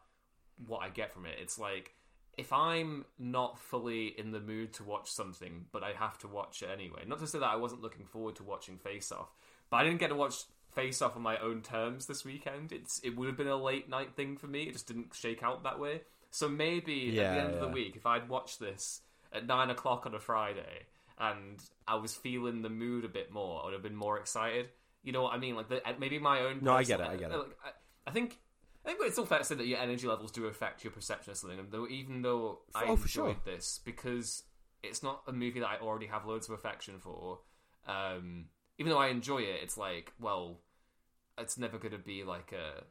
what 0.65 0.79
I 0.79 0.89
get 0.89 1.13
from 1.13 1.25
it. 1.25 1.35
It's 1.41 1.59
like 1.59 1.93
if 2.37 2.53
I'm 2.53 3.03
not 3.17 3.59
fully 3.59 4.07
in 4.17 4.31
the 4.31 4.39
mood 4.39 4.73
to 4.73 4.83
watch 4.83 5.09
something, 5.11 5.65
but 5.71 5.83
I 5.83 5.93
have 5.97 6.17
to 6.19 6.27
watch 6.27 6.61
it 6.61 6.69
anyway. 6.71 7.01
Not 7.07 7.19
to 7.19 7.27
say 7.27 7.39
that 7.39 7.49
I 7.49 7.55
wasn't 7.55 7.81
looking 7.81 8.05
forward 8.05 8.35
to 8.37 8.43
watching 8.43 8.77
Face 8.77 9.11
Off, 9.11 9.29
but 9.69 9.77
I 9.77 9.83
didn't 9.83 9.99
get 9.99 10.09
to 10.09 10.15
watch 10.15 10.35
Face 10.73 11.01
Off 11.01 11.15
on 11.15 11.23
my 11.23 11.37
own 11.39 11.61
terms 11.61 12.05
this 12.05 12.23
weekend. 12.23 12.71
It's 12.71 12.99
it 13.03 13.17
would 13.17 13.27
have 13.27 13.37
been 13.37 13.47
a 13.47 13.55
late 13.57 13.89
night 13.89 14.15
thing 14.15 14.37
for 14.37 14.47
me. 14.47 14.63
It 14.63 14.73
just 14.73 14.87
didn't 14.87 15.13
shake 15.13 15.43
out 15.43 15.63
that 15.63 15.79
way. 15.79 16.01
So 16.29 16.47
maybe 16.47 17.09
at 17.19 17.33
the 17.35 17.41
end 17.41 17.53
of 17.55 17.59
the 17.61 17.67
week, 17.69 17.95
if 17.95 18.05
I'd 18.05 18.29
watched 18.29 18.59
this 18.59 19.01
at 19.34 19.45
nine 19.45 19.69
o'clock 19.69 20.05
on 20.05 20.13
a 20.15 20.19
Friday 20.19 20.86
and 21.19 21.59
I 21.88 21.95
was 21.95 22.13
feeling 22.15 22.61
the 22.61 22.69
mood 22.69 23.05
a 23.05 23.09
bit 23.09 23.32
more, 23.32 23.61
I 23.61 23.65
would 23.65 23.73
have 23.73 23.84
been 23.84 23.95
more 23.95 24.19
excited. 24.19 24.69
You 25.03 25.11
know 25.11 25.23
what 25.23 25.34
I 25.34 25.38
mean? 25.38 25.55
Like 25.55 25.69
the, 25.69 25.82
maybe 25.99 26.19
my 26.19 26.41
own. 26.41 26.59
No, 26.61 26.73
I 26.73 26.84
get 26.84 26.99
it, 26.99 27.07
I 27.07 27.15
get 27.15 27.32
it. 27.32 27.38
like, 27.38 27.57
I, 27.65 28.09
I 28.09 28.11
think 28.11 28.38
I 28.86 28.89
think 28.89 28.99
it's 29.03 29.17
all 29.17 29.25
fair 29.25 29.39
to 29.39 29.43
say 29.43 29.55
that 29.55 29.67
your 29.67 29.80
energy 29.80 30.07
levels 30.07 30.32
do 30.32 30.45
affect 30.45 30.84
your 30.84 30.91
perception 30.91 31.32
of 31.32 31.38
something. 31.38 31.59
And 31.59 31.71
though, 31.71 31.88
even 31.88 32.21
though 32.21 32.59
I 32.73 32.86
Oh, 32.86 32.91
enjoyed 32.93 33.09
sure. 33.09 33.36
this 33.45 33.80
because 33.84 34.43
it's 34.84 35.03
not 35.03 35.23
a 35.28 35.34
movie 35.34 35.59
that 35.59 35.67
I 35.67 35.78
already 35.80 36.05
have 36.07 36.25
loads 36.25 36.47
of 36.47 36.53
affection 36.55 36.99
for, 36.99 37.39
um, 37.88 38.45
even 38.78 38.91
though 38.91 38.97
I 38.99 39.07
enjoy 39.07 39.39
it, 39.39 39.59
it's 39.61 39.78
like, 39.78 40.13
well, 40.21 40.59
it's 41.38 41.57
never 41.57 41.78
going 41.78 41.91
to 41.93 41.97
be 41.97 42.23
like 42.23 42.51
a. 42.53 42.84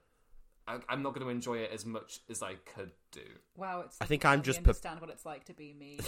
I, 0.69 0.79
I'm 0.89 1.03
not 1.03 1.15
going 1.15 1.25
to 1.25 1.31
enjoy 1.31 1.59
it 1.59 1.71
as 1.73 1.87
much 1.87 2.21
as 2.29 2.43
I 2.43 2.55
could 2.75 2.91
do. 3.13 3.21
Wow, 3.57 3.83
it's. 3.87 3.97
I 4.01 4.07
think 4.07 4.25
I'm 4.25 4.41
I 4.41 4.43
just 4.43 4.59
per- 4.63 4.71
understand 4.71 5.01
what 5.01 5.11
it's 5.11 5.25
like 5.25 5.45
to 5.45 5.55
be 5.55 5.73
me. 5.73 6.01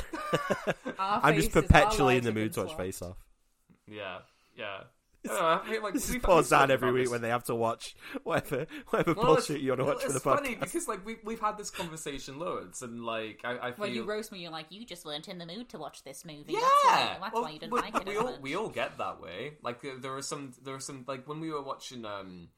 I'm 0.99 1.37
just 1.37 1.53
perpetually 1.53 2.17
in 2.17 2.25
the 2.25 2.33
mood 2.33 2.53
to 2.55 2.65
watch. 2.65 2.77
Face 2.77 3.03
Off. 3.03 3.17
Yeah, 3.87 4.19
yeah. 4.57 4.81
I 5.25 5.29
don't 5.29 5.37
know, 5.43 5.47
I 5.49 5.69
feel 5.73 5.83
like 5.83 5.95
This 5.95 6.09
is 6.11 6.17
poor 6.23 6.43
Zan 6.45 6.71
every 6.71 6.93
week 6.93 7.05
this. 7.05 7.11
when 7.11 7.23
they 7.23 7.29
have 7.31 7.43
to 7.45 7.55
watch 7.55 7.97
whatever 8.23 8.67
whatever 8.91 9.15
Well, 9.15 9.27
bullshit 9.35 9.61
you 9.61 9.71
want 9.73 9.81
to 9.81 9.85
well, 9.85 9.95
watch 9.95 10.05
for 10.05 10.11
the 10.11 10.15
it's 10.15 10.25
funny 10.25 10.55
podcast. 10.55 10.61
because 10.61 10.89
like 10.89 11.05
we 11.05 11.17
we've 11.25 11.41
had 11.41 11.59
this 11.59 11.71
conversation 11.71 12.39
loads, 12.39 12.83
and 12.83 13.05
like 13.05 13.41
I, 13.45 13.59
I 13.59 13.73
feel 13.73 13.75
Well, 13.79 13.91
you 13.91 14.05
roast 14.05 14.31
me. 14.31 14.39
You're 14.39 14.53
like, 14.53 14.67
you 14.71 14.87
just 14.87 15.05
weren't 15.05 15.29
in 15.29 15.39
the 15.39 15.45
mood 15.45 15.69
to 15.71 15.79
watch 15.79 16.05
this 16.05 16.25
movie. 16.25 16.53
Yeah, 16.53 16.61
that's 16.61 16.85
why, 16.85 17.17
that's 17.21 17.35
Well, 17.35 17.43
why 17.43 17.51
you 17.51 17.59
didn't 17.59 17.73
we, 17.73 17.81
like 17.81 17.97
it. 17.97 18.07
We 18.07 18.13
as 18.13 18.19
all 18.19 18.25
much. 18.33 18.41
we 18.41 18.55
all 18.57 18.69
get 18.69 18.97
that 18.99 19.21
way. 19.21 19.55
Like 19.61 19.83
there, 19.83 19.97
there 19.99 20.17
are 20.17 20.23
some 20.23 20.53
there 20.63 20.75
are 20.77 20.81
some 20.81 21.05
like 21.09 21.27
when 21.29 21.41
we 21.41 21.51
were 21.51 21.63
watching 21.63 22.05
um, 22.05 22.49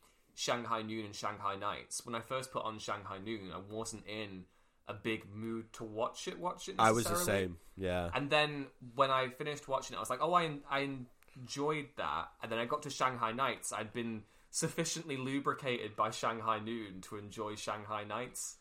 Shanghai 0.40 0.80
Noon 0.80 1.04
and 1.04 1.14
Shanghai 1.14 1.56
Nights. 1.56 2.06
When 2.06 2.14
I 2.14 2.20
first 2.20 2.50
put 2.50 2.64
on 2.64 2.78
Shanghai 2.78 3.18
Noon, 3.22 3.50
I 3.54 3.58
wasn't 3.58 4.06
in 4.06 4.44
a 4.88 4.94
big 4.94 5.30
mood 5.30 5.70
to 5.74 5.84
watch 5.84 6.26
it. 6.28 6.38
Watch 6.38 6.66
it. 6.70 6.76
I 6.78 6.92
was 6.92 7.04
the 7.04 7.16
same. 7.16 7.58
Yeah. 7.76 8.08
And 8.14 8.30
then 8.30 8.68
when 8.94 9.10
I 9.10 9.28
finished 9.28 9.68
watching 9.68 9.94
it, 9.94 9.98
I 9.98 10.00
was 10.00 10.08
like, 10.08 10.20
oh, 10.22 10.32
I 10.32 10.50
I 10.70 10.88
enjoyed 11.36 11.88
that. 11.98 12.28
And 12.42 12.50
then 12.50 12.58
I 12.58 12.64
got 12.64 12.84
to 12.84 12.90
Shanghai 12.90 13.32
Nights. 13.32 13.70
I'd 13.70 13.92
been 13.92 14.22
sufficiently 14.50 15.18
lubricated 15.18 15.94
by 15.94 16.10
Shanghai 16.10 16.58
Noon 16.58 17.02
to 17.02 17.18
enjoy 17.18 17.54
Shanghai 17.56 18.04
Nights. 18.04 18.56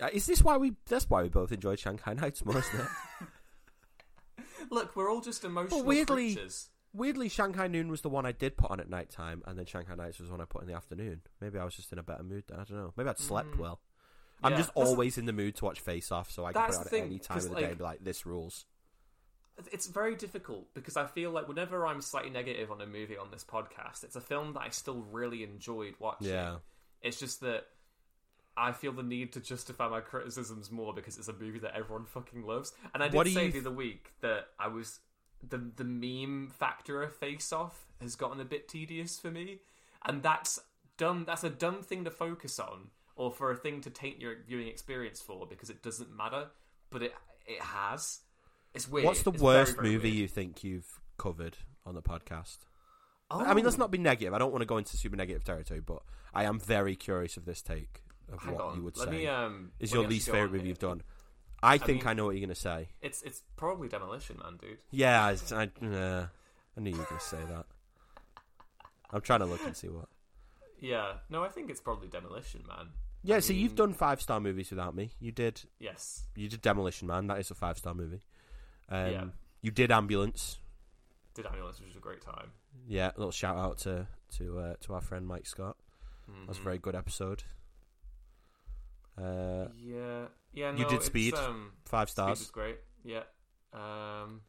Uh, 0.00 0.10
Is 0.12 0.26
this 0.26 0.44
why 0.44 0.58
we? 0.58 0.74
That's 0.86 1.10
why 1.10 1.24
we 1.24 1.28
both 1.28 1.50
enjoyed 1.50 1.80
Shanghai 1.80 2.14
Nights 2.14 2.44
more, 2.44 2.58
isn't 2.58 2.80
it? 2.80 2.86
Look, 4.70 4.94
we're 4.94 5.10
all 5.10 5.20
just 5.20 5.42
emotional 5.44 5.82
weirdly- 5.82 6.34
creatures. 6.34 6.68
Weirdly, 6.94 7.28
Shanghai 7.28 7.66
Noon 7.66 7.88
was 7.88 8.02
the 8.02 8.08
one 8.08 8.24
I 8.24 8.30
did 8.32 8.56
put 8.56 8.70
on 8.70 8.78
at 8.78 8.88
night 8.88 9.10
time, 9.10 9.42
and 9.46 9.58
then 9.58 9.66
Shanghai 9.66 9.96
Nights 9.96 10.20
was 10.20 10.28
the 10.28 10.32
one 10.34 10.40
I 10.40 10.44
put 10.44 10.62
in 10.62 10.68
the 10.68 10.74
afternoon. 10.74 11.22
Maybe 11.40 11.58
I 11.58 11.64
was 11.64 11.74
just 11.74 11.92
in 11.92 11.98
a 11.98 12.02
better 12.04 12.22
mood. 12.22 12.44
then, 12.48 12.60
I 12.60 12.64
don't 12.64 12.78
know. 12.78 12.92
Maybe 12.96 13.10
I'd 13.10 13.18
slept 13.18 13.56
well. 13.58 13.80
I'm 14.42 14.52
Mm. 14.52 14.56
Just 14.58 14.74
that's- 14.74 14.88
always 14.88 15.18
in 15.18 15.26
the 15.26 15.32
mood 15.32 15.56
to 15.56 15.64
watch 15.64 15.80
Face 15.80 16.12
Off, 16.12 16.30
so 16.30 16.44
I 16.44 16.52
can 16.52 16.62
put 16.62 16.70
it 16.70 16.72
the 16.90 16.96
on 16.96 17.02
at 17.02 17.06
any 17.06 17.18
time 17.18 17.36
of 17.38 17.42
the 17.42 17.48
day 17.50 17.54
like- 17.54 17.64
and 17.70 17.78
be 17.78 17.84
like, 17.84 18.04
"This 18.04 18.24
rules." 18.24 18.66
it's 19.70 19.86
very 19.86 20.16
difficult 20.16 20.74
because 20.74 20.96
I 20.96 21.06
feel 21.06 21.30
like 21.30 21.46
whenever 21.46 21.86
I'm 21.86 22.00
slightly 22.00 22.28
negative 22.30 22.72
on 22.72 22.80
a 22.80 22.86
movie 22.86 23.16
on 23.16 23.30
this 23.30 23.44
podcast, 23.44 24.02
it's 24.02 24.16
a 24.16 24.20
film 24.20 24.52
that 24.54 24.62
I 24.62 24.70
still 24.70 25.02
really 25.02 25.44
enjoyed 25.44 25.94
watching. 26.00 26.26
Yeah. 26.28 26.58
It's 27.02 27.20
just 27.20 27.40
that 27.42 27.68
I 28.56 28.72
feel 28.72 28.90
the 28.92 29.04
need 29.04 29.32
to 29.34 29.40
justify 29.40 29.88
my 29.88 30.00
criticisms 30.00 30.72
more 30.72 30.92
because 30.92 31.18
it's 31.18 31.28
a 31.28 31.32
movie 31.32 31.60
that 31.60 31.74
everyone 31.76 32.04
fucking 32.04 32.44
loves. 32.44 32.72
And 32.94 33.02
I 33.02 33.08
did 33.08 33.32
say 33.32 33.46
you 33.46 33.52
the 33.52 33.58
other 33.60 33.70
week 33.70 34.12
that 34.22 34.48
I 34.58 34.66
was 34.68 34.98
the 35.48 35.70
the 35.76 35.84
meme 35.84 36.50
factor 36.50 37.02
of 37.02 37.14
Face 37.16 37.52
Off 37.52 37.86
has 38.00 38.16
gotten 38.16 38.40
a 38.40 38.44
bit 38.44 38.68
tedious 38.68 39.18
for 39.18 39.30
me, 39.30 39.60
and 40.04 40.22
that's 40.22 40.58
dumb. 40.96 41.24
That's 41.26 41.44
a 41.44 41.50
dumb 41.50 41.82
thing 41.82 42.04
to 42.04 42.10
focus 42.10 42.58
on, 42.58 42.88
or 43.16 43.30
for 43.30 43.50
a 43.50 43.56
thing 43.56 43.80
to 43.82 43.90
taint 43.90 44.20
your 44.20 44.34
viewing 44.46 44.68
experience 44.68 45.20
for 45.20 45.46
because 45.46 45.70
it 45.70 45.82
doesn't 45.82 46.14
matter. 46.14 46.46
But 46.90 47.02
it 47.02 47.14
it 47.46 47.60
has. 47.60 48.20
It's 48.74 48.88
weird. 48.88 49.06
What's 49.06 49.22
the 49.22 49.32
It's 49.32 49.42
worst 49.42 49.76
very 49.76 49.92
movie 49.92 50.08
weird. 50.08 50.18
you 50.20 50.28
think 50.28 50.64
you've 50.64 51.00
covered 51.16 51.56
on 51.86 51.94
the 51.94 52.02
podcast? 52.02 52.58
Oh. 53.30 53.40
I 53.44 53.54
mean, 53.54 53.64
let's 53.64 53.78
not 53.78 53.90
be 53.90 53.98
negative. 53.98 54.34
I 54.34 54.38
don't 54.38 54.50
want 54.52 54.62
to 54.62 54.66
go 54.66 54.76
into 54.76 54.96
super 54.96 55.16
negative 55.16 55.44
territory, 55.44 55.80
but 55.80 56.02
I 56.34 56.44
am 56.44 56.58
very 56.60 56.94
curious 56.96 57.36
of 57.36 57.44
this 57.44 57.62
take 57.62 58.02
of 58.32 58.42
Hang 58.42 58.54
what 58.54 58.64
on. 58.64 58.76
you 58.76 58.82
would 58.82 58.96
Let 58.96 59.08
say 59.08 59.14
me, 59.16 59.26
um, 59.26 59.72
is 59.78 59.92
your 59.92 60.06
least 60.06 60.26
favorite 60.30 60.52
movie 60.52 60.68
you've 60.68 60.78
done. 60.78 61.02
I 61.64 61.78
think 61.78 62.02
mean- 62.02 62.08
I 62.08 62.12
know 62.14 62.24
what 62.26 62.32
you're 62.32 62.40
going 62.46 62.54
to 62.54 62.60
say. 62.60 62.88
It's 63.00 63.22
it's 63.22 63.42
probably 63.56 63.88
Demolition 63.88 64.38
Man, 64.42 64.56
dude. 64.56 64.78
Yeah, 64.90 65.24
I, 65.24 65.54
I, 65.54 65.86
uh, 65.86 66.26
I 66.76 66.80
knew 66.80 66.90
you 66.90 66.98
were 66.98 67.04
going 67.04 67.20
to 67.20 67.24
say 67.26 67.38
that. 67.48 67.66
I'm 69.10 69.20
trying 69.20 69.40
to 69.40 69.46
look 69.46 69.64
and 69.64 69.76
see 69.76 69.88
what. 69.88 70.08
Yeah, 70.80 71.14
no, 71.30 71.42
I 71.44 71.48
think 71.48 71.70
it's 71.70 71.80
probably 71.80 72.08
Demolition 72.08 72.62
Man. 72.66 72.88
Yeah, 73.22 73.36
I 73.36 73.40
so 73.40 73.52
you've 73.54 73.74
done 73.74 73.94
five 73.94 74.20
star 74.20 74.40
movies 74.40 74.70
without 74.70 74.94
me. 74.94 75.12
You 75.20 75.32
did. 75.32 75.62
Yes, 75.78 76.24
You 76.36 76.48
did 76.48 76.60
Demolition 76.60 77.08
Man. 77.08 77.26
That 77.28 77.38
is 77.38 77.50
a 77.50 77.54
five 77.54 77.78
star 77.78 77.94
movie. 77.94 78.22
Um, 78.88 79.10
Yeah. 79.10 79.24
You 79.62 79.70
did 79.70 79.90
Ambulance. 79.90 80.58
did 81.34 81.46
Ambulance, 81.46 81.78
which 81.80 81.88
was 81.88 81.96
a 81.96 82.00
great 82.00 82.20
time. 82.20 82.50
Yeah, 82.86 83.12
a 83.14 83.18
little 83.18 83.32
shout 83.32 83.56
out 83.56 83.78
to 83.78 84.06
to 84.36 84.58
uh, 84.58 84.74
to 84.82 84.94
our 84.94 85.00
friend 85.00 85.26
Mike 85.26 85.46
Scott. 85.46 85.76
That 86.26 86.48
was 86.48 86.58
a 86.58 86.62
very 86.62 86.78
good 86.78 86.94
episode. 86.94 87.44
Uh, 89.16 89.68
Yeah, 89.76 90.26
yeah. 90.52 90.70
No, 90.72 90.78
You 90.78 90.88
did 90.88 91.02
Speed. 91.02 91.34
Um, 91.34 91.72
five 91.84 92.10
Speed 92.10 92.22
was 92.28 92.38
stars. 92.40 92.50
great. 92.50 92.78
Yeah. 93.04 93.22
Um, 93.72 94.40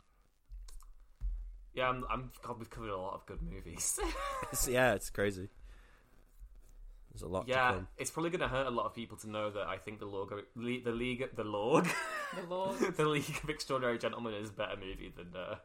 yeah, 1.73 1.89
I'm. 1.89 2.05
I'm. 2.09 2.31
God, 2.41 2.57
we've 2.59 2.69
covered 2.69 2.89
a 2.89 2.97
lot 2.97 3.13
of 3.15 3.25
good 3.25 3.41
movies. 3.41 3.99
It's- 4.43 4.67
yeah, 4.67 4.93
it's 4.93 5.09
crazy. 5.09 5.49
There's 7.11 7.21
a 7.23 7.27
lot 7.27 7.47
yeah, 7.47 7.71
come. 7.71 7.87
it's 7.97 8.11
probably 8.11 8.29
going 8.29 8.41
to 8.41 8.49
hurt 8.49 8.67
a 8.67 8.71
lot 8.71 8.85
of 8.87 8.93
people 8.93 9.15
to 9.19 9.29
know 9.29 9.49
that 9.49 9.67
I 9.67 9.77
think 9.77 9.99
the 9.99 10.05
Lord, 10.05 10.29
Le- 10.55 10.81
the 10.83 10.91
League, 10.91 11.23
the 11.33 11.45
Lord, 11.45 11.85
The 12.35 12.43
Lord 12.49 12.77
the 12.97 13.05
League 13.05 13.39
of 13.41 13.49
Extraordinary 13.49 13.97
Gentlemen 13.97 14.33
is 14.33 14.49
a 14.49 14.53
better 14.53 14.75
movie 14.75 15.13
than 15.15 15.27
uh, 15.33 15.55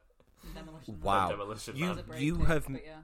Demolition 0.55 0.95
Man. 0.95 1.03
Wow. 1.03 1.29
Demolition 1.31 1.77
You- 1.77 1.87
Man. 1.87 1.97
That's 1.97 2.07
a 2.07 2.11
brave 2.11 2.23
you 2.23 2.37
pick, 2.39 2.47
have- 2.47 2.67
but 2.69 2.85
yeah. 2.87 2.99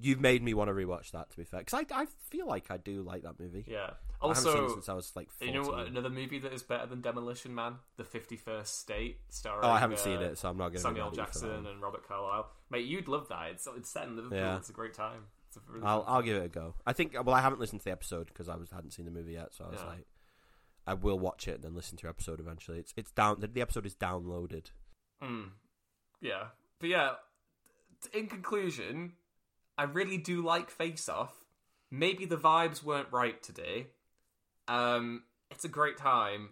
You've 0.00 0.20
made 0.20 0.42
me 0.42 0.54
want 0.54 0.68
to 0.68 0.74
rewatch 0.74 1.10
that. 1.12 1.30
To 1.30 1.36
be 1.36 1.44
fair, 1.44 1.60
because 1.60 1.84
I 1.90 2.00
I 2.02 2.06
feel 2.30 2.46
like 2.48 2.70
I 2.70 2.78
do 2.78 3.02
like 3.02 3.22
that 3.22 3.38
movie. 3.38 3.64
Yeah. 3.68 3.90
I 4.24 4.28
haven't 4.28 4.42
seen 4.42 4.52
it 4.52 4.60
Also, 4.60 4.74
since 4.74 4.88
I 4.88 4.94
was 4.94 5.12
like 5.16 5.28
you 5.40 5.52
know 5.52 5.72
another 5.72 6.10
movie 6.10 6.38
that 6.40 6.52
is 6.52 6.62
better 6.62 6.86
than 6.86 7.00
Demolition 7.00 7.54
Man, 7.54 7.76
The 7.96 8.04
Fifty 8.04 8.36
First 8.36 8.78
State, 8.80 9.18
starring 9.28 9.64
oh, 9.64 9.70
I 9.70 9.78
haven't 9.78 9.98
uh, 9.98 10.02
seen 10.02 10.20
it, 10.20 10.38
so 10.38 10.48
I'm 10.48 10.56
not 10.56 10.68
going 10.68 10.74
to. 10.76 10.80
Samuel 10.80 11.10
Jackson 11.10 11.66
and 11.66 11.80
Robert 11.82 12.06
Carlyle. 12.08 12.48
Mate, 12.70 12.86
you'd 12.86 13.08
love 13.08 13.28
that. 13.28 13.50
It's 13.52 13.68
it's 13.76 13.90
set 13.90 14.04
in 14.04 14.16
Liverpool. 14.16 14.38
Yeah. 14.38 14.56
It's 14.56 14.70
a 14.70 14.72
great 14.72 14.94
time. 14.94 15.26
It's 15.48 15.56
a 15.56 15.60
really 15.72 15.86
I'll 15.86 16.04
I'll 16.06 16.22
give 16.22 16.36
it 16.36 16.44
a 16.44 16.48
go. 16.48 16.74
I 16.86 16.92
think. 16.92 17.14
Well, 17.14 17.34
I 17.34 17.40
haven't 17.40 17.60
listened 17.60 17.80
to 17.80 17.84
the 17.84 17.92
episode 17.92 18.26
because 18.26 18.48
I 18.48 18.56
was 18.56 18.70
hadn't 18.70 18.92
seen 18.92 19.04
the 19.04 19.10
movie 19.10 19.32
yet, 19.34 19.54
so 19.54 19.64
I 19.64 19.70
was 19.70 19.80
Yeah. 19.80 19.88
like, 19.88 20.06
I 20.86 20.94
will 20.94 21.18
watch 21.18 21.46
it 21.48 21.56
and 21.56 21.64
then 21.64 21.74
listen 21.74 21.96
to 21.98 22.02
your 22.02 22.10
episode 22.10 22.40
eventually. 22.40 22.78
It's 22.78 22.92
it's 22.96 23.10
down. 23.12 23.40
The, 23.40 23.46
the 23.46 23.60
episode 23.60 23.86
is 23.86 23.94
downloaded. 23.94 24.66
Mm. 25.22 25.50
Yeah, 26.20 26.44
but 26.80 26.88
yeah. 26.88 27.12
In 28.12 28.26
conclusion, 28.26 29.12
I 29.78 29.84
really 29.84 30.18
do 30.18 30.42
like 30.42 30.70
Face 30.70 31.08
Off. 31.08 31.32
Maybe 31.90 32.24
the 32.26 32.36
vibes 32.36 32.82
weren't 32.82 33.08
right 33.12 33.40
today. 33.42 33.86
Um, 34.68 35.22
it's 35.50 35.64
a 35.64 35.68
great 35.68 35.96
time, 35.96 36.50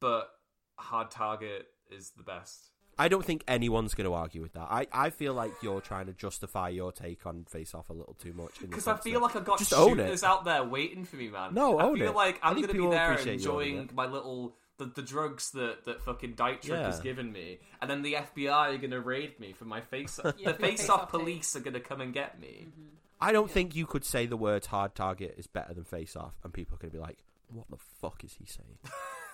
but 0.00 0.30
Hard 0.76 1.10
Target 1.10 1.66
is 1.90 2.10
the 2.16 2.22
best. 2.22 2.70
I 2.98 3.08
don't 3.08 3.24
think 3.24 3.44
anyone's 3.48 3.94
going 3.94 4.04
to 4.06 4.12
argue 4.12 4.42
with 4.42 4.52
that. 4.52 4.66
I, 4.70 4.86
I 4.92 5.08
feel 5.08 5.32
like 5.32 5.52
you're 5.62 5.80
trying 5.80 6.06
to 6.06 6.12
justify 6.12 6.68
your 6.68 6.92
take 6.92 7.24
on 7.24 7.44
Face 7.48 7.74
Off 7.74 7.88
a 7.88 7.94
little 7.94 8.12
too 8.20 8.34
much. 8.34 8.60
Because 8.60 8.86
I 8.86 8.96
feel 8.98 9.22
like 9.22 9.34
I've 9.36 9.44
got 9.46 9.58
Just 9.58 9.70
shooters 9.70 10.22
out 10.22 10.44
there 10.44 10.62
waiting 10.62 11.04
for 11.06 11.16
me, 11.16 11.28
man. 11.28 11.54
No, 11.54 11.78
I 11.78 11.84
own 11.84 11.96
feel 11.98 12.10
it. 12.10 12.14
like 12.14 12.38
I 12.42 12.50
I'm 12.50 12.56
going 12.56 12.68
to 12.68 12.74
be 12.74 12.86
there 12.90 13.12
appreciate 13.12 13.40
you 13.40 13.50
owning 13.52 13.68
enjoying 13.68 13.90
my 13.94 14.04
little 14.06 14.54
the, 14.76 14.84
the 14.86 15.00
drugs 15.02 15.50
that, 15.52 15.84
that 15.86 16.02
fucking 16.02 16.34
Dietrich 16.34 16.72
Yeah. 16.72 16.86
has 16.86 17.00
given 17.00 17.32
me, 17.32 17.60
and 17.80 17.90
then 17.90 18.02
the 18.02 18.14
FBI 18.14 18.50
are 18.74 18.76
going 18.78 18.90
to 18.90 19.00
raid 19.00 19.38
me 19.40 19.52
for 19.54 19.64
my 19.64 19.80
face. 19.80 20.18
Yeah, 20.38 20.52
the 20.52 20.54
face 20.58 20.80
face-off 20.80 21.00
off 21.02 21.10
police 21.10 21.56
are 21.56 21.60
going 21.60 21.74
to 21.74 21.80
come 21.80 22.00
and 22.02 22.12
get 22.12 22.38
me. 22.40 22.66
I 23.20 23.32
don't 23.32 23.50
think 23.50 23.74
you 23.74 23.86
could 23.86 24.04
say 24.04 24.26
the 24.26 24.36
words 24.38 24.66
hard 24.66 24.94
target 24.94 25.34
is 25.38 25.46
better 25.46 25.72
than 25.74 25.84
face 25.84 26.16
off, 26.16 26.34
and 26.44 26.52
people 26.52 26.74
are 26.76 26.78
going 26.78 26.90
to 26.92 26.96
be 26.96 27.02
like, 27.02 27.18
"What 27.52 27.68
the 27.70 27.76
fuck 28.00 28.22
is 28.24 28.34
he 28.34 28.46
saying?" 28.46 28.78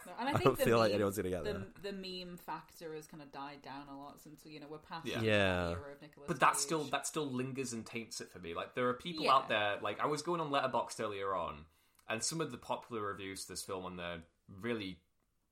No, 0.06 0.12
And 0.20 0.28
I, 0.28 0.32
I 0.38 0.40
don't 0.40 0.56
the 0.56 0.64
feel 0.64 0.78
like 0.78 0.92
anyone's 0.92 1.16
gonna 1.16 1.30
get 1.30 1.42
the, 1.42 1.52
there. 1.52 1.90
The 1.90 1.92
meme 1.92 2.36
factor 2.36 2.94
has 2.94 3.08
kind 3.08 3.20
of 3.24 3.32
died 3.32 3.60
down 3.62 3.88
a 3.90 3.98
lot 3.98 4.20
since 4.22 4.46
you 4.46 4.60
know 4.60 4.66
we're 4.70 4.78
past 4.78 5.04
Yeah. 5.04 5.18
the 5.18 5.26
Yeah. 5.26 5.68
era 5.70 5.92
of 5.96 6.00
Nicolas 6.00 6.28
But 6.28 6.38
that 6.38 6.52
Cage. 6.52 6.60
still 6.60 6.84
that 6.84 7.08
still 7.08 7.26
lingers 7.28 7.72
and 7.72 7.84
taints 7.84 8.20
it 8.20 8.30
for 8.30 8.38
me. 8.38 8.54
Like 8.54 8.76
there 8.76 8.88
are 8.88 8.94
people 8.94 9.24
Yeah. 9.24 9.34
out 9.34 9.48
there. 9.48 9.78
Like 9.82 9.98
I 9.98 10.06
was 10.06 10.22
going 10.22 10.40
on 10.40 10.50
Letterboxd 10.52 11.00
earlier 11.00 11.34
on, 11.34 11.64
and 12.08 12.22
some 12.22 12.40
of 12.40 12.52
the 12.52 12.56
popular 12.56 13.02
reviews 13.02 13.46
to 13.46 13.52
this 13.52 13.64
film 13.64 13.84
on 13.84 13.96
there 13.96 14.18
really 14.60 15.00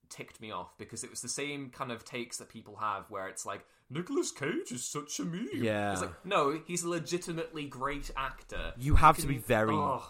ticked 0.09 0.41
me 0.41 0.53
off 0.53 0.79
because 0.79 1.03
it 1.03 1.11
was 1.11 1.21
the 1.21 1.29
same 1.29 1.71
kind 1.71 1.91
of 1.91 2.05
takes 2.05 2.37
that 2.37 2.49
people 2.49 2.77
have 2.77 3.11
where 3.11 3.27
it's 3.27 3.45
like 3.45 3.65
Nicholas 3.91 4.31
Cage 4.31 4.71
is 4.71 4.85
such 4.85 5.19
a 5.19 5.25
meme. 5.25 5.49
Yeah. 5.53 5.93
it's 5.95 6.01
like 6.03 6.25
no, 6.25 6.61
he's 6.65 6.85
a 6.85 6.89
legitimately 6.89 7.65
great 7.67 8.13
actor. 8.17 8.73
You 8.79 8.95
have 8.95 9.17
to 9.17 9.23
can- 9.23 9.31
be 9.31 9.39
very, 9.39 9.75
oh. 9.75 10.05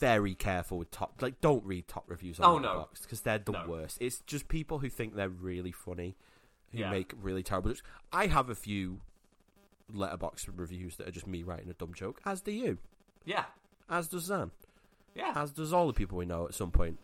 Very 0.00 0.34
careful 0.34 0.78
with 0.78 0.90
top. 0.90 1.20
Like, 1.22 1.40
don't 1.40 1.64
read 1.64 1.86
top 1.86 2.04
reviews 2.08 2.40
on 2.40 2.46
Oh, 2.46 2.58
no. 2.58 2.88
because 3.00 3.20
they're 3.20 3.38
the 3.38 3.52
No. 3.52 3.66
worst. 3.68 3.98
It's 4.00 4.20
just 4.20 4.48
people 4.48 4.78
who 4.80 4.88
think 4.88 5.14
they're 5.14 5.28
really 5.28 5.72
funny, 5.72 6.16
who 6.72 6.78
Yeah. 6.78 6.90
make 6.90 7.12
really 7.20 7.42
terrible 7.42 7.70
jokes. 7.70 7.82
I 8.12 8.26
have 8.26 8.48
a 8.50 8.54
few 8.54 9.00
Letterboxd 9.92 10.48
reviews 10.56 10.96
that 10.96 11.08
are 11.08 11.10
just 11.12 11.26
me 11.26 11.42
writing 11.42 11.68
a 11.68 11.74
dumb 11.74 11.92
joke, 11.94 12.20
as 12.24 12.40
do 12.40 12.50
you, 12.52 12.78
Yeah, 13.24 13.44
as 13.88 14.08
does 14.08 14.24
Zan, 14.24 14.52
yeah. 15.14 15.32
as 15.36 15.50
does 15.52 15.72
all 15.72 15.86
the 15.88 15.92
people 15.92 16.16
we 16.16 16.24
know 16.26 16.46
at 16.46 16.54
some 16.54 16.70
point. 16.70 16.98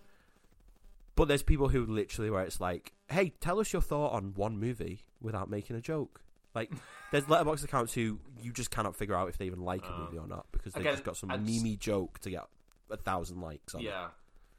But 1.16 1.28
there's 1.28 1.42
people 1.42 1.68
who 1.70 1.84
literally 1.84 2.30
where 2.30 2.44
it's 2.44 2.60
like, 2.60 2.92
"Hey, 3.08 3.30
tell 3.40 3.58
us 3.58 3.72
your 3.72 3.82
thought 3.82 4.12
on 4.12 4.34
one 4.34 4.58
movie 4.58 5.04
without 5.20 5.50
making 5.50 5.74
a 5.76 5.80
joke." 5.80 6.20
Like, 6.54 6.70
there's 7.10 7.24
Letterboxd 7.24 7.64
accounts 7.64 7.94
who 7.94 8.20
you 8.40 8.52
just 8.52 8.70
cannot 8.70 8.94
figure 8.94 9.14
out 9.16 9.28
if 9.28 9.36
they 9.36 9.46
even 9.46 9.60
like 9.62 9.84
a 9.84 9.92
Uh, 9.94 9.98
movie 9.98 10.18
or 10.18 10.26
not 10.28 10.46
because 10.52 10.72
they 10.74 10.82
just 10.82 11.04
got 11.04 11.16
some 11.16 11.30
I 11.30 11.38
just- 11.38 11.80
joke 11.80 12.18
to 12.20 12.30
get 12.30 12.46
a 12.90 12.96
thousand 12.96 13.40
likes 13.40 13.74
on 13.74 13.80
it. 13.80 13.84
Yeah, 13.84 14.08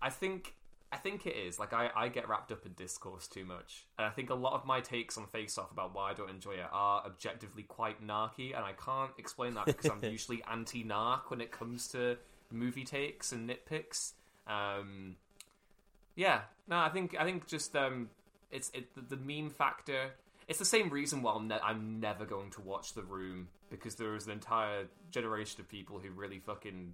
I 0.02 0.10
think 0.10 0.54
I 0.92 0.98
think 0.98 1.26
it 1.26 1.36
is. 1.36 1.60
Like 1.60 1.74
I, 1.74 1.90
I 1.96 2.08
get 2.08 2.30
wrapped 2.30 2.52
up 2.52 2.66
in 2.66 2.74
discourse 2.74 3.28
too 3.28 3.44
much, 3.44 3.86
and 3.98 4.08
I 4.08 4.10
think 4.10 4.30
a 4.30 4.36
lot 4.36 4.54
of 4.54 4.66
my 4.66 4.80
takes 4.80 5.18
on 5.18 5.28
Face 5.28 5.58
Off 5.58 5.72
about 5.72 5.94
why 5.94 6.12
I 6.12 6.14
don't 6.14 6.30
enjoy 6.30 6.54
it 6.54 6.68
are 6.72 7.04
objectively 7.06 7.64
quite 7.64 8.06
narky, 8.06 8.56
and 8.56 8.64
I 8.64 8.74
can't 8.74 9.12
explain 9.18 9.54
that 9.56 9.66
because 9.66 9.92
I'm 9.92 10.04
usually 10.12 10.42
anti-narc 10.50 11.30
when 11.30 11.42
it 11.42 11.52
comes 11.52 11.88
to 11.90 12.18
movie 12.52 12.86
takes 12.86 13.32
and 13.32 13.50
nitpicks. 13.50 14.14
Um, 14.48 15.18
yeah, 16.16 16.42
no, 16.68 16.78
I 16.78 16.90
think 16.90 17.16
I 17.20 17.26
think 17.26 17.48
just 17.48 17.76
um, 17.76 18.10
it's 18.52 18.72
it, 18.74 18.96
the, 18.96 19.16
the 19.16 19.18
meme 19.18 19.50
factor. 19.50 20.12
It's 20.48 20.60
the 20.60 20.66
same 20.66 20.90
reason 20.90 21.22
why 21.22 21.34
I'm, 21.34 21.50
ne- 21.50 21.60
I'm 21.62 22.00
never 22.00 22.24
going 22.24 22.52
to 22.52 22.62
watch 22.62 22.94
The 22.94 23.04
Room 23.04 23.50
because 23.70 23.96
there 23.96 24.16
is 24.16 24.28
an 24.28 24.32
entire 24.32 24.86
generation 25.12 25.60
of 25.60 25.68
people 25.68 26.00
who 26.00 26.10
really 26.10 26.40
fucking 26.40 26.94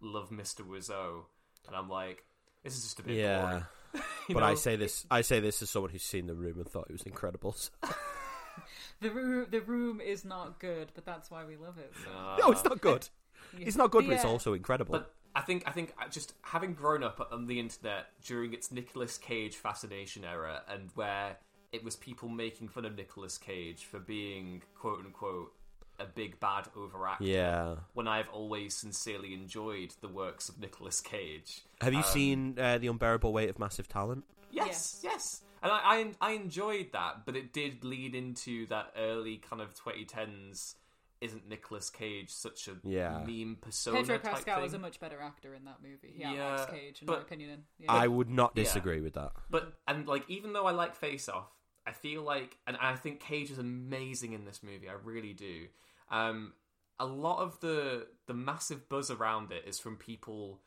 love 0.00 0.30
Mr. 0.30 0.60
Wiseau, 0.66 1.22
and 1.66 1.76
I'm 1.76 1.88
like, 1.88 2.24
this 2.62 2.76
is 2.76 2.82
just 2.82 3.00
a 3.00 3.02
bit 3.02 3.16
Yeah. 3.16 3.42
boring. 3.42 3.64
But 4.28 4.40
know? 4.40 4.46
I 4.46 4.54
say 4.54 4.76
this, 4.76 5.06
I 5.10 5.20
say 5.20 5.38
this 5.40 5.60
as 5.62 5.70
someone 5.70 5.90
who's 5.92 6.02
seen 6.02 6.26
the 6.26 6.34
room 6.34 6.58
and 6.58 6.68
thought 6.68 6.86
it 6.88 6.92
was 6.92 7.02
incredible. 7.02 7.54
the 9.00 9.10
room. 9.10 9.46
The 9.50 9.60
room 9.60 10.00
is 10.00 10.24
not 10.24 10.58
good, 10.58 10.88
but 10.94 11.04
that's 11.04 11.30
why 11.30 11.44
we 11.44 11.56
love 11.56 11.78
it. 11.78 11.92
So. 12.02 12.10
Uh, 12.10 12.36
no, 12.40 12.50
it's 12.50 12.64
not 12.64 12.80
good. 12.80 13.08
Yeah. 13.56 13.66
It's 13.66 13.76
not 13.76 13.90
good, 13.90 14.06
but 14.06 14.14
it's 14.14 14.24
Yeah. 14.24 14.30
also 14.30 14.54
incredible. 14.54 14.92
But 14.92 15.14
I 15.36 15.42
think 15.42 15.64
I 15.66 15.70
think 15.72 15.92
just 16.10 16.34
having 16.42 16.74
grown 16.74 17.02
up 17.02 17.28
on 17.32 17.46
the 17.46 17.60
internet 17.60 18.06
during 18.24 18.52
its 18.54 18.72
Nicolas 18.72 19.18
Cage 19.18 19.56
fascination 19.56 20.24
era, 20.24 20.62
and 20.68 20.90
where 20.94 21.36
it 21.72 21.84
was 21.84 21.96
people 21.96 22.28
making 22.28 22.68
fun 22.68 22.84
of 22.84 22.96
Nicolas 22.96 23.36
Cage 23.38 23.84
for 23.84 23.98
being 23.98 24.62
quote 24.74 25.00
unquote 25.04 25.52
a 25.98 26.04
big 26.06 26.40
bad 26.40 26.66
overactor. 26.76 27.16
yeah. 27.20 27.76
When 27.92 28.08
I've 28.08 28.28
always 28.30 28.74
sincerely 28.76 29.32
enjoyed 29.34 29.94
the 30.00 30.08
works 30.08 30.48
of 30.48 30.58
Nicolas 30.58 31.00
Cage. 31.00 31.62
Have 31.80 31.92
you 31.92 32.00
Um, 32.00 32.04
seen 32.04 32.58
uh, 32.58 32.78
the 32.78 32.88
unbearable 32.88 33.32
weight 33.32 33.48
of 33.50 33.58
massive 33.58 33.88
talent? 33.88 34.24
Yes, 34.50 35.00
yes. 35.02 35.42
And 35.62 35.72
I, 35.72 35.80
I 36.20 36.30
I 36.30 36.30
enjoyed 36.32 36.88
that, 36.92 37.24
but 37.24 37.36
it 37.36 37.52
did 37.52 37.84
lead 37.84 38.14
into 38.14 38.66
that 38.66 38.92
early 38.96 39.38
kind 39.38 39.62
of 39.62 39.74
2010s. 39.74 40.74
Isn't 41.20 41.48
Nicolas 41.48 41.88
Cage 41.88 42.28
such 42.30 42.68
a 42.68 42.76
Yeah. 42.82 43.24
meme 43.26 43.56
persona? 43.60 43.98
Pedro 44.00 44.18
type 44.18 44.32
Pascal 44.34 44.56
thing? 44.56 44.64
is 44.66 44.74
a 44.74 44.78
much 44.78 45.00
better 45.00 45.20
actor 45.22 45.54
in 45.54 45.64
that 45.64 45.78
movie. 45.82 46.12
He 46.14 46.20
Yeah, 46.20 46.34
outacts 46.34 46.70
Cage, 46.70 47.00
in 47.00 47.06
but- 47.06 47.16
my 47.16 47.22
opinion. 47.22 47.64
Yeah. 47.78 47.92
I 47.92 48.08
would 48.08 48.28
not 48.28 48.52
Yeah. 48.54 48.64
disagree 48.64 49.00
with 49.00 49.14
that. 49.14 49.32
But 49.48 49.72
and 49.88 50.06
like 50.06 50.28
even 50.28 50.52
though 50.52 50.66
I 50.66 50.72
like 50.72 50.94
Face 50.94 51.28
Off, 51.30 51.48
I 51.86 51.92
feel 51.92 52.22
like 52.22 52.56
and 52.66 52.76
I 52.80 52.96
think 52.96 53.20
Cage 53.20 53.50
is 53.50 53.58
amazing 53.58 54.32
in 54.32 54.44
this 54.44 54.62
movie. 54.62 54.88
I 54.88 54.94
really 55.02 55.32
do. 55.32 55.66
Um, 56.10 56.52
a 56.98 57.06
lot 57.06 57.40
of 57.40 57.60
the 57.60 58.06
the 58.26 58.34
massive 58.34 58.88
buzz 58.88 59.10
around 59.10 59.52
it 59.52 59.64
is 59.66 59.78
from 59.78 59.96
people 59.96 60.60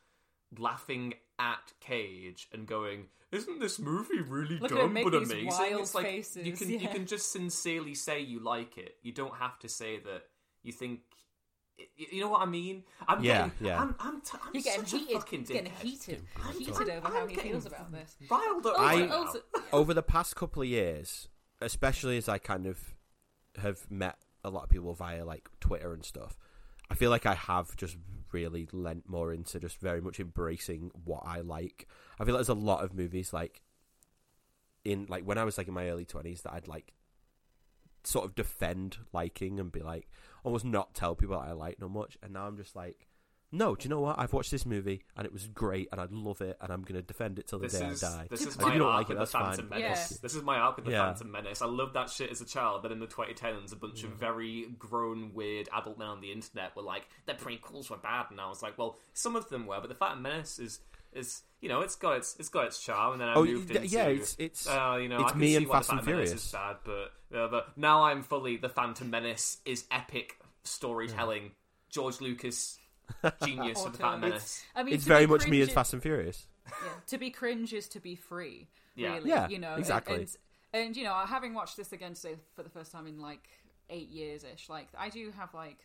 laughing 0.56 1.14
at 1.38 1.72
Cage 1.80 2.48
and 2.52 2.66
going, 2.66 3.06
"Isn't 3.32 3.60
this 3.60 3.78
movie 3.78 4.20
really 4.20 4.58
Look 4.58 4.70
dumb 4.70 4.94
but 4.94 5.14
amazing?" 5.14 5.48
it's 5.48 5.94
like 5.94 6.06
you 6.06 6.12
faces, 6.12 6.58
can 6.58 6.70
you 6.80 6.88
can 6.88 7.06
just 7.06 7.32
sincerely 7.32 7.94
say 7.94 8.20
you 8.20 8.40
like 8.40 8.78
it. 8.78 8.96
You 9.02 9.12
don't 9.12 9.36
have 9.36 9.58
to 9.60 9.68
say 9.68 9.98
that 9.98 10.24
you 10.62 10.72
think. 10.72 11.00
Y- 11.78 12.06
You 12.10 12.20
know 12.22 12.28
what 12.30 12.42
I 12.42 12.46
mean? 12.46 12.84
I'm 13.06 13.22
Yeah, 13.22 13.48
getting, 13.48 13.66
yeah. 13.66 13.80
I'm, 13.82 13.94
I'm, 14.00 14.20
t- 14.20 14.38
I'm 14.44 14.52
He's 14.52 14.64
getting 14.64 14.84
such 14.86 15.00
heated. 15.00 15.16
a 15.16 15.20
fucking 15.20 15.38
He's 15.40 15.48
getting 15.48 15.72
heated. 15.72 16.22
I'm- 16.42 16.54
heated 16.58 16.74
I'm- 16.90 16.90
over 16.98 17.08
how 17.08 17.22
I'm 17.22 17.28
he 17.28 17.36
feels 17.36 17.66
about 17.66 17.92
this. 17.92 18.16
Riled 18.30 18.66
up 18.66 18.72
Also, 18.78 18.82
right 18.84 19.08
now. 19.08 19.16
also, 19.16 19.40
Over 19.72 19.94
the 19.94 20.02
past 20.02 20.36
couple 20.36 20.62
of 20.62 20.68
years, 20.68 21.28
especially 21.60 22.16
as 22.18 22.28
I 22.28 22.38
kind 22.38 22.66
of 22.66 22.94
have 23.60 23.90
met 23.90 24.16
a 24.44 24.50
lot 24.50 24.62
of 24.64 24.68
people 24.70 24.94
via 24.94 25.24
like 25.24 25.48
Twitter 25.60 25.92
and 25.92 26.04
stuff, 26.04 26.38
I 26.90 26.94
feel 26.94 27.10
like 27.10 27.26
I 27.26 27.34
have 27.34 27.76
just 27.76 27.96
really 28.32 28.68
lent 28.72 29.08
more 29.08 29.32
into 29.32 29.58
just 29.60 29.78
very 29.80 30.00
much 30.00 30.20
embracing 30.20 30.90
what 31.04 31.22
I 31.26 31.40
like. 31.40 31.86
I 32.18 32.24
feel 32.24 32.34
like 32.34 32.40
there's 32.40 32.48
a 32.48 32.54
lot 32.54 32.82
of 32.84 32.94
movies 32.94 33.32
like 33.32 33.62
in 34.84 35.06
like 35.08 35.24
when 35.24 35.38
I 35.38 35.44
was 35.44 35.58
like 35.58 35.68
in 35.68 35.74
my 35.74 35.88
early 35.88 36.04
twenties 36.04 36.42
that 36.42 36.52
I'd 36.52 36.68
like 36.68 36.92
sort 38.08 38.24
of 38.24 38.34
defend 38.34 38.98
liking 39.12 39.60
and 39.60 39.70
be 39.70 39.80
like 39.80 40.08
almost 40.44 40.64
not 40.64 40.94
tell 40.94 41.14
people 41.14 41.38
that 41.38 41.48
I 41.48 41.52
like 41.52 41.78
no 41.80 41.88
much, 41.88 42.16
and 42.22 42.32
now 42.32 42.46
I'm 42.46 42.56
just 42.56 42.74
like. 42.76 43.06
No, 43.50 43.74
do 43.74 43.84
you 43.84 43.88
know 43.88 44.00
what? 44.00 44.18
I've 44.18 44.34
watched 44.34 44.50
this 44.50 44.66
movie 44.66 45.04
and 45.16 45.24
it 45.24 45.32
was 45.32 45.46
great 45.46 45.88
and 45.90 45.98
I 45.98 46.06
love 46.10 46.42
it 46.42 46.58
and 46.60 46.70
I'm 46.70 46.82
going 46.82 46.96
to 46.96 47.02
defend 47.02 47.38
it 47.38 47.46
till 47.48 47.58
the 47.58 47.68
This 47.68 47.78
day 47.80 47.86
is, 47.86 48.04
I 48.04 48.10
die. 48.18 48.26
this 48.28 48.44
is 48.44 48.58
my 48.58 48.68
if 48.68 48.72
you 48.74 48.78
don't 48.80 48.88
arc 48.88 48.96
like 48.98 49.06
it, 49.08 49.12
the 49.14 49.18
that's 49.20 49.32
Phantom 49.32 49.68
fine. 49.70 49.80
Menace. 49.80 50.08
Yeah. 50.12 50.18
This 50.20 50.34
is 50.34 50.42
my 50.42 50.58
arc 50.58 50.76
with 50.76 50.84
the 50.84 50.90
Yeah. 50.90 51.06
Phantom 51.06 51.30
Menace. 51.32 51.62
I 51.62 51.66
loved 51.66 51.94
that 51.94 52.10
shit 52.10 52.30
as 52.30 52.42
a 52.42 52.44
child. 52.44 52.82
but 52.82 52.92
in 52.92 53.00
the 53.00 53.06
2010s, 53.06 53.72
a 53.72 53.76
bunch 53.76 54.02
Mm. 54.02 54.04
of 54.04 54.10
very 54.18 54.66
grown, 54.78 55.32
weird 55.32 55.70
adult 55.74 55.96
men 55.96 56.08
on 56.08 56.20
the 56.20 56.30
internet 56.30 56.76
were 56.76 56.82
like, 56.82 57.08
"The 57.24 57.32
prequels 57.32 57.88
were 57.88 57.96
bad," 57.96 58.26
and 58.30 58.38
I 58.38 58.50
was 58.50 58.62
like, 58.62 58.76
"Well, 58.76 58.98
some 59.14 59.34
of 59.34 59.48
them 59.48 59.64
were, 59.66 59.80
but 59.80 59.88
the 59.88 59.94
Phantom 59.94 60.20
Menace 60.20 60.58
is." 60.58 60.80
Is 61.12 61.42
you 61.60 61.68
know 61.68 61.80
it's 61.80 61.96
got 61.96 62.16
its 62.18 62.36
it's 62.38 62.48
got 62.50 62.66
its 62.66 62.82
charm, 62.82 63.12
and 63.12 63.20
then 63.20 63.28
I 63.28 63.34
Oh, 63.34 63.44
moved 63.44 63.70
y- 63.70 63.76
into 63.76 63.88
yeah, 63.88 64.08
it's- 64.08 64.36
it's- 64.38 64.66
uh, 64.68 64.98
you 65.00 65.08
know 65.08 65.20
it's 65.20 65.28
I 65.28 65.30
can 65.32 65.40
me 65.40 65.46
see 65.48 65.56
and 65.56 65.66
why 65.68 65.76
Fast 65.76 65.88
the 65.88 65.92
and 65.96 66.00
Phantom 66.04 66.14
Menace 66.16 66.28
Furious. 66.30 66.44
is 66.46 66.52
bad, 66.52 66.76
but 66.84 67.36
uh, 67.38 67.48
but 67.48 67.78
now 67.78 68.04
I'm 68.04 68.22
fully 68.22 68.56
the 68.58 68.68
Phantom 68.68 69.08
Menace 69.10 69.58
is 69.64 69.84
epic 69.90 70.38
storytelling. 70.64 71.52
George 71.90 72.20
Lucas, 72.20 72.78
genius 73.44 73.82
of 73.84 73.92
the 73.92 73.98
Phantom 73.98 74.20
Auteur. 74.20 74.28
Menace. 74.28 74.64
I 74.76 74.82
mean, 74.82 74.94
It's 74.94 75.04
very 75.04 75.26
much 75.26 75.44
me 75.44 75.56
cringe 75.58 75.62
as 75.68 75.70
Fast 75.74 75.94
and 75.94 76.02
Furious. 76.02 76.46
yeah, 76.66 76.74
to 77.06 77.16
be 77.18 77.30
cringe 77.30 77.72
is 77.72 77.88
to 77.88 78.00
be 78.00 78.14
free. 78.14 78.68
Yeah. 78.94 79.14
Really, 79.14 79.30
Yeah, 79.30 79.48
you 79.48 79.58
know, 79.58 79.74
exactly. 79.76 80.16
And, 80.16 80.36
and, 80.74 80.96
you 80.96 81.04
know, 81.04 81.14
having 81.14 81.54
watched 81.54 81.78
this 81.78 81.92
again 81.92 82.12
today 82.12 82.36
for 82.54 82.62
the 82.62 82.68
first 82.68 82.92
time 82.92 83.06
in 83.06 83.18
like 83.20 83.48
eight 83.88 84.08
years 84.10 84.44
ish, 84.44 84.68
like 84.68 84.88
I 84.98 85.08
do 85.08 85.32
have 85.38 85.54
like 85.54 85.78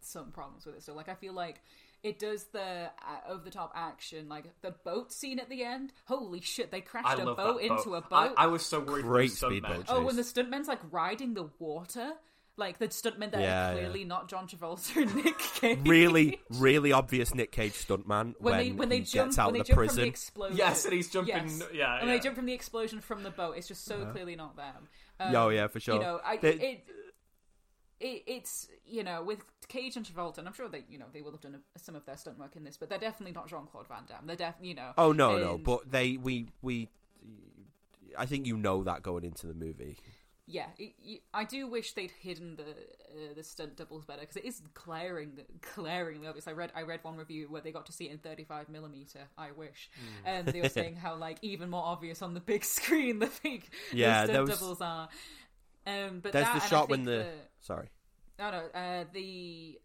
some 0.00 0.30
problems 0.32 0.64
with 0.64 0.76
it. 0.76 0.82
So, 0.82 0.94
like, 0.94 1.10
I 1.10 1.14
feel 1.14 1.34
like 1.34 1.60
it 2.02 2.18
does 2.18 2.44
the 2.52 2.60
uh, 2.60 3.30
over 3.30 3.44
the 3.44 3.50
top 3.50 3.72
action, 3.74 4.28
like 4.28 4.44
the 4.62 4.72
boat 4.84 5.12
scene 5.12 5.38
at 5.38 5.48
the 5.48 5.62
end. 5.62 5.92
Holy 6.06 6.40
shit, 6.40 6.70
they 6.70 6.80
crashed 6.80 7.08
I 7.08 7.22
a 7.22 7.24
love 7.24 7.36
boat 7.36 7.60
into 7.62 7.94
a 7.94 8.00
boat. 8.00 8.34
I, 8.36 8.44
I 8.44 8.46
was 8.48 8.64
so 8.64 8.80
worried. 8.80 9.02
Great 9.04 9.30
for 9.30 9.48
the 9.48 9.60
stuntmen. 9.60 9.66
speedboat 9.66 9.84
oh, 9.88 9.96
chase. 9.98 10.06
when 10.06 10.16
the 10.16 10.22
stuntman's 10.22 10.68
like 10.68 10.80
riding 10.90 11.34
the 11.34 11.48
water. 11.58 12.12
Like 12.58 12.78
the 12.78 12.88
stuntman 12.88 13.30
that 13.30 13.40
Yeah, 13.40 13.70
are 13.70 13.72
yeah. 13.72 13.78
clearly 13.78 14.04
not 14.04 14.28
John 14.28 14.46
Travolta 14.46 14.96
and 15.00 15.14
Nick 15.24 15.38
Cage. 15.54 15.78
really, 15.86 16.38
really 16.50 16.92
obvious 16.92 17.34
Nick 17.34 17.50
Cage 17.50 17.72
stuntman 17.72 18.34
when, 18.38 18.52
when, 18.52 18.58
they 18.58 18.72
when 18.72 18.88
they 18.90 18.98
he 18.98 19.04
jump 19.04 19.38
out 19.38 19.46
when 19.46 19.54
they 19.54 19.60
of 19.60 19.66
the 19.66 19.70
jump 19.72 19.78
from 19.78 19.86
prison. 19.86 20.02
the 20.02 20.08
explosion. 20.08 20.56
Yes, 20.58 20.84
and 20.84 20.92
he's 20.92 21.08
jumping. 21.08 21.34
Yes. 21.34 21.62
Yeah, 21.72 21.98
and 21.98 22.08
yeah. 22.08 22.14
they 22.14 22.20
jump 22.20 22.36
from 22.36 22.44
the 22.44 22.52
explosion 22.52 23.00
from 23.00 23.22
the 23.22 23.30
boat. 23.30 23.54
It's 23.56 23.68
just 23.68 23.86
so 23.86 24.04
clearly 24.04 24.36
not 24.36 24.54
them. 24.56 24.86
Um, 25.18 25.34
Oh, 25.34 25.48
yeah, 25.48 25.66
for 25.68 25.80
sure. 25.80 25.94
You 25.94 26.00
know, 26.02 26.20
I, 26.22 26.36
They- 26.36 26.50
it, 26.50 26.84
it 28.02 28.22
it's 28.26 28.68
you 28.86 29.02
know 29.02 29.22
with 29.22 29.38
Cage 29.68 29.96
and 29.96 30.04
Travolta, 30.04 30.38
and 30.38 30.48
I'm 30.48 30.54
sure 30.54 30.68
they 30.68 30.84
you 30.90 30.98
know 30.98 31.06
they 31.12 31.22
will 31.22 31.30
have 31.32 31.40
done 31.40 31.54
a, 31.74 31.78
some 31.78 31.94
of 31.94 32.04
their 32.04 32.16
stunt 32.16 32.38
work 32.38 32.56
in 32.56 32.64
this, 32.64 32.76
but 32.76 32.88
they're 32.90 32.98
definitely 32.98 33.32
not 33.32 33.48
Jean 33.48 33.66
Claude 33.66 33.88
Van 33.88 34.02
Damme. 34.06 34.26
They're 34.26 34.36
definitely 34.36 34.68
you 34.70 34.74
know. 34.74 34.92
oh 34.98 35.12
no, 35.12 35.38
no, 35.38 35.58
but 35.58 35.90
they 35.90 36.16
we 36.16 36.48
we. 36.60 36.88
I 38.18 38.26
think 38.26 38.46
you 38.46 38.56
know 38.58 38.82
that 38.84 39.02
going 39.02 39.24
into 39.24 39.46
the 39.46 39.54
movie. 39.54 39.96
yeah, 40.46 40.66
it, 40.78 40.92
you, 41.02 41.18
I 41.32 41.44
do 41.44 41.66
wish 41.66 41.94
they'd 41.94 42.10
hidden 42.10 42.56
the 42.56 42.62
uh, 42.64 43.34
the 43.34 43.42
stunt 43.42 43.76
doubles 43.76 44.04
better 44.04 44.20
because 44.20 44.36
it 44.36 44.44
is 44.44 44.60
glaring, 44.74 45.38
glaringly 45.74 46.26
obvious. 46.26 46.46
I 46.46 46.52
read 46.52 46.72
I 46.76 46.82
read 46.82 47.00
one 47.02 47.16
review 47.16 47.46
where 47.48 47.62
they 47.62 47.72
got 47.72 47.86
to 47.86 47.92
see 47.92 48.06
it 48.06 48.12
in 48.12 48.18
35 48.18 48.68
millimeter. 48.68 49.20
I 49.38 49.52
wish, 49.52 49.88
and 50.26 50.46
they 50.48 50.60
were 50.60 50.68
saying 50.68 50.96
how 50.96 51.14
like 51.14 51.38
even 51.40 51.70
more 51.70 51.84
obvious 51.84 52.20
on 52.20 52.34
the 52.34 52.40
big 52.40 52.64
screen 52.78 53.18
the 53.20 53.30
big 53.42 53.64
Yeah, 53.94 54.26
the 54.26 54.32
stunt 54.32 54.48
was- 54.48 54.58
doubles 54.58 54.80
are. 54.82 55.08
Um, 55.86 56.20
but 56.20 56.32
There's 56.32 56.46
that, 56.46 56.62
the 56.62 56.68
shot 56.68 56.88
when 56.88 57.04
think 57.04 57.18
the 57.18 57.26
sorry. 57.60 57.88
no, 58.38 58.50
no. 58.50 58.58
Uh, 58.74 59.04
the 59.12 59.78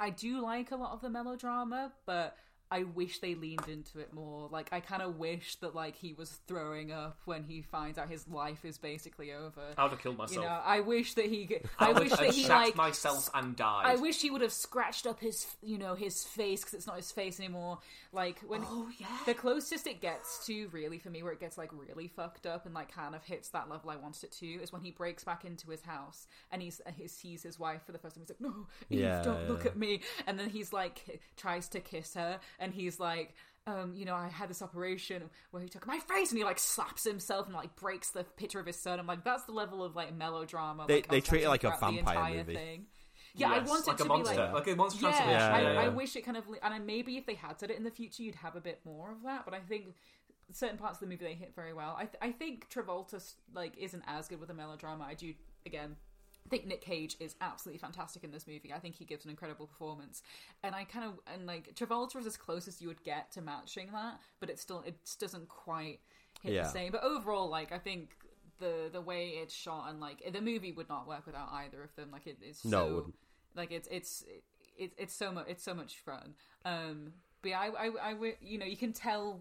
I 0.00 0.10
do 0.10 0.40
like 0.40 0.70
a 0.72 0.76
lot 0.76 0.92
of 0.92 1.00
the 1.00 1.10
melodrama, 1.10 1.92
but 2.06 2.36
I 2.74 2.82
wish 2.82 3.20
they 3.20 3.34
leaned 3.36 3.68
into 3.68 4.00
it 4.00 4.12
more. 4.12 4.48
Like 4.50 4.68
I 4.72 4.80
kind 4.80 5.00
of 5.02 5.16
wish 5.18 5.54
that 5.56 5.74
like 5.74 5.94
he 5.96 6.12
was 6.12 6.30
throwing 6.48 6.90
up 6.92 7.18
when 7.24 7.44
he 7.44 7.62
finds 7.62 7.98
out 7.98 8.08
his 8.08 8.26
life 8.28 8.64
is 8.64 8.78
basically 8.78 9.32
over. 9.32 9.60
I 9.78 9.82
would 9.84 9.92
have 9.92 10.00
killed 10.00 10.18
myself. 10.18 10.36
you 10.42 10.42
know, 10.42 10.60
I 10.64 10.80
wish 10.80 11.14
that 11.14 11.26
he. 11.26 11.58
I, 11.78 11.86
I 11.86 11.92
would 11.92 12.02
wish 12.02 12.10
have 12.10 12.18
that 12.20 12.34
he 12.34 12.48
like. 12.48 12.74
myself 12.76 13.30
and 13.34 13.54
died. 13.54 13.84
I 13.86 13.94
wish 13.96 14.20
he 14.20 14.30
would 14.30 14.40
have 14.42 14.52
scratched 14.52 15.06
up 15.06 15.20
his, 15.20 15.46
you 15.62 15.78
know, 15.78 15.94
his 15.94 16.24
face 16.24 16.60
because 16.60 16.74
it's 16.74 16.86
not 16.86 16.96
his 16.96 17.12
face 17.12 17.38
anymore. 17.38 17.78
Like 18.12 18.40
when 18.46 18.62
Oh, 18.66 18.88
yeah. 18.98 19.06
the 19.26 19.34
closest 19.34 19.86
it 19.86 20.00
gets 20.00 20.44
to 20.46 20.68
really 20.72 20.98
for 20.98 21.10
me, 21.10 21.22
where 21.22 21.32
it 21.32 21.40
gets 21.40 21.56
like 21.58 21.70
really 21.72 22.08
fucked 22.08 22.46
up 22.46 22.66
and 22.66 22.74
like 22.74 22.92
kind 22.92 23.14
of 23.14 23.22
hits 23.24 23.50
that 23.50 23.68
level 23.70 23.90
I 23.90 23.96
wanted 23.96 24.24
it 24.24 24.32
to, 24.40 24.46
is 24.46 24.72
when 24.72 24.82
he 24.82 24.90
breaks 24.90 25.22
back 25.24 25.44
into 25.44 25.70
his 25.70 25.82
house 25.82 26.26
and 26.50 26.60
he's 26.62 26.80
uh, 26.86 26.90
he 26.96 27.06
sees 27.08 27.42
his 27.42 27.58
wife 27.58 27.82
for 27.86 27.92
the 27.92 27.98
first 27.98 28.16
time. 28.16 28.24
He's 28.26 28.30
like, 28.30 28.40
"No, 28.40 28.66
Eve, 28.90 29.00
Yeah, 29.00 29.22
don't 29.22 29.48
look 29.48 29.64
at 29.66 29.76
me." 29.76 30.00
And 30.26 30.38
then 30.38 30.48
he's 30.50 30.72
like 30.72 31.20
tries 31.36 31.68
to 31.68 31.80
kiss 31.80 32.14
her, 32.14 32.40
and 32.64 32.74
he's 32.74 32.98
like. 32.98 33.34
Um, 33.66 33.94
you 33.96 34.04
know, 34.04 34.14
I 34.14 34.28
had 34.28 34.50
this 34.50 34.60
operation 34.60 35.22
where 35.50 35.62
he 35.62 35.70
took 35.70 35.86
my 35.86 35.98
face 35.98 36.28
and 36.30 36.36
he 36.36 36.44
like 36.44 36.58
slaps 36.58 37.02
himself 37.02 37.46
and 37.46 37.54
like 37.54 37.74
breaks 37.76 38.10
the 38.10 38.22
picture 38.22 38.60
of 38.60 38.66
his 38.66 38.76
son. 38.76 38.98
I'm 39.00 39.06
like, 39.06 39.24
that's 39.24 39.44
the 39.44 39.52
level 39.52 39.82
of 39.82 39.96
like 39.96 40.14
melodrama. 40.14 40.84
They- 40.86 40.96
like, 40.96 41.08
they 41.08 41.22
treat 41.22 41.44
it 41.44 41.48
like 41.48 41.64
a 41.64 41.68
throughout 41.74 41.92
the 41.92 41.96
vampire 42.02 42.34
movie. 42.36 42.54
Thing. 42.56 42.86
Yeah, 43.34 43.52
I 43.52 43.56
Yes, 43.60 43.68
want 43.70 43.88
it 43.88 43.96
to 43.96 44.04
a 44.04 44.18
be 44.18 44.22
like 44.22 44.52
like 44.52 44.66
a 44.68 44.76
monster 44.76 45.00
yeah, 45.06 45.10
transformation. 45.12 45.42
I, 45.54 45.62
Yeah, 45.62 45.80
I 45.80 45.82
yeah. 45.84 45.88
wish 45.88 46.14
it 46.14 46.26
kind 46.26 46.36
of, 46.36 46.44
and 46.62 46.74
I- 46.74 46.78
maybe 46.78 47.16
if 47.16 47.24
they 47.24 47.36
had 47.36 47.58
said 47.58 47.70
it 47.70 47.78
in 47.78 47.84
the 47.84 47.90
future, 47.90 48.22
you'd 48.22 48.34
have 48.34 48.54
a 48.54 48.60
bit 48.60 48.80
more 48.84 49.12
of 49.12 49.22
that. 49.22 49.46
But 49.46 49.54
I 49.54 49.60
think 49.60 49.94
certain 50.52 50.76
parts 50.76 50.96
of 50.96 51.00
the 51.00 51.06
movie 51.06 51.24
they 51.24 51.32
hit 51.32 51.54
very 51.56 51.72
well. 51.72 51.96
I, 51.98 52.04
th- 52.04 52.18
I 52.20 52.32
think 52.32 52.68
Travolta 52.68 53.18
like 53.54 53.78
isn't 53.78 54.02
as 54.06 54.28
good 54.28 54.40
with 54.40 54.48
the 54.48 54.54
melodrama. 54.54 55.04
I 55.04 55.14
do 55.14 55.32
again 55.64 55.96
think 56.50 56.66
Nick 56.66 56.80
Cage 56.82 57.16
is 57.20 57.34
absolutely 57.40 57.78
fantastic 57.78 58.22
in 58.24 58.30
this 58.30 58.46
movie. 58.46 58.72
I 58.74 58.78
think 58.78 58.96
he 58.96 59.04
gives 59.04 59.24
an 59.24 59.30
incredible 59.30 59.66
performance, 59.66 60.22
and 60.62 60.74
I 60.74 60.84
kind 60.84 61.06
of 61.06 61.18
and 61.32 61.46
like 61.46 61.74
Travolta 61.74 62.16
is 62.16 62.26
as 62.26 62.36
close 62.36 62.68
as 62.68 62.80
you 62.82 62.88
would 62.88 63.02
get 63.04 63.30
to 63.32 63.40
matching 63.42 63.90
that, 63.92 64.20
but 64.40 64.50
it 64.50 64.58
still 64.58 64.82
it 64.86 64.96
doesn't 65.18 65.48
quite 65.48 66.00
hit 66.42 66.52
Yeah. 66.52 66.62
the 66.64 66.68
same. 66.68 66.92
But 66.92 67.02
overall, 67.04 67.48
like 67.48 67.72
I 67.72 67.78
think. 67.78 68.16
The, 68.60 68.88
the 68.92 69.00
way 69.00 69.30
it's 69.30 69.52
shot 69.52 69.90
and 69.90 69.98
like 69.98 70.22
the 70.32 70.40
movie 70.40 70.70
would 70.70 70.88
not 70.88 71.08
work 71.08 71.26
without 71.26 71.48
either 71.50 71.82
of 71.82 71.94
them. 71.96 72.10
Like 72.12 72.28
it 72.28 72.38
is 72.40 72.64
No, 72.64 72.86
so 72.88 72.94
wouldn't. 72.94 73.14
like 73.56 73.72
it's 73.72 73.88
it's 73.90 74.24
it, 74.78 74.92
it's 74.96 75.12
so 75.12 75.32
much 75.32 75.46
it's 75.48 75.64
so 75.64 75.74
much 75.74 75.96
fun 75.98 76.34
um 76.64 77.14
but 77.42 77.48
yeah, 77.48 77.58
I, 77.58 77.88
I 77.88 78.10
i 78.12 78.32
you 78.40 78.58
know 78.58 78.64
you 78.64 78.76
can 78.76 78.92
tell 78.92 79.40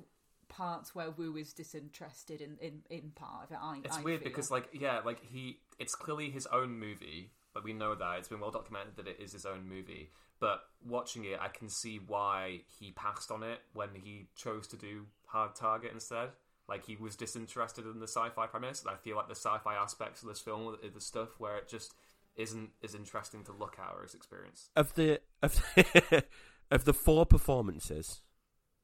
parts 0.49 0.95
where 0.95 1.11
Woo 1.11 1.37
is 1.37 1.53
disinterested 1.53 2.41
in 2.41 2.57
in, 2.59 2.81
in 2.89 3.11
part 3.11 3.43
of 3.45 3.51
it 3.51 3.59
I, 3.61 3.81
It's 3.83 3.97
I 3.97 4.01
weird 4.01 4.21
feel. 4.21 4.29
because, 4.29 4.49
like, 4.49 4.69
yeah, 4.73 5.01
like 5.05 5.19
he, 5.23 5.59
it's 5.83 5.95
clearly 5.95 6.29
his 6.29 6.47
own 6.47 6.79
movie. 6.79 7.31
but 7.53 7.63
we 7.63 7.73
know 7.73 7.93
that 7.93 8.17
it's 8.17 8.27
been 8.27 8.39
well 8.39 8.49
documented 8.59 8.95
that 8.95 9.07
it 9.07 9.19
is 9.19 9.31
his 9.31 9.45
own 9.45 9.69
movie. 9.69 10.09
But 10.39 10.61
watching 10.83 11.23
it, 11.25 11.37
I 11.39 11.49
can 11.49 11.69
see 11.69 11.99
why 12.13 12.61
he 12.79 12.91
passed 12.91 13.29
on 13.29 13.43
it 13.43 13.59
when 13.73 13.89
he 13.93 14.27
chose 14.35 14.65
to 14.69 14.75
do 14.75 15.05
Hard 15.27 15.53
Target 15.55 15.91
instead. 15.93 16.29
Like 16.67 16.85
he 16.85 16.95
was 16.95 17.15
disinterested 17.15 17.85
in 17.85 17.99
the 17.99 18.07
sci-fi 18.07 18.47
premise, 18.47 18.81
and 18.81 18.89
I 18.89 18.95
feel 18.95 19.15
like 19.15 19.27
the 19.27 19.35
sci-fi 19.35 19.75
aspects 19.75 20.23
of 20.23 20.29
this 20.29 20.39
film 20.41 20.67
are 20.67 20.89
the 20.89 20.99
stuff 20.99 21.29
where 21.37 21.57
it 21.57 21.67
just 21.69 21.93
isn't 22.35 22.71
as 22.83 22.95
interesting 22.95 23.43
to 23.43 23.51
look 23.51 23.77
at 23.77 23.93
or 23.93 24.03
as 24.03 24.15
experience. 24.15 24.69
of 24.75 24.95
the 24.95 25.19
of 25.43 25.61
the, 25.75 26.23
of 26.71 26.85
the 26.85 26.93
four 26.93 27.25
performances. 27.27 28.21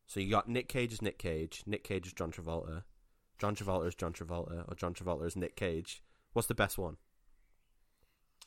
So 0.06 0.20
you 0.20 0.30
got 0.30 0.48
Nick 0.48 0.68
Cage 0.68 0.94
as 0.94 1.02
Nick 1.02 1.18
Cage, 1.18 1.64
Nick 1.66 1.84
Cage 1.84 2.08
as 2.08 2.14
John 2.14 2.32
Travolta, 2.32 2.84
John 3.40 3.56
Travolta 3.56 3.88
as 3.88 3.96
John 3.96 4.14
Travolta, 4.14 4.66
or 4.70 4.76
John 4.76 4.94
Travolta 4.94 5.26
as 5.26 5.36
Nick 5.36 5.56
Cage. 5.56 6.04
What's 6.34 6.48
the 6.48 6.56
best 6.56 6.78
one? 6.78 6.98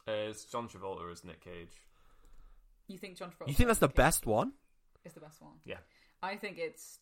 Uh, 0.07 0.31
it's 0.31 0.45
John 0.45 0.69
Travolta 0.69 1.11
as 1.13 1.25
Nick 1.25 1.43
Cage. 1.45 1.73
you 2.89 2.99
think 2.99 3.17
John 3.17 3.31
Travolta 3.31 3.49
You 3.49 3.55
think 3.55 3.69
that's 3.69 3.79
the 3.79 3.87
Nick 3.87 3.97
Cage 3.97 4.05
best 4.05 4.27
one? 4.27 4.53
is 5.05 5.13
the 5.15 5.21
best 5.21 5.41
one 5.43 5.53
Yeah. 5.65 5.79
I 6.23 6.37
think 6.37 6.59
it's 6.59 6.99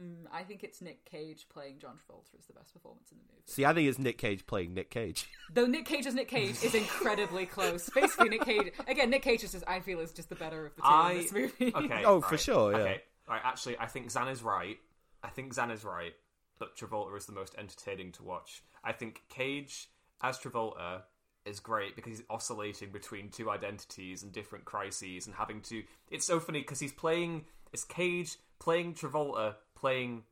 mm, 0.00 0.24
I 0.32 0.42
think 0.42 0.62
it's 0.62 0.82
Nick 0.82 1.04
Cage 1.06 1.46
playing 1.50 1.78
John 1.78 1.96
Travolta 1.96 2.38
is 2.38 2.46
the 2.46 2.52
best 2.52 2.72
performance 2.74 3.10
in 3.12 3.18
the 3.18 3.24
movie 3.24 3.42
See, 3.46 3.64
I 3.64 3.72
think 3.72 3.88
it's 3.88 3.98
Nick 3.98 4.18
Cage 4.18 4.46
playing 4.46 4.74
Nick 4.74 4.90
Cage. 4.90 5.26
though 5.54 5.66
Nick 5.66 5.86
Cage 5.86 6.06
as 6.06 6.14
Nick 6.14 6.28
Cage 6.28 6.62
is 6.62 6.74
incredibly 6.74 7.46
close 7.46 7.88
basically 7.94 8.28
Nick 8.30 8.42
Cage 8.44 8.72
again 8.86 9.08
Nick 9.10 9.22
Cage 9.22 9.42
is 9.44 9.52
just 9.52 9.64
I 9.66 9.80
feel 9.80 10.00
is 10.00 10.12
just 10.12 10.28
the 10.28 10.34
better 10.34 10.66
of 10.66 10.76
the 10.76 10.82
two 10.82 10.88
I 10.88 11.12
in 11.12 11.16
this 11.22 11.32
movie 11.32 11.72
okay. 11.74 12.02
Oh, 12.06 12.20
for 12.20 12.30
right. 12.32 12.40
sure, 12.40 12.72
yeah. 12.72 12.78
Okay, 12.78 13.02
all 13.28 13.34
right. 13.34 13.42
Actually, 13.44 13.78
I 13.78 13.86
think 13.86 14.10
Zan 14.10 14.28
is 14.28 14.42
right. 14.42 14.76
I 15.22 15.28
think 15.28 15.52
Zan 15.54 15.70
is 15.70 15.84
right, 15.84 16.12
but 16.58 16.76
Travolta 16.76 17.16
is 17.16 17.26
the 17.26 17.32
most 17.32 17.54
entertaining 17.58 18.12
to 18.12 18.22
watch. 18.22 18.62
I 18.84 18.92
think 18.92 19.22
Cage 19.30 19.88
as 20.22 20.38
Travolta 20.38 21.02
is 21.44 21.60
great 21.60 21.96
because 21.96 22.18
he's 22.18 22.26
oscillating 22.28 22.90
between 22.90 23.28
two 23.30 23.50
identities 23.50 24.22
and 24.22 24.32
different 24.32 24.64
crises 24.64 25.26
and 25.26 25.34
having 25.34 25.60
to. 25.62 25.82
It's 26.10 26.26
so 26.26 26.40
funny 26.40 26.60
because 26.60 26.80
he's 26.80 26.92
playing. 26.92 27.44
It's 27.72 27.84
Cage 27.84 28.36
playing 28.58 28.94
Travolta 28.94 29.54
playing 29.74 30.24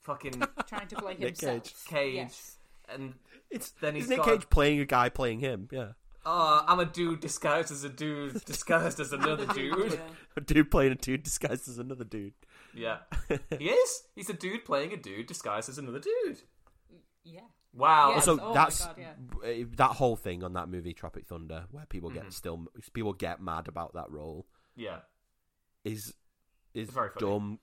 fucking 0.00 0.42
trying 0.66 0.88
to 0.88 0.96
play 0.96 1.12
Nick 1.12 1.38
himself 1.40 1.62
Cage. 1.64 1.74
Cage, 1.86 2.14
yes 2.14 2.56
and 2.92 3.14
It's 3.50 3.70
then 3.80 3.94
it's 3.96 4.04
he's 4.04 4.08
Nick 4.08 4.18
got. 4.18 4.26
Cage 4.28 4.50
playing 4.50 4.80
a 4.80 4.84
guy 4.84 5.08
playing 5.08 5.40
him. 5.40 5.68
Yeah, 5.70 5.92
Oh, 6.26 6.64
I'm 6.66 6.80
a 6.80 6.84
dude 6.84 7.20
disguised 7.20 7.70
as 7.70 7.84
a 7.84 7.88
dude 7.88 8.44
disguised 8.44 9.00
as 9.00 9.12
another 9.12 9.46
dude. 9.54 9.92
Yeah. 9.92 9.98
a 10.36 10.40
dude 10.40 10.70
playing 10.70 10.92
a 10.92 10.96
dude 10.96 11.22
disguised 11.22 11.68
as 11.68 11.78
another 11.78 12.04
dude. 12.04 12.34
Yeah, 12.74 12.98
he 13.58 13.66
is. 13.70 14.02
He's 14.14 14.30
a 14.30 14.34
dude 14.34 14.64
playing 14.64 14.92
a 14.92 14.96
dude 14.96 15.26
disguised 15.26 15.68
as 15.68 15.78
another 15.78 15.98
dude. 16.00 16.38
yeah 17.24 17.40
Wow. 17.72 18.08
Yeah. 18.10 18.14
Also, 18.16 18.38
oh 18.40 18.52
that's 18.54 18.84
God, 18.84 18.96
yeah. 18.98 19.12
uh, 19.48 19.64
that 19.76 19.90
whole 19.92 20.16
thing 20.16 20.42
on 20.42 20.54
that 20.54 20.68
movie 20.68 20.92
Tropic 20.92 21.26
Thunder, 21.26 21.64
where 21.70 21.86
people 21.86 22.10
Mm-hmm. 22.10 22.22
get 22.24 22.32
still 22.32 22.66
people 22.92 23.12
get 23.12 23.40
mad 23.40 23.68
about 23.68 23.94
that 23.94 24.10
role, 24.10 24.46
Yeah. 24.76 25.00
is 25.84 26.14
is 26.74 26.90
Very 26.90 27.10
dumb 27.18 27.58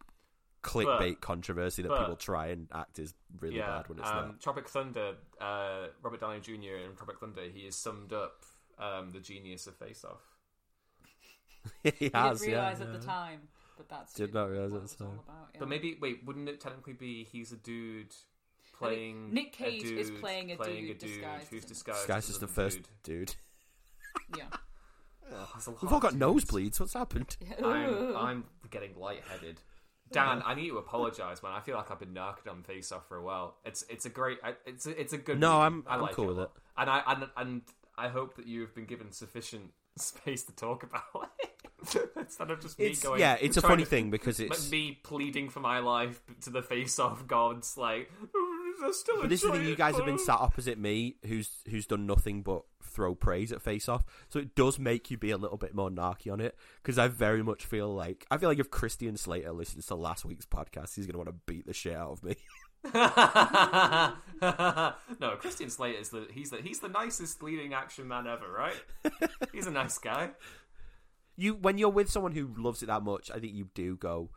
clickbait 0.63 1.13
But- 1.15 1.21
controversy 1.21 1.81
that 1.81 1.89
but- 1.89 1.99
people 1.99 2.15
try 2.15 2.47
and 2.47 2.67
act 2.73 2.99
is 2.99 3.13
really 3.39 3.57
yeah. 3.57 3.67
bad 3.67 3.89
when 3.89 3.99
it's 3.99 4.07
um, 4.07 4.15
not. 4.27 4.39
Tropic 4.41 4.67
Thunder, 4.69 5.15
uh, 5.39 5.87
Robert 6.01 6.19
Downey 6.21 6.39
Jr. 6.41 6.75
in 6.85 6.95
Tropic 6.95 7.19
Thunder, 7.19 7.43
he 7.43 7.65
has 7.65 7.75
summed 7.75 8.11
up 8.13 8.43
um, 8.79 9.11
the 9.11 9.19
genius 9.19 9.67
of 9.67 9.75
Face 9.75 10.03
Off. 10.05 10.21
he 11.83 12.05
You 12.05 12.11
has, 12.13 12.39
didn't 12.39 12.51
yeah, 12.53 12.57
realize 12.59 12.81
at 12.81 12.87
yeah. 12.87 12.93
the 12.97 13.05
time, 13.05 13.41
but 13.77 13.89
that's 13.89 14.13
Did 14.13 14.33
not 14.33 14.49
realise 14.49 14.71
what 14.71 14.83
at 14.83 14.89
the 14.97 15.03
all 15.03 15.09
time. 15.11 15.19
about. 15.27 15.47
But 15.59 15.67
maybe, 15.67 15.97
wait, 16.01 16.25
wouldn't 16.25 16.47
it 16.49 16.59
technically 16.61 16.93
be 16.93 17.23
he's 17.25 17.51
a 17.51 17.57
dude 17.57 18.13
I 18.13 18.15
playing. 18.79 19.31
think 19.31 19.33
Nick 19.33 19.59
a 19.59 19.63
Cage 19.63 19.83
is 19.85 20.11
playing 20.11 20.51
a 20.51 20.55
playing 20.55 20.87
dude 20.87 20.97
disguised 20.99 21.47
who's 21.49 21.63
as- 21.63 21.69
disguised 21.69 22.07
This 22.07 22.29
as 22.29 22.39
the 22.39 22.47
first 22.47 22.77
dude. 23.03 23.27
dude. 23.27 23.35
yeah. 24.37 24.43
Oh, 25.31 25.73
We've 25.81 25.91
all 25.91 25.99
got 25.99 26.17
dudes. 26.17 26.45
nosebleeds. 26.45 26.79
What's 26.79 26.93
happened? 26.93 27.35
I'm, 27.63 28.15
I'm 28.15 28.43
getting 28.69 28.95
lightheaded. 28.97 29.59
Dan, 30.09 30.41
I 30.45 30.55
need 30.55 30.69
to 30.69 30.77
apologize, 30.77 31.43
man. 31.43 31.51
I 31.51 31.59
feel 31.59 31.75
like 31.75 31.91
I've 31.91 31.99
been 31.99 32.13
narking 32.13 32.49
on 32.49 32.63
Face 32.63 32.93
Off 32.93 33.05
for 33.09 33.17
a 33.17 33.21
while. 33.23 33.57
It's 33.65 33.83
it's 33.89 34.05
a 34.05 34.09
great, 34.09 34.37
it's 34.65 34.85
a, 34.87 34.97
it's 35.01 35.11
a 35.11 35.17
good. 35.17 35.37
No, 35.37 35.49
movie. 35.51 35.61
I'm- 35.63 35.83
I 35.85 35.95
I'm 35.95 36.01
like 36.01 36.13
cool 36.15 36.25
it 36.25 36.27
with 36.29 36.39
it, 36.45 36.49
and 36.77 36.89
I 36.89 37.01
and 37.07 37.27
and 37.35 37.61
I 37.97 38.07
hope 38.07 38.37
that 38.37 38.47
you 38.47 38.61
have 38.61 38.73
been 38.73 38.85
given 38.85 39.11
sufficient 39.11 39.71
space 39.97 40.43
to 40.43 40.55
talk 40.55 40.83
about 40.83 41.29
it 41.39 42.09
instead 42.15 42.49
of 42.51 42.61
just 42.61 42.79
me 42.79 42.85
It's 42.85 43.03
going. 43.03 43.19
yeah, 43.19 43.35
it's 43.41 43.57
a 43.57 43.61
funny 43.61 43.83
to- 43.83 43.89
thing 43.89 44.09
because 44.09 44.39
it's. 44.39 44.71
me 44.71 44.97
pleading 45.03 45.49
for 45.49 45.59
my 45.59 45.79
life 45.79 46.21
to 46.43 46.51
the 46.51 46.61
Face 46.61 46.99
Off 46.99 47.27
gods, 47.27 47.75
like. 47.75 48.09
"I 48.83 48.91
still 48.91 49.21
But 49.21 49.29
this 49.29 49.43
is 49.43 49.51
the 49.51 49.57
thing, 49.57 49.67
you 49.67 49.75
guys 49.75 49.95
have 49.95 50.05
been 50.05 50.19
sat 50.19 50.39
opposite 50.39 50.77
me, 50.77 51.15
who's 51.25 51.49
who's 51.69 51.85
done 51.85 52.05
nothing 52.05 52.41
but 52.41 52.63
throw 52.83 53.15
praise 53.15 53.51
at 53.51 53.61
Face 53.61 53.87
Off. 53.87 54.03
So 54.29 54.39
it 54.39 54.55
does 54.55 54.79
make 54.79 55.11
you 55.11 55.17
be 55.17 55.31
a 55.31 55.37
little 55.37 55.57
bit 55.57 55.75
more 55.75 55.89
narky 55.89 56.31
on 56.31 56.39
it 56.39 56.57
because 56.81 56.97
I 56.97 57.07
very 57.07 57.43
much 57.43 57.65
feel 57.65 57.93
like 57.93 58.25
I 58.31 58.37
feel 58.37 58.49
like 58.49 58.59
if 58.59 58.71
Christian 58.71 59.17
Slater 59.17 59.51
listens 59.51 59.85
to 59.87 59.95
last 59.95 60.25
week's 60.25 60.45
podcast, 60.45 60.95
he's 60.95 61.05
gonna 61.05 61.17
want 61.17 61.29
to 61.29 61.35
beat 61.45 61.65
the 61.65 61.73
shit 61.73 61.95
out 61.95 62.11
of 62.11 62.23
me. 62.23 62.35
no, 62.93 64.13
Christian 65.39 65.69
Slater 65.69 65.99
is 65.99 66.09
the 66.09 66.27
he's 66.31 66.51
the 66.51 66.57
he's 66.57 66.79
the 66.79 66.89
nicest 66.89 67.43
leading 67.43 67.73
action 67.73 68.07
man 68.07 68.27
ever, 68.27 68.49
right? 68.49 68.79
He's 69.51 69.67
a 69.67 69.71
nice 69.71 69.97
guy. 69.97 70.29
You 71.35 71.55
when 71.55 71.77
you're 71.77 71.89
with 71.89 72.09
someone 72.09 72.31
who 72.31 72.53
loves 72.57 72.83
it 72.83 72.85
that 72.85 73.03
much, 73.03 73.29
I 73.31 73.39
think 73.39 73.53
you 73.53 73.69
do 73.73 73.97
go. 73.97 74.29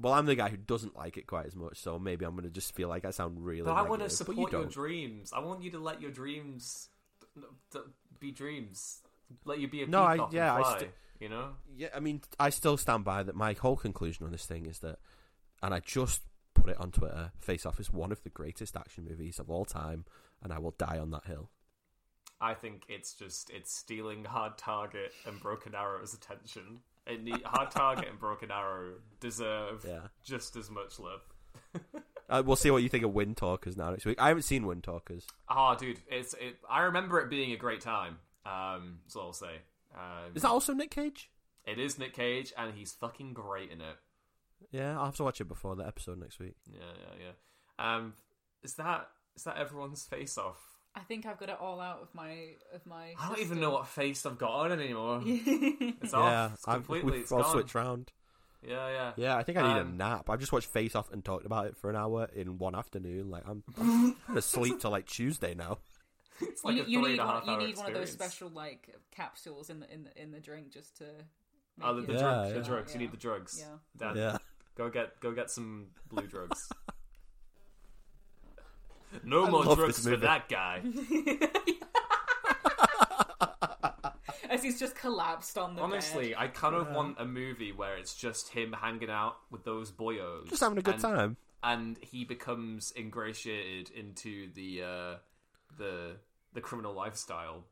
Well, 0.00 0.14
I'm 0.14 0.24
the 0.26 0.34
guy 0.34 0.48
who 0.48 0.56
doesn't 0.56 0.96
like 0.96 1.18
it 1.18 1.26
quite 1.26 1.46
as 1.46 1.54
much, 1.54 1.78
so 1.78 1.98
maybe 1.98 2.24
I'm 2.24 2.34
gonna 2.34 2.48
just 2.48 2.74
feel 2.74 2.88
like 2.88 3.04
I 3.04 3.10
sound 3.10 3.44
really. 3.44 3.62
But 3.62 3.74
I 3.74 3.82
want 3.82 4.00
to 4.00 4.04
but 4.04 4.10
you 4.10 4.16
support 4.16 4.52
your 4.52 4.62
don't. 4.62 4.72
dreams. 4.72 5.32
I 5.32 5.40
want 5.40 5.62
you 5.62 5.70
to 5.72 5.78
let 5.78 6.00
your 6.00 6.10
dreams 6.10 6.88
be 8.18 8.32
dreams. 8.32 9.02
Let 9.44 9.58
you 9.58 9.68
be 9.68 9.82
a 9.82 9.86
No, 9.86 10.02
I- 10.02 10.28
yeah, 10.32 10.54
I 10.54 10.78
st- 10.78 10.90
you 11.20 11.28
know. 11.28 11.50
Yeah, 11.76 11.88
I 11.94 12.00
mean, 12.00 12.22
I 12.38 12.50
still 12.50 12.76
stand 12.76 13.04
by 13.04 13.22
that. 13.22 13.34
My 13.36 13.52
whole 13.52 13.76
conclusion 13.76 14.24
on 14.24 14.32
this 14.32 14.46
thing 14.46 14.66
is 14.66 14.78
that, 14.80 14.98
and 15.62 15.74
I 15.74 15.80
just 15.80 16.22
put 16.54 16.70
it 16.70 16.78
on 16.80 16.90
Twitter. 16.90 17.32
Face 17.38 17.64
Off 17.66 17.78
is 17.78 17.92
one 17.92 18.10
of 18.10 18.22
the 18.22 18.30
greatest 18.30 18.76
action 18.76 19.04
movies 19.04 19.38
of 19.38 19.50
all 19.50 19.64
time, 19.64 20.04
and 20.42 20.52
I 20.52 20.58
will 20.58 20.72
die 20.72 20.98
on 20.98 21.10
that 21.10 21.26
hill. 21.26 21.50
I 22.40 22.54
think 22.54 22.84
it's 22.88 23.12
just 23.12 23.50
it's 23.50 23.70
stealing 23.72 24.24
Hard 24.24 24.56
Target 24.56 25.12
and 25.26 25.38
Broken 25.40 25.74
Arrow's 25.74 26.14
attention. 26.14 26.80
It 27.10 27.22
need, 27.22 27.42
Hard 27.44 27.70
Target 27.70 28.08
and 28.08 28.18
Broken 28.18 28.50
Arrow 28.50 28.92
deserve 29.20 29.84
Yeah. 29.86 30.08
just 30.24 30.56
as 30.56 30.70
much 30.70 30.98
love. 30.98 31.20
Uh, 32.28 32.42
we'll 32.46 32.54
see 32.56 32.70
what 32.70 32.82
you 32.82 32.88
think 32.88 33.04
of 33.04 33.12
Wind 33.12 33.36
Talkers 33.36 33.76
now 33.76 33.90
next 33.90 34.04
week. 34.04 34.20
I 34.20 34.28
haven't 34.28 34.44
seen 34.44 34.64
Wind 34.66 34.84
Talkers. 34.84 35.26
Oh, 35.48 35.74
dude, 35.78 35.98
it's 36.08 36.32
it. 36.34 36.56
I 36.68 36.82
remember 36.82 37.18
it 37.20 37.28
being 37.28 37.50
a 37.52 37.56
great 37.56 37.80
time. 37.80 38.18
Um, 38.46 39.00
all 39.16 39.22
I'll 39.22 39.32
say. 39.32 39.56
Um, 39.94 40.32
Is 40.36 40.42
that 40.42 40.48
also 40.50 40.72
Nick 40.72 40.90
Cage? 40.92 41.28
it 41.66 41.78
is 41.78 41.98
Nick 41.98 42.14
Cage, 42.14 42.52
and 42.56 42.72
he's 42.74 42.92
fucking 42.92 43.32
great 43.34 43.70
in 43.72 43.80
it. 43.80 43.96
Yeah, 44.70 44.96
I'll 44.98 45.06
have 45.06 45.16
to 45.16 45.24
watch 45.24 45.40
it 45.40 45.48
before 45.48 45.74
the 45.74 45.84
episode 45.86 46.18
next 46.20 46.38
week. 46.38 46.54
Yeah, 46.72 46.78
yeah, 46.94 47.24
yeah. 47.26 47.94
Um, 47.96 48.14
is 48.62 48.74
that 48.74 49.08
is 49.36 49.42
that 49.44 49.56
everyone's 49.56 50.04
face 50.06 50.38
off? 50.38 50.69
I 50.94 51.00
think 51.00 51.24
I've 51.26 51.38
got 51.38 51.48
it 51.48 51.56
all 51.60 51.80
out 51.80 52.00
of 52.02 52.14
my 52.14 52.48
of 52.74 52.84
my. 52.86 53.14
I 53.20 53.28
don't 53.28 53.38
even 53.40 53.60
know 53.60 53.70
what 53.70 53.86
face 53.86 54.26
I've 54.26 54.38
got 54.38 54.50
on 54.50 54.72
anymore. 54.72 55.22
It's 55.26 56.12
yeah, 56.12 56.18
off. 56.18 56.54
It's 56.54 56.68
I've, 56.68 56.74
completely. 56.76 57.12
we've 57.12 57.20
It's 57.22 57.32
all 57.32 57.42
gone. 57.42 57.52
switched 57.52 57.74
round. 57.74 58.10
Yeah, 58.66 58.88
yeah. 58.90 59.12
Yeah, 59.16 59.36
I 59.36 59.42
think 59.42 59.56
I 59.58 59.72
need 59.74 59.80
Um, 59.80 59.88
a 59.88 59.92
nap. 59.92 60.28
I've 60.28 60.40
just 60.40 60.52
watched 60.52 60.66
Face 60.68 60.94
Off 60.94 61.10
and 61.12 61.24
talked 61.24 61.46
about 61.46 61.66
it 61.66 61.76
for 61.76 61.88
an 61.90 61.96
hour 61.96 62.28
in 62.34 62.58
one 62.58 62.74
afternoon. 62.74 63.30
Like 63.30 63.44
I'm, 63.48 63.62
I'm 63.80 64.16
gonna 64.28 64.40
till 64.42 64.90
like 64.90 65.06
Tuesday 65.06 65.54
now. 65.54 65.78
It's 66.42 66.64
like 66.64 66.74
you, 66.76 66.82
a 66.82 66.86
you 66.86 67.02
need 67.02 67.10
and 67.12 67.20
a 67.20 67.24
one, 67.26 67.34
half 67.34 67.46
you 67.46 67.56
need 67.66 67.76
one 67.76 67.86
of 67.88 67.92
those 67.94 68.10
special 68.10 68.48
like 68.48 68.88
capsules 69.14 69.68
in 69.68 69.80
the 69.80 69.92
in 69.92 70.04
the 70.04 70.22
in 70.22 70.30
the 70.32 70.40
drink 70.40 70.72
just 70.72 70.96
to. 70.96 71.04
Make 71.04 71.86
Oh, 71.86 71.94
the, 71.94 72.00
the 72.02 72.12
Yeah, 72.14 72.18
drugs. 72.18 72.48
yeah. 72.48 72.54
The 72.58 72.64
drugs. 72.64 72.92
You 72.94 73.00
need 73.00 73.12
the 73.12 73.16
drugs. 73.18 73.58
Yeah. 73.60 73.76
Dan, 73.98 74.16
Yeah. 74.16 74.38
Go 74.74 74.88
get 74.88 75.20
go 75.20 75.32
get 75.32 75.50
some 75.50 75.88
blue 76.08 76.26
drugs. 76.26 76.68
No 79.24 79.46
more 79.46 79.64
love 79.64 79.78
drugs 79.78 79.96
this 79.96 80.04
for 80.04 80.10
movie. 80.10 80.26
that 80.26 80.48
guy. 80.48 80.82
As 84.48 84.62
he's 84.64 84.80
just 84.80 84.96
collapsed 84.96 85.56
on 85.56 85.76
the 85.76 85.82
Honestly, 85.82 86.30
bed. 86.30 86.36
I 86.38 86.48
kind 86.48 86.74
of 86.74 86.90
want 86.90 87.20
a 87.20 87.24
movie 87.24 87.70
where 87.72 87.96
it's 87.96 88.14
just 88.14 88.48
him 88.48 88.72
hanging 88.72 89.10
out 89.10 89.36
with 89.50 89.64
those 89.64 89.92
boyos, 89.92 90.48
Just 90.48 90.60
having 90.60 90.78
a 90.78 90.82
good 90.82 90.94
and, 90.94 91.02
time. 91.02 91.36
and 91.62 91.96
he 92.00 92.24
becomes 92.24 92.92
ingratiated 92.96 93.90
into 93.90 94.52
the 94.54 94.82
uh, 94.82 95.14
the 95.78 96.16
the 96.52 96.60
criminal 96.60 96.94
lifestyle. 96.94 97.64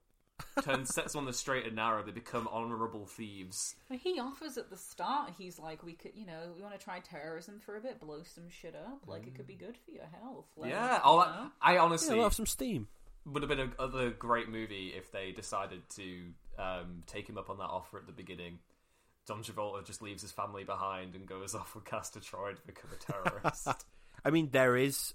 Turns 0.62 0.94
sets 0.94 1.14
on 1.14 1.24
the 1.24 1.32
straight 1.32 1.66
and 1.66 1.76
narrow. 1.76 2.02
They 2.02 2.12
become 2.12 2.48
honorable 2.50 3.06
thieves. 3.06 3.74
But 3.88 3.98
he 3.98 4.18
offers 4.18 4.58
at 4.58 4.70
the 4.70 4.76
start. 4.76 5.32
He's 5.38 5.58
like, 5.58 5.82
we 5.84 5.92
could, 5.92 6.12
you 6.14 6.26
know, 6.26 6.52
we 6.56 6.62
want 6.62 6.78
to 6.78 6.84
try 6.84 7.00
terrorism 7.00 7.60
for 7.60 7.76
a 7.76 7.80
bit, 7.80 8.00
blow 8.00 8.22
some 8.22 8.48
shit 8.48 8.74
up. 8.74 9.02
Like 9.06 9.26
it 9.26 9.34
could 9.34 9.46
be 9.46 9.54
good 9.54 9.76
for 9.76 9.90
your 9.90 10.06
health. 10.20 10.46
Like, 10.56 10.70
yeah. 10.70 10.96
you 10.96 11.16
know? 11.16 11.50
I 11.60 11.78
honestly 11.78 12.14
we'll 12.14 12.24
have 12.24 12.34
some 12.34 12.46
steam. 12.46 12.88
would 13.24 13.42
have 13.42 13.50
been 13.50 13.72
a, 13.78 13.82
other 13.82 14.10
great 14.10 14.48
movie 14.48 14.92
if 14.96 15.12
they 15.12 15.32
decided 15.32 15.88
to 15.96 16.32
um, 16.58 17.02
take 17.06 17.28
him 17.28 17.38
up 17.38 17.50
on 17.50 17.58
that 17.58 17.64
offer 17.64 17.98
at 17.98 18.06
the 18.06 18.12
beginning. 18.12 18.58
Don 19.26 19.42
Travolta 19.42 19.84
just 19.84 20.02
leaves 20.02 20.22
his 20.22 20.32
family 20.32 20.64
behind 20.64 21.14
and 21.14 21.26
goes 21.26 21.54
off 21.54 21.74
with 21.74 21.84
Castor 21.84 22.20
Troy 22.20 22.52
to 22.54 22.62
become 22.66 22.90
a 22.92 23.12
terrorist. 23.12 23.68
I 24.24 24.30
mean, 24.30 24.48
there 24.50 24.76
is, 24.76 25.14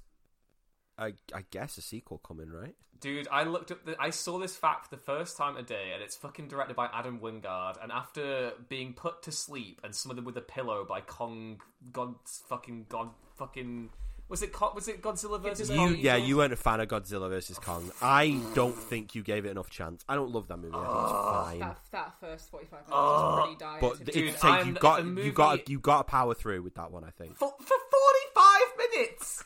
I, 0.98 1.14
I 1.34 1.44
guess, 1.52 1.78
a 1.78 1.82
sequel 1.82 2.20
coming, 2.20 2.50
right? 2.50 2.76
Dude, 3.04 3.28
I 3.30 3.44
looked 3.44 3.70
up. 3.70 3.84
The, 3.86 3.98
I 4.00 4.12
saw 4.12 4.40
this 4.40 4.56
fact 4.56 4.86
for 4.90 4.96
the 4.96 5.02
first 5.02 5.36
time 5.36 5.58
today, 5.58 5.92
and 5.94 6.02
it's 6.02 6.16
fucking 6.16 6.48
directed 6.48 6.78
by 6.78 6.88
Adam 6.94 7.20
Wingard. 7.20 7.76
And 7.84 7.92
after 7.92 8.54
being 8.70 8.94
put 8.94 9.24
to 9.24 9.32
sleep 9.34 9.82
and 9.84 9.94
smothered 9.94 10.24
with 10.26 10.38
a 10.38 10.42
pillow 10.42 10.86
by 10.86 11.02
Kong, 11.02 11.60
God, 11.92 12.16
fucking 12.48 12.86
God, 12.88 13.10
fucking 13.36 13.90
was 14.30 14.42
it? 14.42 14.54
Co- 14.54 14.72
Was 14.74 14.88
it 14.88 15.02
Godzilla 15.02 15.38
versus 15.42 15.70
You- 15.70 15.76
You, 15.76 15.80
Kong? 15.82 15.98
yeah, 16.00 16.16
you 16.16 16.38
weren't 16.38 16.54
a 16.54 16.56
fan 16.56 16.80
of 16.80 16.88
Godzilla 16.88 17.30
vs 17.30 17.60
Kong. 17.60 17.92
I 18.02 18.40
don't 18.56 18.74
think 18.76 19.16
you 19.16 19.22
gave 19.22 19.46
it 19.46 19.50
enough 19.50 19.70
chance. 19.70 20.06
I 20.08 20.16
don't 20.16 20.32
love 20.32 20.48
that 20.48 20.58
movie. 20.58 20.74
I 20.74 20.80
think 20.80 20.88
it's 20.88 21.12
ah. 21.14 21.44
fine. 21.44 21.60
That, 21.60 21.80
that 21.92 22.14
first 22.22 22.50
forty-five 22.52 22.88
minutes 22.88 22.90
is 22.90 22.94
ah. 22.96 23.42
pretty 23.44 23.58
dire. 23.60 23.82
But 23.82 23.98
to 23.98 24.04
it's 24.04 24.14
Dude, 24.14 24.34
fair. 24.36 24.50
like 24.50 24.60
I'm- 24.60 24.68
you 24.70 24.74
got 24.76 25.04
the 25.04 25.22
you 25.24 25.32
got 25.34 25.52
movie- 25.58 25.72
you 25.74 25.80
got 25.80 25.98
to 25.98 26.04
power 26.06 26.34
through 26.34 26.62
with 26.64 26.76
that 26.76 26.90
one. 26.90 27.04
I 27.04 27.10
think. 27.10 27.36
for, 27.38 27.50
for 27.50 27.78
forty 27.92 28.26
five 28.34 28.78
minutes. 28.78 29.44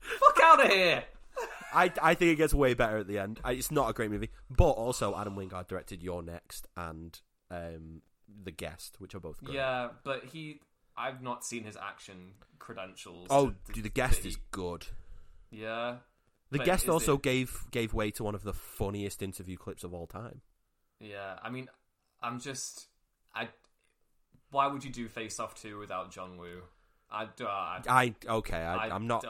Fuck 0.00 0.38
out 0.42 0.64
of 0.64 0.70
here! 0.70 1.04
I 1.72 1.92
I 2.02 2.14
think 2.14 2.32
it 2.32 2.36
gets 2.36 2.54
way 2.54 2.74
better 2.74 2.98
at 2.98 3.06
the 3.06 3.18
end. 3.18 3.40
I, 3.44 3.52
it's 3.52 3.70
not 3.70 3.88
a 3.90 3.92
great 3.92 4.10
movie, 4.10 4.30
but 4.50 4.70
also 4.70 5.16
Adam 5.16 5.36
Wingard 5.36 5.68
directed 5.68 6.02
You're 6.02 6.22
Next 6.22 6.66
and 6.76 7.18
um, 7.50 8.02
The 8.44 8.50
Guest, 8.50 8.96
which 8.98 9.14
are 9.14 9.20
both 9.20 9.42
great. 9.42 9.54
Yeah, 9.56 9.88
but 10.04 10.24
he. 10.26 10.60
I've 10.96 11.22
not 11.22 11.44
seen 11.44 11.64
his 11.64 11.76
action 11.76 12.32
credentials. 12.58 13.28
Oh, 13.30 13.54
to- 13.72 13.82
The 13.82 13.88
Guest 13.88 14.22
he- 14.22 14.30
is 14.30 14.38
good. 14.50 14.86
Yeah. 15.50 15.96
The 16.50 16.58
But 16.58 16.66
Guest 16.66 16.88
also 16.88 17.14
it- 17.14 17.22
gave 17.22 17.66
gave 17.70 17.94
way 17.94 18.10
to 18.12 18.24
one 18.24 18.34
of 18.34 18.42
the 18.42 18.52
funniest 18.52 19.22
interview 19.22 19.56
clips 19.56 19.84
of 19.84 19.94
all 19.94 20.06
time. 20.06 20.40
Yeah, 20.98 21.38
I 21.42 21.48
mean, 21.48 21.68
I'm 22.22 22.40
just, 22.40 22.88
I. 23.34 23.48
Why 24.50 24.66
would 24.66 24.82
you 24.84 24.90
do 24.90 25.08
Face 25.08 25.38
Off 25.40 25.54
two 25.54 25.78
without 25.78 26.10
John 26.10 26.36
Woo? 26.36 26.62
I, 27.12 27.26
do- 27.36 27.46
I, 27.46 27.80
I 27.88 28.14
okay, 28.28 28.58
I, 28.58 28.86
I 28.88 28.94
I'm 28.94 29.06
not. 29.06 29.24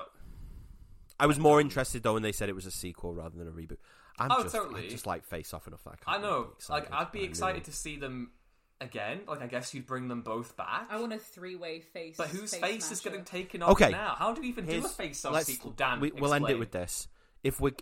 Don't- 1.20 1.24
I 1.24 1.26
was 1.26 1.38
more 1.38 1.60
interested 1.60 2.02
though 2.02 2.14
when 2.14 2.22
they 2.22 2.32
said 2.32 2.48
it 2.48 2.55
was 2.55 2.66
a 2.66 2.70
sequel 2.70 3.14
rather 3.14 3.36
than 3.38 3.48
a 3.48 3.52
reboot. 3.52 3.76
I'm 4.18 4.30
Oh, 4.30 4.42
just, 4.42 4.55
totally. 4.55 4.86
I 4.86 4.88
just 4.88 5.06
like 5.06 5.24
Face 5.24 5.55
Off 5.55 5.66
enough 5.66 5.82
that 5.84 5.94
I, 6.06 6.12
I 6.12 6.12
can't 6.18 6.22
know. 6.22 6.42
be. 6.59 6.64
Like, 6.72 6.92
I'd 6.92 7.12
be 7.12 7.22
excited 7.24 7.64
to 7.64 7.72
see 7.72 7.97
them 7.97 8.32
again. 8.80 9.20
Like, 9.26 9.40
I 9.40 9.47
guess 9.47 9.72
you'd 9.72 9.86
bring 9.86 10.09
them 10.09 10.20
both 10.22 10.56
back. 10.59 10.88
I 10.90 11.01
want 11.01 11.12
a 11.14 11.18
three-way 11.18 11.80
face. 11.80 12.16
but 12.18 12.28
whose 12.28 12.51
face, 12.52 12.60
face 12.60 12.90
is 12.90 13.01
mashup. 13.01 13.05
getting 13.05 13.24
taken 13.24 13.62
off 13.62 13.70
Okay. 13.72 13.90
now? 13.90 14.14
How 14.18 14.34
do 14.34 14.42
we 14.42 14.48
even 14.48 14.66
do 14.66 14.84
a 14.84 14.88
Face 14.88 15.24
Off 15.24 15.32
let's- 15.32 15.47
sequel? 15.47 15.70
Dan, 15.70 16.01
we, 16.01 16.10
we'll 16.12 16.34
end 16.34 16.48
it 16.51 16.59
with 16.59 16.72
this. 16.72 17.09
If 17.42 17.59
we 17.62 17.72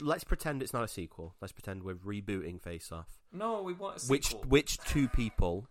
let's 0.00 0.24
pretend 0.24 0.60
it's 0.62 0.72
not 0.72 0.82
a 0.82 0.88
sequel. 0.88 1.36
Let's 1.40 1.52
pretend 1.52 1.84
we're 1.84 1.94
rebooting 1.94 2.60
Face 2.60 2.90
Off. 2.90 3.06
No, 3.30 3.62
we 3.62 3.72
want 3.72 4.02
a 4.02 4.06
Which 4.06 4.32
which 4.48 4.78
two 4.78 5.06
people 5.08 5.68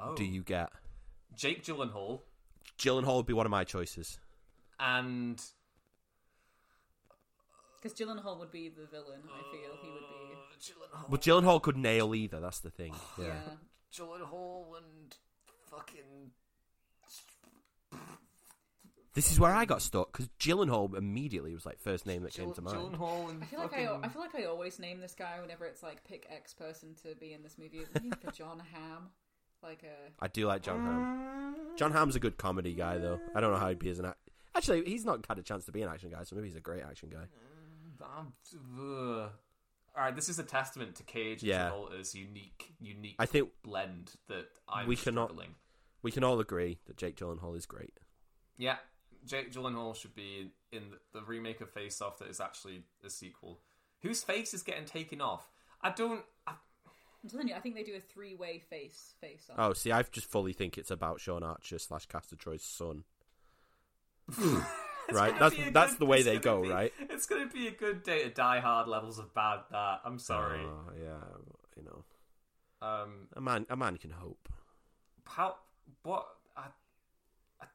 oh. 0.00 0.16
do 0.16 0.24
you 0.24 0.42
get? 0.42 0.70
Jake 1.36 1.62
Gyllenhaal 1.62 2.22
Gyllenhaal 2.76 3.18
would 3.18 3.26
be 3.26 3.32
one 3.34 3.46
of 3.46 3.50
my 3.50 3.62
choices. 3.62 4.18
and 4.80 5.40
Because 7.86 8.00
Gyllenhaal 8.00 8.38
would 8.40 8.50
be 8.50 8.68
the 8.68 8.86
villain. 8.86 9.20
I 9.24 9.42
feel 9.52 9.76
he 9.80 9.90
would 9.90 10.00
be. 10.00 10.16
Oh, 10.32 10.58
Gyllenhaal, 10.60 11.10
But 11.10 11.20
Gyllenhaal 11.20 11.62
could 11.62 11.76
nail 11.76 12.14
either. 12.14 12.40
That's 12.40 12.60
the 12.60 12.70
thing. 12.70 12.94
Yeah. 13.18 13.26
Yeah. 13.26 13.32
Gyllenhaal 13.92 14.76
and 14.76 15.16
fucking 15.70 16.32
This 19.14 19.32
is 19.32 19.40
where 19.40 19.52
I 19.52 19.64
got 19.64 19.80
stuck 19.80 20.12
because 20.12 20.28
Gyllenhaal 20.38 20.96
immediately 20.96 21.54
was 21.54 21.64
like 21.64 21.78
first 21.80 22.04
name 22.04 22.24
that 22.24 22.34
came 22.34 22.52
to 22.52 22.60
mind. 22.60 22.76
Gyllenhaal 22.76 23.30
and 23.30 23.42
I 23.42 23.46
feel 23.46 23.60
like 23.60 23.70
fucking... 23.70 23.86
I, 23.88 24.06
I 24.06 24.08
feel 24.08 24.20
like 24.20 24.34
I 24.34 24.44
always 24.44 24.78
name 24.78 25.00
this 25.00 25.14
guy 25.14 25.40
whenever 25.40 25.64
it's 25.64 25.82
like 25.82 26.04
pick 26.04 26.26
X 26.28 26.52
person 26.52 26.94
to 27.04 27.14
be 27.14 27.32
in 27.32 27.42
this 27.42 27.56
movie. 27.56 27.78
I'm 27.78 27.86
thinking 27.86 28.12
for 28.20 28.32
John 28.32 28.60
Hamm, 28.72 29.08
like 29.62 29.84
a 29.84 30.12
I 30.22 30.28
do 30.28 30.46
like 30.46 30.62
John 30.62 30.80
Hamm. 30.80 31.56
John 31.76 31.92
Hamm's 31.92 32.16
a 32.16 32.20
good 32.20 32.36
comedy 32.36 32.74
guy 32.74 32.98
though. 32.98 33.20
I 33.34 33.40
don't 33.40 33.52
know 33.52 33.58
how 33.58 33.68
he'd 33.68 33.78
be 33.78 33.88
as 33.88 33.98
an 33.98 34.06
act. 34.06 34.18
Actually, 34.54 34.84
he's 34.84 35.04
not 35.04 35.24
had 35.28 35.38
a 35.38 35.42
chance 35.42 35.64
to 35.66 35.72
be 35.72 35.82
an 35.82 35.88
action 35.88 36.10
guy, 36.10 36.22
so 36.24 36.34
maybe 36.34 36.48
he's 36.48 36.56
a 36.56 36.60
great 36.60 36.82
action 36.82 37.08
guy. 37.10 37.26
Um, 38.02 38.32
ugh. 38.78 39.30
All 39.96 40.02
right, 40.04 40.14
this 40.14 40.28
is 40.28 40.38
a 40.38 40.42
testament 40.42 40.94
to 40.96 41.02
Cage 41.04 41.42
and 41.42 41.48
Yeah. 41.48 41.70
Travolta's 41.70 42.14
unique, 42.14 42.74
unique 42.78 43.16
I 43.18 43.24
think 43.26 43.50
blend 43.62 44.12
that 44.28 44.46
I'm 44.68 44.86
we 44.86 44.96
cannot- 44.96 45.28
struggling. 45.30 45.54
we 46.02 46.10
can 46.12 46.22
all 46.22 46.38
agree 46.38 46.78
that 46.86 46.96
Jake 46.98 47.16
Gyllenhaal 47.16 47.56
is 47.56 47.64
great. 47.66 47.98
Yeah, 48.58 48.76
Jake 49.24 49.52
Gyllenhaal 49.52 49.96
should 49.96 50.14
be 50.14 50.52
in 50.70 50.90
the, 50.90 50.98
the 51.20 51.24
remake 51.24 51.60
of 51.62 51.70
Face 51.70 52.00
Off 52.02 52.18
that 52.18 52.28
is 52.28 52.40
actually 52.40 52.84
a 53.04 53.08
sequel. 53.10 53.60
Whose 54.02 54.22
face 54.22 54.52
is 54.52 54.62
getting 54.62 54.84
taken 54.84 55.20
off? 55.22 55.48
I 55.80 55.90
don't. 55.90 56.22
I, 56.46 56.52
I'm 57.24 57.30
telling 57.30 57.48
you, 57.48 57.54
I 57.54 57.60
think 57.60 57.74
they 57.74 57.82
do 57.82 57.96
a 57.96 58.00
three-way 58.00 58.58
face 58.60 59.14
face 59.20 59.48
off. 59.50 59.56
Oh, 59.58 59.72
see, 59.72 59.90
I 59.92 60.02
just 60.02 60.26
fully 60.30 60.52
think 60.52 60.76
it's 60.78 60.90
about 60.90 61.20
Sean 61.20 61.42
Archer 61.42 61.78
slash 61.78 62.06
Castor 62.06 62.36
Troy's 62.36 62.62
son. 62.62 63.04
it's 65.08 65.16
Right, 65.16 65.38
that's- 65.38 65.72
that's 65.72 65.92
good- 65.92 65.98
the 66.00 66.06
way 66.06 66.22
they 66.22 66.38
go, 66.38 66.62
be- 66.62 66.68
right? 66.70 66.92
It's 66.98 67.26
going 67.26 67.48
to 67.48 67.52
be 67.52 67.68
a 67.68 67.72
good 67.72 68.02
day 68.02 68.22
to 68.24 68.30
Die 68.30 68.60
Hard 68.60 68.88
levels 68.88 69.18
of 69.18 69.32
bad. 69.34 69.60
That 69.70 70.00
I'm 70.04 70.18
sorry. 70.18 70.60
Oh, 70.60 70.92
yeah, 70.98 71.22
you 71.76 71.82
know, 71.84 72.04
Um, 72.86 73.28
a 73.34 73.40
man, 73.40 73.66
a 73.70 73.76
man 73.76 73.96
can 73.98 74.10
hope. 74.10 74.48
how 75.24 75.56
what? 76.02 76.26
I, 76.56 76.66
I, 77.60 77.66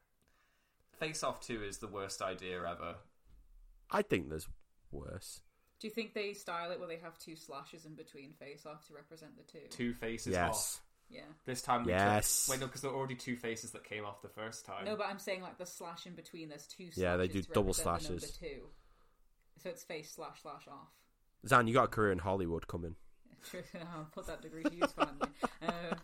Face 0.98 1.22
Off 1.22 1.40
Two 1.40 1.62
is 1.62 1.78
the 1.78 1.88
worst 1.88 2.22
idea 2.22 2.58
ever. 2.58 2.96
I 3.90 4.02
think 4.02 4.28
there's 4.28 4.48
worse. 4.90 5.40
Do 5.80 5.88
you 5.88 5.92
think 5.92 6.14
they 6.14 6.32
style 6.32 6.70
it 6.70 6.78
where 6.78 6.88
they 6.88 6.98
have 6.98 7.18
two 7.18 7.34
slashes 7.34 7.84
in 7.86 7.94
between 7.96 8.32
face 8.34 8.64
off 8.66 8.86
to 8.86 8.94
represent 8.94 9.32
the 9.36 9.42
two? 9.42 9.66
Two 9.68 9.92
faces 9.94 10.32
yes. 10.32 10.50
off. 10.50 10.82
Yeah. 11.12 11.20
This 11.44 11.60
time, 11.62 11.84
we 11.84 11.92
Yes. 11.92 12.46
Took, 12.46 12.52
wait, 12.54 12.60
no, 12.60 12.66
because 12.66 12.80
there 12.80 12.90
are 12.90 12.94
already 12.94 13.14
two 13.16 13.36
faces 13.36 13.72
that 13.72 13.84
came 13.84 14.04
off 14.04 14.22
the 14.22 14.28
first 14.28 14.64
time. 14.64 14.84
No, 14.86 14.96
but 14.96 15.06
I'm 15.06 15.18
saying 15.18 15.42
like 15.42 15.58
the 15.58 15.66
slash 15.66 16.06
in 16.06 16.14
between. 16.14 16.48
There's 16.48 16.66
two. 16.66 16.84
Slashes 16.86 17.02
Yeah, 17.02 17.16
they 17.16 17.28
do 17.28 17.42
double 17.42 17.74
slashes. 17.74 18.36
two. 18.38 18.62
So 19.62 19.68
it's 19.68 19.82
face 19.82 20.10
slash 20.12 20.40
slash 20.42 20.66
off. 20.68 20.88
Zan, 21.46 21.66
you 21.66 21.74
got 21.74 21.84
a 21.84 21.88
career 21.88 22.12
in 22.12 22.18
Hollywood 22.18 22.66
coming. 22.66 22.96
I'll 23.94 24.08
put 24.12 24.26
that 24.26 24.40
degree 24.40 24.62
to 24.62 24.74
use 24.74 24.92
finally. 24.92 25.28
Uh, 25.62 25.94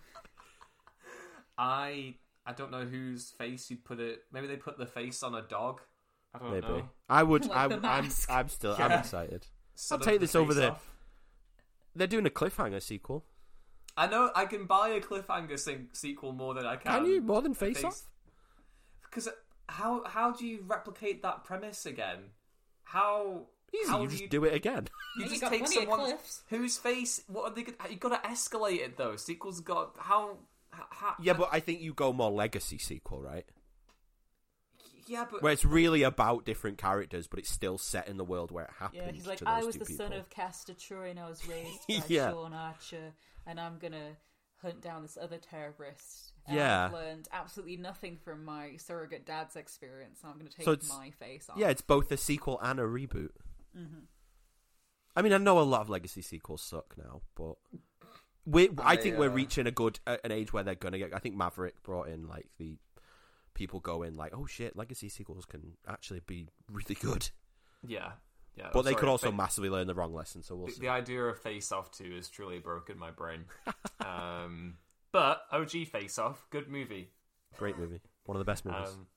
I 1.56 2.14
I 2.46 2.52
don't 2.52 2.70
know 2.70 2.84
whose 2.84 3.30
face 3.30 3.70
you'd 3.70 3.84
put 3.84 3.98
it. 4.00 4.22
Maybe 4.32 4.46
they 4.46 4.56
put 4.56 4.78
the 4.78 4.86
face 4.86 5.22
on 5.22 5.34
a 5.34 5.42
dog. 5.42 5.80
I 6.34 6.38
don't 6.38 6.52
Maybe 6.52 6.66
know. 6.68 6.88
I 7.08 7.22
would. 7.22 7.46
Like 7.46 7.56
I, 7.56 7.68
the 7.68 7.86
I'm. 7.86 8.10
I'm 8.28 8.48
still. 8.48 8.74
I'm 8.78 8.90
Yeah. 8.90 9.00
excited. 9.00 9.46
I'll 9.90 9.98
take 9.98 10.20
this 10.20 10.34
over 10.34 10.54
there. 10.54 10.76
They're 11.94 12.06
doing 12.06 12.26
a 12.26 12.30
cliffhanger 12.30 12.82
sequel. 12.82 13.24
I 13.98 14.06
know 14.06 14.30
I 14.34 14.46
can 14.46 14.66
buy 14.66 14.90
a 14.90 15.00
cliffhanger 15.00 15.58
sing- 15.58 15.88
sequel 15.92 16.32
more 16.32 16.54
than 16.54 16.64
I 16.64 16.76
can. 16.76 16.92
Can 17.02 17.06
you 17.10 17.20
more 17.20 17.42
than 17.42 17.52
Face 17.52 17.82
Off? 17.82 18.02
Because 19.02 19.26
uh, 19.26 19.32
how 19.68 20.04
how 20.04 20.30
do 20.30 20.46
you 20.46 20.64
replicate 20.66 21.22
that 21.22 21.44
premise 21.44 21.84
again? 21.84 22.30
How 22.84 23.46
Easy, 23.74 23.90
how 23.90 24.02
you 24.02 24.08
do 24.08 24.16
just 24.16 24.30
do 24.30 24.44
it 24.44 24.54
again. 24.54 24.86
You 25.18 25.24
You 25.24 25.30
just 25.30 25.40
got 25.40 25.50
take 25.50 25.66
someone 25.66 25.98
cliffs. 25.98 26.42
whose 26.48 26.78
face. 26.78 27.22
What 27.26 27.50
are 27.50 27.54
they? 27.54 27.64
Gonna, 27.64 27.90
you 27.90 27.96
got 27.96 28.22
to 28.22 28.28
escalate 28.28 28.78
it 28.78 28.96
though. 28.96 29.16
Sequels 29.16 29.60
got 29.60 29.94
how. 29.98 30.36
how 30.70 31.16
yeah, 31.20 31.32
but 31.32 31.48
I 31.50 31.58
think 31.58 31.80
you 31.80 31.92
go 31.92 32.12
more 32.12 32.30
legacy 32.30 32.78
sequel, 32.78 33.20
right? 33.20 33.44
Yeah, 35.08 35.24
but 35.30 35.42
Where 35.42 35.52
it's 35.52 35.64
really 35.64 36.02
about 36.02 36.44
different 36.44 36.78
characters, 36.78 37.26
but 37.26 37.38
it's 37.38 37.50
still 37.50 37.78
set 37.78 38.08
in 38.08 38.16
the 38.16 38.24
world 38.24 38.50
where 38.50 38.64
it 38.64 38.70
happened. 38.78 39.02
Yeah, 39.06 39.12
he's 39.12 39.26
like, 39.26 39.38
to 39.38 39.44
those 39.44 39.54
I 39.54 39.64
was 39.64 39.76
the 39.76 39.84
people. 39.84 40.06
son 40.06 40.12
of 40.12 40.28
Castor 40.30 40.74
Troy, 40.74 41.10
and 41.10 41.18
I 41.18 41.28
was 41.28 41.46
raised 41.48 41.80
by 41.88 42.02
Yeah. 42.08 42.30
Sean 42.30 42.52
Archer, 42.54 43.12
and 43.46 43.58
I'm 43.60 43.78
gonna 43.78 44.16
hunt 44.62 44.80
down 44.80 45.02
this 45.02 45.16
other 45.20 45.38
terrorist. 45.38 46.32
And 46.46 46.56
Yeah. 46.56 46.86
I've 46.86 46.92
learned 46.92 47.28
absolutely 47.32 47.76
nothing 47.76 48.16
from 48.16 48.44
my 48.44 48.76
surrogate 48.76 49.24
dad's 49.26 49.56
experience. 49.56 50.20
So 50.22 50.28
I'm 50.28 50.38
gonna 50.38 50.50
take 50.50 50.64
So 50.64 50.76
my 50.96 51.10
face 51.10 51.48
off. 51.48 51.56
Yeah, 51.56 51.68
it's 51.68 51.82
both 51.82 52.10
a 52.12 52.16
sequel 52.16 52.58
and 52.62 52.80
a 52.80 52.84
reboot. 52.84 53.30
Mm-hmm. 53.76 54.00
I 55.16 55.22
mean, 55.22 55.32
I 55.32 55.38
know 55.38 55.58
a 55.58 55.62
lot 55.62 55.80
of 55.80 55.90
legacy 55.90 56.22
sequels 56.22 56.62
suck 56.62 56.94
now, 56.96 57.22
but 57.34 57.56
we 58.46 58.68
I, 58.78 58.92
I, 58.92 58.96
think 58.96 59.18
we're 59.18 59.30
uh, 59.30 59.34
reaching 59.34 59.66
a 59.66 59.70
good 59.70 59.98
uh, 60.06 60.16
an 60.24 60.32
age 60.32 60.52
where 60.52 60.62
they're 60.62 60.74
gonna 60.74 60.98
get. 60.98 61.12
I 61.14 61.18
think 61.18 61.36
Maverick 61.36 61.82
brought 61.82 62.08
in 62.08 62.26
like 62.26 62.46
the 62.58 62.78
people 63.58 63.80
go 63.80 64.04
in 64.04 64.14
like, 64.14 64.32
oh 64.34 64.46
shit, 64.46 64.76
legacy 64.76 65.08
sequels 65.08 65.44
can 65.44 65.72
actually 65.86 66.20
be 66.26 66.46
really 66.70 66.94
good, 66.94 67.28
yeah, 67.86 68.12
yeah. 68.56 68.68
but 68.72 68.80
I'm 68.80 68.84
they 68.84 68.94
could 68.94 69.08
also 69.08 69.30
fa- 69.30 69.36
massively 69.36 69.68
learn 69.68 69.88
the 69.88 69.94
wrong 69.94 70.14
lesson. 70.14 70.42
So 70.42 70.54
we'll 70.54 70.66
the, 70.66 70.72
see. 70.72 70.80
the 70.82 70.88
idea 70.88 71.24
of 71.24 71.38
Face 71.40 71.72
Off 71.72 71.90
Two 71.90 72.14
has 72.14 72.28
truly 72.28 72.60
broken 72.60 72.96
my 72.98 73.10
brain. 73.10 73.44
um, 74.00 74.76
but 75.10 75.42
OG 75.50 75.88
Face 75.90 76.18
Off, 76.18 76.46
good 76.50 76.68
movie. 76.68 77.10
Great 77.58 77.76
movie, 77.76 78.00
one 78.24 78.36
of 78.36 78.38
the 78.38 78.50
best 78.50 78.64
movies. 78.64 78.90
Um, 78.90 79.08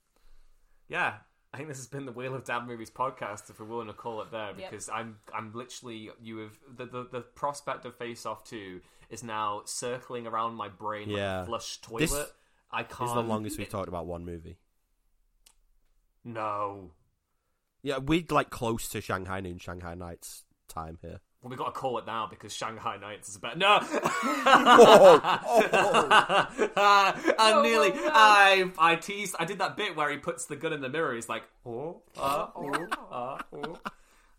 yeah, 0.89 1.13
I 1.53 1.57
think 1.57 1.69
this 1.69 1.77
has 1.77 1.88
been 1.88 2.05
the 2.05 2.11
We 2.11 2.27
Love 2.27 2.43
Dad 2.43 2.65
Movies 2.65 2.89
podcast, 2.89 3.49
if 3.49 3.59
we're 3.59 3.68
willing 3.68 3.88
to 3.88 3.93
call 3.93 4.22
it 4.22 4.31
there, 4.31 4.53
because 4.55 4.89
I'm 4.89 5.18
I'm 5.34 5.53
literally 5.53 6.09
you 6.19 6.39
have 6.39 6.57
the, 6.76 6.85
the 6.85 7.07
the 7.11 7.22
prospect 7.22 7.85
of 7.85 7.95
Face 7.95 8.26
Off 8.26 8.43
Two 8.43 8.81
is 9.11 9.23
now 9.23 9.61
circling 9.65 10.26
around 10.26 10.55
my 10.55 10.69
brain 10.69 11.09
Yeah. 11.09 11.39
like 11.39 11.43
a 11.43 11.45
flush 11.45 11.81
toilet. 11.81 11.99
This 11.99 12.31
I 12.72 12.84
can't. 12.84 13.02
it's 13.02 13.14
the 13.14 13.22
longest 13.22 13.57
we've 13.57 13.69
talked 13.69 13.88
about 13.88 14.06
one 14.06 14.26
movie. 14.26 14.57
No, 16.23 16.91
Yeah, 17.81 17.98
we're 17.98 18.23
like 18.30 18.49
close 18.52 18.88
to 18.89 19.02
Shanghai 19.02 19.39
Noon, 19.41 19.57
Shanghai 19.57 19.95
Nights 19.95 20.43
time 20.68 20.99
here. 21.02 21.19
well, 21.41 21.49
we 21.49 21.56
got 21.56 21.65
to 21.65 21.72
call 21.72 21.98
it 21.98 22.06
now 22.06 22.27
because 22.30 22.53
Shanghai 22.53 22.98
Nights 22.98 23.30
is 23.30 23.38
better. 23.38 23.57
No, 23.57 23.80
I 26.77 27.61
nearly. 27.64 27.91
I 27.95 28.72
I 28.77 28.95
teased. 28.98 29.35
I 29.39 29.45
did 29.45 29.57
that 29.60 29.76
bit 29.77 29.95
where 29.95 30.11
he 30.11 30.18
puts 30.18 30.45
the 30.45 30.56
gun 30.56 30.73
in 30.73 30.81
the 30.81 30.89
mirror. 30.89 31.15
He's 31.15 31.27
like, 31.30 31.43
oh, 31.65 32.03
ah, 32.18 32.52
oh, 32.56 32.88
ah, 33.11 33.43
oh. 33.53 33.80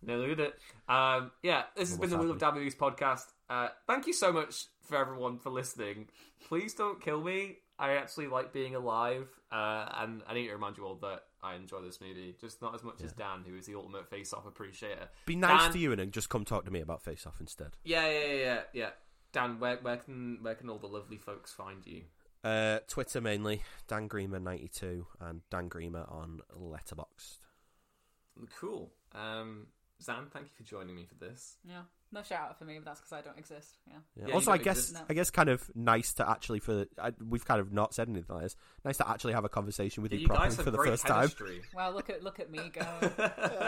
Nearly 0.05 0.29
did 0.29 0.41
it. 0.41 0.59
Um, 0.89 1.31
yeah, 1.43 1.63
this 1.77 1.91
has 1.91 1.99
been 1.99 2.11
the 2.11 2.19
We 2.19 2.27
Love 2.27 2.39
Dad 2.39 2.55
Movies 2.55 2.75
podcast. 2.75 3.27
Uh, 3.49 3.69
thank 3.87 4.07
you 4.07 4.13
so 4.13 4.33
much 4.33 4.67
for 4.83 4.97
everyone 4.97 5.39
for 5.39 5.51
listening. 5.51 6.09
Please 6.49 6.75
don't 6.75 7.01
kill 7.01 7.21
me. 7.23 7.59
I 7.79 7.93
actually 7.93 8.29
like 8.29 8.53
being 8.53 8.75
alive, 8.75 9.29
uh, 9.51 9.89
and 9.99 10.23
I 10.29 10.35
need 10.35 10.47
to 10.47 10.53
remind 10.53 10.77
you 10.77 10.85
all 10.85 10.97
that 10.97 11.25
I 11.43 11.55
enjoy 11.55 11.81
this 11.81 12.01
movie, 12.01 12.37
just 12.41 12.63
not 12.63 12.75
as 12.75 12.85
much 12.85 13.03
as 13.03 13.13
Dan, 13.13 13.45
who 13.47 13.57
is 13.57 13.67
the 13.67 13.75
ultimate 13.75 14.09
face-off 14.09 14.47
appreciator. 14.47 15.09
Be 15.27 15.35
nice 15.35 15.63
Dan- 15.63 15.73
to 15.73 15.79
you 15.79 15.91
and 15.91 16.01
then 16.01 16.11
just 16.11 16.29
come 16.29 16.45
talk 16.45 16.65
to 16.67 16.71
me 16.71 16.81
about 16.81 17.03
Face 17.03 17.27
Off 17.27 17.41
instead. 17.41 17.77
Yeah, 17.85 18.07
yeah, 18.09 18.25
yeah, 18.25 18.35
yeah. 18.35 18.61
yeah. 18.73 18.91
Dan, 19.33 19.59
where 19.59 19.79
where 19.79 19.97
can 19.97 20.39
where 20.43 20.55
can 20.55 20.69
all 20.69 20.79
the 20.79 20.87
lovely 20.87 21.17
folks 21.17 21.53
find 21.53 21.85
you? 21.87 22.03
Uh, 22.45 22.81
Twitter 22.87 23.21
mainly, 23.21 23.63
Dan 23.89 24.09
Greemer 24.09 24.43
ninety 24.43 24.69
two 24.69 25.07
and 25.21 25.41
Dan 25.51 25.71
Greemer 25.71 26.11
on 26.13 26.41
Letterboxd. 26.55 27.39
Cool. 28.61 28.93
Um, 29.13 29.69
Zan, 30.03 30.27
thank 30.33 30.47
you 30.47 30.53
for 30.57 30.65
joining 30.65 30.95
me 30.95 31.07
for 31.07 31.15
this. 31.15 31.57
Yeah. 31.65 31.83
No 32.13 32.23
shout 32.23 32.43
out 32.43 32.59
for 32.59 32.65
me, 32.65 32.75
but 32.79 32.85
that's 32.85 33.01
because 33.01 33.13
I 33.13 33.23
don't 33.23 33.39
exist. 33.39 33.79
Yeah. 33.89 33.95
Yeah. 34.17 34.29
Yeah, 34.29 34.35
also, 34.35 34.53
I 34.53 34.59
guess 34.59 34.77
exist. 34.79 34.95
No. 34.95 35.01
I 35.09 35.15
guess 35.15 35.31
kind 35.31 35.49
of 35.49 35.71
nice 35.75 36.13
to 36.15 36.29
actually 36.29 36.61
for 36.61 36.85
I, 37.01 37.13
we've 37.27 37.45
kind 37.45 37.61
of 37.61 37.73
not 37.73 37.95
said 37.95 38.09
anything 38.09 38.35
like 38.35 38.45
this. 38.45 38.57
Nice 38.85 38.99
to 38.99 39.09
actually 39.09 39.33
have 39.33 39.45
a 39.45 39.49
conversation 39.49 40.03
with 40.03 40.13
Yeah, 40.13 40.17
you 40.17 40.23
you 40.23 40.29
properly 40.29 40.49
guys 40.49 40.57
have 40.57 40.65
for 40.67 40.71
the 40.71 40.77
great 40.79 40.91
first 40.91 41.07
time. 41.07 41.31
Well, 41.75 41.93
look 41.93 42.11
at 42.11 42.23
look 42.23 42.39
at 42.39 42.51
me 42.51 42.71
go. 42.73 42.87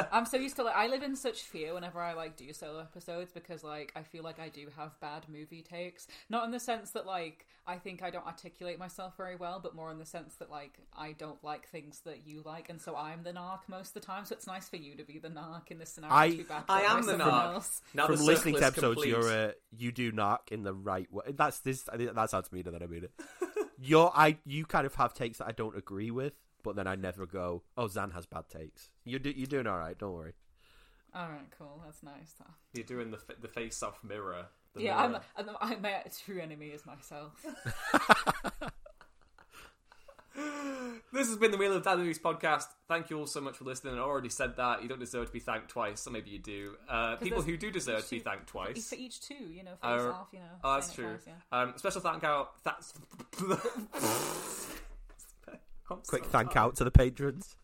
I'm 0.13 0.27
so 0.27 0.37
used 0.37 0.57
to 0.57 0.63
like 0.65 0.77
I 0.77 0.87
live 0.89 1.03
in 1.03 1.17
such 1.17 1.43
fear 1.43 1.75
whenever 1.75 2.01
I 2.01 2.13
like 2.13 2.37
do 2.37 2.53
solo 2.53 2.81
episodes 2.81 3.33
because 3.33 3.65
like 3.65 3.93
I 3.97 4.03
feel 4.03 4.23
like 4.23 4.39
I 4.39 4.51
do 4.51 4.69
have 4.77 4.99
bad 5.01 5.27
movie 5.29 5.63
takes. 5.63 6.07
Not 6.29 6.45
in 6.45 6.51
the 6.51 6.61
sense 6.61 6.91
that 6.91 7.07
like 7.07 7.47
I 7.67 7.77
think 7.79 8.03
I 8.03 8.11
don't 8.11 8.27
articulate 8.27 8.79
myself 8.79 9.17
very 9.17 9.37
well, 9.37 9.59
but 9.63 9.75
more 9.75 9.91
in 9.91 9.99
the 9.99 10.05
sense 10.05 10.35
that 10.35 10.51
like 10.51 10.79
I 10.95 11.13
don't 11.13 11.43
like 11.43 11.67
things 11.69 12.01
that 12.05 12.27
you 12.27 12.43
like, 12.45 12.69
and 12.69 12.79
so 12.81 12.95
I'm 12.95 13.23
the 13.23 13.33
narc 13.33 13.61
most 13.69 13.89
of 13.89 13.95
the 13.95 14.07
time. 14.07 14.27
So 14.27 14.35
it's 14.35 14.47
nice 14.47 14.69
for 14.69 14.77
you 14.77 14.97
to 14.97 15.05
be 15.05 15.19
the 15.19 15.31
narc 15.31 15.71
in 15.71 15.79
this 15.79 15.91
scenario. 15.91 16.15
I- 16.15 16.31
to 16.31 16.37
be 16.37 16.43
backed 16.43 16.71
I 16.71 16.83
am 16.83 16.99
the 17.07 17.13
someone 17.13 17.29
narc. 17.31 17.55
else. 17.55 17.81
Now 17.95 18.07
From 18.07 18.17
the 18.17 18.25
listening 18.35 18.55
to 18.57 18.65
episodes, 18.67 18.95
complete. 19.03 19.09
you're 19.11 19.31
uh, 19.49 19.53
you 19.77 19.93
do 19.93 20.13
knock 20.13 20.51
in 20.53 20.63
the 20.63 20.75
right 20.75 21.11
way. 21.13 21.25
That's 21.35 21.59
this. 21.61 21.89
I 21.89 21.97
think 21.97 22.15
that 22.15 22.31
sounds 22.31 22.51
meaner 22.53 22.71
than 22.71 22.83
I 22.83 22.87
mean 22.87 23.05
it. 23.05 23.13
you're 23.79 24.11
I 24.15 24.39
you 24.45 24.65
kind 24.67 24.87
of 24.87 24.95
have 24.97 25.15
takes 25.15 25.39
that 25.39 25.47
I 25.49 25.53
don't 25.53 25.77
agree 25.77 26.11
with, 26.11 26.35
but 26.63 26.77
then 26.77 26.87
I 26.87 26.95
never 26.95 27.27
go. 27.27 27.63
Oh, 27.77 27.89
Zan 27.89 28.11
has 28.13 28.27
bad 28.27 28.49
takes. 28.49 28.91
You 29.05 29.19
do, 29.19 29.31
you're 29.31 29.47
doing 29.47 29.67
all 29.67 29.79
right. 29.79 29.99
Don't 29.99 30.13
worry. 30.13 30.35
All 31.15 31.29
right, 31.29 31.47
cool. 31.59 31.81
That's 31.85 32.03
nice. 32.03 32.35
You're 32.73 32.85
doing 32.85 33.11
the 33.11 33.19
the 33.41 33.49
face 33.49 33.83
off 33.83 34.03
mirror. 34.03 34.47
The 34.75 34.83
Yeah, 34.83 34.99
I'm, 34.99 35.13
mirror. 35.13 35.23
I'm, 35.37 35.49
I'm 35.61 35.83
my 35.83 36.03
true 36.25 36.41
enemy 36.41 36.69
is 36.69 36.85
myself. 36.85 37.45
This 41.15 41.29
has 41.29 41.37
been 41.37 41.53
the 41.53 41.57
We 41.57 41.69
Love 41.69 41.85
Dad 41.85 41.99
Movies 41.99 42.19
podcast. 42.19 42.65
Thank 42.89 43.09
you 43.09 43.21
all 43.21 43.27
so 43.29 43.41
much 43.41 43.57
for 43.59 43.63
listening. 43.65 43.95
I 43.95 43.99
already 44.01 44.29
said 44.29 44.57
that. 44.57 44.83
You 44.83 44.89
don't 44.89 44.99
deserve 44.99 45.29
to 45.29 45.33
be 45.33 45.39
thanked 45.39 45.69
twice, 45.69 46.05
or 46.09 46.11
maybe 46.11 46.31
you 46.31 46.41
do. 46.41 46.75
Uh, 46.89 47.15
people 47.17 47.41
who 47.41 47.57
do 47.57 47.71
deserve 47.71 48.03
to 48.05 48.11
be 48.11 48.19
two- 48.19 48.25
thanked 48.25 48.49
twice. 48.49 48.89
For 48.89 48.97
each 48.97 49.21
two, 49.21 49.35
you 49.35 49.63
know, 49.63 49.71
face 49.77 49.79
Oh, 49.85 50.11
off, 50.11 50.27
you 50.33 50.41
know. 50.41 50.47
Oh, 50.65 50.75
that's 50.75 50.93
true. 50.93 51.05
twice, 51.11 51.29
yeah. 51.29 51.35
Um, 51.61 51.75
special 51.77 52.01
thank 52.01 52.25
out. 52.25 52.55
That's 52.65 52.93
Quick 55.87 56.25
so 56.25 56.31
thank 56.31 56.51
tired. 56.53 56.57
out 56.65 56.77
to 56.77 56.85
the 56.85 56.91
patrons. 56.91 57.55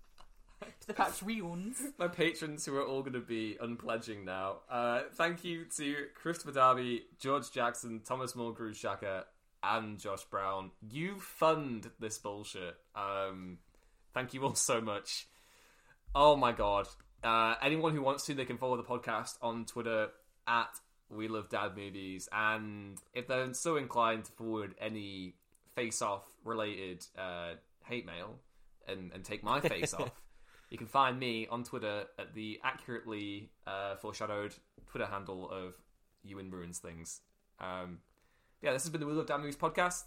To 0.83 0.87
the 0.87 0.95
Patreons. 0.95 1.77
my 1.99 2.07
patrons 2.07 2.65
who 2.67 2.77
are 2.77 2.85
all 2.85 3.01
going 3.01 3.15
to 3.15 3.21
be 3.21 3.57
unpledging 3.61 4.25
now. 4.25 4.59
Uh, 4.71 5.01
thank 5.15 5.43
you 5.43 5.65
to 5.77 6.05
Christopher 6.15 6.53
Darby, 6.53 7.03
George 7.19 7.51
Jackson, 7.51 8.01
Thomas 8.07 8.35
Mulgrew 8.35 8.77
Shaka, 8.77 9.25
and 9.63 9.99
Josh 9.99 10.25
Brown. 10.25 10.71
You 10.89 11.19
fund 11.21 11.91
this 11.99 12.19
bullshit. 12.19 12.77
Um, 12.95 13.59
thank 14.15 14.35
you 14.35 14.43
all 14.45 14.55
so 14.55 14.81
much. 14.81 15.27
Oh 16.15 16.37
my 16.37 16.53
god. 16.53 16.89
Uh, 17.23 17.55
anyone 17.63 17.95
who 17.95 18.03
wants 18.03 18.25
to, 18.27 18.35
they 18.35 18.45
can 18.45 18.59
follow 18.59 18.77
the 18.77 18.83
podcast 18.83 19.37
on 19.43 19.67
Twitter 19.67 20.09
at 20.47 20.71
We 21.11 21.29
Love 21.29 21.49
Dad 21.49 21.77
Movies. 21.77 22.29
And 22.33 22.99
if 23.15 23.29
they're 23.29 23.53
so 23.55 23.77
inclined 23.77 24.25
to 24.25 24.33
forward 24.33 24.75
any 24.81 25.35
face 25.75 26.03
off 26.03 26.25
related 26.45 27.07
uh, 27.17 27.55
hate 27.85 28.07
mail 28.07 28.39
and, 28.89 29.13
and 29.13 29.25
take 29.25 29.45
my 29.45 29.61
face 29.61 29.95
off, 29.99 30.23
you 30.71 30.79
can 30.79 30.87
find 30.87 31.19
me 31.19 31.47
on 31.51 31.65
Twitter 31.65 32.05
at 32.19 32.35
the 32.35 32.59
accurately 32.65 33.51
uh, 33.67 33.97
foreshadowed 33.97 34.55
Twitter 34.91 35.07
handle 35.07 35.51
of 35.51 35.75
You 36.23 36.37
Ewan 36.37 36.51
Ruins 36.51 36.79
Things. 36.79 37.21
Um, 37.61 37.99
yeah, 38.63 38.73
this 38.73 38.83
has 38.83 38.91
been 38.91 39.01
the 39.01 39.07
We 39.07 39.19
of 39.19 39.27
Damn 39.27 39.41
Movies 39.41 39.57
podcast. 39.57 40.05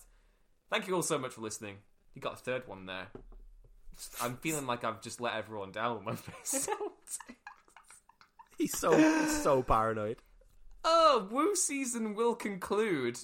Thank 0.70 0.88
you 0.88 0.96
all 0.96 1.02
so 1.02 1.18
much 1.18 1.34
for 1.34 1.42
listening. 1.42 1.78
You 2.14 2.22
got 2.22 2.34
a 2.34 2.38
third 2.38 2.68
one 2.68 2.86
there. 2.86 3.08
I'm 4.22 4.38
feeling 4.38 4.66
like 4.66 4.84
I've 4.84 5.02
just 5.02 5.22
let 5.22 5.36
everyone 5.36 5.72
down 5.72 5.96
with 5.98 6.06
my 6.06 6.16
face. 6.16 6.68
He's 8.58 8.78
so 8.78 8.96
he's 8.96 9.42
so 9.42 9.64
paranoid. 9.64 10.18
oh, 10.86 11.28
Woo 11.32 11.56
season 11.56 12.14
will 12.16 12.36
conclude 12.36 13.18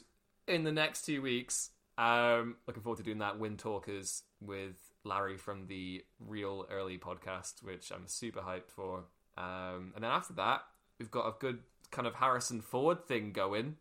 in 0.48 0.64
the 0.64 0.72
next 0.72 1.04
two 1.06 1.22
weeks. 1.22 1.70
Um, 1.98 2.56
looking 2.68 2.82
forward 2.82 2.98
to 2.98 3.04
doing 3.04 3.20
that 3.20 3.40
Wind 3.40 3.60
Talkers 3.60 4.24
with 4.42 4.76
Larry 5.04 5.38
from 5.38 5.68
the 5.68 6.04
Real 6.20 6.66
Early 6.72 6.98
podcast, 6.98 7.64
which 7.64 7.92
I'm 7.92 8.08
super 8.08 8.42
hyped 8.42 8.72
for. 8.72 9.06
Um, 9.38 9.94
and 9.96 10.04
then 10.04 10.12
after 10.12 10.34
that, 10.34 10.62
we've 10.98 11.12
got 11.12 11.28
a 11.28 11.34
good 11.40 11.60
kind 11.92 12.08
of 12.08 12.16
Harrison 12.16 12.62
Ford 12.62 13.06
thing 13.08 13.32
going. 13.32 13.78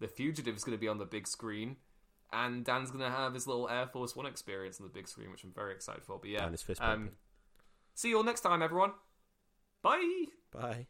The 0.00 0.08
Fugitive 0.08 0.56
is 0.56 0.64
going 0.64 0.76
to 0.76 0.80
be 0.80 0.88
on 0.88 0.98
the 0.98 1.04
big 1.04 1.26
screen, 1.26 1.76
and 2.32 2.64
Dan's 2.64 2.90
going 2.90 3.04
to 3.04 3.10
have 3.10 3.34
his 3.34 3.46
little 3.46 3.68
Air 3.68 3.86
Force 3.86 4.16
One 4.16 4.26
experience 4.26 4.80
on 4.80 4.86
the 4.86 4.92
big 4.92 5.08
screen, 5.08 5.30
which 5.30 5.44
I'm 5.44 5.52
very 5.52 5.72
excited 5.72 6.02
for. 6.02 6.18
But 6.18 6.30
yeah, 6.30 6.48
um, 6.80 7.10
see 7.94 8.08
you 8.08 8.16
all 8.16 8.24
next 8.24 8.40
time, 8.40 8.62
everyone. 8.62 8.92
Bye. 9.82 10.24
Bye. 10.52 10.86